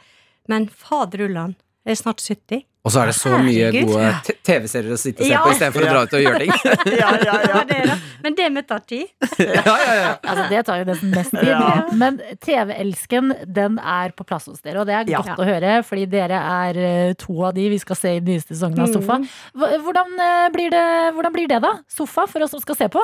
Men 0.47 0.67
faderullan, 0.67 1.55
jeg 1.85 1.91
er 1.91 1.99
snart 1.99 2.21
70. 2.23 2.63
Og 2.83 2.91
så 2.91 2.99
er 2.99 3.07
det 3.07 3.13
så 3.15 3.29
mye 3.39 3.69
Herregud. 3.71 3.93
gode 3.93 4.33
TV-serier 4.43 4.91
å 4.91 4.97
sitte 4.99 5.23
og 5.23 5.27
se 5.27 5.31
Ja. 5.31 5.39
på 5.45 5.51
istedenfor 5.53 5.83
å 5.85 5.87
dra 5.87 5.99
ut 6.03 6.13
og 6.17 6.23
gjøre 6.23 6.39
ting. 6.41 6.51
Ja, 6.99 7.11
ja, 7.15 7.23
ja. 7.23 7.35
Ja, 7.47 7.61
det 7.69 7.77
er 7.77 7.85
det. 7.87 7.95
Men 8.25 8.35
det 8.35 8.47
med 8.51 8.67
tar 8.67 8.81
tid. 8.83 9.05
ja, 9.39 9.61
ja, 9.63 9.93
ja. 10.01 10.09
Altså, 10.19 10.43
det 10.51 10.63
tar 10.67 10.81
jo 10.81 10.87
nesten 10.89 11.13
mest 11.15 11.31
tid. 11.31 11.47
Ja. 11.47 11.69
Men 11.95 12.19
TV-elsken, 12.43 13.31
den 13.55 13.79
er 13.79 14.11
på 14.11 14.25
plass 14.27 14.49
hos 14.51 14.59
dere. 14.65 14.81
Og 14.83 14.87
det 14.91 14.97
er 14.97 15.11
Ja. 15.13 15.21
godt 15.23 15.39
å 15.39 15.47
høre, 15.47 15.77
fordi 15.87 16.05
dere 16.11 16.41
er 16.67 16.81
eh, 16.83 17.13
to 17.19 17.37
av 17.47 17.53
de 17.55 17.69
vi 17.71 17.79
skal 17.79 17.95
se 17.95 18.15
i 18.17 18.19
den 18.19 18.33
nyeste 18.35 18.51
sesongen 18.51 18.83
av 18.83 18.91
Sofa. 18.91 19.19
Hvordan, 19.55 20.13
eh, 20.19 20.49
blir 20.51 20.69
det, 20.75 20.85
hvordan 21.15 21.33
blir 21.39 21.47
det, 21.47 21.61
da? 21.63 21.77
Sofa, 21.87 22.27
for 22.27 22.43
oss 22.43 22.51
som 22.51 22.59
skal 22.59 22.75
se 22.83 22.89
på? 22.91 23.03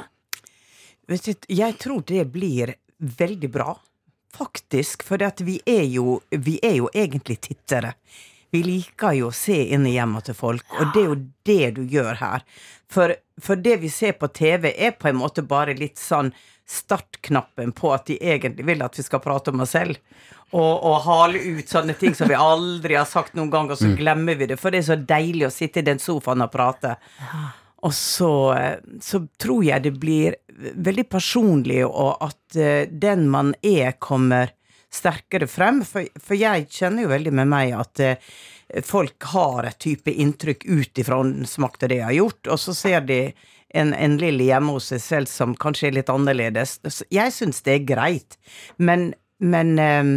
Jeg 1.08 1.78
tror 1.80 2.04
det 2.06 2.26
blir 2.32 2.76
veldig 3.00 3.50
bra. 3.52 3.78
Faktisk. 4.36 5.04
For 5.08 5.18
vi, 5.42 5.62
er 5.66 5.86
jo, 5.88 6.20
vi 6.32 6.60
er 6.62 6.76
jo 6.84 6.90
egentlig 6.94 7.40
tittere. 7.42 7.96
Vi 8.54 8.64
liker 8.66 9.14
jo 9.18 9.30
å 9.30 9.36
se 9.36 9.58
inn 9.74 9.86
i 9.86 9.96
hjemmet 9.96 10.30
til 10.30 10.38
folk, 10.38 10.66
og 10.80 10.94
det 10.96 11.02
er 11.02 11.10
jo 11.10 11.20
det 11.50 11.66
du 11.78 11.84
gjør 11.90 12.18
her. 12.22 12.46
For, 12.90 13.14
for 13.42 13.60
det 13.62 13.78
vi 13.84 13.92
ser 13.94 14.16
på 14.18 14.32
TV, 14.34 14.72
er 14.74 14.96
på 14.98 15.12
en 15.12 15.20
måte 15.20 15.46
bare 15.46 15.78
litt 15.78 16.02
sånn 16.02 16.32
startknappen 16.70 17.72
på 17.78 17.94
at 17.94 18.08
de 18.10 18.18
egentlig 18.22 18.66
vil 18.66 18.84
at 18.86 18.98
vi 18.98 19.06
skal 19.06 19.22
prate 19.24 19.54
om 19.54 19.64
oss 19.66 19.74
selv. 19.78 19.98
Og, 20.50 20.84
og 20.86 21.02
hale 21.06 21.42
ut 21.60 21.70
sånne 21.70 21.94
ting 21.98 22.16
som 22.18 22.30
vi 22.30 22.38
aldri 22.38 22.98
har 22.98 23.10
sagt 23.10 23.36
noen 23.38 23.52
gang, 23.54 23.70
og 23.70 23.78
så 23.78 23.92
glemmer 23.98 24.38
vi 24.38 24.50
det. 24.50 24.58
For 24.58 24.74
det 24.74 24.82
er 24.82 24.88
så 24.90 24.98
deilig 24.98 25.46
å 25.46 25.54
sitte 25.54 25.82
i 25.84 25.86
den 25.86 26.02
sofaen 26.02 26.46
og 26.46 26.50
prate. 26.54 26.96
Og 27.86 27.94
så, 27.96 28.32
så 29.02 29.22
tror 29.40 29.62
jeg 29.66 29.86
det 29.86 29.94
blir 30.02 30.38
veldig 30.58 31.06
personlig, 31.10 31.84
og 31.86 32.18
at 32.26 32.58
eh, 32.60 32.90
den 32.90 33.30
man 33.32 33.54
er, 33.62 33.94
kommer 34.02 34.52
sterkere 34.94 35.48
frem. 35.50 35.84
For, 35.86 36.08
for 36.22 36.40
jeg 36.40 36.68
kjenner 36.74 37.06
jo 37.06 37.14
veldig 37.14 37.34
med 37.42 37.52
meg 37.52 37.76
at 37.78 38.04
eh, 38.04 38.34
folk 38.86 39.30
har 39.34 39.70
et 39.70 39.80
type 39.82 40.12
inntrykk 40.12 40.66
ut 40.70 41.02
ifra 41.02 41.22
åndsmakta 41.24 41.90
det 41.90 42.02
jeg 42.02 42.10
har 42.10 42.18
gjort, 42.20 42.52
og 42.54 42.62
så 42.62 42.76
ser 42.78 43.08
de 43.08 43.22
en, 43.78 43.94
en 43.94 44.18
lille 44.18 44.50
hjemme 44.50 44.74
hos 44.74 44.90
seg 44.94 45.02
selv 45.04 45.30
som 45.32 45.56
kanskje 45.58 45.90
er 45.92 45.98
litt 46.00 46.12
annerledes. 46.14 46.80
Jeg 47.14 47.34
syns 47.36 47.62
det 47.66 47.76
er 47.78 47.90
greit, 47.94 48.40
men, 48.78 49.12
men 49.38 49.76
eh, 49.80 50.14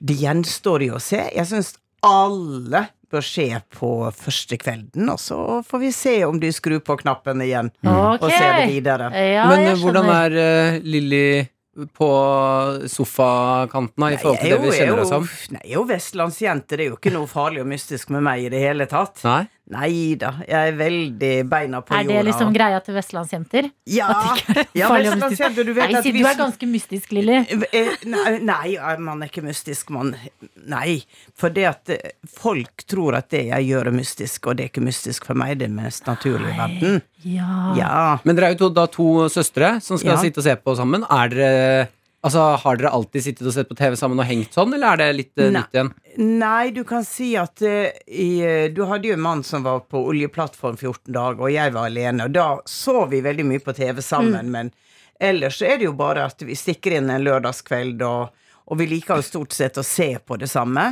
det 0.00 0.20
gjenstår 0.20 0.88
jo 0.88 0.96
å 0.96 1.02
se. 1.02 1.20
Jeg 1.36 1.48
syns 1.52 1.74
alle 2.06 2.86
bør 3.12 3.22
se 3.22 3.46
på 3.70 3.90
første 4.18 4.58
kvelden, 4.58 5.08
og 5.12 5.20
så 5.22 5.38
får 5.66 5.82
vi 5.82 5.90
se 5.94 6.14
om 6.26 6.40
de 6.42 6.50
skrur 6.54 6.80
på 6.84 6.96
knappen 7.02 7.42
igjen 7.44 7.70
Ok. 7.86 8.24
og 8.24 8.30
ser 8.32 8.56
det 8.60 8.70
videre. 8.72 9.10
Ja, 9.14 9.46
Men 9.52 9.68
eh, 9.68 9.76
hvordan 9.78 10.10
er 10.10 10.36
uh, 10.36 10.78
Lilly 10.82 11.26
på 11.96 12.10
sofakanten 12.90 14.00
da, 14.00 14.12
i 14.12 14.20
forhold 14.20 14.40
til 14.40 14.54
det 14.54 14.60
vi 14.62 14.72
kjenner 14.78 15.02
oss 15.02 15.12
som? 15.12 15.26
Nei, 15.52 15.62
jeg 15.64 15.74
er 15.74 15.78
jo 15.78 15.84
vestlandsjente. 15.90 16.76
Det 16.76 16.86
er 16.86 16.90
jo 16.92 16.98
ikke 16.98 17.12
noe 17.14 17.28
farlig 17.30 17.62
og 17.64 17.70
mystisk 17.70 18.12
med 18.14 18.24
meg 18.26 18.46
i 18.46 18.50
det 18.52 18.62
hele 18.62 18.88
tatt. 18.90 19.20
Nei? 19.26 19.44
Nei 19.66 20.14
da, 20.14 20.28
jeg 20.46 20.68
er 20.70 20.76
veldig 20.78 21.30
beina 21.50 21.80
på 21.82 21.90
jorda. 21.90 21.98
Er 21.98 22.06
jorda. 22.06 22.18
det 22.22 22.26
liksom 22.28 22.52
greia 22.54 22.78
til 22.86 22.94
vestlandsjenter? 22.94 23.66
Ja, 23.90 24.12
ja. 24.78 24.90
Sandra, 25.34 25.64
du 25.66 25.72
vet 25.74 25.90
Nei, 25.90 25.96
at 25.98 26.06
si, 26.06 26.12
du 26.14 26.20
er 26.22 26.38
ganske 26.38 26.68
mystisk, 26.70 27.10
Lilly. 27.16 27.40
Eh, 27.74 27.90
Nei, 28.06 28.36
nei, 28.46 28.76
man 29.02 29.24
er 29.26 29.32
ikke 29.32 29.42
mystisk, 29.42 29.90
man. 29.90 30.14
Nei. 30.70 31.00
For 31.34 31.50
det 31.50 31.66
at 31.72 31.90
eh, 31.96 32.14
folk 32.30 32.86
tror 32.86 33.18
at 33.18 33.28
det 33.34 33.42
jeg 33.48 33.66
gjør, 33.72 33.90
er 33.90 33.98
mystisk, 33.98 34.46
og 34.46 34.54
det 34.60 34.68
er 34.68 34.70
ikke 34.70 34.86
mystisk 34.86 35.26
for 35.26 35.34
meg. 35.42 35.56
Det 35.58 35.66
er 35.66 35.74
mest 35.74 36.06
naturlig 36.06 36.54
i 36.54 36.56
verden. 36.62 37.02
Ja. 37.26 37.50
Ja. 37.80 37.98
Men 38.22 38.38
dere 38.38 38.52
er 38.52 38.54
jo 38.54 38.68
to, 38.68 38.72
da 38.78 38.86
to 38.86 39.08
søstre 39.34 39.80
som 39.82 39.98
skal 39.98 40.14
Ja. 40.14 40.22
sitte 40.22 40.44
og 40.44 40.46
se 40.46 40.54
på 40.62 40.76
sammen. 40.78 41.02
Er 41.10 41.34
dere 41.34 41.88
Altså, 42.26 42.42
Har 42.62 42.78
dere 42.80 42.90
alltid 42.90 43.22
sittet 43.22 43.46
og 43.46 43.54
sett 43.54 43.68
på 43.70 43.76
TV 43.78 43.94
sammen 43.98 44.18
og 44.18 44.26
hengt 44.26 44.56
sånn, 44.56 44.72
eller 44.74 44.96
er 44.96 45.02
det 45.02 45.18
litt 45.20 45.42
uh, 45.42 45.50
nytt 45.54 45.76
igjen? 45.76 45.92
Nei, 46.40 46.70
du 46.74 46.82
kan 46.88 47.04
si 47.06 47.34
at 47.38 47.62
uh, 47.62 47.92
i, 48.06 48.30
eh, 48.42 48.64
Du 48.74 48.82
hadde 48.90 49.12
jo 49.12 49.14
en 49.14 49.22
mann 49.22 49.44
som 49.46 49.62
var 49.66 49.84
på 49.86 50.00
oljeplattform 50.10 50.74
14 50.74 51.12
dager, 51.14 51.44
og 51.44 51.52
jeg 51.54 51.74
var 51.76 51.90
alene. 51.92 52.26
Og 52.26 52.34
da 52.34 52.48
så 52.66 53.04
vi 53.12 53.22
veldig 53.22 53.46
mye 53.46 53.62
på 53.62 53.76
TV 53.76 54.02
sammen, 54.02 54.50
men 54.50 54.72
ellers 55.22 55.60
så 55.60 55.68
er 55.70 55.78
det 55.78 55.86
jo 55.86 55.94
bare 55.96 56.26
at 56.26 56.42
vi 56.42 56.56
stikker 56.58 56.98
inn 56.98 57.12
en 57.12 57.22
lørdagskveld, 57.24 58.02
og, 58.02 58.50
og 58.66 58.80
vi 58.82 58.88
liker 58.90 59.22
jo 59.22 59.28
stort 59.28 59.54
sett 59.54 59.78
å 59.78 59.86
se 59.86 60.10
på 60.18 60.40
det 60.40 60.50
samme. 60.50 60.88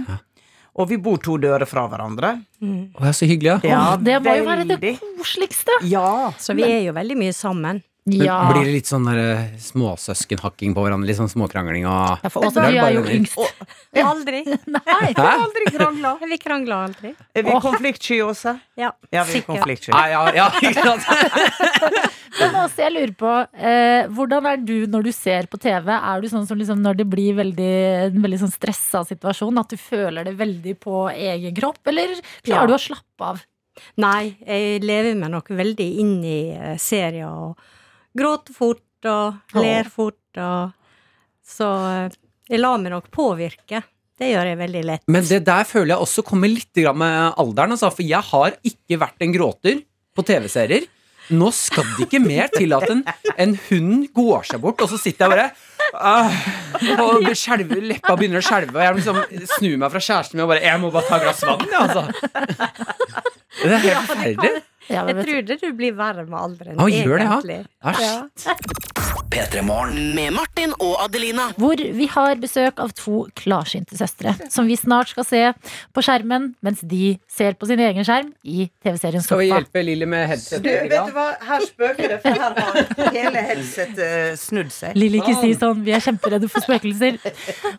Og 0.74 0.89
vi 0.91 0.99
bor 0.99 1.20
to 1.22 1.37
dører 1.39 1.66
fra 1.70 1.85
hverandre. 1.91 2.30
Å, 2.62 3.03
er 3.07 3.14
så 3.14 3.26
hyggelig, 3.30 3.61
ja. 3.62 3.74
Ja, 3.74 3.82
det 3.99 4.20
må 4.22 4.39
jo 4.39 4.47
være 4.47 4.68
det 4.70 4.78
koseligste. 4.99 5.76
Ja. 5.87 6.32
Så 6.39 6.57
vi 6.59 6.66
er 6.66 6.80
jo 6.89 6.95
veldig 6.97 7.18
mye 7.20 7.35
sammen. 7.35 7.82
Ja. 8.05 8.53
Blir 8.53 8.67
det 8.67 8.73
litt 8.75 8.89
sånn 8.91 9.07
der, 9.09 9.17
eh, 9.17 9.45
småsøskenhakking 9.65 10.75
på 10.77 10.83
hverandre? 10.85 11.09
Litt 11.09 11.17
sånn 11.17 11.31
småkrangling 11.33 11.87
og 11.89 12.21
Ja, 12.21 12.29
for 12.29 12.45
oss, 12.45 12.57
er 12.61 12.93
jo 12.93 13.01
yngst. 13.09 13.39
Aldri. 13.97 14.43
Nei. 14.75 15.13
Hæ? 15.17 15.29
Aldri 15.41 15.71
krangla. 15.73 16.11
Vi 16.29 16.37
krangler 16.43 16.83
aldri. 16.91 17.15
Er 17.33 17.47
vi 17.47 17.55
konfliktsky, 17.65 18.19
også? 18.27 18.59
Ja, 18.77 18.91
Ja, 19.11 19.25
vi 19.25 19.39
er 19.41 19.47
konfliktsky. 19.47 19.95
Ja, 19.97 20.27
ja, 20.37 20.51
ikke 20.61 20.85
sant? 20.85 21.09
Men 22.41 22.57
også, 22.67 22.83
jeg 22.83 22.93
lurer 22.93 23.15
på, 23.17 23.33
eh, 23.57 24.05
hvordan 24.13 24.51
er 24.53 24.61
du 24.69 24.75
når 24.91 25.07
du 25.09 25.13
ser 25.15 25.47
på 25.49 25.57
TV? 25.63 25.89
Er 25.97 26.21
du 26.21 26.29
sånn 26.29 26.45
som 26.49 26.59
liksom 26.61 26.83
når 26.85 26.99
det 27.01 27.07
blir 27.09 27.37
veldig, 27.41 27.73
en 28.11 28.21
veldig 28.25 28.41
sånn 28.45 28.53
stressa 28.53 29.05
situasjon, 29.09 29.61
at 29.63 29.71
du 29.73 29.79
føler 29.81 30.27
det 30.29 30.35
veldig 30.41 30.75
på 30.83 31.07
egen 31.15 31.55
kropp, 31.57 31.81
eller 31.89 32.19
klarer 32.45 32.67
Ja. 32.67 32.67
du 32.69 32.75
å 32.77 32.83
slappe 32.85 33.31
av? 33.33 33.41
Nei, 33.99 34.35
jeg 34.45 34.83
lever 34.85 35.17
meg 35.19 35.31
nok 35.33 35.49
veldig 35.57 35.87
inn 36.03 36.19
i 36.27 36.41
eh, 36.53 36.77
serier 36.77 37.31
og 37.33 37.57
gråter 38.19 38.57
fort 38.57 39.09
og 39.11 39.59
ler 39.61 39.91
fort 39.93 40.41
og 40.41 40.73
Så 41.45 41.67
eh, 41.91 42.15
jeg 42.49 42.61
lar 42.61 42.81
meg 42.81 42.93
nok 42.93 43.11
påvirke. 43.12 43.83
Det 44.19 44.31
gjør 44.31 44.49
jeg 44.53 44.59
veldig 44.61 44.83
lett. 44.87 45.03
Men 45.11 45.25
det 45.27 45.43
der 45.47 45.67
føler 45.67 45.95
jeg 45.95 46.07
også 46.07 46.25
kommer 46.27 46.49
litt 46.49 46.81
med 46.95 47.35
alderen. 47.41 47.75
Altså, 47.75 47.91
for 47.91 48.05
jeg 48.07 48.21
har 48.31 48.57
ikke 48.62 49.01
vært 49.01 49.25
en 49.25 49.35
gråter 49.35 49.81
på 50.15 50.25
TV-serier. 50.25 50.87
Nå 51.35 51.49
skal 51.57 51.87
det 51.97 52.05
ikke 52.05 52.21
mer 52.21 52.51
til 52.53 52.75
at 52.77 52.85
en, 52.93 53.01
en 53.41 53.55
hund 53.71 54.09
går 54.12 54.45
seg 54.51 54.61
bort, 54.61 54.83
og 54.85 54.91
så 54.93 54.99
sitter 55.01 55.25
jeg 55.25 55.33
bare 55.33 55.47
øh, 55.97 56.99
og 57.01 57.31
skjelver, 57.33 57.81
leppa 57.95 58.12
begynner 58.19 58.43
å 58.43 58.45
skjelve, 58.45 58.77
og 58.77 58.85
jeg 58.85 58.99
liksom 58.99 59.49
snur 59.55 59.79
meg 59.81 59.95
fra 59.95 60.03
kjæresten 60.05 60.37
min 60.37 60.45
og 60.45 60.53
bare 60.53 60.67
Jeg 60.67 60.83
må 60.83 60.91
bare 60.93 61.09
ta 61.09 61.17
et 61.17 61.25
glass 61.25 61.41
vann, 61.49 61.65
jeg, 61.65 61.81
altså. 61.81 62.05
Det 63.62 63.73
er 63.73 63.85
helt 63.87 64.11
forferdelig. 64.11 64.53
Ja, 64.89 65.07
Jeg 65.07 65.16
trodde 65.16 65.24
du- 65.24 65.32
tror 65.32 65.43
det 65.47 65.61
du 65.62 65.72
blir 65.72 65.93
verre 65.97 66.24
med 66.28 66.39
alderen. 66.39 66.76
Å, 66.76 66.89
gjør 66.93 67.18
det, 67.18 67.28
ja? 67.30 67.41
Æsj. 67.85 69.05
Med 70.14 70.30
Martin 70.32 70.72
og 70.78 70.97
Adelina. 71.03 71.49
Hvor 71.59 71.76
vi 71.76 72.07
har 72.07 72.37
besøk 72.39 72.78
av 72.82 72.93
to 72.95 73.24
klarsynte 73.35 73.97
søstre, 73.99 74.35
som 74.53 74.66
vi 74.68 74.76
snart 74.78 75.09
skal 75.11 75.24
se 75.26 75.41
på 75.95 76.03
skjermen, 76.05 76.53
mens 76.62 76.80
de 76.87 77.16
ser 77.30 77.57
på 77.59 77.66
sin 77.66 77.80
egen 77.82 78.05
skjerm 78.07 78.30
i 78.45 78.68
TV-serien 78.85 79.22
Skal 79.24 79.39
vi 79.43 79.49
hjelpe 79.51 79.82
Lilly 79.85 80.07
med 80.07 80.28
headset? 80.30 80.62
Du, 80.62 80.68
vet 80.70 80.91
du 80.93 81.12
hva, 81.16 81.26
her 81.49 81.61
spøker 81.66 82.09
det, 82.14 82.20
for 82.22 82.30
her 82.30 82.55
har 82.61 83.11
hele 83.16 83.43
headsetet 83.49 83.99
eh, 84.05 84.37
snudd 84.39 84.70
seg. 84.74 84.95
Lilly, 84.99 85.18
ikke 85.22 85.35
si 85.41 85.53
sånn, 85.59 85.82
vi 85.87 85.95
er 85.97 86.05
kjemperedde 86.05 86.51
for 86.53 86.64
spøkelser. 86.66 87.18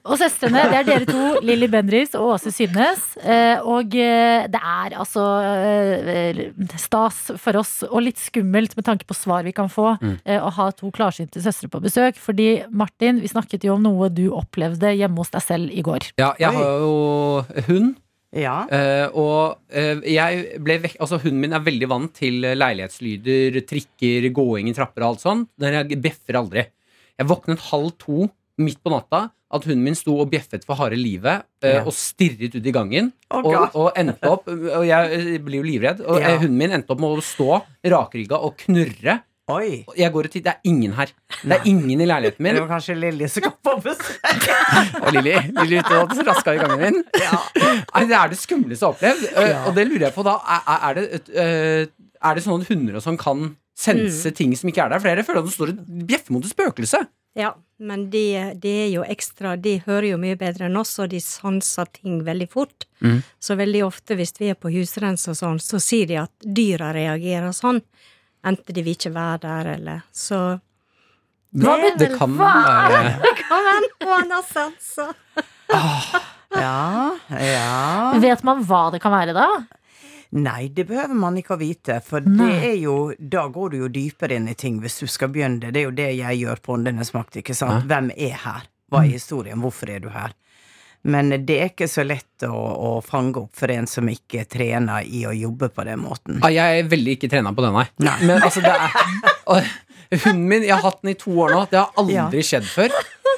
Og 0.04 0.18
søstrene, 0.20 0.66
det 0.74 0.82
er 0.82 0.90
dere 0.92 1.08
to, 1.10 1.40
Lilly 1.46 1.68
Bendriss 1.72 2.16
og 2.20 2.36
Åse 2.36 2.52
Synnes. 2.56 3.06
Eh, 3.24 3.56
Og 3.66 3.96
eh, 3.96 4.48
det 4.52 4.60
er 4.62 4.98
altså 5.00 5.24
stas 6.96 7.42
for 7.42 7.60
oss, 7.60 7.74
og 7.90 8.06
litt 8.06 8.22
skummelt 8.22 8.76
med 8.78 8.88
tanke 8.88 9.08
på 9.08 9.18
svar 9.18 9.44
vi 9.44 9.54
kan 9.56 9.70
få, 9.72 9.96
mm. 10.00 10.16
å 10.40 10.54
ha 10.56 10.70
to 10.76 10.92
klarsynte 10.96 11.44
søstre 11.44 11.70
på 11.72 11.82
besøk. 11.84 12.20
Fordi 12.22 12.64
Martin, 12.72 13.20
vi 13.24 13.32
snakket 13.32 13.68
jo 13.68 13.76
om 13.76 13.84
noe 13.84 14.10
du 14.14 14.30
opplevde 14.32 14.94
hjemme 14.96 15.20
hos 15.20 15.34
deg 15.36 15.44
selv 15.44 15.76
i 15.76 15.84
går. 15.86 16.12
Ja, 16.22 16.34
jeg 16.40 16.56
har 16.56 16.82
jo 16.86 16.96
hund. 17.68 17.96
Ja. 18.36 18.56
Uh, 18.68 19.08
og 19.16 19.62
uh, 19.72 20.02
jeg 20.04 20.58
ble 20.60 20.76
vekk 20.84 20.98
Altså 21.00 21.22
hunden 21.24 21.38
min 21.40 21.56
er 21.56 21.62
veldig 21.64 21.88
vant 21.88 22.12
til 22.18 22.42
leilighetslyder, 22.44 23.62
trikker, 23.64 24.28
gåing 24.36 24.68
i 24.68 24.74
trapper 24.76 25.06
og 25.06 25.14
alt 25.14 25.24
sånt. 25.24 25.52
Jeg 25.64 26.02
bjeffer 26.04 26.42
aldri. 26.42 26.66
Jeg 27.16 27.30
våknet 27.32 27.64
halv 27.70 27.94
to 28.02 28.28
midt 28.60 28.82
på 28.84 28.92
natta 28.92 29.30
at 29.56 29.66
hunden 29.68 29.84
min 29.88 29.96
sto 29.98 30.18
og 30.22 30.30
bjeffet 30.32 30.66
for 30.68 30.76
harde 30.80 30.98
livet 31.00 31.46
eh, 31.64 31.78
Ja. 31.80 31.84
og 31.86 31.94
stirret 31.96 32.56
ut 32.56 32.66
i 32.66 32.74
gangen. 32.76 33.12
Oh, 33.32 33.42
og, 33.46 33.76
og 33.76 33.92
endte 34.00 34.30
opp 34.30 34.48
Og 34.52 34.84
jeg 34.88 35.14
eh, 35.20 35.38
blir 35.44 35.62
jo 35.64 35.68
livredd. 35.70 36.02
Og 36.06 36.20
Ja. 36.22 36.34
eh, 36.36 36.42
hunden 36.44 36.58
min 36.60 36.72
endte 36.78 36.92
opp 36.94 37.00
med 37.02 37.16
å 37.18 37.24
stå 37.24 37.62
rakrygga 37.86 38.38
og 38.44 38.58
knurre. 38.66 39.22
Oi. 39.54 39.84
Jeg 39.94 40.10
går 40.10 40.26
og 40.26 40.32
titter. 40.34 40.52
det 40.52 40.54
er 40.58 40.70
ingen 40.72 40.94
her. 40.98 41.12
Det 41.44 41.54
er 41.54 41.68
ingen 41.70 42.00
i 42.02 42.06
leiligheten 42.10 42.42
min. 42.42 42.56
Det 42.58 42.64
var 42.64 42.72
kanskje 42.80 42.96
Lilly 42.98 43.28
som 43.30 43.44
kom 43.46 43.54
på 43.62 43.76
besøk. 43.84 44.48
Og 45.06 45.12
Lilly, 45.14 45.36
Lilly 45.60 45.78
ute 45.84 46.00
og 46.02 46.16
raska 46.26 46.56
i 46.56 46.58
gangen 46.64 46.82
min. 46.82 47.04
Ja. 47.22 47.38
det 48.10 48.16
er 48.18 48.32
det 48.34 48.40
skumleste 48.42 48.82
jeg 48.82 48.90
har 48.90 48.96
opplevd. 48.96 49.28
Eh, 49.38 49.50
Ja. 49.52 49.60
Og 49.70 49.76
det 49.78 49.86
lurer 49.86 50.08
jeg 50.08 50.16
på 50.16 50.26
da. 50.26 50.34
Er, 50.90 50.98
det, 50.98 51.04
et, 51.20 51.30
er 52.26 52.34
det 52.40 52.42
sånn 52.48 52.58
at 52.66 52.72
hunder 52.74 52.98
og 52.98 53.06
sånn 53.06 53.20
kan 53.22 53.52
sense 53.78 54.32
ting 54.34 54.56
som 54.58 54.72
ikke 54.72 54.82
er 54.88 54.96
der? 54.96 55.04
For 55.04 55.14
jeg 55.14 55.28
føler 55.30 55.44
at 55.44 55.46
de 55.52 55.54
står 55.54 55.76
og 55.76 55.86
bjeffer 56.10 56.34
mot 56.34 56.44
et 56.50 56.56
spøkelse. 56.56 57.04
Ja, 57.36 57.52
men 57.78 58.10
de, 58.10 58.54
de 58.64 58.72
er 58.86 58.92
jo 58.94 59.02
ekstra 59.04 59.58
De 59.60 59.74
hører 59.84 60.14
jo 60.14 60.20
mye 60.22 60.38
bedre 60.40 60.70
enn 60.70 60.78
oss, 60.80 60.94
og 61.04 61.10
de 61.12 61.20
sanser 61.20 61.90
ting 61.98 62.22
veldig 62.24 62.48
fort. 62.52 62.88
Mm. 63.04 63.20
Så 63.44 63.58
veldig 63.60 63.82
ofte 63.84 64.16
hvis 64.16 64.32
vi 64.40 64.54
er 64.54 64.60
på 64.60 64.72
husrens 64.72 65.28
og 65.32 65.36
sånn, 65.40 65.60
så 65.60 65.82
sier 65.84 66.08
de 66.08 66.22
at 66.24 66.32
dyra 66.46 66.94
reagerer 66.96 67.52
sånn. 67.56 67.82
Enten 68.46 68.78
de 68.78 68.86
vil 68.86 68.96
ikke 68.96 69.12
være 69.16 69.42
der, 69.48 69.72
eller 69.76 70.04
Så 70.14 70.38
Hva 71.56 71.76
Det 71.82 71.92
er 71.92 71.98
Det 72.04 72.10
kan 72.14 72.36
være 72.38 73.16
Det 73.24 73.34
kan 73.42 73.68
være 73.68 73.90
noen 73.90 74.36
har 74.38 74.48
sanser! 74.52 75.14
Ja, 76.56 77.16
ja. 77.42 78.14
Vet 78.22 78.44
man 78.48 78.62
hva 78.64 78.86
det 78.94 79.02
kan 79.04 79.12
være 79.12 79.34
da? 79.36 79.48
Nei, 80.32 80.68
det 80.74 80.88
behøver 80.90 81.14
man 81.16 81.38
ikke 81.38 81.54
å 81.56 81.60
vite, 81.62 82.00
for 82.04 82.22
Nei. 82.26 82.48
det 82.50 82.70
er 82.72 82.78
jo 82.82 82.96
Da 83.20 83.46
går 83.48 83.70
du 83.72 83.78
jo 83.84 83.88
dypere 83.94 84.36
inn 84.40 84.48
i 84.50 84.56
ting 84.58 84.80
hvis 84.82 85.00
du 85.04 85.08
skal 85.08 85.30
begynne 85.30 85.60
det. 85.62 85.74
Det 85.76 85.80
er 85.84 85.86
jo 85.90 85.94
det 85.96 86.10
jeg 86.18 86.40
gjør 86.42 86.62
på 86.66 86.74
Åndenes 86.80 87.14
makt, 87.14 87.38
ikke 87.44 87.56
sant? 87.56 87.86
Hvem 87.90 88.10
er 88.18 88.34
her? 88.46 88.66
Hva 88.92 89.04
er 89.06 89.14
historien? 89.14 89.62
Hvorfor 89.62 89.90
er 89.94 90.00
du 90.04 90.10
her? 90.10 90.34
Men 91.06 91.30
det 91.46 91.56
er 91.62 91.70
ikke 91.70 91.86
så 91.88 92.02
lett 92.02 92.42
å, 92.48 92.50
å 92.58 92.92
fange 93.06 93.38
opp 93.44 93.54
for 93.54 93.70
en 93.70 93.86
som 93.86 94.08
ikke 94.10 94.48
trener 94.50 95.06
i 95.06 95.22
å 95.30 95.34
jobbe 95.38 95.70
på 95.70 95.84
den 95.86 96.02
måten. 96.02 96.40
Ah, 96.42 96.50
Jeg 96.50 96.80
er 96.82 96.88
veldig 96.90 97.14
ikke 97.20 97.30
trena 97.30 97.54
på 97.54 97.62
den, 97.62 97.78
nei. 97.78 98.16
Men 98.26 98.42
altså, 98.42 98.64
det 98.66 98.74
er 98.74 99.70
Hunden 100.26 100.48
min, 100.50 100.64
jeg 100.66 100.74
har 100.74 100.84
hatt 100.86 101.02
den 101.02 101.14
i 101.14 101.18
to 101.18 101.32
år 101.46 101.54
nå. 101.54 101.62
Det 101.70 101.80
har 101.82 101.94
aldri 102.02 102.42
skjedd 102.46 102.66
før. 102.70 102.94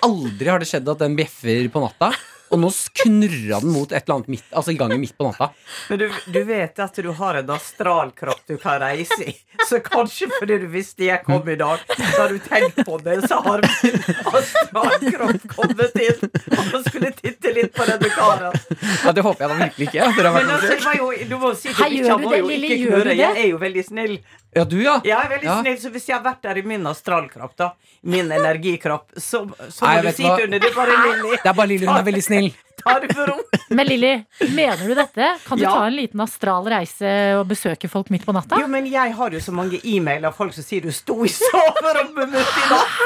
Aldri 0.08 0.50
har 0.52 0.60
det 0.64 0.68
skjedd 0.70 0.90
at 0.92 1.00
den 1.04 1.16
bjeffer 1.20 1.68
på 1.74 1.84
natta. 1.84 2.12
Og 2.50 2.62
nå 2.62 2.70
knurra 3.02 3.60
den 3.60 3.74
mot 3.74 3.91
et 3.91 4.06
eller 4.06 4.16
annet 4.20 4.30
midt, 4.32 4.45
altså 4.52 4.72
i 4.72 4.78
gangen 4.80 5.02
midt 5.02 5.18
på 5.18 5.28
natta. 5.28 5.50
Men 5.89 6.00
du, 6.00 6.06
du 6.32 6.39
vet 6.48 6.80
at 6.80 7.02
du 7.04 7.10
har 7.20 7.39
en 7.41 7.50
astralkropp 7.58 8.45
du 8.48 8.56
kan 8.62 8.80
reise 8.84 9.20
i. 9.24 9.36
Så 9.68 9.82
kanskje 9.84 10.30
fordi 10.38 10.60
du 10.62 10.68
visste 10.72 11.08
jeg 11.08 11.24
kom 11.26 11.48
i 11.50 11.58
dag, 11.60 11.82
så 11.98 12.22
har 12.22 12.32
du 12.32 12.39
tenkt 12.43 12.80
på 12.88 13.00
det, 13.04 13.18
så 13.28 13.41
har 13.43 13.66
min 13.66 13.98
astralkropp 14.32 15.48
kommet 15.52 16.00
inn 16.04 16.30
og 16.58 16.88
skulle 16.88 17.12
titte 17.18 17.54
litt 17.56 17.74
på 17.76 17.88
denne 17.89 18.12
karen. 18.16 18.56
Ja, 19.04 19.12
det 19.12 19.26
håper 19.26 19.43
jeg 19.43 19.52
da 19.52 19.60
virkelig 19.66 19.89
ikke. 19.89 20.10
Men 20.24 20.52
altså, 20.56 20.72
det 20.72 20.82
var 20.86 21.00
jo, 21.02 21.12
du 21.28 21.38
må 21.41 21.54
si 21.58 21.74
Hei, 21.78 21.89
gjør 22.00 22.22
du 22.22 22.28
det, 22.30 22.39
jo 22.39 22.52
Lille, 22.54 22.76
gjør 22.84 23.04
du 23.04 23.10
det? 23.12 23.18
Jeg 23.20 23.41
er 23.43 23.50
jo 23.52 23.62
veldig 23.62 23.86
snill. 23.89 24.18
Ja, 24.58 24.64
du, 24.66 24.78
ja. 24.82 24.95
Jeg 25.05 25.16
er 25.18 25.30
veldig 25.36 25.47
Ja. 25.51 25.55
snill, 25.62 25.78
så 25.86 25.91
hvis 25.93 26.08
jeg 26.10 26.18
har 26.18 26.24
vært 26.26 26.41
der 26.47 26.58
i 26.58 26.64
min 26.66 26.86
astralkropp, 26.89 27.55
da, 27.62 27.72
min 28.10 28.32
energikropp, 28.34 29.12
så, 29.18 29.43
så 29.70 29.86
Nei, 29.86 29.95
må 30.01 30.08
du 30.10 30.16
si 30.18 30.24
hva? 30.26 30.36
til 30.39 30.47
henne 30.47 30.60
det 30.64 30.72
er 30.72 30.76
bare 30.78 30.95
Lilly. 31.08 31.36
Det 31.43 31.51
er 31.51 31.58
bare 31.62 31.72
Lilly, 31.74 31.86
hun 31.88 31.97
er 32.01 32.08
veldig 32.10 32.24
snill. 32.26 32.49
Ta 32.82 32.95
det 33.03 33.10
for 33.18 33.26
rom. 33.32 33.39
Men 33.78 33.88
Lilly, 33.89 34.12
mener 34.53 34.84
du 34.88 34.93
dette? 34.97 35.30
Kan 35.47 35.58
du 35.60 35.64
Ja. 35.66 35.72
ta 35.78 35.86
en 35.89 35.95
liten 35.97 36.22
astral 36.24 36.68
reise 36.72 37.10
og 37.39 37.47
besøke 37.49 37.89
folk 37.89 38.10
midt 38.14 38.26
på 38.26 38.34
natta? 38.38 38.60
Jo, 38.62 38.68
men 38.72 38.86
jeg 38.89 39.14
har 39.18 39.34
jo 39.34 39.39
så 39.43 39.51
mange 39.53 39.80
e-mailer 39.84 40.30
av 40.30 40.38
folk 40.38 40.53
som 40.55 40.64
sier 40.64 40.82
du 40.86 40.91
sto 40.95 41.18
i 41.26 41.32
soverommet 41.34 42.32
mitt 42.34 42.58
i 42.64 42.68
natt. 42.72 42.97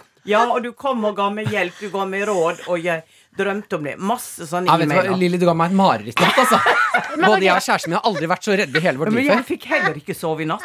Ja, 0.28 0.42
og 0.52 0.60
du 0.62 0.74
kom 0.76 1.00
og 1.08 1.14
ga 1.16 1.30
meg 1.32 1.46
hjelp, 1.48 1.78
du 1.80 1.88
ga 1.94 2.02
meg 2.04 2.26
råd, 2.28 2.58
og 2.68 2.82
jeg 2.84 3.00
drømte 3.38 3.76
om 3.78 3.84
det. 3.86 3.94
Masse 3.98 4.46
sånne 4.48 4.66
du 4.78 4.84
e-mailer. 4.84 5.16
Lilly, 5.16 5.38
du 5.40 5.46
ga 5.48 5.54
meg 5.56 5.70
et 5.70 5.76
mareritt 5.78 6.18
i 6.20 6.24
natt, 6.26 6.38
altså. 6.42 6.58
Både 7.22 7.44
jeg 7.44 7.54
og 7.54 7.62
kjæresten 7.64 7.92
min 7.92 7.96
har 8.00 8.06
aldri 8.10 8.26
vært 8.30 8.46
så 8.46 8.54
redde 8.58 8.76
i 8.78 8.82
hele 8.82 8.98
vårt 9.00 9.12
Men 9.14 9.24
jeg 9.28 9.44
fikk 9.46 9.66
heller 9.70 9.96
ikke 10.00 10.14
sove 10.18 10.42
i 10.44 10.48
natt. 10.50 10.64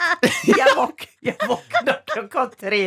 Jeg, 0.50 0.72
våk, 0.78 1.06
jeg 1.26 1.36
våkna 1.48 1.96
klokka 2.10 2.46
tre. 2.58 2.80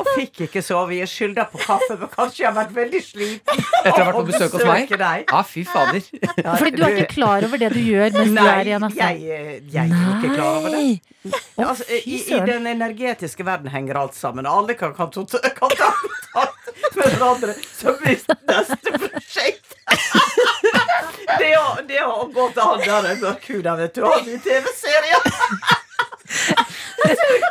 Og 0.00 0.10
fikk 0.18 0.42
ikke 0.46 0.62
sove. 0.64 0.98
Jeg 0.98 1.08
skylda 1.10 1.46
på 1.52 1.60
kaffe, 1.64 1.96
men 2.00 2.10
kanskje 2.12 2.44
jeg 2.44 2.48
har 2.50 2.56
vært 2.60 2.74
veldig 2.76 3.02
sliten. 3.06 3.64
Etter 3.80 3.94
å 3.94 4.04
ha 4.04 4.06
vært 4.10 4.18
på 4.20 4.26
besøk 4.30 4.56
hos 4.58 4.66
meg? 4.68 4.92
Deg. 5.00 5.24
Ja, 5.32 5.42
fy 5.48 5.64
fader. 5.68 6.02
Ja, 6.20 6.56
Fordi 6.60 6.72
du 6.76 6.84
er 6.84 6.96
ikke 7.00 7.14
klar 7.16 7.46
over 7.48 7.62
det 7.62 7.72
du 7.74 7.80
gjør 7.80 8.12
mens 8.18 8.30
du 8.34 8.36
Nei, 8.36 8.48
er 8.60 8.70
i 8.72 8.76
en 8.76 8.86
aften. 8.90 9.00
jeg, 9.00 9.40
eh, 9.40 9.60
jeg 9.72 9.96
er 9.96 10.12
ikke 10.18 10.34
klar 10.36 10.60
over 10.60 10.76
det. 10.76 10.84
Nei. 10.84 11.34
Altså, 11.60 11.84
i, 12.04 12.16
I 12.32 12.40
den 12.48 12.68
energetiske 12.70 13.44
verden 13.44 13.68
henger 13.72 13.98
alt 14.00 14.16
sammen, 14.16 14.46
alle 14.48 14.76
kan, 14.78 14.94
kan, 14.96 15.10
ta- 15.12 15.40
kan 15.56 15.74
ta 15.76 15.90
med 16.04 16.49
hverandre. 16.96 17.54
Så 17.76 17.96
blir 18.00 18.18
neste 18.48 18.98
prosjekt 18.98 19.76
Det 21.40 21.50
å, 21.58 21.66
det 21.86 22.00
å 22.04 22.26
gå 22.34 22.48
til 22.54 22.62
han 22.62 22.82
der 22.84 23.20
mørkhuda, 23.20 23.76
vet 23.78 23.94
du, 23.94 24.02
han 24.04 24.26
i 24.28 24.38
TV-serien. 24.42 25.30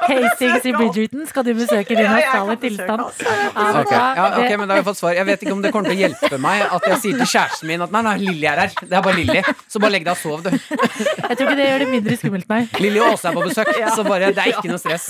Hastings 0.09 0.65
i 0.65 0.71
Bridgerton 0.73 1.25
skal 1.29 1.45
du 1.47 1.51
besøke 1.57 1.95
din 1.97 2.05
astale 2.09 2.55
tilstand. 2.61 3.01
Okay. 3.01 3.95
Ja, 3.97 4.27
Ok, 4.39 4.51
men 4.59 4.67
da 4.69 4.75
har 4.75 4.79
jeg 4.81 4.87
fått 4.87 4.99
svar. 4.99 5.15
Jeg 5.17 5.25
vet 5.27 5.43
ikke 5.43 5.55
om 5.55 5.61
det 5.63 5.71
kommer 5.73 5.89
til 5.91 5.97
å 5.97 6.01
hjelpe 6.05 6.39
meg 6.41 6.63
at 6.67 6.87
jeg 6.91 6.99
sier 7.03 7.19
til 7.21 7.29
kjæresten 7.33 7.69
min 7.71 7.83
at 7.85 7.93
nei, 7.95 8.01
nei, 8.05 8.15
Lilly 8.23 8.47
er 8.51 8.61
her. 8.63 8.75
Det 8.83 8.95
er 8.99 9.03
bare 9.05 9.17
Lilly. 9.19 9.41
Så 9.69 9.81
bare 9.83 9.93
legg 9.97 10.05
deg 10.07 10.13
og 10.13 10.21
sov, 10.21 10.43
du. 10.45 10.51
Jeg 10.53 11.37
tror 11.37 11.45
ikke 11.47 11.57
det 11.59 11.67
gjør 11.69 11.83
det 11.83 11.89
mindre 11.93 12.17
skummelt, 12.21 12.47
nei. 12.51 12.61
Lilly 12.83 13.01
og 13.03 13.15
Åse 13.17 13.29
er 13.31 13.37
på 13.39 13.45
besøk, 13.47 13.73
så 13.95 14.05
bare 14.07 14.31
det 14.35 14.45
er 14.45 14.53
ikke 14.55 14.71
noe 14.71 14.81
stress. 14.81 15.09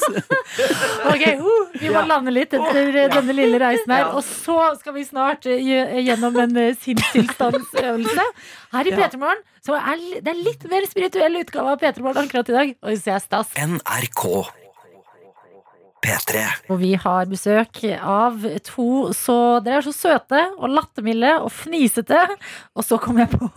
Ok, 1.09 1.25
uh, 1.39 1.77
Vi 1.79 1.91
må 1.93 2.03
lande 2.09 2.33
litt 2.35 2.55
etter 2.57 2.91
denne 3.13 3.35
lille 3.37 3.59
reisen 3.61 3.93
her. 3.93 4.09
Og 4.15 4.23
så 4.25 4.57
skal 4.79 4.95
vi 4.97 5.05
snart 5.07 5.45
eh, 5.49 5.61
gjennom 6.07 6.35
en 6.43 6.57
eh, 6.59 6.73
sinnstilstandsøvelse 6.83 8.25
her 8.73 8.89
i 8.89 8.93
Ja. 8.93 8.97
P3 9.05 9.19
Morgen. 9.21 9.41
Så 9.65 9.75
er, 9.77 9.99
det 10.23 10.33
er 10.33 10.41
litt 10.45 10.65
mer 10.71 10.87
spirituell 10.89 11.41
utgave 11.41 11.75
av 11.75 11.83
P3 11.83 12.05
Morgen 12.05 12.25
akkurat 12.25 12.49
i 12.49 12.57
dag. 12.59 12.73
Og 12.81 12.95
det 12.95 13.13
er 13.15 13.23
stas. 13.23 13.53
NRK 13.59 14.25
P3 15.99 16.41
Og 16.71 16.79
vi 16.79 16.93
har 16.99 17.27
besøk 17.29 17.81
av 17.99 18.43
to 18.63 19.09
så 19.15 19.35
Dere 19.63 19.81
er 19.81 19.85
så 19.85 19.93
søte 19.95 20.41
og 20.55 20.71
lattermilde 20.71 21.33
og 21.43 21.51
fnisete. 21.51 22.19
Og 22.77 22.85
så 22.87 22.99
kom 23.01 23.19
jeg 23.19 23.31
på 23.33 23.49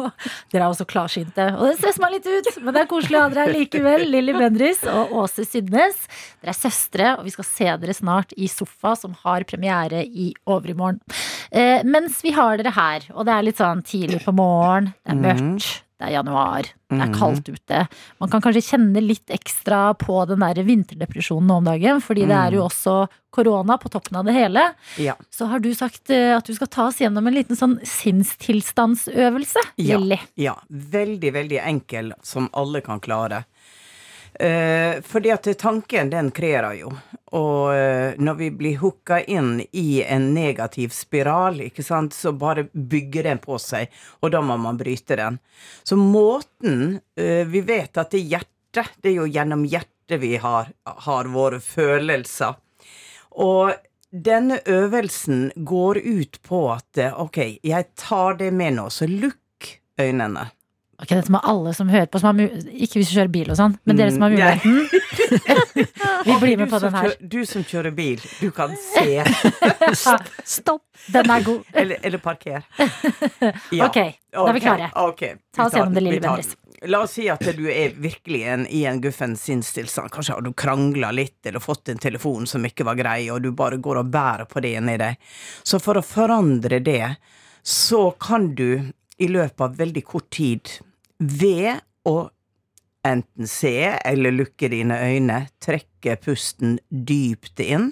Dere 0.52 0.64
er 0.64 0.68
også 0.68 0.86
klarsynte. 0.88 1.52
Og 1.58 1.68
det 1.68 1.76
stresser 1.78 2.02
meg 2.02 2.16
litt 2.16 2.26
ut, 2.26 2.50
men 2.64 2.74
det 2.74 2.82
er 2.82 2.90
koselig 2.90 3.20
å 3.20 3.24
ha 3.24 3.30
dere 3.32 3.46
her 3.46 3.54
likevel. 3.56 4.06
Lilly 4.10 4.34
Bendriss 4.36 4.82
og 4.90 5.14
Åse 5.22 5.46
Sydnes. 5.46 6.02
Dere 6.42 6.54
er 6.54 6.58
søstre, 6.58 7.14
og 7.18 7.28
vi 7.28 7.34
skal 7.36 7.48
se 7.48 7.70
dere 7.84 7.96
snart 7.96 8.34
i 8.36 8.50
Sofa, 8.50 8.96
som 8.98 9.14
har 9.22 9.46
premiere 9.48 10.02
i 10.02 10.32
overmorgen. 10.50 11.00
Eh, 11.52 11.86
mens 11.86 12.20
vi 12.26 12.34
har 12.34 12.58
dere 12.58 12.74
her, 12.74 13.06
og 13.14 13.28
det 13.28 13.36
er 13.36 13.46
litt 13.46 13.62
sånn 13.62 13.86
tidlig 13.86 14.22
på 14.26 14.34
morgen, 14.34 14.92
det 15.06 15.14
er 15.14 15.22
mørkt. 15.22 15.81
Det 16.02 16.08
er 16.08 16.16
januar, 16.16 16.66
det 16.90 16.96
er 16.98 17.10
kaldt 17.14 17.46
ute. 17.46 17.80
Man 18.18 18.30
kan 18.32 18.42
kanskje 18.42 18.64
kjenne 18.72 18.98
litt 19.04 19.30
ekstra 19.30 19.92
på 19.94 20.16
den 20.26 20.42
der 20.42 20.58
vinterdepresjonen 20.66 21.46
nå 21.46 21.58
om 21.60 21.68
dagen, 21.70 22.00
fordi 22.02 22.24
det 22.26 22.34
er 22.34 22.56
jo 22.56 22.64
også 22.64 22.94
korona 23.30 23.76
på 23.78 23.88
toppen 23.94 24.18
av 24.18 24.26
det 24.26 24.34
hele. 24.34 24.64
Ja. 24.98 25.14
Så 25.30 25.46
har 25.46 25.62
du 25.62 25.70
sagt 25.78 26.10
eh, 26.10 26.32
at 26.34 26.50
du 26.50 26.56
skal 26.58 26.66
ta 26.74 26.88
oss 26.90 26.98
gjennom 26.98 27.30
en 27.30 27.36
liten 27.38 27.54
sånn 27.56 27.78
sinnstilstandsøvelse, 27.86 29.62
Ja. 29.76 30.00
Lilly. 30.02 30.18
Ja, 30.34 30.56
veldig, 30.68 31.32
veldig 31.38 31.60
enkel, 31.62 32.12
som 32.26 32.50
alle 32.52 32.82
kan 32.82 32.98
klare. 33.00 33.44
Eh, 34.34 35.00
fordi 35.02 35.30
at 35.30 35.58
tanken, 35.58 36.10
den 36.10 36.30
kreerer 36.30 36.74
jo. 36.78 36.92
Og 37.36 37.74
eh, 37.74 38.14
når 38.18 38.38
vi 38.38 38.48
blir 38.56 38.80
hooka 38.80 39.20
inn 39.20 39.60
i 39.72 40.02
en 40.02 40.30
negativ 40.34 40.94
spiral, 40.96 41.60
ikke 41.68 41.84
sant, 41.84 42.16
så 42.16 42.32
bare 42.32 42.66
bygger 42.72 43.28
den 43.28 43.42
på 43.42 43.58
seg, 43.60 43.92
og 44.20 44.32
da 44.32 44.40
må 44.44 44.56
man 44.60 44.80
bryte 44.80 45.18
den. 45.20 45.38
Så 45.84 45.96
måten 46.00 47.00
eh, 47.16 47.44
Vi 47.48 47.60
vet 47.60 47.96
at 47.96 48.12
det 48.12 48.22
er 48.22 48.36
hjertet, 48.36 48.96
det 49.02 49.12
er 49.12 49.18
jo 49.20 49.28
gjennom 49.28 49.66
hjertet 49.68 50.20
vi 50.20 50.36
har, 50.40 50.72
har 50.84 51.28
våre 51.32 51.60
følelser. 51.60 52.56
Og 53.40 53.72
denne 54.12 54.58
øvelsen 54.68 55.52
går 55.56 56.00
ut 56.04 56.40
på 56.44 56.66
at 56.72 57.00
ok, 57.16 57.38
jeg 57.64 57.92
tar 57.96 58.40
det 58.40 58.50
med 58.52 58.76
nå, 58.76 58.88
så 58.92 59.08
lukk 59.08 59.76
øynene. 60.00 60.50
Ok, 61.02 61.08
dette 61.10 61.32
må 61.34 61.40
alle 61.42 61.72
som 61.74 61.88
hører 61.90 62.06
på, 62.06 62.20
som 62.22 62.38
ikke 62.38 63.00
hvis 63.00 63.08
du 63.10 63.16
kjører 63.16 63.30
bil 63.34 63.48
og 63.50 63.56
sånn, 63.58 63.72
men 63.88 63.98
dere 63.98 64.12
som 64.14 64.22
har 64.22 64.30
Mm, 64.30 64.36
muligheten. 64.38 64.88
Vi 66.26 66.36
blir 66.38 66.56
med 66.60 66.70
på 66.70 66.78
den 66.78 66.94
her. 66.94 67.14
Du 67.18 67.40
som 67.46 67.64
kjører 67.66 67.90
bil, 67.96 68.20
du 68.38 68.50
kan 68.54 68.76
se. 68.78 69.24
Stopp! 70.44 70.84
Den 71.12 71.30
er 71.34 71.42
god. 71.42 71.64
Eller, 71.82 71.98
eller 72.02 72.18
parker. 72.22 72.62
Ja. 73.72 73.88
Ok, 73.88 73.96
da 74.30 74.44
er 74.46 74.54
vi 74.54 74.60
klare. 74.62 74.90
Okay. 75.08 75.34
Ta 75.56 75.66
oss 75.66 75.74
gjennom 75.74 75.96
det 75.96 76.04
lille 76.04 76.20
Bendriss. 76.22 76.54
La 76.86 77.00
oss 77.02 77.16
si 77.16 77.26
at 77.30 77.42
du 77.56 77.64
er 77.70 77.94
virkelig 78.02 78.42
en, 78.54 78.64
i 78.70 78.84
en 78.90 79.00
guffen 79.02 79.34
sinnstilstand. 79.38 80.10
Kanskje 80.14 80.36
har 80.36 80.46
du 80.46 80.52
krangla 80.54 81.10
litt, 81.14 81.40
eller 81.46 81.62
fått 81.62 81.90
en 81.90 81.98
telefon 82.02 82.46
som 82.46 82.62
ikke 82.66 82.86
var 82.86 82.98
grei, 82.98 83.26
og 83.34 83.42
du 83.42 83.50
bare 83.54 83.78
går 83.82 84.02
og 84.04 84.10
bærer 84.14 84.46
på 84.50 84.62
det 84.62 84.76
inni 84.78 84.96
deg. 85.02 85.18
Så 85.66 85.82
for 85.82 85.98
å 85.98 86.06
forandre 86.06 86.78
det, 86.82 87.14
så 87.62 88.10
kan 88.22 88.52
du 88.58 88.92
i 89.22 89.28
løpet 89.30 89.60
av 89.66 89.76
veldig 89.78 90.02
kort 90.06 90.30
tid, 90.34 90.70
ved 91.22 91.80
å 92.08 92.16
enten 93.06 93.48
se 93.48 93.98
eller 94.04 94.34
lukke 94.34 94.68
dine 94.68 94.98
øyne, 94.98 95.46
trekke 95.62 96.16
pusten 96.22 96.78
dypt 96.90 97.62
inn. 97.62 97.90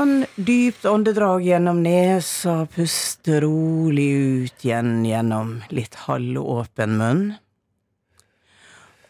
En 0.00 0.24
dypt 0.36 0.86
åndedrag 0.88 1.44
gjennom 1.44 1.82
nesa, 1.84 2.62
puste 2.72 3.40
rolig 3.44 4.08
ut 4.12 4.64
igjen 4.64 5.02
gjennom 5.04 5.58
litt 5.68 5.98
halvåpen 6.06 6.96
munn. 6.96 7.24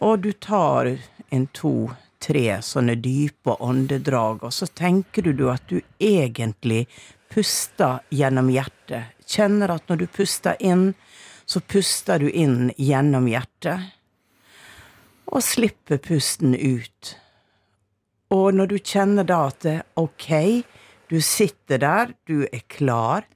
Og 0.03 0.25
du 0.25 0.33
tar 0.35 0.91
en 1.31 1.47
to-tre 1.55 2.59
sånne 2.67 2.97
dype 2.99 3.55
åndedrag, 3.63 4.43
og 4.43 4.51
så 4.51 4.67
tenker 4.67 5.31
du 5.31 5.47
at 5.53 5.63
du 5.71 5.79
egentlig 6.03 6.89
puster 7.31 8.03
gjennom 8.11 8.51
hjertet. 8.51 9.15
Kjenner 9.23 9.77
at 9.77 9.87
når 9.89 10.03
du 10.03 10.07
puster 10.19 10.59
inn, 10.59 10.91
så 11.53 11.61
puster 11.61 12.23
du 12.23 12.31
inn 12.31 12.71
gjennom 12.81 13.27
hjertet. 13.29 13.93
Og 15.33 15.45
slipper 15.45 16.01
pusten 16.01 16.55
ut. 16.57 17.17
Og 18.33 18.57
når 18.57 18.71
du 18.73 18.79
kjenner 18.79 19.27
da 19.29 19.43
at 19.51 19.61
det, 19.67 19.79
ok, 20.01 20.65
du 21.13 21.19
sitter 21.21 21.83
der, 21.83 22.15
du 22.25 22.47
er 22.49 22.65
klar, 22.73 23.27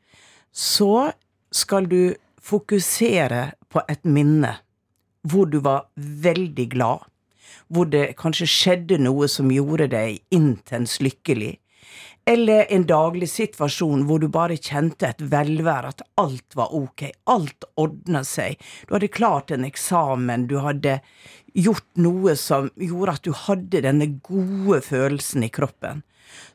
så 0.52 1.12
skal 1.52 1.88
du 1.90 2.16
fokusere 2.40 3.50
på 3.68 3.82
et 3.90 4.08
minne 4.08 4.54
hvor 5.26 5.48
du 5.50 5.58
var 5.60 5.88
veldig 5.96 6.68
glad, 6.72 7.04
hvor 7.68 7.88
det 7.90 8.14
kanskje 8.20 8.46
skjedde 8.48 9.00
noe 9.02 9.26
som 9.28 9.50
gjorde 9.50 9.90
deg 9.92 10.20
intens 10.32 11.00
lykkelig, 11.02 11.56
eller 12.26 12.66
en 12.74 12.86
daglig 12.86 13.28
situasjon 13.30 14.02
hvor 14.08 14.18
du 14.18 14.26
bare 14.32 14.58
kjente 14.58 15.06
et 15.06 15.22
velvære, 15.30 15.92
at 15.94 16.02
alt 16.18 16.56
var 16.58 16.74
ok, 16.74 17.04
alt 17.30 17.66
ordna 17.78 18.24
seg, 18.26 18.58
du 18.86 18.96
hadde 18.96 19.12
klart 19.14 19.52
en 19.54 19.66
eksamen, 19.68 20.48
du 20.50 20.58
hadde 20.64 20.98
gjort 21.54 21.86
noe 22.02 22.34
som 22.36 22.68
gjorde 22.74 23.14
at 23.14 23.28
du 23.28 23.32
hadde 23.46 23.84
denne 23.86 24.08
gode 24.26 24.80
følelsen 24.84 25.46
i 25.46 25.52
kroppen. 25.54 26.02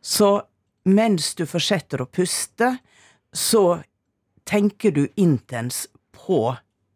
Så 0.03 0.41
mens 0.84 1.32
du 1.39 1.45
fortsetter 1.47 2.03
å 2.03 2.09
puste, 2.11 2.76
så 3.32 3.80
tenker 4.43 4.91
du 4.91 5.05
intens 5.15 5.86
på 6.11 6.49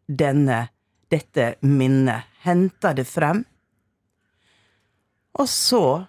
denne, 0.06 0.66
dette 1.08 1.54
minnet, 1.64 2.28
henter 2.44 2.98
det 2.98 3.06
frem, 3.08 3.46
og 5.36 5.48
så 5.48 6.06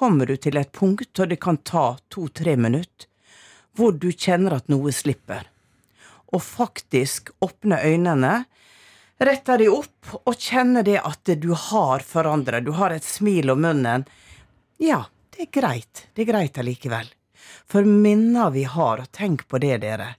kommer 0.00 0.26
du 0.26 0.36
til 0.40 0.56
et 0.56 0.72
punkt, 0.72 1.12
og 1.20 1.28
det 1.28 1.36
kan 1.44 1.58
ta 1.66 1.98
to-tre 2.08 2.56
minutter, 2.56 3.08
hvor 3.76 3.92
du 3.92 4.08
kjenner 4.08 4.56
at 4.56 4.70
noe 4.72 4.92
slipper, 4.96 5.44
og 6.32 6.40
faktisk 6.40 7.28
åpner 7.44 7.84
øynene, 7.84 8.32
retter 9.20 9.60
de 9.60 9.66
opp 9.68 10.14
og 10.22 10.38
kjenner 10.40 10.86
det 10.86 10.96
at 11.04 11.32
du 11.42 11.50
har 11.52 12.04
forandret, 12.06 12.64
du 12.64 12.72
har 12.78 12.94
et 12.94 13.04
smil 13.04 13.52
om 13.52 13.60
munnen. 13.60 14.06
Ja, 14.80 15.02
det 15.36 15.44
er 15.46 15.50
greit, 15.60 16.06
det 16.14 16.24
er 16.24 16.30
greit 16.32 16.60
allikevel. 16.62 17.10
For 17.68 17.84
minner 17.84 18.54
vi 18.54 18.64
har, 18.64 19.02
og 19.02 19.12
tenk 19.12 19.44
på 19.52 19.60
det, 19.60 19.82
dere, 19.84 20.14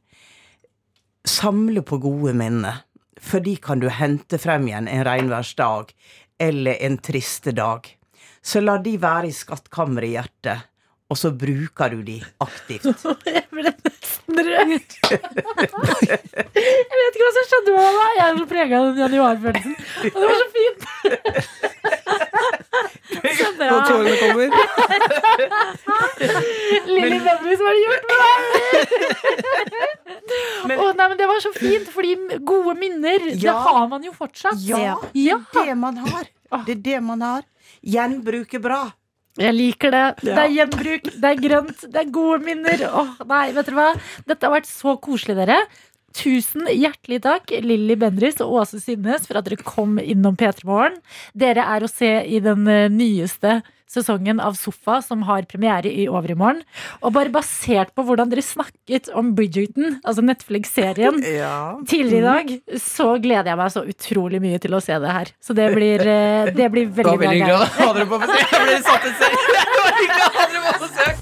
samle 1.25 1.81
på 1.81 1.97
gode 2.03 2.35
minner, 2.37 2.83
for 3.17 3.41
de 3.41 3.55
kan 3.57 3.81
du 3.81 3.89
hente 3.89 4.37
frem 4.41 4.69
igjen 4.69 4.89
en 4.91 5.03
regnværsdag 5.09 5.95
eller 6.41 6.77
en 6.85 6.99
triste 7.01 7.55
dag. 7.57 7.89
Så 8.41 8.61
la 8.63 8.77
de 8.81 8.95
være 9.01 9.27
i 9.29 9.33
skattkammeret 9.35 10.07
i 10.09 10.15
hjertet, 10.15 10.57
og 11.11 11.17
så 11.19 11.29
bruker 11.35 11.89
du 11.93 11.99
de 12.07 12.17
aktivt. 12.41 12.85
Jeg 13.27 13.43
ble 13.51 13.63
nesten 13.69 14.35
rørt. 14.47 14.91
Jeg 15.11 15.19
vet 16.97 17.11
ikke 17.11 17.25
hva 17.25 17.31
som 17.35 17.45
skjedde 17.51 17.71
med 17.75 17.83
meg. 17.99 18.11
Jeg 18.17 18.25
er 18.25 18.33
så 18.39 18.45
prega 18.49 18.73
av 18.79 18.83
den 18.87 18.97
januarfølelsen. 19.03 19.73
Og 20.07 20.17
det 20.17 20.27
var 20.31 20.37
så 20.39 20.49
fint. 20.55 20.81
Og 23.61 23.81
tårene 23.85 24.15
kommer. 24.21 24.47
Lilly 26.87 27.19
Bendriss, 27.25 27.59
hva 27.61 27.67
har 27.67 27.75
du 27.75 27.81
gjort 27.85 28.05
med 28.07 28.17
meg? 28.21 28.31
Å, 30.79 30.89
nei, 30.95 31.07
men 31.11 31.17
det 31.19 31.27
var 31.29 31.39
så 31.43 31.51
fint, 31.55 31.87
fordi 31.91 32.11
gode 32.47 32.73
minner, 32.79 33.19
det 33.35 33.53
har 33.67 33.85
man 33.91 34.01
jo 34.07 34.11
fortsatt. 34.15 34.57
Ja, 34.65 34.95
det 35.13 35.27
er 35.35 35.41
det 35.59 35.75
man 35.83 35.95
har. 36.07 36.25
Det 36.65 36.73
er 36.79 36.83
det 36.87 36.99
man 37.05 37.21
har. 37.25 37.43
Gjenbruk 37.81 38.57
er 38.57 38.63
bra. 38.63 38.81
Jeg 39.39 39.55
liker 39.55 39.93
det. 39.93 40.03
Det 40.25 40.35
er 40.35 40.51
gjenbruk, 40.51 41.05
det 41.23 41.29
er 41.29 41.39
grønt, 41.39 41.85
det 41.87 42.01
er 42.01 42.09
gode 42.11 42.41
minner. 42.43 42.83
Åh, 42.89 43.13
nei, 43.29 43.45
vet 43.55 43.69
dere 43.69 43.77
hva? 43.77 43.87
Dette 44.27 44.47
har 44.47 44.53
vært 44.57 44.67
så 44.69 44.97
koselig, 44.99 45.37
dere. 45.39 45.61
Tusen 46.17 46.67
hjertelig 46.67 47.21
takk, 47.23 47.53
Lilly 47.63 47.95
Bendriss 47.95 48.41
og 48.43 48.57
Åse 48.59 48.81
Synnes, 48.83 49.23
for 49.29 49.39
at 49.39 49.47
dere 49.47 49.63
kom 49.63 49.95
innom 50.03 50.35
P3 50.35 50.67
Morgen. 50.67 50.97
Dere 51.31 51.63
er 51.63 51.85
å 51.85 51.91
se 51.91 52.11
i 52.27 52.41
den 52.43 52.67
nyeste 52.67 52.91
nyeste 52.97 53.61
sesongen 53.91 54.39
av 54.39 54.55
Sofa, 54.55 55.01
som 55.03 55.25
har 55.27 55.43
premiere 55.51 55.91
i 55.91 56.05
overmorgen. 56.07 56.61
Og 57.03 57.11
bare 57.17 57.33
basert 57.33 57.91
på 57.97 58.05
hvordan 58.07 58.31
dere 58.31 58.43
snakket 58.45 59.09
om 59.17 59.33
Bridgerton, 59.35 59.99
altså 60.07 60.23
Netflix-serien, 60.25 61.19
Ja. 61.41 61.75
tidligere 61.87 62.21
i 62.21 62.27
dag, 62.29 62.79
så 62.79 63.09
gleder 63.23 63.51
jeg 63.51 63.59
meg 63.61 63.73
så 63.75 63.83
utrolig 63.91 64.39
mye 64.43 64.61
til 64.63 64.77
å 64.77 64.81
se 64.83 64.95
det 65.03 65.11
her. 65.17 65.33
Så 65.43 65.55
det 65.57 65.69
blir, 65.75 66.01
eh, 66.07 66.51
det 66.55 66.71
blir 66.73 66.87
veldig 67.01 67.03
bra. 67.03 67.17
veldig 67.17 67.35
hyggelig 67.35 67.51
greier. 67.51 67.67
å 67.67 67.89
ha 67.89 67.93
dere 67.99 68.09
på 68.13 68.21
besøk. 68.23 68.55
Jeg 68.55 68.69
blir 68.69 68.81
satt 68.87 69.09
ut 69.11 69.19
selv. 69.25 69.35
Det 70.01 70.07
var 70.07 70.23
å 70.25 70.31
ha 70.37 70.47
dere 70.47 70.61
på 70.71 70.87
besøk. 70.87 71.20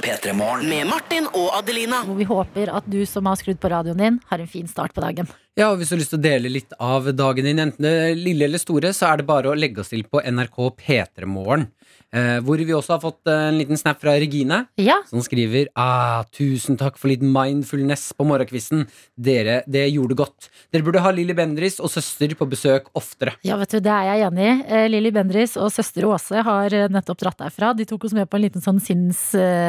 P3morgen. 0.00 0.30
P3morgen. 0.30 0.68
Med 0.68 0.86
Martin 0.86 1.26
og 1.32 1.50
Adelina. 1.58 2.02
Hvor 2.06 2.18
vi 2.18 2.26
håper 2.28 2.72
at 2.76 2.86
du 2.90 3.00
som 3.06 3.26
har 3.28 3.38
skrudd 3.40 3.60
på 3.60 3.70
radioen 3.72 4.00
din, 4.00 4.18
har 4.30 4.42
en 4.42 4.48
fin 4.50 4.68
start 4.68 4.94
på 4.96 5.04
dagen. 5.04 5.28
Ja, 5.58 5.70
og 5.70 5.78
Hvis 5.80 5.90
du 5.90 5.96
har 5.96 6.00
lyst 6.00 6.14
til 6.14 6.20
å 6.20 6.24
dele 6.24 6.52
litt 6.52 6.72
av 6.78 7.10
dagen 7.16 7.44
din, 7.44 7.58
enten 7.58 7.84
det 7.84 8.16
lille 8.18 8.46
eller 8.48 8.62
store, 8.62 8.92
så 8.96 9.10
er 9.10 9.20
det 9.20 9.28
bare 9.28 9.50
å 9.50 9.58
legge 9.58 9.82
oss 9.82 9.92
til 9.92 10.04
på 10.08 10.22
NRK 10.22 10.58
P3morgen. 10.80 11.68
Eh, 12.10 12.40
hvor 12.42 12.58
vi 12.58 12.74
også 12.74 12.96
har 12.96 13.02
fått 13.04 13.22
eh, 13.30 13.48
en 13.52 13.58
liten 13.60 13.78
snap 13.78 14.00
fra 14.02 14.16
Regine, 14.18 14.66
Ja, 14.82 14.96
som 15.06 15.22
skriver 15.22 15.68
ah, 15.78 16.24
'Tusen 16.34 16.74
takk 16.76 16.98
for 16.98 17.06
litt 17.06 17.22
mindfulness 17.22 18.12
på 18.18 18.26
morgenkvisten. 18.26 18.82
Dere, 19.14 19.62
det 19.70 19.84
gjorde 19.94 20.16
godt. 20.18 20.48
Dere 20.74 20.82
burde 20.82 20.98
ha 21.04 21.10
Lilly 21.14 21.34
Bendris 21.38 21.78
og 21.78 21.86
søster 21.94 22.34
på 22.34 22.48
besøk 22.50 22.90
oftere. 22.98 23.36
ja, 23.46 23.54
vet 23.60 23.70
du, 23.70 23.78
det 23.78 23.92
er 23.94 24.04
jeg 24.10 24.26
enig 24.26 24.42
i. 24.42 24.64
Eh, 24.66 24.88
Lilly 24.90 25.10
Bendris 25.14 25.54
og 25.56 25.70
søster 25.70 26.02
Åse 26.10 26.42
har 26.42 26.66
eh, 26.74 26.88
nettopp 26.90 27.18
dratt 27.22 27.38
derfra. 27.38 27.70
De 27.78 27.84
tok 27.86 28.04
oss 28.04 28.12
med 28.18 28.26
på 28.26 28.36
en 28.40 28.42
liten 28.42 28.60
sånn 28.64 28.80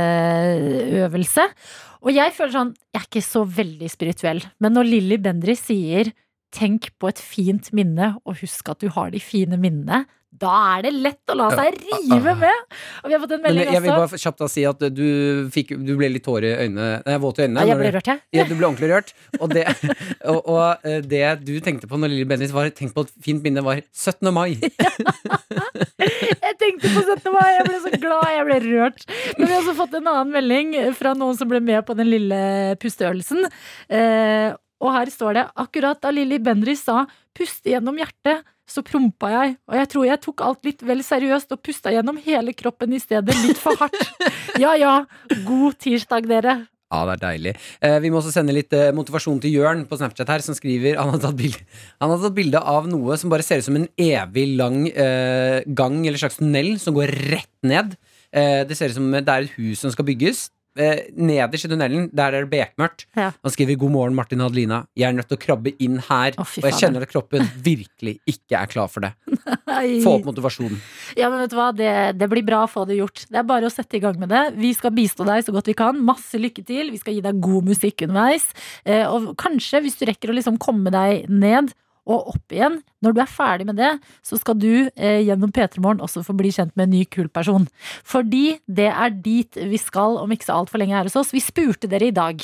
sinnsøvelse. 0.01 1.45
Og 2.01 2.09
jeg 2.15 2.33
føler 2.33 2.51
sånn, 2.55 2.73
jeg 2.89 3.01
er 3.03 3.05
ikke 3.05 3.21
så 3.21 3.43
veldig 3.45 3.89
spirituell, 3.93 4.41
men 4.59 4.73
når 4.73 4.83
Lilly 4.89 5.17
Bendris 5.21 5.61
sier 5.67 6.09
tenk 6.51 6.89
på 6.99 7.07
et 7.11 7.21
fint 7.21 7.69
minne, 7.77 8.15
og 8.25 8.41
husk 8.41 8.69
at 8.73 8.81
du 8.81 8.89
har 8.91 9.11
de 9.13 9.19
fine 9.23 9.57
minnene, 9.61 10.05
da 10.31 10.51
er 10.77 10.85
det 10.87 10.91
lett 10.95 11.31
å 11.33 11.35
la 11.35 11.49
seg 11.51 11.75
rive 11.81 12.33
med! 12.39 12.75
Og 13.03 13.09
vi 13.09 13.15
har 13.15 13.21
fått 13.23 13.33
en 13.35 13.43
melding 13.43 13.65
også. 13.67 13.75
jeg 13.75 13.83
vil 13.83 13.91
bare 13.91 14.19
kjapt 14.23 14.43
da 14.43 14.47
si 14.51 14.63
at 14.69 14.85
du, 14.95 15.05
fikk, 15.53 15.73
du 15.83 15.91
ble 15.99 16.09
litt 16.13 16.25
tår 16.25 16.47
i 16.47 16.53
øynene, 16.65 16.89
nei, 17.05 17.17
våt 17.21 17.41
i 17.41 17.45
øynene. 17.45 17.65
Ja, 17.65 17.73
jeg 17.73 17.81
ble 17.81 17.91
rørt, 17.97 18.11
jeg. 18.13 18.23
Ja, 18.37 18.45
du 18.47 18.55
ble 18.55 18.69
ordentlig 18.69 18.91
rørt. 18.93 19.13
Og 19.41 19.51
det, 19.51 19.65
og, 20.31 20.39
og 20.39 20.87
eh, 20.87 21.01
det 21.03 21.23
du 21.43 21.53
tenkte 21.63 21.89
på 21.91 21.99
når 21.99 22.13
Lille 22.15 22.29
Bendis 22.29 22.55
var 22.55 22.71
Tenk 22.71 22.95
på 22.95 23.03
et 23.05 23.13
fint 23.25 23.43
minne, 23.43 23.63
var 23.65 23.83
17. 23.91 24.31
mai. 24.33 24.55
Jeg 26.01 26.57
tenkte 26.57 26.89
på 26.93 27.01
17. 27.03 27.27
mai, 27.33 27.49
jeg 27.55 27.65
ble 27.67 27.77
så 27.83 27.91
glad, 28.01 28.25
jeg 28.33 28.45
ble 28.47 28.57
rørt. 28.65 29.03
Men 29.37 29.45
vi 29.45 29.51
har 29.53 29.61
også 29.61 29.75
fått 29.77 29.93
en 29.97 30.09
annen 30.09 30.33
melding 30.33 30.73
fra 30.97 31.13
noen 31.17 31.37
som 31.37 31.49
ble 31.49 31.61
med 31.63 31.85
på 31.87 31.95
den 31.97 32.09
lille 32.09 32.41
pusteøvelsen. 32.81 33.47
Eh, 33.93 34.51
og 34.81 34.95
her 34.95 35.11
står 35.13 35.37
det 35.37 35.45
akkurat 35.61 36.01
da 36.01 36.11
Lilly 36.13 36.41
Bendriss 36.41 36.83
sa 36.89 37.05
'puste 37.37 37.71
gjennom 37.71 37.97
hjertet', 38.01 38.43
så 38.67 38.83
prompa 38.85 39.29
jeg. 39.31 39.55
Og 39.67 39.75
jeg 39.75 39.89
tror 39.91 40.05
jeg 40.07 40.21
tok 40.23 40.43
alt 40.47 40.67
litt 40.67 40.83
vel 40.87 41.03
seriøst 41.03 41.51
og 41.51 41.61
pusta 41.63 41.91
gjennom 41.93 42.19
hele 42.23 42.53
kroppen 42.55 42.93
i 42.95 43.01
stedet 43.03 43.35
litt 43.43 43.59
for 43.59 43.75
hardt. 43.79 43.97
Ja 44.63 44.75
ja, 44.75 45.05
god 45.47 45.77
tirsdag, 45.79 46.27
dere. 46.27 46.67
Ja, 46.91 47.05
det 47.07 47.13
er 47.13 47.21
deilig. 47.21 47.53
Eh, 47.79 47.97
vi 48.03 48.09
må 48.11 48.19
også 48.19 48.33
sende 48.33 48.53
litt 48.55 48.73
eh, 48.75 48.91
motivasjon 48.95 49.39
til 49.43 49.53
Jørn 49.55 49.85
på 49.87 49.95
Snapchat 49.95 50.27
her, 50.27 50.43
som 50.43 50.57
skriver 50.57 50.99
Han 50.99 51.13
har 51.13 51.21
tatt 51.23 51.37
bilde, 51.39 51.63
han 52.03 52.11
har 52.11 52.19
tatt 52.19 52.35
bilde 52.35 52.59
av 52.59 52.89
noe 52.91 53.15
som 53.19 53.31
bare 53.31 53.45
ser 53.47 53.61
ut 53.61 53.67
som 53.69 53.77
en 53.79 53.87
evig 53.95 54.49
lang 54.59 54.83
eh, 54.91 55.63
gang 55.71 56.01
eller 56.03 56.19
slags 56.19 56.41
tunnel 56.41 56.73
som 56.83 56.97
går 56.97 57.15
rett 57.31 57.53
ned. 57.63 57.95
Eh, 58.35 58.63
det 58.67 58.75
ser 58.75 58.91
ut 58.91 58.99
som 58.99 59.07
det 59.11 59.23
er 59.23 59.47
et 59.47 59.55
hus 59.55 59.85
som 59.85 59.93
skal 59.95 60.07
bygges. 60.11 60.49
Eh, 60.79 61.01
nederst 61.19 61.67
i 61.67 61.69
tunnelen, 61.71 62.05
der 62.15 62.31
er 62.31 62.45
det 62.45 62.51
bekmørkt. 62.51 63.03
Ja. 63.17 63.31
Han 63.35 63.51
skriver 63.51 63.75
'God 63.75 63.91
morgen, 63.91 64.15
Martin 64.15 64.39
og 64.39 64.51
Adelina'. 64.51 64.85
Jeg 64.95 65.09
er 65.09 65.17
nødt 65.17 65.27
til 65.27 65.35
å 65.35 65.41
krabbe 65.41 65.73
inn 65.83 65.97
her. 65.99 66.31
Å, 66.39 66.45
og 66.45 66.63
jeg 66.63 66.79
kjenner 66.79 67.03
at 67.03 67.11
kroppen 67.11 67.43
virkelig 67.69 68.19
ikke 68.25 68.55
er 68.61 68.71
klar 68.71 68.87
for 68.87 69.03
det. 69.03 69.11
Nei. 69.67 69.99
Få 70.03 70.15
opp 70.19 70.29
motivasjonen. 70.31 70.79
Ja, 71.19 71.27
men 71.29 71.43
vet 71.43 71.51
du 71.51 71.57
hva, 71.59 71.71
det, 71.75 71.91
det 72.15 72.29
blir 72.31 72.45
bra 72.47 72.63
å 72.63 72.71
få 72.71 72.85
det 72.87 73.01
gjort. 73.01 73.25
Det 73.27 73.41
er 73.41 73.47
bare 73.47 73.67
å 73.67 73.73
sette 73.73 73.99
i 73.99 74.03
gang 74.03 74.15
med 74.21 74.31
det. 74.31 74.45
Vi 74.55 74.71
skal 74.77 74.95
bistå 74.95 75.27
deg 75.27 75.43
så 75.43 75.51
godt 75.51 75.67
vi 75.67 75.75
kan. 75.75 75.99
Masse 75.99 76.39
lykke 76.39 76.63
til. 76.63 76.93
Vi 76.95 77.01
skal 77.03 77.17
gi 77.17 77.25
deg 77.25 77.43
god 77.43 77.67
musikk 77.67 78.07
underveis. 78.07 78.47
Eh, 78.85 79.03
og 79.03 79.33
kanskje, 79.41 79.83
hvis 79.83 79.99
du 79.99 80.07
rekker 80.07 80.31
å 80.31 80.39
liksom 80.39 80.59
komme 80.61 80.93
deg 80.93 81.27
ned 81.27 81.75
og 82.09 82.31
opp 82.33 82.53
igjen, 82.55 82.79
når 83.05 83.13
du 83.13 83.19
er 83.21 83.29
ferdig 83.29 83.67
med 83.69 83.77
det, 83.77 83.91
så 84.25 84.39
skal 84.39 84.57
du 84.57 84.71
eh, 84.89 85.21
gjennom 85.21 85.51
P3 85.53 85.83
Morgen 85.83 86.01
også 86.01 86.23
få 86.25 86.33
bli 86.37 86.49
kjent 86.53 86.73
med 86.75 86.87
en 86.87 86.95
ny 86.95 87.03
kul 87.13 87.29
person. 87.29 87.67
Fordi 88.07 88.57
det 88.65 88.89
er 88.89 89.13
dit 89.13 89.61
vi 89.69 89.79
skal 89.81 90.17
om 90.21 90.33
ikke 90.33 90.49
så 90.49 90.57
altfor 90.57 90.81
lenge 90.81 90.97
her 90.97 91.05
hos 91.05 91.19
oss. 91.19 91.33
Vi 91.35 91.43
spurte 91.43 91.89
dere 91.91 92.09
i 92.09 92.15
dag. 92.15 92.41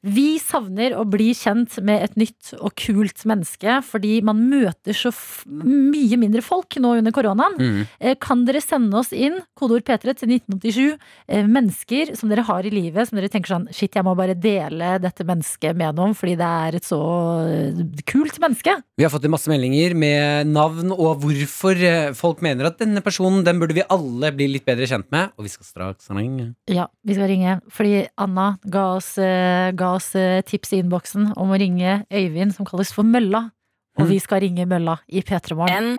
Vi 0.00 0.38
savner 0.40 0.94
å 0.96 1.04
bli 1.08 1.30
kjent 1.36 1.74
med 1.84 2.06
et 2.06 2.14
nytt 2.16 2.54
og 2.56 2.72
kult 2.80 3.24
menneske, 3.28 3.80
fordi 3.84 4.20
man 4.24 4.38
møter 4.48 4.96
så 4.96 5.12
mye 5.46 6.16
mindre 6.20 6.40
folk 6.44 6.78
nå 6.80 6.94
under 7.00 7.12
koronaen. 7.12 7.58
Mm. 7.60 7.82
Eh, 8.00 8.16
Kan 8.20 8.46
dere 8.48 8.62
sende 8.64 8.96
oss 8.96 9.12
inn 9.12 9.38
kodeord 9.58 9.84
P3 9.84 10.14
til 10.22 10.32
1987 10.38 10.80
eh, 11.28 11.44
mennesker 11.44 12.14
som 12.16 12.32
dere 12.32 12.46
har 12.48 12.64
i 12.64 12.72
livet, 12.72 13.08
som 13.08 13.20
dere 13.20 13.28
tenker 13.32 13.52
sånn 13.52 13.68
Shit, 13.76 13.94
jeg 13.94 14.06
må 14.06 14.14
bare 14.16 14.34
dele 14.38 14.94
dette 15.02 15.24
mennesket 15.26 15.76
med 15.76 15.98
noen 15.98 16.16
fordi 16.16 16.36
det 16.40 16.48
er 16.48 16.78
et 16.80 16.88
så 16.88 17.00
eh, 17.44 17.84
kult 18.08 18.40
menneske. 18.40 18.78
Vi 18.96 19.04
har 19.04 19.12
fått 19.12 19.28
masse 19.30 19.52
meldinger 19.52 19.94
med 19.98 20.48
navn 20.50 20.94
og 20.96 21.20
hvorfor 21.22 21.76
eh, 21.76 22.10
folk 22.16 22.40
mener 22.44 22.70
at 22.70 22.80
denne 22.80 23.04
personen 23.04 23.44
den 23.46 23.60
burde 23.60 23.76
vi 23.76 23.84
alle 23.84 24.32
bli 24.36 24.48
litt 24.54 24.66
bedre 24.68 24.88
kjent 24.88 25.10
med. 25.12 25.36
Og 25.36 25.46
vi 25.46 25.52
skal 25.52 25.68
straks 25.68 26.10
ringe. 26.12 26.50
Ja, 26.72 26.88
vi 27.04 27.16
skal 27.16 27.30
ringe. 27.30 27.58
Fordi 27.72 28.06
Anna 28.20 28.54
ga 28.64 28.86
oss, 28.96 29.12
eh, 29.20 29.70
ga 29.90 29.96
oss 29.98 30.12
eh, 30.18 30.40
tips 30.46 30.72
i 30.76 30.80
innboksen 30.84 31.32
om 31.36 31.50
å 31.50 31.58
ringe 31.60 32.04
Øyvind, 32.12 32.54
som 32.56 32.66
kalles 32.68 32.92
for 32.94 33.02
Mølla. 33.06 33.50
Og 33.98 34.06
Mm. 34.06 34.10
vi 34.14 34.18
skal 34.22 34.40
ringe 34.40 34.66
Mølla 34.70 34.98
i 35.10 35.20
P3 35.20 35.56
Morgen. 35.58 35.96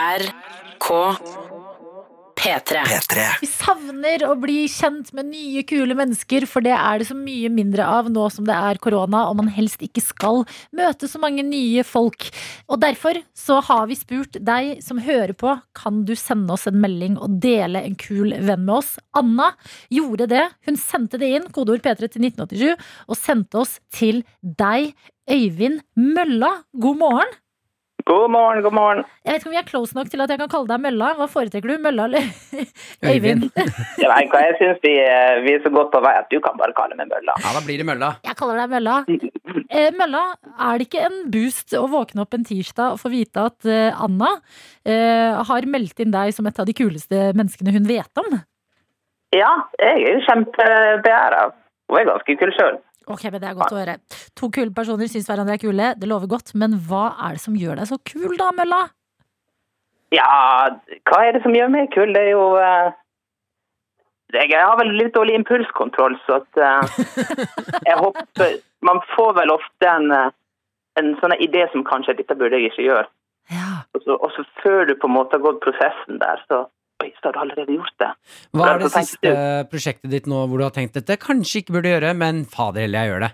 NRK 0.00 0.88
P3. 2.44 2.82
P3. 2.84 3.22
Vi 3.40 3.46
savner 3.48 4.20
å 4.28 4.34
bli 4.36 4.66
kjent 4.68 5.14
med 5.16 5.30
nye, 5.30 5.62
kule 5.64 5.94
mennesker, 5.96 6.44
for 6.44 6.60
det 6.64 6.74
er 6.76 7.00
det 7.00 7.06
så 7.08 7.14
mye 7.16 7.48
mindre 7.48 7.86
av 7.88 8.10
nå 8.12 8.26
som 8.34 8.44
det 8.44 8.52
er 8.52 8.80
korona, 8.84 9.22
og 9.30 9.38
man 9.38 9.48
helst 9.48 9.80
ikke 9.84 10.02
skal 10.04 10.42
møte 10.76 11.08
så 11.08 11.20
mange 11.22 11.40
nye 11.46 11.80
folk. 11.88 12.26
Og 12.68 12.82
derfor 12.82 13.22
så 13.32 13.62
har 13.64 13.88
vi 13.88 13.96
spurt 13.96 14.36
deg 14.44 14.82
som 14.84 15.00
hører 15.00 15.32
på, 15.40 15.54
kan 15.72 16.02
du 16.04 16.12
sende 16.20 16.52
oss 16.52 16.68
en 16.68 16.76
melding 16.82 17.16
og 17.16 17.38
dele 17.40 17.80
en 17.80 17.96
kul 17.96 18.36
venn 18.36 18.66
med 18.68 18.74
oss? 18.76 18.92
Anna 19.16 19.54
gjorde 19.88 20.28
det. 20.34 20.44
Hun 20.68 20.76
sendte 20.76 21.22
det 21.22 21.32
inn, 21.38 21.48
kodeord 21.48 21.80
P3 21.86 22.12
til 22.12 22.28
1987, 22.28 22.90
og 23.08 23.20
sendte 23.22 23.64
oss 23.64 23.78
til 23.88 24.20
deg, 24.44 24.92
Øyvind 25.32 25.80
Mølla. 25.96 26.52
God 26.76 27.00
morgen. 27.00 27.32
God 28.04 28.28
morgen, 28.28 28.60
god 28.60 28.74
morgen. 28.76 28.98
Jeg 29.24 29.32
vet 29.32 29.40
ikke 29.40 29.48
om 29.48 29.54
vi 29.54 29.58
er 29.62 29.68
close 29.68 29.96
nok 29.96 30.08
til 30.12 30.20
at 30.20 30.28
jeg 30.28 30.36
kan 30.42 30.50
kalle 30.52 30.68
deg 30.68 30.80
Mølla. 30.84 31.06
Hva 31.16 31.24
foretrekker 31.32 31.70
du? 31.72 31.78
Mølla 31.80 32.04
eller 32.04 32.26
Øyvind. 33.10 33.46
Nei, 33.56 33.64
Jeg, 34.02 34.10
vet 34.10 34.34
hva, 34.34 34.42
jeg 34.44 34.56
syns 34.58 34.82
vi, 34.82 34.92
eh, 35.00 35.38
vi 35.46 35.54
er 35.54 35.62
så 35.64 35.72
godt 35.72 35.88
på 35.94 36.02
vei 36.04 36.12
at 36.18 36.28
du 36.28 36.36
kan 36.44 36.58
bare 36.60 36.76
kalle 36.76 36.98
meg 36.98 37.08
Mølla. 37.08 37.32
Ja, 37.40 37.54
da 37.56 37.62
blir 37.64 37.80
det 37.80 37.86
mølla. 37.88 38.10
Jeg 38.28 38.36
kaller 38.36 38.60
deg 38.60 38.74
Mølla. 38.74 38.98
Eh, 39.08 39.88
Mølla, 39.96 40.22
er 40.68 40.82
det 40.82 40.88
ikke 40.90 41.06
en 41.08 41.18
boost 41.32 41.72
å 41.80 41.86
våkne 41.94 42.26
opp 42.26 42.36
en 42.36 42.44
tirsdag 42.44 42.98
og 42.98 43.00
få 43.00 43.12
vite 43.14 43.46
at 43.48 43.70
eh, 43.72 44.04
Anna 44.04 44.34
eh, 44.84 45.40
har 45.48 45.70
meldt 45.72 46.04
inn 46.04 46.12
deg 46.12 46.36
som 46.36 46.50
et 46.50 46.60
av 46.60 46.68
de 46.68 46.76
kuleste 46.76 47.30
menneskene 47.32 47.72
hun 47.72 47.88
vet 47.88 48.20
om? 48.20 48.36
Ja, 49.32 49.54
jeg 49.80 49.94
er 49.96 50.18
jo 50.18 50.24
kjempebeæra. 50.28 51.46
Hun 51.88 52.02
er 52.02 52.12
ganske 52.12 52.36
kul 52.36 52.52
sjøl. 52.52 52.76
Ok, 53.06 53.24
men 53.30 53.40
Det 53.40 53.48
er 53.48 53.56
godt 53.58 53.74
å 53.74 53.80
høre. 53.80 53.96
To 54.38 54.50
kule 54.54 54.72
personer 54.74 55.10
syns 55.10 55.28
hverandre 55.28 55.56
er 55.58 55.62
kule. 55.62 55.94
Det 56.00 56.08
lover 56.08 56.30
godt. 56.30 56.54
Men 56.54 56.76
hva 56.88 57.06
er 57.26 57.36
det 57.36 57.42
som 57.44 57.56
gjør 57.58 57.80
deg 57.80 57.90
så 57.90 57.98
kul, 58.00 58.36
da, 58.40 58.50
Mølla? 58.56 58.84
Ja, 60.14 60.28
hva 61.08 61.24
er 61.24 61.34
det 61.34 61.42
som 61.44 61.56
gjør 61.56 61.72
meg 61.74 61.90
kul? 61.94 62.12
Det 62.14 62.22
er 62.22 62.30
jo 62.34 62.44
uh, 62.60 62.92
Jeg 64.36 64.54
har 64.54 64.76
vel 64.78 64.94
litt 64.98 65.14
dårlig 65.16 65.36
impulskontroll, 65.40 66.16
så 66.26 66.40
at 66.42 66.60
uh, 66.60 66.98
Jeg 67.88 67.98
håper 67.98 68.58
Man 68.84 69.00
får 69.14 69.34
vel 69.40 69.52
ofte 69.54 69.88
en, 69.88 70.10
eh, 70.12 70.32
en 71.00 71.14
sånn 71.22 71.32
idé 71.40 71.64
som 71.72 71.86
kanskje 71.88 72.18
dette 72.18 72.36
burde 72.36 72.58
jeg 72.60 72.68
ikke 72.68 72.84
gjøre. 72.84 73.06
Ja. 73.48 73.70
Og 73.96 74.02
så, 74.04 74.16
og 74.18 74.34
så 74.34 74.44
før 74.60 74.84
du 74.84 74.92
på 75.00 75.08
en 75.08 75.14
måte 75.14 75.38
har 75.38 75.44
gått 75.44 75.62
prosessen 75.64 76.20
der, 76.20 76.42
så 76.52 76.66
Oi, 77.02 77.10
så 77.18 77.28
har 77.28 77.34
du 77.34 77.40
allerede 77.42 77.74
gjort 77.74 77.96
det. 77.98 78.10
Hva 78.54 78.68
er 78.70 78.82
det 78.84 78.90
siste 78.94 79.32
prosjektet 79.72 80.12
ditt 80.12 80.28
nå 80.30 80.44
hvor 80.46 80.60
du 80.60 80.66
har 80.66 80.74
tenkt 80.74 80.94
dette 80.98 81.16
kanskje 81.20 81.62
ikke 81.62 81.78
burde 81.78 81.94
gjøre, 81.94 82.12
men 82.18 82.44
fader 82.50 82.86
heller, 82.86 83.02
jeg 83.02 83.12
gjør 83.12 83.24
det? 83.26 83.32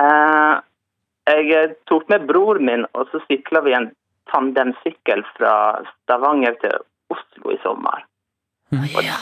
Eh, 0.00 0.54
jeg 1.32 1.74
tok 1.90 2.08
med 2.12 2.24
bror 2.30 2.62
min, 2.64 2.86
og 2.96 3.12
så 3.12 3.20
sykla 3.26 3.62
vi 3.66 3.76
en 3.76 3.90
tandemsykkel 4.32 5.26
fra 5.36 5.52
Stavanger 5.90 6.56
til 6.62 6.80
Oslo 7.12 7.52
i 7.52 7.60
sommer. 7.66 8.06
ja. 8.96 9.20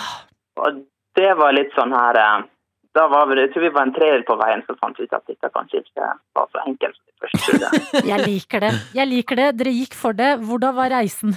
Og 0.60 0.82
det 1.18 1.30
var 1.38 1.54
litt 1.56 1.74
sånn 1.74 1.92
her 1.96 2.18
eh, 2.20 2.48
da 2.94 3.06
var 3.10 3.28
vi, 3.30 3.38
Jeg 3.40 3.52
tror 3.52 3.62
vi 3.62 3.74
var 3.74 3.86
en 3.86 3.94
treer 3.94 4.24
på 4.26 4.36
veien, 4.40 4.62
så 4.66 4.74
fant 4.80 4.98
vi 4.98 5.06
ut 5.06 5.14
at 5.14 5.26
dette 5.30 5.50
kanskje 5.54 5.82
ikke 5.84 6.08
var 6.34 6.48
så 6.50 6.62
enkelt. 6.66 6.98
Jeg 8.10 8.18
liker 8.24 8.64
det. 8.64 8.72
Jeg 8.96 9.06
liker 9.10 9.38
det. 9.38 9.48
Dere 9.60 9.72
gikk 9.76 9.94
for 9.98 10.16
det. 10.16 10.32
Hvordan 10.42 10.74
var 10.78 10.90
reisen? 10.94 11.36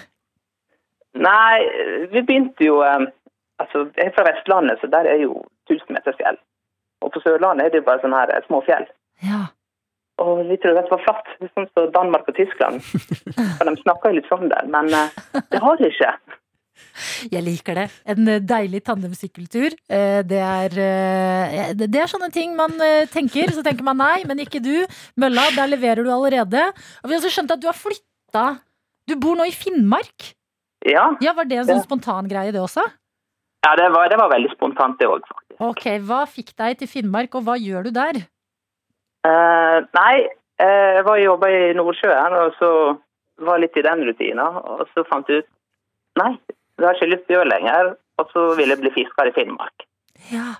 Nei, 1.14 1.62
vi 2.12 2.24
begynte 2.26 2.66
jo 2.66 2.82
eh, 2.86 3.06
Altså, 3.62 3.86
jeg 3.96 4.10
er 4.10 4.14
fra 4.16 4.26
Vestlandet, 4.26 4.80
så 4.82 4.88
der 4.92 5.06
er 5.08 5.20
jo 5.22 5.36
1000-metersfjell. 5.70 6.40
Og 7.06 7.12
på 7.14 7.22
Sørlandet 7.22 7.68
er 7.68 7.72
det 7.72 7.80
jo 7.84 7.86
bare 7.86 8.02
sånne 8.02 8.24
her 8.24 8.32
eh, 8.34 8.42
små 8.48 8.64
fjell. 8.66 8.88
Ja. 9.24 9.44
Og 10.24 10.42
vi 10.50 10.58
trodde 10.60 10.82
det 10.82 10.92
var 10.92 11.04
flatt, 11.06 11.30
sånn 11.54 11.70
som 11.70 11.92
Danmark 11.94 12.28
og 12.28 12.36
Tyskland. 12.36 12.82
For 13.60 13.70
de 13.70 13.76
snakker 13.84 14.10
jo 14.10 14.18
litt 14.18 14.32
sånn 14.32 14.50
der, 14.52 14.68
men 14.74 14.90
eh, 14.98 15.14
det 15.54 15.62
har 15.64 15.80
de 15.80 15.94
ikke. 15.94 16.12
Jeg 17.32 17.46
liker 17.46 17.78
det. 17.78 17.88
En 18.10 18.34
deilig 18.50 18.84
tandemsykkeltur. 18.90 19.78
Det 20.34 20.42
er, 20.42 20.76
det 21.78 22.00
er 22.02 22.12
sånne 22.12 22.32
ting 22.34 22.58
man 22.58 22.74
tenker. 23.14 23.54
Så 23.54 23.64
tenker 23.64 23.86
man 23.86 24.02
nei, 24.02 24.26
men 24.28 24.42
ikke 24.44 24.60
du. 24.66 24.82
Mølla, 25.22 25.46
der 25.56 25.70
leverer 25.72 26.04
du 26.04 26.10
allerede. 26.12 26.66
Og 27.04 27.08
vi 27.08 27.16
har 27.16 27.22
også 27.22 27.32
skjønt 27.38 27.54
at 27.54 27.62
du 27.62 27.70
har 27.70 27.78
flytta. 27.78 28.48
Du 29.08 29.16
bor 29.22 29.38
nå 29.38 29.46
i 29.48 29.56
Finnmark. 29.56 30.34
Ja, 30.86 31.06
Ja, 31.24 31.34
Var 31.38 31.46
det 31.48 31.58
en 31.62 31.70
sånn 31.70 31.84
spontan 31.86 32.28
greie, 32.28 32.52
det 32.52 32.62
også? 32.62 32.84
ja 33.64 33.76
det, 33.80 33.86
var, 33.94 34.10
det 34.12 34.18
var 34.20 34.30
veldig 34.34 34.52
spontant, 34.52 34.98
det 35.00 35.08
òg, 35.08 35.24
faktisk. 35.30 35.60
Ok, 35.64 35.86
Hva 36.04 36.24
fikk 36.28 36.52
deg 36.60 36.78
til 36.82 36.90
Finnmark, 36.92 37.36
og 37.40 37.46
hva 37.48 37.56
gjør 37.56 37.86
du 37.88 37.92
der? 37.96 38.20
Uh, 39.24 39.80
nei, 39.96 40.28
eh, 40.60 40.90
jeg 41.00 41.06
var 41.08 41.22
jobba 41.22 41.48
i 41.48 41.62
Nordsjøen, 41.78 42.36
og 42.42 42.58
så 42.60 42.72
var 43.48 43.62
litt 43.64 43.78
i 43.80 43.86
den 43.86 44.04
rutina. 44.04 44.50
Og 44.76 44.84
så 44.92 45.06
fant 45.08 45.30
jeg 45.32 45.46
ut 45.46 45.50
nei, 46.20 46.34
det 46.78 46.86
har 46.90 47.00
ikke 47.00 47.12
lyst 47.14 47.24
til 47.30 47.38
å 47.38 47.40
gjøre 47.40 47.54
lenger. 47.54 47.94
Og 48.22 48.30
så 48.34 48.44
ville 48.60 48.76
jeg 48.76 48.82
bli 48.84 48.92
fisker 48.94 49.32
i 49.32 49.34
Finnmark. 49.34 49.88
Ja, 50.32 50.52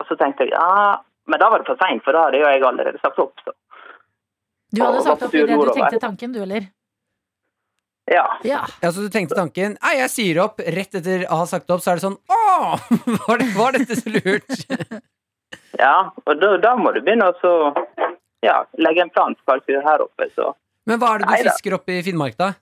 Og 0.00 0.08
så 0.08 0.16
tenkte 0.18 0.44
jeg 0.44 0.56
ja, 0.56 0.96
men 1.30 1.40
da 1.40 1.50
var 1.52 1.62
det 1.62 1.68
for 1.68 1.78
seint, 1.80 2.02
for 2.04 2.16
da 2.16 2.24
hadde 2.26 2.40
jo 2.40 2.48
jeg 2.48 2.64
allerede 2.66 2.98
sagt 3.04 3.20
opp. 3.22 3.36
Så. 3.44 3.52
Du 4.74 4.82
hadde 4.82 4.98
Og 4.98 5.06
sagt 5.06 5.22
opp 5.22 5.28
opp 5.30 5.38
idet 5.38 5.54
du 5.60 5.70
tenkte 5.76 6.00
tanken, 6.02 6.34
du, 6.34 6.40
eller? 6.42 6.66
Ja. 8.06 8.38
Ja. 8.46 8.60
Ja, 8.80 8.92
så 8.92 9.02
du 9.02 9.10
tenkte 9.10 9.34
tanken 9.34 9.74
Nei, 9.82 9.96
jeg 9.98 10.10
sier 10.12 10.38
opp 10.44 10.60
rett 10.62 10.94
etter 10.94 11.24
å 11.26 11.40
ha 11.40 11.46
sagt 11.50 11.70
opp, 11.74 11.82
så 11.82 11.90
er 11.90 11.98
det 11.98 12.04
sånn 12.04 12.18
Å! 12.30 12.76
Var, 13.26 13.40
det, 13.40 13.48
var 13.56 13.74
dette 13.74 13.98
så 13.98 14.12
lurt? 14.14 14.52
ja. 15.84 15.96
Og 16.22 16.38
da, 16.38 16.52
da 16.62 16.76
må 16.78 16.92
du 16.94 17.00
begynne 17.02 17.32
å 17.32 17.34
så, 17.40 17.52
ja, 18.46 18.60
legge 18.78 19.02
en 19.02 19.10
plan 19.10 19.34
for 19.42 19.58
hva 19.58 19.82
her 19.88 20.04
oppe. 20.06 20.30
Så. 20.38 20.52
Men 20.86 21.02
hva 21.02 21.14
er 21.14 21.24
det 21.24 21.28
du 21.28 21.34
Neida. 21.34 21.52
fisker 21.56 21.76
oppe 21.76 21.98
i 21.98 22.04
Finnmark, 22.06 22.38
da? 22.38 22.52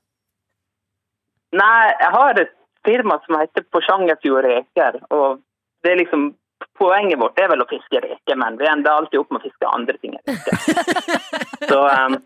Nei, 1.55 1.93
jeg 2.01 2.11
har 2.17 2.41
et 2.41 2.55
firma 2.85 3.21
som 3.27 3.37
heter 3.39 3.67
Porsangerfjord 3.73 4.49
Reker. 4.49 4.99
Og 5.15 5.45
det 5.85 5.93
er 5.93 6.01
liksom 6.01 6.31
Poenget 6.79 7.21
vårt 7.21 7.39
er 7.39 7.51
vel 7.53 7.63
å 7.63 7.67
fiske 7.71 8.01
reker, 8.03 8.39
men 8.41 8.57
vi 8.61 8.67
ender 8.71 8.91
alltid 8.93 9.21
opp 9.21 9.35
med 9.35 9.43
å 9.43 9.45
fiske 9.45 9.71
andre 9.71 9.97
ting 10.03 10.17
enn 10.17 10.25
reker. 10.31 10.57
Så 11.71 11.81
um, 11.81 12.17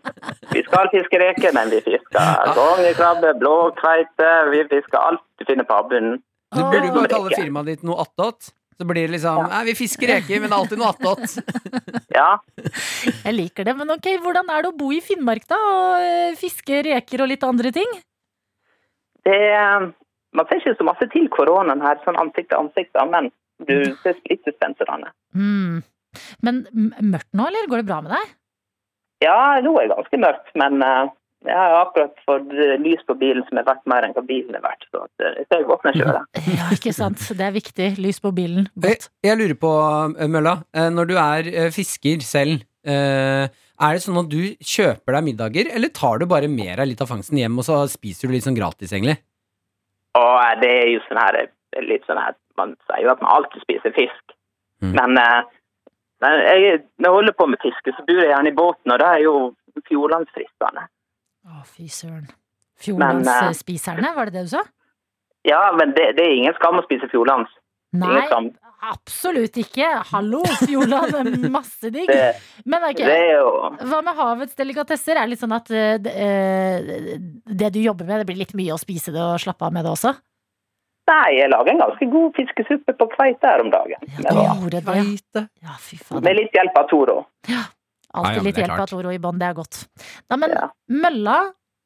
vi 0.53 0.63
skal 0.65 0.89
fiske 0.93 1.19
reker, 1.21 1.53
men 1.55 1.71
vi 1.73 1.81
fisker 1.85 2.53
kongekrabbe, 2.57 3.35
blåkveite, 3.41 4.31
vi 4.53 4.63
fisker 4.71 4.99
alt 4.99 5.25
du 5.39 5.45
finner 5.47 5.67
på 5.67 5.77
havbunnen. 5.77 6.17
Du 6.55 6.63
burde 6.63 6.89
bare 6.95 7.11
kalle 7.11 7.37
firmaet 7.37 7.69
ditt 7.73 7.85
noe 7.85 8.01
attåt. 8.03 8.51
Så 8.79 8.85
blir 8.87 9.09
det 9.09 9.17
liksom 9.17 9.41
Nei, 9.51 9.63
vi 9.67 9.73
fisker 9.75 10.07
reker, 10.07 10.39
men 10.39 10.47
det 10.47 10.55
er 10.55 10.61
alltid 10.63 10.79
noe 10.79 10.93
attåt. 10.93 11.39
Ja. 12.19 12.39
Jeg 13.23 13.33
liker 13.35 13.67
det. 13.67 13.73
Men 13.77 13.91
ok, 13.93 14.07
hvordan 14.23 14.49
er 14.51 14.63
det 14.63 14.71
å 14.71 14.75
bo 14.75 14.89
i 14.91 14.99
Finnmark, 15.03 15.45
da? 15.47 15.57
Og 15.71 16.03
eh, 16.03 16.37
fiske 16.39 16.81
reker 16.87 17.23
og 17.23 17.29
litt 17.31 17.43
andre 17.45 17.71
ting? 17.75 17.91
Det, 19.27 19.37
um, 19.77 19.91
man 20.35 20.47
ser 20.49 20.59
ikke 20.59 20.77
så 20.79 20.87
masse 20.87 21.07
til 21.13 21.27
koronaen 21.31 21.83
her, 21.83 21.99
sånn 22.05 22.17
ansikt 22.19 22.49
til 22.51 22.63
ansikt, 22.63 22.91
da, 22.97 23.05
men 23.07 23.29
du 23.67 23.77
ser 24.03 24.17
splittespenserne. 24.21 25.11
Mm. 25.35 25.81
Men 26.45 26.65
mørkt 26.73 27.31
nå, 27.37 27.47
eller? 27.49 27.69
Går 27.69 27.83
det 27.83 27.89
bra 27.89 28.01
med 28.05 28.13
deg? 28.15 28.35
Ja, 29.25 29.39
nå 29.63 29.73
er 29.77 29.89
det 29.89 29.97
ganske 29.97 30.19
mørkt, 30.23 30.51
men 30.57 30.79
uh, 30.79 31.11
jeg 31.47 31.55
har 31.55 31.75
akkurat 31.81 32.21
fått 32.27 32.53
uh, 32.55 32.75
lys 32.79 33.01
på 33.07 33.15
bilen 33.19 33.43
som 33.49 33.59
er 33.59 33.67
verdt 33.67 33.85
mer 33.91 34.07
enn 34.07 34.15
hva 34.15 34.23
bilen 34.25 34.55
er 34.55 34.63
verdt. 34.63 34.87
Så 34.89 35.03
uh, 35.03 35.31
jeg 35.35 35.47
ser 35.51 35.65
godt 35.67 35.83
når 35.83 35.95
jeg 35.95 36.05
kjører. 36.05 36.27
Ja, 36.55 36.69
ikke 36.77 36.93
sant. 36.95 37.25
Det 37.35 37.45
er 37.45 37.55
viktig. 37.55 37.89
Lys 37.99 38.21
på 38.23 38.31
bilen. 38.35 38.69
Jeg, 38.71 38.85
Godt. 38.85 39.09
jeg 39.27 39.39
lurer 39.41 39.57
på, 39.59 39.73
eh, 40.15 40.31
Mølla, 40.31 40.55
eh, 40.73 40.89
når 40.95 41.11
du 41.11 41.17
er 41.19 41.51
eh, 41.51 41.71
fisker 41.75 42.23
selv, 42.23 42.63
eh, 42.87 43.51
er 43.79 43.95
det 43.95 44.03
sånn 44.03 44.19
at 44.19 44.31
du 44.31 44.39
kjøper 44.59 45.15
deg 45.15 45.27
middager, 45.27 45.69
eller 45.75 45.91
tar 45.95 46.19
du 46.19 46.25
bare 46.27 46.49
med 46.51 46.73
deg 46.79 46.89
litt 46.93 47.03
av 47.03 47.11
fangsten 47.11 47.39
hjem, 47.39 47.59
og 47.61 47.67
så 47.67 47.83
spiser 47.91 48.27
du 48.27 48.35
litt 48.35 48.47
sånn 48.47 48.57
gratis, 48.57 48.91
egentlig? 48.95 49.19
Uh, 50.17 50.51
det 50.59 50.71
er 50.81 50.89
jo 50.95 51.03
sånn 51.05 51.19
her, 51.21 51.37
er 51.77 51.85
litt 51.87 52.07
sånn 52.09 52.19
her, 52.19 52.35
man 52.59 52.75
sier 52.89 53.07
jo 53.07 53.13
at 53.15 53.23
man 53.23 53.31
alltid 53.37 53.63
spiser 53.65 53.95
fisk. 53.95 54.35
Mm. 54.83 54.93
Men, 54.95 55.17
uh, 55.19 55.91
men 56.23 56.43
jeg, 56.45 56.81
når 56.99 57.09
jeg 57.09 57.17
holder 57.17 57.37
på 57.39 57.47
med 57.51 57.63
fiske, 57.63 57.95
så 57.95 58.05
bor 58.07 58.21
jeg 58.21 58.31
gjerne 58.33 58.51
i 58.51 58.57
båten, 58.59 58.93
og 58.93 59.01
det 59.01 59.09
er 59.09 59.23
jo 59.25 59.35
fjordlandsfristende. 59.87 60.85
Å, 61.49 61.63
fy 61.67 61.87
søren. 61.87 62.27
Men, 62.27 62.31
eh, 62.31 62.83
Fjordlandsspiserne, 62.85 64.11
var 64.15 64.29
det 64.29 64.37
det 64.37 64.45
du 64.47 64.51
sa? 64.53 64.63
Ja, 65.47 65.61
men 65.75 65.91
det, 65.95 66.13
det 66.17 66.23
er 66.25 66.35
ingen 66.35 66.55
skam 66.55 66.79
å 66.79 66.85
spise 66.85 67.07
fjordlands. 67.11 67.51
Nei, 67.95 68.09
Ingen 68.11 68.27
skam. 68.29 68.47
absolutt 68.91 69.55
ikke. 69.57 69.87
Hallo, 70.11 70.43
Fjordland 70.61 71.47
masse 71.51 71.89
digg. 71.93 72.11
Men 72.69 72.85
ok, 72.85 73.01
det 73.01 73.15
er 73.15 73.31
jo 73.39 73.53
hva 73.89 74.01
med 74.05 74.19
havets 74.19 74.59
delikatesser? 74.59 75.17
Er 75.17 75.25
det 75.25 75.33
litt 75.33 75.43
sånn 75.43 75.55
at 75.57 75.71
eh, 75.73 75.95
det, 76.03 76.13
eh, 76.13 77.15
det 77.49 77.71
du 77.75 77.81
jobber 77.81 78.07
med, 78.07 78.21
det 78.21 78.29
blir 78.29 78.41
litt 78.43 78.55
mye 78.59 78.75
å 78.75 78.81
spise 78.81 79.15
det 79.15 79.23
og 79.23 79.41
slappe 79.41 79.65
av 79.65 79.75
med 79.75 79.87
det 79.87 79.95
også? 79.95 80.13
Nei, 81.09 81.29
jeg 81.39 81.49
lager 81.49 81.73
en 81.73 81.81
ganske 81.81 82.07
god 82.13 82.33
fiskesuppe 82.37 82.93
på 82.99 83.07
kveite 83.15 83.49
her 83.49 83.63
om 83.65 83.71
dagen. 83.73 84.09
Ja, 84.21 84.29
du 84.29 84.41
gjorde 84.45 84.79
det. 84.79 84.83
Kveite. 84.85 85.45
Ja, 85.65 85.77
fy 85.81 85.97
faen. 85.97 86.23
med 86.25 86.37
litt 86.37 86.53
hjelp 86.57 86.77
av 86.77 86.89
Toro. 86.91 87.21
Alltid 87.49 87.55
Ja, 87.55 88.35
ja, 88.35 88.41
litt 88.45 88.57
er 88.57 88.65
hjelp 88.67 88.75
klart. 88.75 88.83
av 88.85 88.91
Toro 88.93 89.13
i 89.13 89.21
bånn, 89.21 89.39
det 89.41 89.47
er 89.49 89.55
godt. 89.57 89.85
Nei, 90.29 90.37
men 90.43 90.53
Ja. 90.53 90.67
Mølla, 90.89 91.37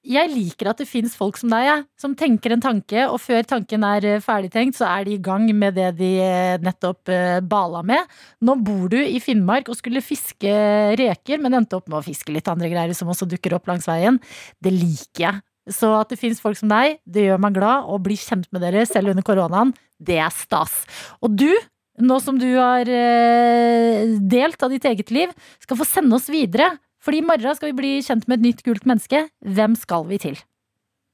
jeg 0.03 0.29
liker 0.33 0.67
at 0.73 0.81
det 0.81 0.87
fins 0.89 1.13
folk 1.15 1.37
som 1.39 1.53
deg, 1.53 1.63
jeg, 1.63 1.85
som 1.99 2.15
tenker 2.19 2.51
en 2.51 2.63
tanke, 2.63 3.05
og 3.07 3.21
før 3.23 3.45
tanken 3.47 3.85
er 3.87 4.03
eh, 4.03 4.19
ferdigtenkt, 4.19 4.75
så 4.75 4.89
er 4.91 5.05
de 5.07 5.13
i 5.15 5.21
gang 5.23 5.45
med 5.55 5.75
det 5.79 5.93
de 5.95 6.09
eh, 6.19 6.57
nettopp 6.59 7.07
eh, 7.07 7.39
bala 7.39 7.83
med. 7.87 8.03
Nå 8.43 8.57
bor 8.59 8.89
du 8.91 8.97
i 8.99 9.21
Finnmark 9.23 9.69
og 9.71 9.79
skulle 9.79 10.03
fiske 10.03 10.51
reker, 10.99 11.39
men 11.39 11.53
endte 11.55 11.79
opp 11.79 11.87
med 11.87 12.01
å 12.01 12.03
fiske 12.03 12.35
litt 12.35 12.51
andre 12.51 12.67
greier 12.73 12.91
som 12.97 13.07
også 13.07 13.29
dukker 13.31 13.55
opp 13.55 13.67
langs 13.71 13.87
veien. 13.87 14.19
Det 14.59 14.75
liker 14.75 15.27
jeg. 15.29 15.41
Så 15.69 15.89
at 15.95 16.09
det 16.11 16.19
fins 16.19 16.41
folk 16.43 16.57
som 16.59 16.71
deg, 16.71 16.97
det 17.07 17.27
gjør 17.29 17.39
meg 17.43 17.55
glad, 17.55 17.85
og 17.87 18.01
bli 18.03 18.17
kjent 18.19 18.49
med 18.51 18.63
dere 18.65 18.83
selv 18.89 19.13
under 19.13 19.23
koronaen, 19.23 19.71
det 20.03 20.17
er 20.19 20.33
stas. 20.35 20.81
Og 21.23 21.37
du, 21.39 21.51
nå 22.03 22.17
som 22.19 22.39
du 22.41 22.49
har 22.57 22.89
eh, 22.89 24.15
delt 24.19 24.63
av 24.65 24.73
ditt 24.73 24.87
eget 24.89 25.13
liv, 25.15 25.31
skal 25.63 25.79
få 25.79 25.87
sende 25.87 26.17
oss 26.19 26.27
videre. 26.31 26.73
Fordi 27.03 27.19
i 27.19 27.27
morgen 27.27 27.55
skal 27.55 27.71
vi 27.71 27.77
bli 27.79 27.93
kjent 28.03 28.27
med 28.27 28.39
et 28.39 28.47
nytt 28.49 28.63
kult 28.63 28.85
menneske. 28.87 29.25
Hvem 29.43 29.75
skal 29.79 30.05
vi 30.07 30.19
til? 30.23 30.37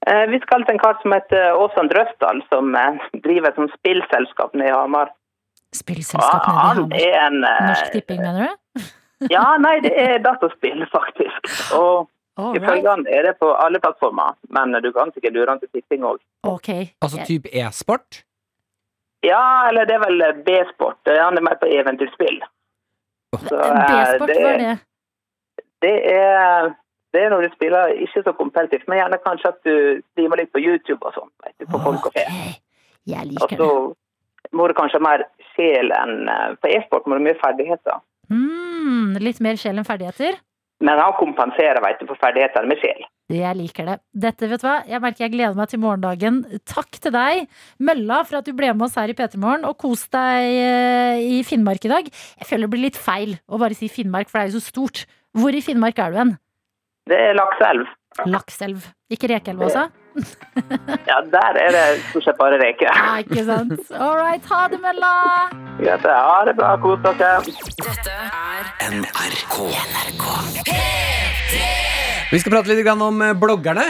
Eh, 0.08 0.26
Vi 0.32 0.40
skal 0.46 0.66
til 0.66 0.76
en 0.78 0.82
kar 0.82 0.98
som 1.02 1.14
heter 1.14 1.58
Åsan 1.60 1.90
Drøsdal, 1.92 2.44
som 2.50 2.76
eh, 2.78 3.00
driver 3.26 3.50
et 3.52 3.74
spillselskap 3.78 4.54
nede 4.58 4.70
i 4.72 4.78
Hamar. 4.78 5.12
Spillselskap 5.76 6.48
nede 6.48 7.02
i 7.02 7.10
Hamar. 7.14 7.26
en 7.26 7.44
eh, 7.44 7.66
Norsk 7.70 7.92
Tipping, 7.94 8.22
mener 8.26 8.48
du? 8.48 8.88
Ja, 9.30 9.58
nei, 9.60 9.80
det 9.84 9.92
er 10.00 10.22
dataspill, 10.24 10.86
faktisk. 10.94 11.50
Og 11.82 12.08
ifølge 12.56 12.82
right. 12.82 12.90
han 12.90 13.06
er 13.08 13.28
det 13.28 13.36
på 13.42 13.52
alle 13.66 13.80
plattformer, 13.84 14.36
men 14.56 14.76
du 14.84 14.92
kan 14.96 15.14
sikkert 15.14 15.36
lure 15.38 15.54
han 15.54 15.62
til 15.62 15.72
tipping 15.76 16.06
òg. 16.08 16.20
Okay. 16.44 16.90
Altså 17.02 17.26
type 17.28 17.52
e-sport? 17.54 18.24
Ja, 19.24 19.68
eller 19.70 19.86
det 19.86 19.96
er 19.98 20.04
vel 20.06 20.22
eh, 20.22 20.38
B-sport. 20.46 20.98
Det 21.06 21.18
Han 21.20 21.38
er 21.38 21.44
mer 21.44 21.58
på 21.60 21.68
eventyrspill. 21.68 22.40
Eh, 23.36 23.42
B-sport, 23.42 24.30
hva 24.30 24.54
er 24.54 24.62
det? 24.64 24.76
Det 25.84 25.96
er, 26.12 26.72
det 27.16 27.24
er 27.24 27.30
når 27.34 27.46
du 27.48 27.56
spiller 27.56 27.94
ikke 28.06 28.24
så 28.24 28.34
kompetitivt, 28.36 28.88
men 28.88 29.00
gjerne 29.00 29.20
kanskje 29.24 29.52
at 29.54 29.60
du 29.68 29.76
streamer 30.12 30.42
litt 30.42 30.52
på 30.56 30.64
YouTube 30.64 31.00
og 31.04 31.16
sånn. 31.16 31.32
vet 31.44 31.56
du, 31.60 31.68
På 31.72 31.82
folk 31.84 32.10
og 32.10 32.16
fe. 32.16 32.26
liker 33.08 33.32
Jeg 33.36 33.42
Og 33.44 33.56
så 33.60 33.70
må 34.56 34.68
du 34.68 34.76
kanskje 34.78 35.00
ha 35.00 35.06
mer 35.08 35.26
sjel 35.54 35.92
enn 35.96 36.30
eh, 36.32 36.56
På 36.62 36.72
e-sport 36.72 37.08
må 37.08 37.16
du 37.16 37.24
ha 37.24 37.28
mye 37.30 37.42
ferdigheter. 37.44 38.04
Mm, 38.30 39.18
litt 39.24 39.40
mer 39.44 39.60
sjel 39.60 39.80
enn 39.80 39.88
ferdigheter. 39.88 40.40
Men 40.80 41.00
han 41.02 41.16
kompenserer 41.20 41.82
vet 41.84 42.00
du, 42.00 42.08
for 42.08 42.20
ferdighetene 42.22 42.70
med 42.72 42.80
sjel. 42.80 43.02
Jeg 43.30 43.58
liker 43.60 43.86
det. 43.86 43.96
Dette, 44.26 44.48
vet 44.50 44.62
du 44.64 44.66
hva, 44.66 44.78
jeg 44.90 45.02
merker 45.04 45.26
jeg 45.26 45.34
gleder 45.36 45.58
meg 45.58 45.70
til 45.70 45.82
morgendagen. 45.84 46.40
Takk 46.66 46.98
til 47.04 47.14
deg, 47.14 47.44
Mølla, 47.84 48.24
for 48.26 48.40
at 48.40 48.48
du 48.48 48.56
ble 48.58 48.72
med 48.74 48.88
oss 48.88 48.98
her 48.98 49.12
i 49.12 49.16
P3 49.18 49.38
Morgen, 49.44 49.68
og 49.70 49.78
kos 49.82 50.08
deg 50.16 50.48
eh, 50.64 51.22
i 51.36 51.42
Finnmark 51.46 51.86
i 51.86 51.92
dag. 51.92 52.10
Jeg 52.10 52.50
føler 52.50 52.66
det 52.66 52.74
blir 52.74 52.86
litt 52.88 53.00
feil 53.00 53.36
å 53.46 53.60
bare 53.62 53.78
si 53.78 53.92
Finnmark, 53.92 54.32
for 54.32 54.40
det 54.40 54.48
er 54.48 54.56
jo 54.56 54.64
så 54.64 54.72
stort. 54.72 55.04
Hvor 55.38 55.54
i 55.54 55.62
Finnmark 55.62 56.00
er 56.02 56.16
du 56.16 56.22
hen? 56.24 56.34
Det 57.10 57.20
er 57.28 57.38
Lakselv. 57.38 57.92
Lakselv. 58.26 58.90
Ikke 59.14 59.30
Rekelv 59.30 59.68
også? 59.68 59.86
Ja, 61.10 61.20
der 61.32 61.58
er 61.62 61.72
det 61.74 61.84
stort 62.10 62.26
sett 62.28 62.38
bare 62.40 62.60
reker. 62.62 62.90
Ja, 62.90 63.18
ikke 63.24 63.46
sant. 63.48 63.80
All 63.96 64.18
right, 64.20 64.46
ha 64.52 64.62
det, 64.72 64.80
Mella. 64.84 65.14
Greit, 65.80 66.06
Ha 66.06 66.44
det 66.48 66.56
bra. 66.60 66.74
Kos 66.84 67.00
dere. 67.06 67.40
Dette 67.80 68.18
er 68.28 68.70
NRK. 69.00 69.56
Vi 72.30 72.38
skal 72.38 72.54
prate 72.54 72.76
litt 72.76 72.92
om 72.94 73.24
eh, 73.26 73.34
bloggerne. 73.34 73.88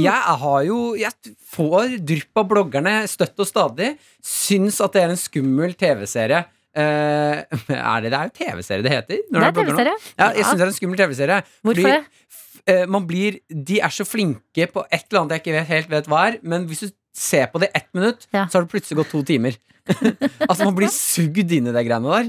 Jeg 0.00 0.36
har 0.42 0.62
jo 0.64 0.78
Jeg 0.96 1.34
får 1.52 1.98
drypp 2.00 2.40
av 2.40 2.48
bloggerne 2.48 2.94
støtt 3.10 3.42
og 3.42 3.48
stadig. 3.48 3.92
Syns 4.24 4.80
at 4.80 4.96
det 4.96 5.02
er 5.04 5.12
en 5.12 5.20
skummel 5.20 5.74
TV-serie. 5.76 6.46
Uh, 6.72 7.42
er 7.68 7.98
det, 8.00 8.08
det 8.08 8.16
er 8.16 8.30
jo 8.30 8.32
TV-serie 8.38 8.84
det 8.86 8.92
heter? 8.94 9.18
når 9.28 9.44
Det 9.44 9.48
er. 9.50 9.56
TV-serie. 9.58 9.96
Ja, 10.16 10.30
jeg 10.32 10.46
syns 10.46 10.56
det 10.56 10.64
er 10.64 10.70
en 10.70 10.78
skummel 10.78 11.02
TV-serie. 11.02 11.42
Hvorfor 11.60 11.82
Fordi, 11.82 11.92
det? 11.92 12.22
Eh, 12.66 12.84
man 12.86 13.06
blir 13.08 13.40
De 13.48 13.80
er 13.80 13.92
så 13.94 14.04
flinke 14.08 14.68
på 14.72 14.84
et 14.90 15.04
eller 15.10 15.20
annet 15.22 15.38
jeg 15.38 15.44
ikke 15.46 15.64
helt 15.68 15.90
vet 15.90 16.08
hva 16.10 16.26
er, 16.30 16.38
men 16.42 16.66
hvis 16.70 16.84
du 16.86 16.90
ser 17.12 17.46
på 17.52 17.60
det 17.60 17.68
ett 17.76 17.88
minutt, 17.92 18.26
Ja. 18.32 18.46
så 18.48 18.58
har 18.58 18.64
det 18.66 18.72
plutselig 18.72 18.96
gått 19.02 19.10
to 19.12 19.22
timer. 19.22 19.56
altså 20.48 20.64
Man 20.64 20.76
blir 20.78 20.88
sugd 20.94 21.50
inn 21.52 21.66
i 21.66 21.72
det 21.74 21.82
greiene 21.84 22.06
der. 22.14 22.28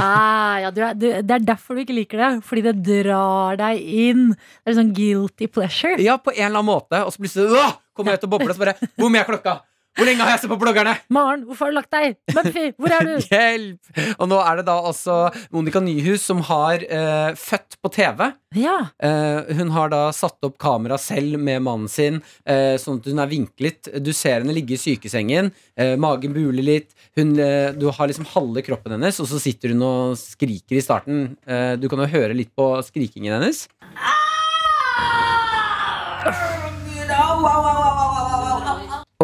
Ah, 0.00 0.56
ja, 0.62 0.70
du 0.72 0.80
er, 0.82 0.94
du, 0.96 1.04
det 1.22 1.34
er 1.36 1.44
derfor 1.44 1.76
du 1.76 1.82
ikke 1.84 1.96
liker 1.98 2.18
det. 2.22 2.30
Fordi 2.48 2.62
det 2.64 2.74
drar 3.04 3.58
deg 3.60 3.82
inn. 3.84 4.30
Det 4.64 4.72
er 4.72 4.78
sånn 4.80 4.94
guilty 4.96 5.46
pleasure. 5.52 5.98
Ja, 6.02 6.16
på 6.16 6.32
en 6.32 6.46
eller 6.48 6.62
annen 6.62 6.70
måte. 6.72 7.02
Og 7.04 7.12
så 7.14 7.20
plutselig 7.20 7.60
kommer 7.94 8.14
jeg 8.16 8.22
ut 8.22 8.26
og 8.26 8.32
bobler, 8.34 8.54
og 8.54 8.56
så 8.56 8.64
bare 8.64 8.90
Hvor 8.96 9.12
mye 9.12 9.20
er 9.22 9.28
klokka? 9.28 9.58
Hvor 9.94 10.08
lenge 10.08 10.24
har 10.26 10.32
jeg 10.32 10.40
sett 10.42 10.50
på 10.50 10.58
bloggerne? 10.58 10.92
Maren, 11.14 11.44
hvorfor 11.46 11.68
har 11.68 11.74
du 11.74 11.76
lagt 11.76 11.92
deg? 11.94 12.16
Mumphy, 12.34 12.64
hvor 12.82 12.94
er 12.96 13.06
du? 13.06 13.12
Hjelp! 13.30 14.00
Og 14.18 14.26
nå 14.26 14.40
er 14.42 14.58
det 14.58 14.64
da 14.66 14.74
altså 14.90 15.18
Monica 15.54 15.78
Nyhus 15.84 16.24
som 16.26 16.40
har 16.48 16.82
uh, 16.82 17.30
født 17.38 17.78
på 17.78 17.92
TV. 17.94 18.24
Ja. 18.58 18.74
Uh, 18.98 19.54
hun 19.54 19.70
har 19.76 19.92
da 19.94 20.08
satt 20.14 20.42
opp 20.46 20.56
kamera 20.62 20.98
selv 20.98 21.38
med 21.38 21.62
mannen 21.62 21.86
sin, 21.90 22.18
uh, 22.50 22.74
sånn 22.82 22.98
at 22.98 23.06
hun 23.12 23.22
er 23.22 23.30
vinklet. 23.30 23.92
Du 24.02 24.10
ser 24.10 24.40
henne 24.40 24.56
ligge 24.56 24.74
i 24.74 24.80
sykesengen, 24.80 25.52
eh, 25.78 25.94
magen 26.00 26.34
buler 26.34 26.66
litt. 26.66 26.90
Hun, 27.14 27.36
du 27.78 27.86
har 27.94 28.10
liksom 28.10 28.26
halve 28.32 28.64
kroppen 28.66 28.96
hennes, 28.96 29.20
og 29.22 29.30
så 29.30 29.38
sitter 29.42 29.70
hun 29.74 29.86
og 29.86 30.18
skriker 30.18 30.78
i 30.78 30.82
starten. 30.82 31.36
Eh, 31.46 31.74
du 31.78 31.86
kan 31.90 32.02
jo 32.02 32.10
høre 32.10 32.34
litt 32.34 32.50
på 32.58 32.72
skrikingen 32.86 33.36
hennes. 33.38 33.66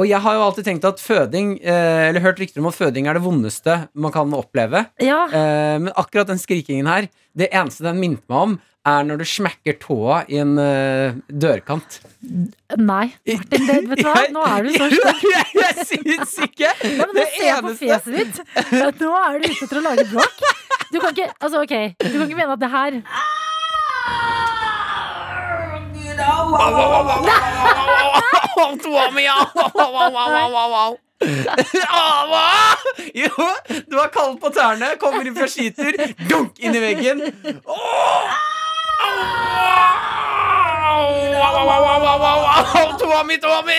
Og 0.01 0.09
jeg 0.09 0.23
har 0.25 0.37
jo 0.37 0.47
alltid 0.47 0.65
tenkt 0.65 0.87
at 0.89 1.03
føding 1.03 1.59
eh, 1.61 2.09
Eller 2.09 2.25
hørt 2.25 2.41
rykter 2.41 2.63
om 2.63 2.71
at 2.71 2.79
føding 2.79 3.09
er 3.11 3.19
det 3.19 3.25
vondeste 3.25 3.77
man 3.93 4.15
kan 4.15 4.33
oppleve. 4.37 4.87
ja. 5.03 5.27
Eh, 5.29 5.77
men 5.81 5.93
akkurat 5.97 6.31
den 6.31 6.41
skrikingen 6.41 6.89
her, 6.89 7.09
det 7.37 7.51
eneste 7.53 7.85
den 7.85 8.01
minte 8.01 8.25
meg 8.31 8.41
om, 8.47 8.59
er 8.87 9.05
når 9.05 9.21
du 9.21 9.25
smekker 9.29 9.77
tåa 9.81 10.23
i 10.33 10.39
en 10.41 10.55
uh, 10.57 11.13
dørkant. 11.29 11.99
Nei. 12.81 13.11
Martin, 13.29 13.45
det, 13.51 13.77
vet 13.91 14.01
du 14.01 14.07
hva? 14.09 14.23
Nå 14.37 14.45
er 14.49 14.65
du 14.65 14.71
så 14.73 14.89
slem. 14.95 15.21
Jeg, 15.35 15.45
jeg 15.65 15.75
syns 15.91 16.33
ikke! 16.47 16.71
Ja, 16.71 17.05
men 17.05 17.13
nå 17.19 17.27
ser 17.35 17.49
jeg 17.51 17.67
på 17.67 17.75
fjeset 17.83 18.13
ditt 18.17 18.41
nå 19.05 19.13
er 19.21 19.37
du 19.37 19.51
ute 19.51 19.67
etter 19.67 19.83
å 19.83 19.85
lage 19.85 20.07
bråk. 20.15 20.37
Du 20.91 20.97
kan 20.97 21.13
ikke, 21.13 21.29
altså 21.39 21.61
ok, 21.61 21.77
du 22.01 22.17
kan 22.17 22.27
ikke 22.27 22.41
mene 22.41 22.57
at 22.57 22.65
det 22.65 22.73
her 22.73 22.93
Au, 23.01 23.41
Tåa 25.61 25.77
mi! 25.93 26.01
Au, 26.01 26.25
au, 26.25 26.25
au, 26.25 26.25
au, 26.25 26.25
au, 26.25 26.25
au, 26.25 26.25
au. 26.25 26.25
Au, 26.25 26.25
au. 26.25 26.30
Jo, 33.15 33.49
du 33.87 33.97
har 33.99 34.09
kald 34.09 34.41
på 34.41 34.49
tærne, 34.55 34.97
kommer 35.01 35.27
inn 35.27 35.37
fra 35.37 35.49
skiter, 35.51 35.93
dunk 36.31 36.59
inn 36.59 36.75
i 36.75 36.81
veggen. 36.81 37.21
Tåa 43.01 43.23
mi, 43.25 43.37
tåa 43.41 43.63
mi! 43.69 43.79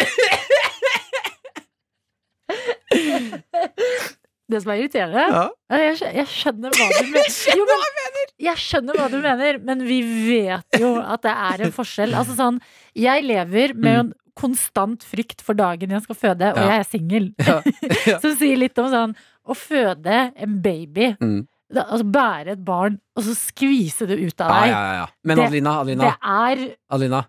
Det 4.52 4.62
som 4.64 4.72
er 4.74 4.82
irriterende 4.84 5.26
Ja. 5.32 5.44
jeg, 5.72 6.00
jeg 6.20 6.28
skjønner 6.28 6.74
hva 6.76 6.88
du 6.98 7.04
mener. 7.12 7.36
Jo, 7.58 7.66
men, 7.70 8.24
jeg 8.42 8.58
skjønner 8.60 8.98
hva 9.00 9.10
du 9.14 9.20
mener, 9.24 9.60
men 9.64 9.84
vi 9.88 10.00
vet 10.04 10.80
jo 10.82 10.96
at 11.00 11.22
det 11.26 11.34
er 11.36 11.64
en 11.68 11.72
forskjell. 11.76 12.16
Altså 12.18 12.36
sånn, 12.40 12.58
jeg 12.98 13.24
lever 13.28 13.74
med 13.78 14.00
en 14.02 14.12
konstant 14.40 15.04
frykt 15.06 15.42
for 15.44 15.54
dagen 15.60 15.92
jeg 15.92 16.04
skal 16.06 16.16
føde, 16.18 16.52
og 16.54 16.58
Mm. 16.58 16.68
Jeg 16.68 16.80
er 16.80 16.88
singel. 16.90 17.26
Som 18.24 18.36
sier 18.40 18.58
litt 18.60 18.78
om 18.82 18.88
sånn 18.92 19.16
å 19.48 19.56
føde 19.58 20.20
en 20.36 20.60
baby. 20.64 21.12
Mm. 21.22 21.42
Da, 21.72 21.86
altså 21.88 22.04
bære 22.12 22.52
et 22.58 22.64
barn, 22.68 22.98
og 23.16 23.24
så 23.24 23.36
skvise 23.38 24.08
det 24.10 24.18
ut 24.20 24.42
av 24.44 24.50
deg. 24.52 24.72
ja, 24.74 24.80
ja, 24.82 24.94
ja. 25.02 25.06
Men 25.24 25.38
Det- 25.38 25.46
Adelina, 25.48 25.76
Adelina, 25.82 26.04
Det 26.04 26.18
er 26.22 26.76
Adelina 26.92 27.22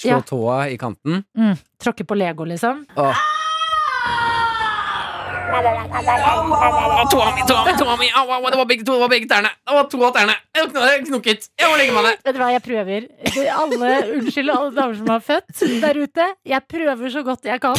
slå 0.00 0.20
tåa 0.24 0.58
i 0.70 0.76
kanten. 0.78 1.24
mm, 1.36 1.56
tråkke 1.82 2.06
på 2.06 2.16
Lego, 2.16 2.44
liksom. 2.46 2.84
Åh. 2.96 3.16
Tåa 7.10 7.34
mi, 7.34 7.42
tåa 7.48 7.64
mi, 7.66 7.72
tåa 7.78 7.96
mi! 7.98 8.08
Au, 8.14 8.30
au, 8.30 8.50
det 8.50 8.56
var 8.60 8.66
begge, 8.70 8.84
to, 8.86 8.94
det 8.94 9.00
var 9.02 9.10
begge 9.10 9.26
tærne. 9.30 9.50
Det 9.66 9.74
var 9.74 9.88
to 9.90 9.98
av 10.06 10.12
tærne. 10.14 10.34
Jeg 10.56 10.68
kn- 10.70 11.48
jeg 11.58 11.70
må 11.70 11.76
legge 11.80 11.94
meg 11.96 12.04
ned. 12.06 12.20
Vet 12.24 12.36
du 12.36 12.40
hva, 12.40 12.50
jeg 12.54 12.62
prøver. 12.66 13.06
Alle, 13.56 13.90
unnskyld 14.18 14.52
alle 14.54 14.70
damer 14.76 14.94
som 15.00 15.10
har 15.10 15.24
født 15.26 15.64
der 15.82 16.00
ute. 16.04 16.28
Jeg 16.52 16.62
prøver 16.70 17.10
så 17.16 17.22
godt 17.26 17.48
jeg 17.50 17.60
kan 17.62 17.74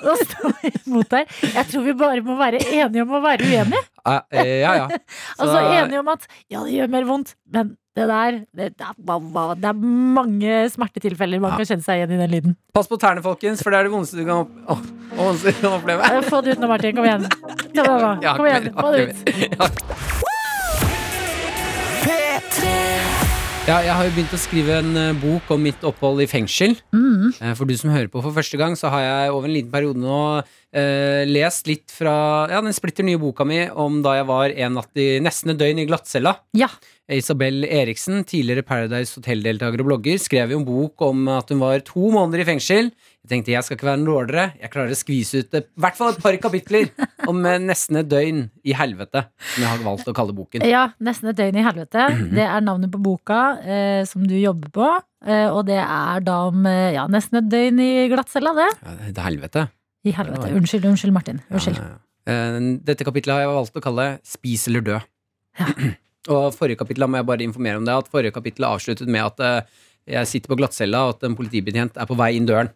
å 0.00 0.16
stå 0.22 0.52
imot 0.86 1.10
der. 1.12 1.26
Jeg 1.42 1.66
tror 1.72 1.84
vi 1.90 1.96
bare 2.00 2.24
må 2.24 2.38
være 2.40 2.62
enige 2.70 3.04
om 3.04 3.12
å 3.18 3.22
være 3.24 3.44
uenige. 3.50 3.84
Ja, 4.06 4.16
eh, 4.32 4.54
ja. 4.64 4.72
ja. 4.80 4.88
Så- 5.36 5.44
Altså 5.44 5.60
enige 5.76 6.00
om 6.00 6.08
at 6.16 6.24
ja, 6.48 6.64
det 6.64 6.72
gjør 6.78 6.88
mer 6.96 7.04
vondt, 7.10 7.34
men 7.52 7.76
det 7.98 8.06
der 8.06 8.36
Det, 8.54 8.68
det, 8.78 8.86
er, 8.86 9.54
det 9.58 9.66
er 9.70 9.78
mange 9.80 10.52
smertetilfeller 10.70 11.40
man 11.42 11.50
Ja. 11.52 11.56
kan 11.58 11.66
kjenne 11.72 11.82
seg 11.84 11.98
igjen 12.00 12.12
i 12.14 12.20
den 12.22 12.30
lyden. 12.30 12.56
Pass 12.74 12.86
på 12.88 12.96
tærne, 13.02 13.22
folkens, 13.24 13.62
for 13.62 13.70
det 13.74 13.80
er 13.80 13.88
det 13.88 13.92
vondeste 13.92 14.20
du 14.20 14.24
kan, 14.28 14.46
opp 14.70 14.84
vondeste 15.18 15.52
du 15.56 15.60
kan 15.64 15.78
oppleve. 15.80 16.22
Få 16.30 16.40
det 16.46 16.54
ut 16.56 16.62
nå, 16.62 16.68
Martin. 16.70 16.94
Kom 16.96 17.04
igjen. 17.08 17.26
Ta 17.74 17.82
det 17.82 18.36
Kom 18.36 18.46
igjen. 18.46 18.70
Få 18.78 18.92
det 18.94 19.08
ut. 19.10 19.16
Ja. 19.58 19.70
Ja, 23.68 23.76
jeg 23.84 23.92
har 23.94 24.06
jo 24.08 24.12
begynt 24.16 24.32
å 24.34 24.38
skrive 24.40 24.78
en 24.80 24.96
eh, 24.98 25.10
bok 25.20 25.50
om 25.54 25.60
mitt 25.62 25.82
opphold 25.86 26.22
i 26.24 26.26
fengsel. 26.26 26.72
Mm. 26.96 27.28
Eh, 27.38 27.52
For 27.54 27.68
du 27.68 27.74
som 27.78 27.92
hører 27.92 28.08
på 28.10 28.22
for 28.24 28.34
første 28.34 28.58
gang, 28.58 28.72
så 28.78 28.88
har 28.90 29.04
jeg 29.04 29.34
over 29.36 29.46
en 29.46 29.54
liten 29.54 29.70
periode 29.70 30.00
nå 30.00 30.16
eh, 30.40 31.22
lest 31.28 31.68
litt 31.70 31.92
fra 31.94 32.48
ja, 32.50 32.58
den 32.64 32.74
splitter 32.74 33.06
nye 33.06 33.20
boka 33.20 33.44
mi 33.46 33.60
om 33.70 34.00
da 34.02 34.16
jeg 34.18 34.26
var 34.32 34.56
en 34.56 34.74
natt 34.80 34.98
i 34.98 35.06
nesten 35.22 35.52
et 35.54 35.60
døgn 35.60 35.84
i 35.84 35.86
glattcella. 35.86 36.32
Ja. 36.56 36.66
Isabel 37.10 37.64
Eriksen, 37.66 38.22
tidligere 38.28 38.62
Paradise 38.66 39.16
Hotel-deltaker 39.18 39.82
og 39.82 39.88
blogger, 39.88 40.18
skrev 40.22 40.52
jo 40.54 40.60
en 40.60 40.66
bok 40.66 41.02
om 41.02 41.24
at 41.32 41.50
hun 41.50 41.60
var 41.62 41.82
to 41.86 42.10
måneder 42.14 42.44
i 42.44 42.46
fengsel. 42.48 42.90
Jeg 43.20 43.30
tenkte 43.32 43.52
jeg 43.52 43.66
skal 43.66 43.76
ikke 43.76 43.88
være 43.88 43.98
en 44.00 44.06
lordere, 44.08 44.44
jeg 44.62 44.70
klarer 44.72 44.94
å 44.94 44.98
skvise 44.98 45.42
ut 45.42 45.56
i 45.58 45.62
hvert 45.82 45.98
fall 45.98 46.14
et 46.14 46.20
par 46.22 46.36
kapitler 46.40 46.88
om 47.28 47.42
eh, 47.44 47.58
nesten 47.60 48.00
et 48.00 48.08
døgn 48.08 48.44
i 48.64 48.76
helvete, 48.78 49.24
som 49.52 49.64
jeg 49.66 49.70
har 49.72 49.82
valgt 49.84 50.08
å 50.08 50.14
kalle 50.16 50.36
boken. 50.36 50.64
Ja, 50.70 50.86
nesten 51.04 51.32
et 51.32 51.38
døgn 51.40 51.58
i 51.60 51.64
helvete. 51.66 52.06
Det 52.32 52.46
er 52.46 52.64
navnet 52.64 52.92
på 52.94 53.00
boka 53.04 53.40
eh, 53.60 54.02
som 54.08 54.24
du 54.26 54.36
jobber 54.38 54.72
på. 54.78 54.90
Eh, 55.26 55.48
og 55.52 55.66
det 55.68 55.80
er 55.82 56.24
da 56.24 56.36
om 56.48 56.64
eh, 56.70 56.94
ja, 56.96 57.08
nesten 57.12 57.42
et 57.42 57.50
døgn 57.52 57.82
i 57.84 57.90
glattcella, 58.12 58.54
det. 58.56 58.68
Ja, 58.80 58.94
det 59.08 59.16
er 59.16 59.26
helvete. 59.28 59.66
I 60.08 60.14
helvete. 60.16 60.46
Ja. 60.48 60.56
Unnskyld, 60.56 60.86
unnskyld, 60.94 61.12
Martin. 61.16 61.42
Unnskyld. 61.52 61.82
Ja. 61.82 61.98
Eh, 62.30 62.60
Dette 62.88 63.04
kapitlet 63.08 63.36
har 63.36 63.44
jeg 63.44 63.56
valgt 63.58 63.76
å 63.76 63.84
kalle 63.84 64.14
Spis 64.24 64.68
eller 64.70 64.86
dø. 64.86 65.02
Ja. 65.60 65.74
Og 66.28 66.50
forrige 66.52 66.76
kapittel, 66.82 67.06
må 67.08 67.20
jeg 67.20 67.28
bare 67.30 67.46
informere 67.46 67.80
om 67.80 67.86
det, 67.86 67.94
at 68.02 68.10
forrige 68.12 68.34
kapittel 68.34 68.66
avsluttet 68.68 69.08
med 69.08 69.24
at 69.24 69.40
eh, 69.46 69.78
jeg 70.18 70.28
sitter 70.28 70.52
på 70.52 70.58
glattcella, 70.60 71.06
og 71.06 71.16
at 71.16 71.24
en 71.28 71.36
politibetjent 71.38 71.96
er 71.96 72.08
på 72.08 72.18
vei 72.18 72.34
inn 72.36 72.48
døren. 72.48 72.68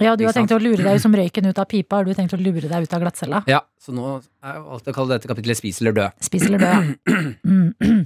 Ja, 0.00 0.14
du 0.16 0.24
har 0.24 0.36
tenkt 0.36 0.52
å 0.54 0.60
lure 0.60 0.84
deg 0.84 1.00
som 1.02 1.14
røyken 1.18 1.48
ut 1.48 1.60
av 1.60 1.68
pipa. 1.70 2.00
Har 2.00 2.08
du 2.08 2.12
tenkt 2.16 2.36
å 2.36 2.40
lure 2.40 2.68
deg 2.68 2.84
ut 2.84 2.96
av 2.96 3.02
glattcella? 3.04 3.42
Ja, 3.50 3.62
så 3.80 3.94
nå 3.96 4.06
har 4.08 4.20
jeg 4.54 4.66
alltid 4.76 4.92
å 4.92 4.98
kalle 4.98 5.16
dette 5.16 5.30
kapitlet 5.30 5.60
Spis 5.60 5.80
eller 5.82 5.96
dø. 5.96 6.10
Spis 6.24 6.46
eller 6.48 6.60
dø, 6.64 6.74
ja. 6.76 7.96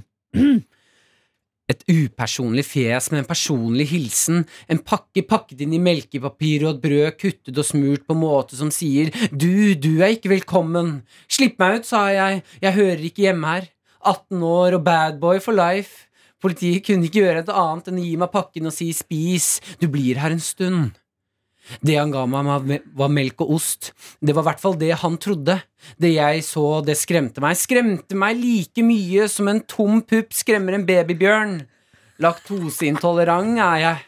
Et 1.65 1.81
upersonlig 1.89 2.61
fjes 2.67 3.07
med 3.09 3.23
en 3.23 3.25
personlig 3.25 3.87
hilsen, 3.89 4.43
en 4.69 4.81
pakke 4.85 5.23
pakket 5.25 5.63
inn 5.65 5.73
i 5.73 5.79
melkepapir 5.81 6.61
og 6.67 6.75
et 6.75 6.83
brød 6.83 7.15
kuttet 7.17 7.57
og 7.57 7.65
smurt 7.65 8.03
på 8.05 8.13
måte 8.13 8.53
som 8.59 8.69
sier 8.69 9.09
du, 9.31 9.73
du 9.73 9.95
er 9.97 10.13
ikke 10.13 10.29
velkommen. 10.29 10.99
Slipp 11.25 11.57
meg 11.57 11.79
ut, 11.79 11.89
sa 11.89 12.03
jeg, 12.13 12.43
jeg 12.61 12.77
hører 12.77 13.01
ikke 13.09 13.25
hjemme 13.25 13.55
her. 13.55 13.65
18 14.05 14.43
år 14.45 14.77
og 14.77 14.83
bad 14.85 15.17
boy 15.21 15.41
for 15.43 15.57
life. 15.57 16.05
Politiet 16.43 16.85
kunne 16.85 17.07
ikke 17.07 17.23
gjøre 17.23 17.41
et 17.41 17.49
annet 17.49 17.89
enn 17.89 17.99
å 18.01 18.05
gi 18.05 18.13
meg 18.21 18.31
pakken 18.33 18.69
og 18.69 18.75
si 18.75 18.91
spis, 18.93 19.57
du 19.81 19.87
blir 19.91 20.19
her 20.21 20.35
en 20.35 20.43
stund. 20.43 20.93
Det 21.81 21.95
han 21.97 22.11
ga 22.13 22.25
meg 22.29 22.83
var 22.93 23.09
melk 23.09 23.41
og 23.41 23.55
ost. 23.57 23.91
Det 24.21 24.35
var 24.35 24.45
i 24.45 24.49
hvert 24.51 24.61
fall 24.61 24.75
det 24.77 24.91
han 25.01 25.15
trodde. 25.21 25.57
Det 25.97 26.11
jeg 26.13 26.43
så, 26.45 26.65
det 26.85 26.97
skremte 26.99 27.41
meg. 27.41 27.57
Skremte 27.57 28.17
meg 28.19 28.37
like 28.37 28.85
mye 28.85 29.25
som 29.31 29.49
en 29.49 29.63
tom 29.65 30.03
pupp 30.05 30.35
skremmer 30.35 30.77
en 30.77 30.85
babybjørn. 30.85 31.57
Laktoseintolerant 32.21 33.57
er 33.57 33.79
jeg. 33.81 34.05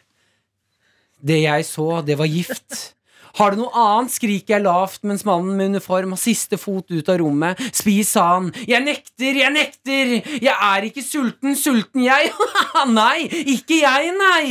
Det 1.27 1.39
jeg 1.41 1.65
så, 1.65 1.89
det 2.05 2.19
var 2.19 2.29
gift. 2.29 2.93
Har 3.37 3.53
du 3.53 3.59
noe 3.61 3.73
annet, 3.77 4.13
skriker 4.15 4.55
jeg 4.55 4.65
lavt 4.65 5.03
mens 5.05 5.23
mannen 5.27 5.57
med 5.59 5.75
uniform 5.75 6.15
har 6.15 6.21
siste 6.21 6.57
fot 6.57 6.89
ut 6.89 7.11
av 7.11 7.19
rommet. 7.21 7.59
Spis, 7.75 8.15
han. 8.17 8.49
Jeg 8.65 8.81
nekter, 8.85 9.37
jeg 9.43 9.53
nekter! 9.53 10.13
Jeg 10.41 10.55
er 10.55 10.87
ikke 10.87 11.05
sulten, 11.05 11.53
sulten 11.57 12.05
jeg! 12.07 12.31
nei, 12.97 13.27
ikke 13.53 13.81
jeg, 13.83 14.13
nei! 14.17 14.47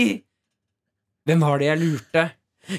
Hvem 1.26 1.43
var 1.43 1.59
det 1.59 1.72
jeg 1.72 1.82
lurte? 1.82 2.28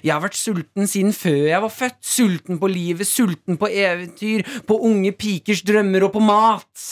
Jeg 0.04 0.12
har 0.12 0.24
vært 0.24 0.40
sulten 0.40 0.88
siden 0.88 1.14
før 1.16 1.42
jeg 1.48 1.64
var 1.64 1.72
født. 1.72 2.00
Sulten 2.04 2.60
på 2.62 2.70
livet, 2.72 3.08
sulten 3.08 3.60
på 3.60 3.70
eventyr, 3.72 4.48
på 4.68 4.80
unge 4.88 5.12
pikers 5.16 5.64
drømmer 5.68 6.08
og 6.08 6.16
på 6.16 6.24
mat. 6.24 6.88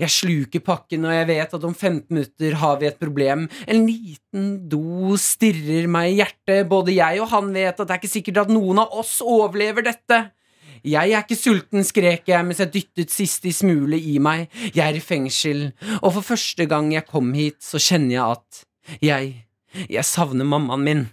Jeg 0.00 0.12
sluker 0.12 0.62
pakken, 0.64 1.06
og 1.06 1.14
jeg 1.14 1.28
vet 1.30 1.56
at 1.56 1.64
om 1.66 1.74
15 1.74 2.06
minutter 2.12 2.58
har 2.60 2.78
vi 2.80 2.88
et 2.88 3.00
problem. 3.00 3.48
En 3.66 3.82
liten 3.86 4.52
do 4.70 5.16
stirrer 5.20 5.88
meg 5.90 6.12
i 6.12 6.20
hjertet. 6.20 6.68
Både 6.70 6.94
jeg 6.96 7.22
og 7.22 7.30
han 7.32 7.50
vet 7.54 7.74
at 7.74 7.82
det 7.86 7.96
er 7.96 8.02
ikke 8.02 8.12
sikkert 8.16 8.44
at 8.44 8.52
noen 8.52 8.82
av 8.82 8.94
oss 9.02 9.18
overlever 9.24 9.86
dette. 9.86 10.24
Jeg 10.82 11.12
er 11.14 11.22
ikke 11.22 11.38
sulten, 11.38 11.84
skrek 11.86 12.26
jeg 12.26 12.46
mens 12.46 12.58
jeg 12.58 12.72
dyttet 12.74 13.14
siste 13.14 13.52
smule 13.54 13.98
i 13.98 14.16
meg. 14.22 14.48
Jeg 14.74 14.82
er 14.88 14.98
i 14.98 15.04
fengsel, 15.04 15.68
og 16.00 16.10
for 16.16 16.32
første 16.32 16.66
gang 16.66 16.90
jeg 16.94 17.06
kom 17.06 17.30
hit, 17.38 17.60
så 17.62 17.78
kjenner 17.78 18.16
jeg 18.16 18.38
at 18.38 18.66
jeg 19.02 19.32
Jeg 19.88 20.04
savner 20.04 20.44
mammaen 20.44 20.82
min. 20.84 21.06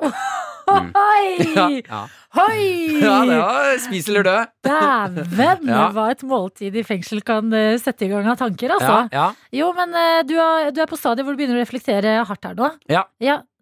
Hoi! 0.98 1.46
Ja, 1.54 1.68
ja. 1.70 2.02
Hoi! 2.34 2.64
ja 3.04 3.16
det 3.28 3.36
var 3.38 3.78
spis 3.84 4.08
eller 4.10 4.26
dø. 4.26 4.36
Dæven, 4.66 5.68
Ja. 5.70 5.86
hva 5.94 6.08
et 6.14 6.22
måltid 6.26 6.74
i 6.76 6.82
fengsel 6.86 7.22
kan 7.26 7.52
eh, 7.54 7.76
sette 7.82 8.06
i 8.06 8.10
gang 8.12 8.26
av 8.32 8.38
tanker, 8.40 8.74
altså. 8.74 8.96
Ja, 9.12 9.14
ja. 9.14 9.26
Jo, 9.54 9.72
men 9.76 9.94
eh, 9.94 10.20
du, 10.26 10.34
er, 10.40 10.70
du 10.74 10.80
er 10.82 10.90
på 10.90 10.98
stadiet 10.98 11.26
hvor 11.26 11.36
du 11.36 11.40
begynner 11.42 11.60
å 11.60 11.64
reflektere 11.64 12.16
hardt 12.26 12.48
her 12.50 12.56
nå. 12.58 12.72
Ja. 12.90 13.04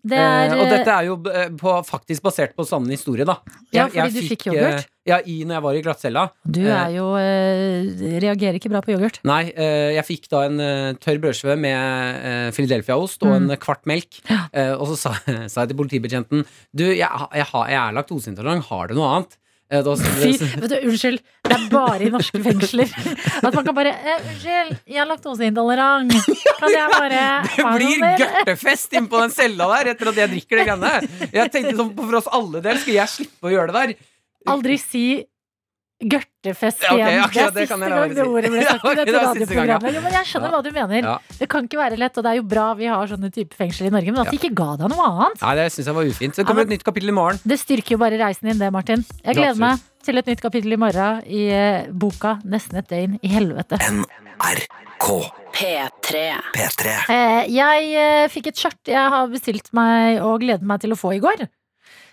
det 0.03 0.19
er, 0.19 0.51
Eh, 0.53 0.57
og 0.59 0.67
dette 0.73 0.91
er 0.91 1.07
jo 1.07 1.19
eh, 1.31 1.51
på, 1.61 1.75
faktisk 1.87 2.25
basert 2.25 2.57
på 2.59 2.65
sann 2.67 2.89
historie, 2.91 3.27
da. 3.29 3.37
Ja, 3.75 3.85
fordi 3.93 4.23
du 4.23 4.29
fikk 4.33 4.49
yoghurt? 4.51 4.89
Eh, 5.05 5.11
Ja, 5.11 5.19
i, 5.27 5.41
når 5.45 5.55
jeg 5.59 5.63
var 5.65 5.75
i 5.75 5.83
glattcella. 5.83 6.23
Du 6.47 6.61
er 6.63 6.93
jo 6.95 7.09
eh, 7.19 8.19
Reagerer 8.23 8.59
ikke 8.61 8.71
bra 8.71 8.81
på 8.85 8.95
yoghurt. 8.95 9.19
Nei, 9.27 9.51
eh, 9.51 9.93
jeg 9.97 10.07
fikk 10.07 10.29
da 10.31 10.45
en 10.47 10.61
eh, 10.63 10.93
tørr 11.03 11.19
brødskive 11.25 11.57
med 11.59 12.23
eh, 12.23 12.49
Philadelphia-ost 12.55 13.23
og 13.27 13.33
Mm. 13.33 13.51
en 13.51 13.57
kvart 13.59 13.87
melk. 13.89 14.21
Eh, 14.53 14.73
og 14.77 14.87
så 14.93 14.97
sa, 14.97 15.15
sa 15.51 15.65
jeg 15.65 15.73
til 15.73 15.79
politibetjenten 15.83 16.45
Du, 16.73 16.85
jeg, 16.87 17.03
jeg, 17.03 17.47
har- 17.53 17.69
jeg 17.71 17.81
er 17.83 17.97
laktoseintolerant, 17.99 18.67
har 18.71 18.87
du 18.89 18.95
noe 19.01 19.09
annet? 19.17 19.39
Eh, 19.73 19.81
da, 19.81 19.95
Fy, 19.97 20.35
vet 20.37 20.69
du, 20.69 20.75
unnskyld, 20.91 21.19
det 21.49 21.55
er 21.57 21.63
bare 21.73 22.05
i 22.05 22.11
norske 22.13 22.37
fengsler 22.47 22.91
at 22.93 23.55
man 23.57 23.65
kan 23.65 23.73
bare 23.75 23.95
eh, 23.97 24.19
Unnskyld, 24.29 24.75
jeg 24.93 25.01
er 25.01 25.09
laktoseintolerant. 25.09 26.13
Kan 26.63 26.71
jeg 26.77 26.93
bare 26.93 27.23
det 27.43 27.65
blir 27.79 28.05
gørtefest 28.21 28.93
inne 28.95 29.09
på 29.11 29.19
den 29.25 29.33
cella 29.35 29.67
der 29.73 29.91
etter 29.95 30.11
at 30.13 30.19
jeg 30.21 30.31
drikker 30.35 30.61
det 30.61 30.67
greiene. 30.69 30.93
Jeg 31.33 31.51
tenkte 31.57 31.73
sånn, 31.81 31.95
For 31.99 32.19
oss 32.21 32.29
alle 32.31 32.61
del 32.63 32.79
skulle 32.79 33.01
jeg 33.01 33.11
slippe 33.17 33.49
å 33.49 33.55
gjøre 33.55 33.73
det 33.73 33.81
der. 33.81 33.95
Aldri 34.47 34.79
si 34.79 35.05
gørtefest 36.03 36.81
igjen. 36.83 36.99
Okay, 36.99 37.19
okay, 37.23 37.51
det 37.55 37.63
er 37.63 37.67
siste 37.69 37.77
jeg 37.79 37.91
gang 37.95 38.09
si. 38.11 38.15
det 38.17 38.25
ordet 38.27 38.49
ble 38.51 38.63
Ja, 38.67 38.73
sagt 38.73 38.83
i 38.83 38.95
dette 38.97 39.05
det 39.07 39.13
var 39.15 39.23
gang, 39.23 39.29
ja. 39.31 39.77
radioprogrammet. 39.79 39.95
Jo, 39.95 40.01
men 40.03 40.13
jeg 40.17 40.27
skjønner 40.27 40.49
Ja. 40.51 40.55
hva 40.57 40.63
du 40.67 40.71
mener. 40.75 41.07
Ja. 41.07 41.37
Det 41.39 41.49
kan 41.53 41.69
ikke 41.69 41.79
være 41.79 41.99
lett, 42.03 42.19
og 42.19 42.25
det 42.27 42.31
er 42.33 42.39
jo 42.41 42.43
bra 42.51 42.65
vi 42.75 42.89
har 42.91 43.07
sånne 43.13 43.31
type 43.31 43.55
fengsel 43.55 43.87
i 43.87 43.93
Norge, 43.95 44.11
men 44.11 44.21
at 44.25 44.33
de 44.33 44.39
ikke 44.41 44.51
ga 44.59 44.71
deg 44.81 44.91
noe 44.91 45.07
annet. 45.13 45.39
Nei, 45.45 45.53
det 45.61 45.69
syns 45.77 45.87
jeg 45.87 45.95
var 45.95 46.11
ufint. 46.11 46.35
Så 46.35 46.43
det 46.43 46.47
kommer 46.51 46.63
Ja, 46.63 46.67
men- 46.67 46.73
et 46.73 46.79
nytt 46.81 46.85
kapittel 46.91 47.09
i 47.09 47.17
morgen. 47.21 47.39
Det 47.47 47.59
styrker 47.63 47.95
jo 47.95 47.99
bare 48.03 48.19
reisen 48.19 48.51
din, 48.51 48.59
det, 48.59 48.73
Martin. 48.75 49.05
Jeg 49.23 49.35
gleder 49.39 49.59
meg 49.63 49.79
til 50.03 50.19
et 50.19 50.27
nytt 50.27 50.41
kapittel 50.43 50.73
i 50.73 50.77
morgen 50.83 51.23
i 51.31 51.43
eh, 51.55 51.87
boka 51.93 52.41
'Nesten 52.43 52.79
et 52.83 52.89
døgn 52.91 53.21
i 53.23 53.29
helvete'. 53.31 53.79
NRK 53.79 55.07
P3. 55.55 56.35
P3. 56.57 56.87
Eh, 57.11 57.47
jeg 57.47 57.95
eh, 57.95 58.27
fikk 58.29 58.49
et 58.49 58.57
skjørt 58.59 58.91
jeg 58.91 59.09
har 59.15 59.29
bestilt 59.29 59.71
meg 59.73 60.19
og 60.21 60.41
gleder 60.41 60.63
meg 60.67 60.81
til 60.81 60.91
å 60.91 60.99
få 60.99 61.15
i 61.15 61.21
går. 61.23 61.47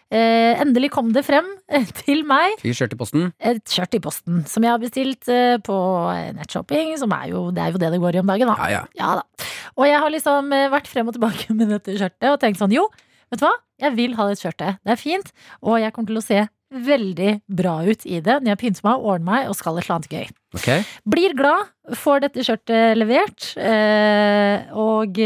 Eh, 0.09 0.57
endelig 0.57 0.89
kom 0.89 1.11
det 1.13 1.21
frem 1.21 1.45
eh, 1.69 1.85
til 2.01 2.23
meg 2.25 2.55
Fikk 2.57 2.73
skjørt 2.79 2.95
i 2.95 2.97
posten. 2.97 3.27
et 3.37 3.61
skjørt 3.69 3.93
i 3.93 3.99
posten 4.01 4.39
som 4.49 4.65
jeg 4.65 4.73
har 4.73 4.81
bestilt 4.81 5.29
eh, 5.29 5.59
på 5.61 5.75
eh, 6.15 6.31
nettshopping. 6.33 6.95
Som 6.97 7.13
er 7.13 7.27
jo, 7.29 7.43
det 7.53 7.61
er 7.61 7.75
jo 7.75 7.81
det 7.81 7.91
det 7.93 7.99
går 8.01 8.17
i 8.17 8.21
om 8.23 8.31
dagen, 8.31 8.49
da. 8.49 8.55
Ja, 8.65 8.79
ja. 8.79 8.83
Ja 8.97 9.11
da. 9.19 9.49
Og 9.77 9.85
jeg 9.85 9.99
har 10.01 10.09
liksom 10.09 10.49
vært 10.73 10.89
frem 10.89 11.11
og 11.11 11.13
tilbake 11.13 11.53
med 11.59 11.69
dette 11.75 11.93
skjørtet 11.99 12.31
og 12.31 12.39
tenkt 12.41 12.57
sånn 12.61 12.73
jo, 12.73 12.87
vet 13.29 13.41
du 13.41 13.45
hva, 13.45 13.53
jeg 13.85 13.93
vil 13.99 14.15
ha 14.17 14.25
det 14.31 14.39
skjørtet. 14.41 14.79
Det 14.81 14.95
er 14.95 14.99
fint, 14.99 15.29
og 15.61 15.77
jeg 15.77 15.93
kommer 15.93 16.09
til 16.09 16.21
å 16.21 16.25
se 16.25 16.41
veldig 16.69 17.29
bra 17.59 17.75
ut 17.85 18.03
i 18.05 18.19
det 18.21 18.35
når 18.41 18.51
jeg 18.51 18.59
pynter 18.61 18.85
meg, 18.85 19.05
ordner 19.11 19.27
meg 19.29 19.49
og 19.49 19.57
skal 19.57 19.77
et 19.77 19.85
eller 19.85 19.99
annet 19.99 20.13
gøy. 20.13 20.33
Okay. 20.57 20.83
Blir 21.05 21.37
glad, 21.37 21.69
får 22.01 22.25
dette 22.25 22.45
skjørtet 22.45 22.97
levert, 22.97 23.51
eh, 23.61 24.73
og 24.73 25.21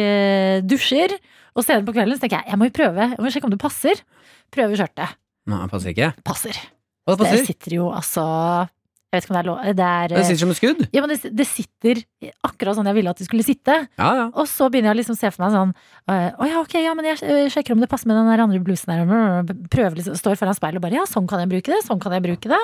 dusjer. 0.68 1.16
Og 1.54 1.64
senere 1.64 1.86
på 1.88 1.96
kvelden 1.96 2.18
så 2.18 2.26
tenker 2.26 2.42
jeg 2.42 2.52
jeg 2.52 2.60
må 2.60 2.68
jo 2.68 2.76
prøve, 2.76 3.10
jeg 3.14 3.24
må 3.24 3.32
sjekke 3.32 3.48
om 3.48 3.56
det 3.56 3.64
passer. 3.64 4.04
Prøve 4.54 4.78
skjørtet. 4.80 5.18
Nei, 5.50 5.66
passer 5.72 5.92
ikke. 5.96 6.14
Passer. 6.24 6.62
Hva 7.04 7.18
Det 7.18 7.26
passer? 7.26 7.44
sitter 7.50 7.74
jo 7.82 7.90
altså 7.92 8.24
Jeg 9.12 9.18
vet 9.20 9.26
ikke 9.28 9.34
om 9.34 9.36
det 9.36 9.42
er 9.44 9.48
lov 9.50 9.58
Det 9.78 9.86
er 9.86 10.08
Det 10.14 10.22
sitter 10.26 10.40
som 10.42 10.52
et 10.54 10.58
skudd. 10.58 10.80
ja, 10.96 11.02
men 11.04 11.12
det, 11.12 11.32
det 11.38 11.46
sitter 11.46 12.00
akkurat 12.48 12.78
sånn 12.80 12.88
jeg 12.90 12.96
ville 12.96 13.12
at 13.12 13.20
det 13.20 13.28
skulle 13.28 13.44
sitte. 13.46 13.76
Ja, 14.00 14.08
ja. 14.18 14.24
Og 14.40 14.48
så 14.50 14.70
begynner 14.74 14.90
jeg 14.94 15.02
liksom 15.04 15.14
å 15.14 15.20
se 15.20 15.30
for 15.36 15.44
meg 15.44 15.52
sånn 15.54 15.74
øh, 15.76 16.30
Å 16.40 16.48
ja, 16.48 16.62
ok, 16.64 16.74
ja, 16.82 16.94
men 16.98 17.06
jeg 17.12 17.20
øh, 17.28 17.50
sjekker 17.54 17.76
om 17.76 17.84
det 17.84 17.90
passer 17.92 18.08
med 18.10 18.18
den 18.18 18.32
der 18.32 18.42
andre 18.46 18.62
blusen 18.64 18.90
her. 18.96 19.04
Prøver 19.76 20.00
liksom, 20.00 20.16
Står 20.18 20.40
foran 20.40 20.56
speilet 20.58 20.80
og 20.80 20.86
bare 20.88 20.98
Ja, 20.98 21.04
sånn 21.12 21.28
kan 21.30 21.44
jeg 21.44 21.52
bruke 21.52 21.74
det. 21.76 21.82
Sånn 21.86 22.02
kan 22.02 22.16
jeg 22.16 22.24
bruke 22.26 22.50
det. 22.56 22.62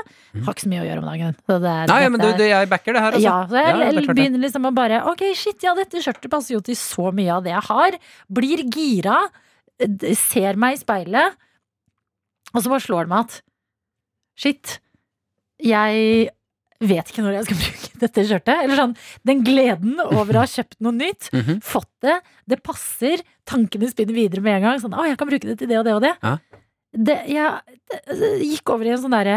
Har 0.47 0.55
ikke 0.55 0.63
så 0.65 0.71
mye 0.71 0.81
å 0.81 0.87
gjøre 0.87 1.03
om 1.03 1.09
dagen. 1.11 1.35
Så 1.51 1.59
det. 1.67 1.75
Nei, 1.91 1.99
men 2.15 2.23
du, 2.23 2.45
jeg 2.47 2.71
backer 2.71 2.97
det 2.97 3.03
her, 3.03 3.19
altså. 3.19 3.27
ja, 3.27 3.35
så 3.51 3.59
jeg 3.59 3.75
det 3.75 3.91
klart 3.91 4.07
det. 4.09 4.15
begynner 4.23 4.43
liksom 4.47 4.65
å 4.65 4.73
bare 4.79 5.03
Ok, 5.11 5.25
shit, 5.37 5.59
ja, 5.67 5.75
dette 5.77 6.01
skjørtet 6.01 6.31
passer 6.33 6.55
jo 6.55 6.63
til 6.65 6.79
så 6.79 7.11
mye 7.13 7.35
av 7.35 7.43
det 7.45 7.53
jeg 7.53 7.65
har. 7.69 7.99
Blir 8.39 8.63
gira. 8.73 9.19
Ser 10.23 10.57
meg 10.59 10.79
i 10.79 10.81
speilet. 10.81 11.37
Og 12.53 12.63
så 12.63 12.71
bare 12.71 12.83
slår 12.85 13.07
det 13.07 13.13
meg 13.13 13.25
at 13.27 13.39
shit, 14.39 14.75
jeg 15.59 16.29
vet 16.79 17.09
ikke 17.11 17.23
når 17.25 17.35
jeg 17.39 17.47
skal 17.49 17.59
bruke 17.63 17.99
dette 18.05 18.23
skjørtet. 18.29 18.61
Eller 18.63 18.79
sånn, 18.79 18.93
den 19.27 19.41
gleden 19.43 19.99
over 20.05 20.39
å 20.39 20.43
ha 20.45 20.49
kjøpt 20.49 20.77
noe 20.85 20.95
nytt, 20.95 21.29
Mhm. 21.35 21.59
fått 21.65 21.91
det, 22.05 22.19
det 22.49 22.61
passer, 22.63 23.21
tankene 23.49 23.89
spinner 23.91 24.15
videre 24.15 24.41
med 24.45 24.59
en 24.59 24.67
gang. 24.69 24.79
Sånn, 24.81 24.95
å, 24.95 25.03
jeg 25.09 25.19
kan 25.19 25.29
bruke 25.29 25.49
det 25.51 25.57
til 25.59 25.69
det 25.71 25.81
og 25.81 25.85
det 25.89 25.97
og 25.97 26.05
det. 26.07 26.15
Ja. 26.23 26.37
Det, 26.89 27.17
jeg 27.29 27.75
det, 27.91 27.99
det 28.17 28.29
gikk 28.47 28.71
over 28.73 28.87
i 28.87 28.95
en 28.95 29.01
sånn 29.03 29.13
derre 29.13 29.35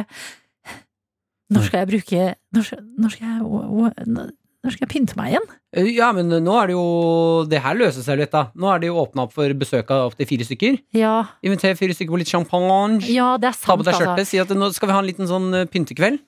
Når 1.52 1.66
skal 1.66 1.82
jeg 1.82 1.88
bruke 1.90 2.20
Når 2.56 2.70
når 2.96 3.12
skal 3.12 3.26
jeg 3.28 4.30
når, 4.62 4.72
skal 4.76 4.86
jeg 4.86 4.92
pynte 4.92 5.16
meg 5.18 5.32
igjen? 5.32 5.46
Eh, 5.76 5.88
Ja, 5.96 6.12
men 6.12 6.28
nå 6.30 6.54
er 6.62 6.66
det 6.70 6.74
jo 6.76 7.44
Det 7.50 7.60
her 7.62 7.74
løser 7.74 8.02
seg 8.06 8.18
litt, 8.18 8.30
da. 8.30 8.50
Nå 8.54 8.68
er 8.74 8.78
det 8.82 8.86
jo 8.92 8.98
åpna 9.02 9.24
opp 9.26 9.32
for 9.34 9.48
besøk 9.58 9.90
av 9.90 10.10
opptil 10.12 10.26
fire 10.30 10.44
stykker. 10.46 10.78
Ja, 10.94 11.24
Inviter 11.42 11.74
fire 11.78 11.94
stykker 11.96 12.12
på 12.14 12.18
litt 12.22 12.30
champagne. 12.30 13.00
ja 13.10 13.36
det 13.38 13.48
er 13.50 13.56
sant, 13.58 13.66
Ta 13.66 13.76
på 13.76 13.84
deg 13.88 13.94
altså. 13.94 14.26
Si 14.28 14.38
at 14.38 14.48
nå 14.54 14.72
skal 14.72 14.88
vi 14.88 14.92
ha 14.94 15.00
en 15.02 15.06
liten 15.10 15.26
sånn 15.30 15.48
eh, 15.54 15.64
pyntekveld. 15.66 16.20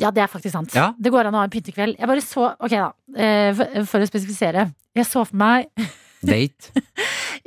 Ja, 0.00 0.10
det 0.14 0.22
er 0.22 0.28
faktisk 0.32 0.54
sant. 0.54 0.74
Ja. 0.74 0.92
Det 0.98 1.10
går 1.12 1.26
an 1.28 1.34
å 1.34 1.42
ha 1.42 1.44
en 1.44 1.50
pyntekveld. 1.52 1.98
Jeg 1.98 2.08
bare 2.08 2.22
så 2.24 2.54
Ok, 2.58 2.70
da. 2.70 2.92
eh, 3.16 3.52
for 3.84 4.00
å 4.00 4.06
spesifisere. 4.08 4.68
Jeg 4.96 5.04
så 5.06 5.24
for 5.26 5.36
meg 5.36 5.68
Date. 6.26 6.72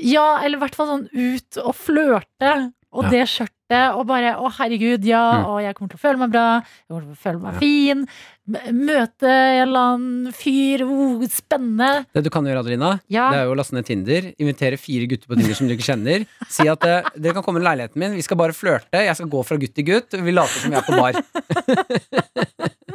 Ja, 0.02 0.40
eller 0.44 0.58
i 0.58 0.62
hvert 0.64 0.76
fall 0.76 0.88
sånn 0.90 1.08
ut 1.14 1.58
og 1.64 1.76
flørte. 1.78 2.72
Og 2.94 3.06
Ja. 3.06 3.10
det 3.10 3.24
skjørtet, 3.30 3.96
og 3.98 4.06
bare 4.06 4.36
å 4.38 4.52
herregud, 4.54 5.04
ja, 5.06 5.22
Mm. 5.42 5.46
og 5.50 5.62
jeg 5.64 5.74
kommer 5.76 5.90
til 5.90 5.98
å 5.98 6.02
føle 6.04 6.20
meg 6.22 6.30
bra, 6.32 6.62
jeg 6.62 6.90
kommer 6.90 7.02
til 7.02 7.16
å 7.16 7.24
føle 7.24 7.42
meg 7.42 7.54
Ja. 7.54 7.60
fin. 7.60 8.08
Møte 8.44 9.30
en 9.32 9.62
eller 9.64 9.86
annen 9.94 10.34
fyr, 10.36 10.82
oh, 10.84 11.22
spennende. 11.32 12.04
Det 12.12 12.26
du 12.26 12.30
kan 12.34 12.44
gjøre, 12.44 12.60
Adelina, 12.60 12.90
Ja. 13.08 13.30
det 13.32 13.40
er 13.40 13.46
jo 13.48 13.54
å 13.54 13.56
laste 13.56 13.78
ned 13.78 13.88
Tinder. 13.88 14.34
Invitere 14.36 14.76
fire 14.76 15.08
gutter 15.08 15.32
på 15.32 15.38
Tinder 15.40 15.56
som 15.56 15.70
du 15.70 15.76
ikke 15.78 15.88
kjenner. 15.88 16.26
Si 16.52 16.68
at 16.68 16.84
uh, 16.84 17.08
dere 17.16 17.38
kan 17.38 17.46
komme 17.46 17.64
i 17.64 17.64
leiligheten 17.64 18.04
min, 18.04 18.18
vi 18.20 18.26
skal 18.26 18.40
bare 18.42 18.56
flørte. 18.58 19.00
Jeg 19.00 19.16
skal 19.16 19.32
gå 19.32 19.46
fra 19.48 19.56
gutt 19.62 19.76
til 19.80 19.88
gutt. 19.88 20.12
Vi 20.20 20.36
later 20.36 20.60
som 20.60 20.76
vi 20.76 20.80
er 20.82 20.84
på 20.84 21.00
bar. 21.00 21.16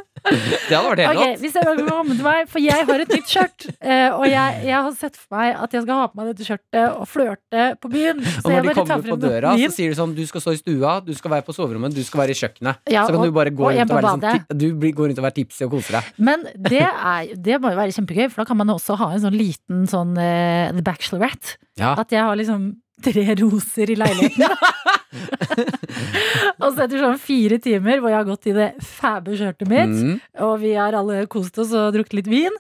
det 0.29 0.75
hadde 0.77 0.89
vært 0.89 1.03
helt 1.03 1.19
okay, 1.19 1.31
rått. 1.33 1.41
hvis 1.43 1.55
jeg 1.59 1.67
vil 1.69 1.81
komme 1.89 2.17
meg, 2.27 2.49
for 2.53 2.63
jeg 2.63 2.87
har 2.89 3.03
et 3.05 3.13
nytt 3.15 3.33
skjørt. 3.33 3.67
eh, 3.81 4.09
og 4.15 4.25
jeg, 4.29 4.61
jeg 4.69 4.75
har 4.87 4.93
sett 4.99 5.17
for 5.19 5.37
meg 5.39 5.57
at 5.57 5.77
jeg 5.77 5.85
skal 5.87 6.01
ha 6.03 6.07
på 6.13 6.19
meg 6.21 6.31
dette 6.33 6.47
skjørtet 6.49 6.97
og 6.99 7.07
flørte 7.11 7.65
på 7.83 7.91
byen. 7.93 8.23
Så 8.25 8.43
Og 8.45 8.51
når 8.53 8.61
de 8.61 8.69
bare 8.69 8.77
kommer 8.79 9.13
på 9.13 9.19
døra, 9.23 9.55
så 9.59 9.71
sier 9.75 9.93
de 9.95 9.99
sånn 9.99 10.15
Du 10.19 10.23
skal 10.29 10.45
stå 10.45 10.55
i 10.57 10.61
stua, 10.63 10.97
du 11.05 11.13
skal 11.19 11.35
være 11.37 11.47
på 11.49 11.55
soverommet, 11.57 11.95
du 11.97 12.03
skal 12.07 12.23
være 12.25 12.35
i 12.37 12.39
kjøkkenet. 12.43 12.83
Ja, 12.91 13.05
så 13.07 13.15
kan 13.15 13.21
og- 13.23 13.29
du 13.31 13.37
bare 13.39 13.51
gå 13.55 13.65
rundt 13.69 13.91
og 13.91 13.97
være 14.03 14.17
liksom, 14.19 14.59
Du 14.59 14.67
blir- 14.75 14.95
går 14.99 15.09
rundt 15.13 15.19
og 15.23 15.25
være 15.29 15.37
tipsy 15.41 15.65
og 15.65 15.71
koser 15.77 15.99
deg. 16.01 16.05
Men 16.19 16.45
det, 16.57 16.83
er, 16.85 17.33
det 17.35 17.61
må 17.63 17.71
jo 17.73 17.77
være 17.81 17.95
kjempegøy, 17.97 18.29
for 18.31 18.43
da 18.45 18.49
kan 18.53 18.57
man 18.61 18.69
også 18.75 18.97
ha 18.99 19.11
en 19.15 19.21
sånn 19.25 19.37
liten 19.39 19.87
sånn 19.89 20.13
uh, 20.19 20.73
The 20.75 20.83
Bachelorette. 20.83 21.57
Ja. 21.79 21.95
At 21.99 22.11
jeg 22.11 22.21
har 22.25 22.37
liksom 22.37 22.77
tre 23.03 23.23
roser 23.39 23.91
i 23.91 23.95
leiligheten. 23.95 24.49
og 26.63 26.73
så 26.75 26.85
etter 26.85 27.01
sånn 27.03 27.19
fire 27.23 27.59
timer 27.63 28.01
hvor 28.01 28.11
jeg 28.13 28.19
har 28.21 28.29
gått 28.29 28.49
i 28.51 28.55
det 28.57 28.69
fæbe 28.85 29.37
skjørtet 29.39 29.69
mitt, 29.71 29.95
Mm. 29.99 30.17
og 30.45 30.59
vi 30.63 30.73
har 30.79 30.95
alle 30.99 31.27
kost 31.31 31.59
oss 31.63 31.73
og 31.77 31.93
drukket 31.97 32.19
litt 32.21 32.29
vin, 32.31 32.57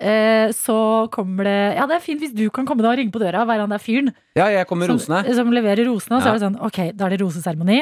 eh, 0.00 0.48
så 0.56 1.08
kommer 1.12 1.44
det 1.48 1.56
Ja, 1.76 1.86
det 1.86 1.96
er 1.98 2.04
fint 2.04 2.20
hvis 2.24 2.34
du 2.36 2.46
kan 2.50 2.66
komme 2.68 2.82
da 2.82 2.90
og 2.92 2.98
ringe 2.98 3.12
på 3.14 3.20
døra 3.22 3.42
og 3.44 3.48
være 3.50 3.60
han 3.66 3.70
der 3.74 3.82
fyren 3.82 4.12
Ja, 4.36 4.46
jeg 4.52 4.66
kommer 4.70 4.86
som, 4.86 4.96
rosene. 4.98 5.34
som 5.34 5.50
leverer 5.52 5.84
rosene. 5.88 6.16
Og 6.16 6.22
så 6.22 6.26
Ja. 6.26 6.34
er 6.34 6.38
det 6.38 6.46
sånn, 6.46 6.60
ok, 6.66 6.78
da 6.96 7.06
er 7.06 7.10
det 7.16 7.20
roseseremoni. 7.20 7.80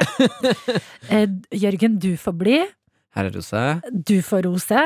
eh, 1.10 1.26
Jørgen, 1.52 1.98
du 1.98 2.16
får 2.16 2.36
bli. 2.38 2.58
Her 3.14 3.24
er 3.26 3.30
rose. 3.34 3.80
Du 3.92 4.18
får 4.22 4.42
rose. 4.44 4.82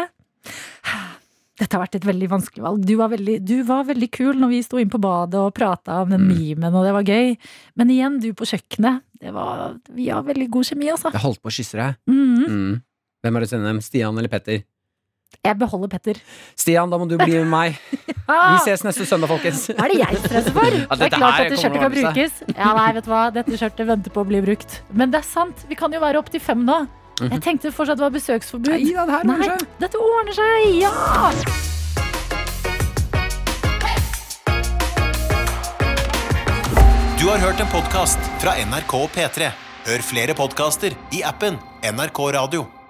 Dette 1.63 1.77
har 1.79 1.85
vært 1.85 1.95
et 2.01 2.07
veldig 2.09 2.29
vanskelig 2.33 2.65
valg. 2.65 2.83
Du 2.89 2.97
var 2.99 3.13
veldig, 3.13 3.37
du 3.47 3.55
var 3.69 3.85
veldig 3.87 4.09
kul 4.11 4.35
når 4.41 4.51
vi 4.51 4.61
sto 4.67 4.81
inn 4.83 4.91
på 4.91 4.99
badet 5.03 5.39
og 5.39 5.53
prata 5.55 6.01
om 6.03 6.11
den 6.11 6.25
Mm. 6.27 6.33
memen, 6.35 6.75
og 6.75 6.83
det 6.89 6.93
var 6.97 7.05
gøy. 7.07 7.37
Men 7.79 7.93
igjen, 7.95 8.19
du 8.21 8.33
på 8.35 8.49
kjøkkenet. 8.51 9.03
Det 9.23 9.31
var, 9.33 9.77
vi 9.95 10.09
har 10.11 10.23
veldig 10.27 10.49
god 10.51 10.65
kjemi, 10.67 10.91
altså. 10.91 11.13
Jeg 11.15 11.23
holdt 11.23 11.41
på 11.43 11.53
å 11.53 11.55
kysse 11.55 11.79
deg. 11.79 11.95
Mm. 12.11 12.45
Mm. 12.51 12.83
Hvem 13.23 13.37
er 13.37 13.41
det 13.41 13.49
sender 13.53 13.71
dem? 13.71 13.80
Stian 13.80 14.18
eller 14.18 14.29
Petter? 14.33 14.64
Jeg 15.45 15.57
beholder 15.59 15.89
Petter. 15.89 16.18
Stian, 16.59 16.91
da 16.91 16.99
må 16.99 17.07
du 17.09 17.14
bli 17.17 17.39
med 17.39 17.47
meg. 17.49 17.79
Vi 18.29 18.59
ses 18.67 18.83
neste 18.84 19.07
søndag, 19.09 19.30
folkens. 19.30 19.68
hva 19.71 19.87
er 19.87 19.95
det 19.95 20.01
jeg 20.03 20.18
stresser 20.26 20.53
for? 20.57 20.71
det 20.99 21.07
er 21.07 21.14
klart 21.14 21.39
dette 21.45 21.61
skjørtet 21.63 21.80
kan 21.80 21.95
brukes. 21.95 22.43
Ja, 22.57 22.72
nei, 22.76 22.89
vet 22.99 23.07
du 23.07 23.11
hva. 23.14 23.22
Dette 23.33 23.57
skjørtet 23.63 23.87
venter 23.89 24.11
på 24.13 24.25
å 24.25 24.29
bli 24.29 24.43
brukt. 24.45 24.83
Men 24.93 25.11
det 25.14 25.22
er 25.22 25.29
sant. 25.30 25.64
Vi 25.71 25.79
kan 25.79 25.95
jo 25.95 26.03
være 26.03 26.18
opptil 26.21 26.43
fem 26.43 26.67
nå. 26.67 26.83
Jeg 27.30 27.42
tenkte 27.44 27.70
fortsatt 27.72 27.99
det 28.00 28.07
var 28.07 28.14
besøksforbud. 28.16 28.72
Mhm. 28.72 28.78
Nei 28.82 28.94
da, 28.94 29.07
det 29.07 29.12
her 29.12 29.22
ordner 29.30 29.44
seg. 29.58 29.66
dette 29.78 29.99
ordner 29.99 30.32
seg! 30.32 30.80
Ja! 30.82 30.92
Du 37.22 37.28
har 37.28 37.38
hørt 37.38 37.61
en 37.61 37.70
podkast 37.70 38.18
fra 38.42 38.57
NRK 38.58 38.94
P3. 39.14 39.53
Hør 39.86 40.03
flere 40.03 40.34
podkaster 40.34 40.94
i 41.14 41.22
appen 41.26 41.58
NRK 41.86 42.18
Radio. 42.34 42.82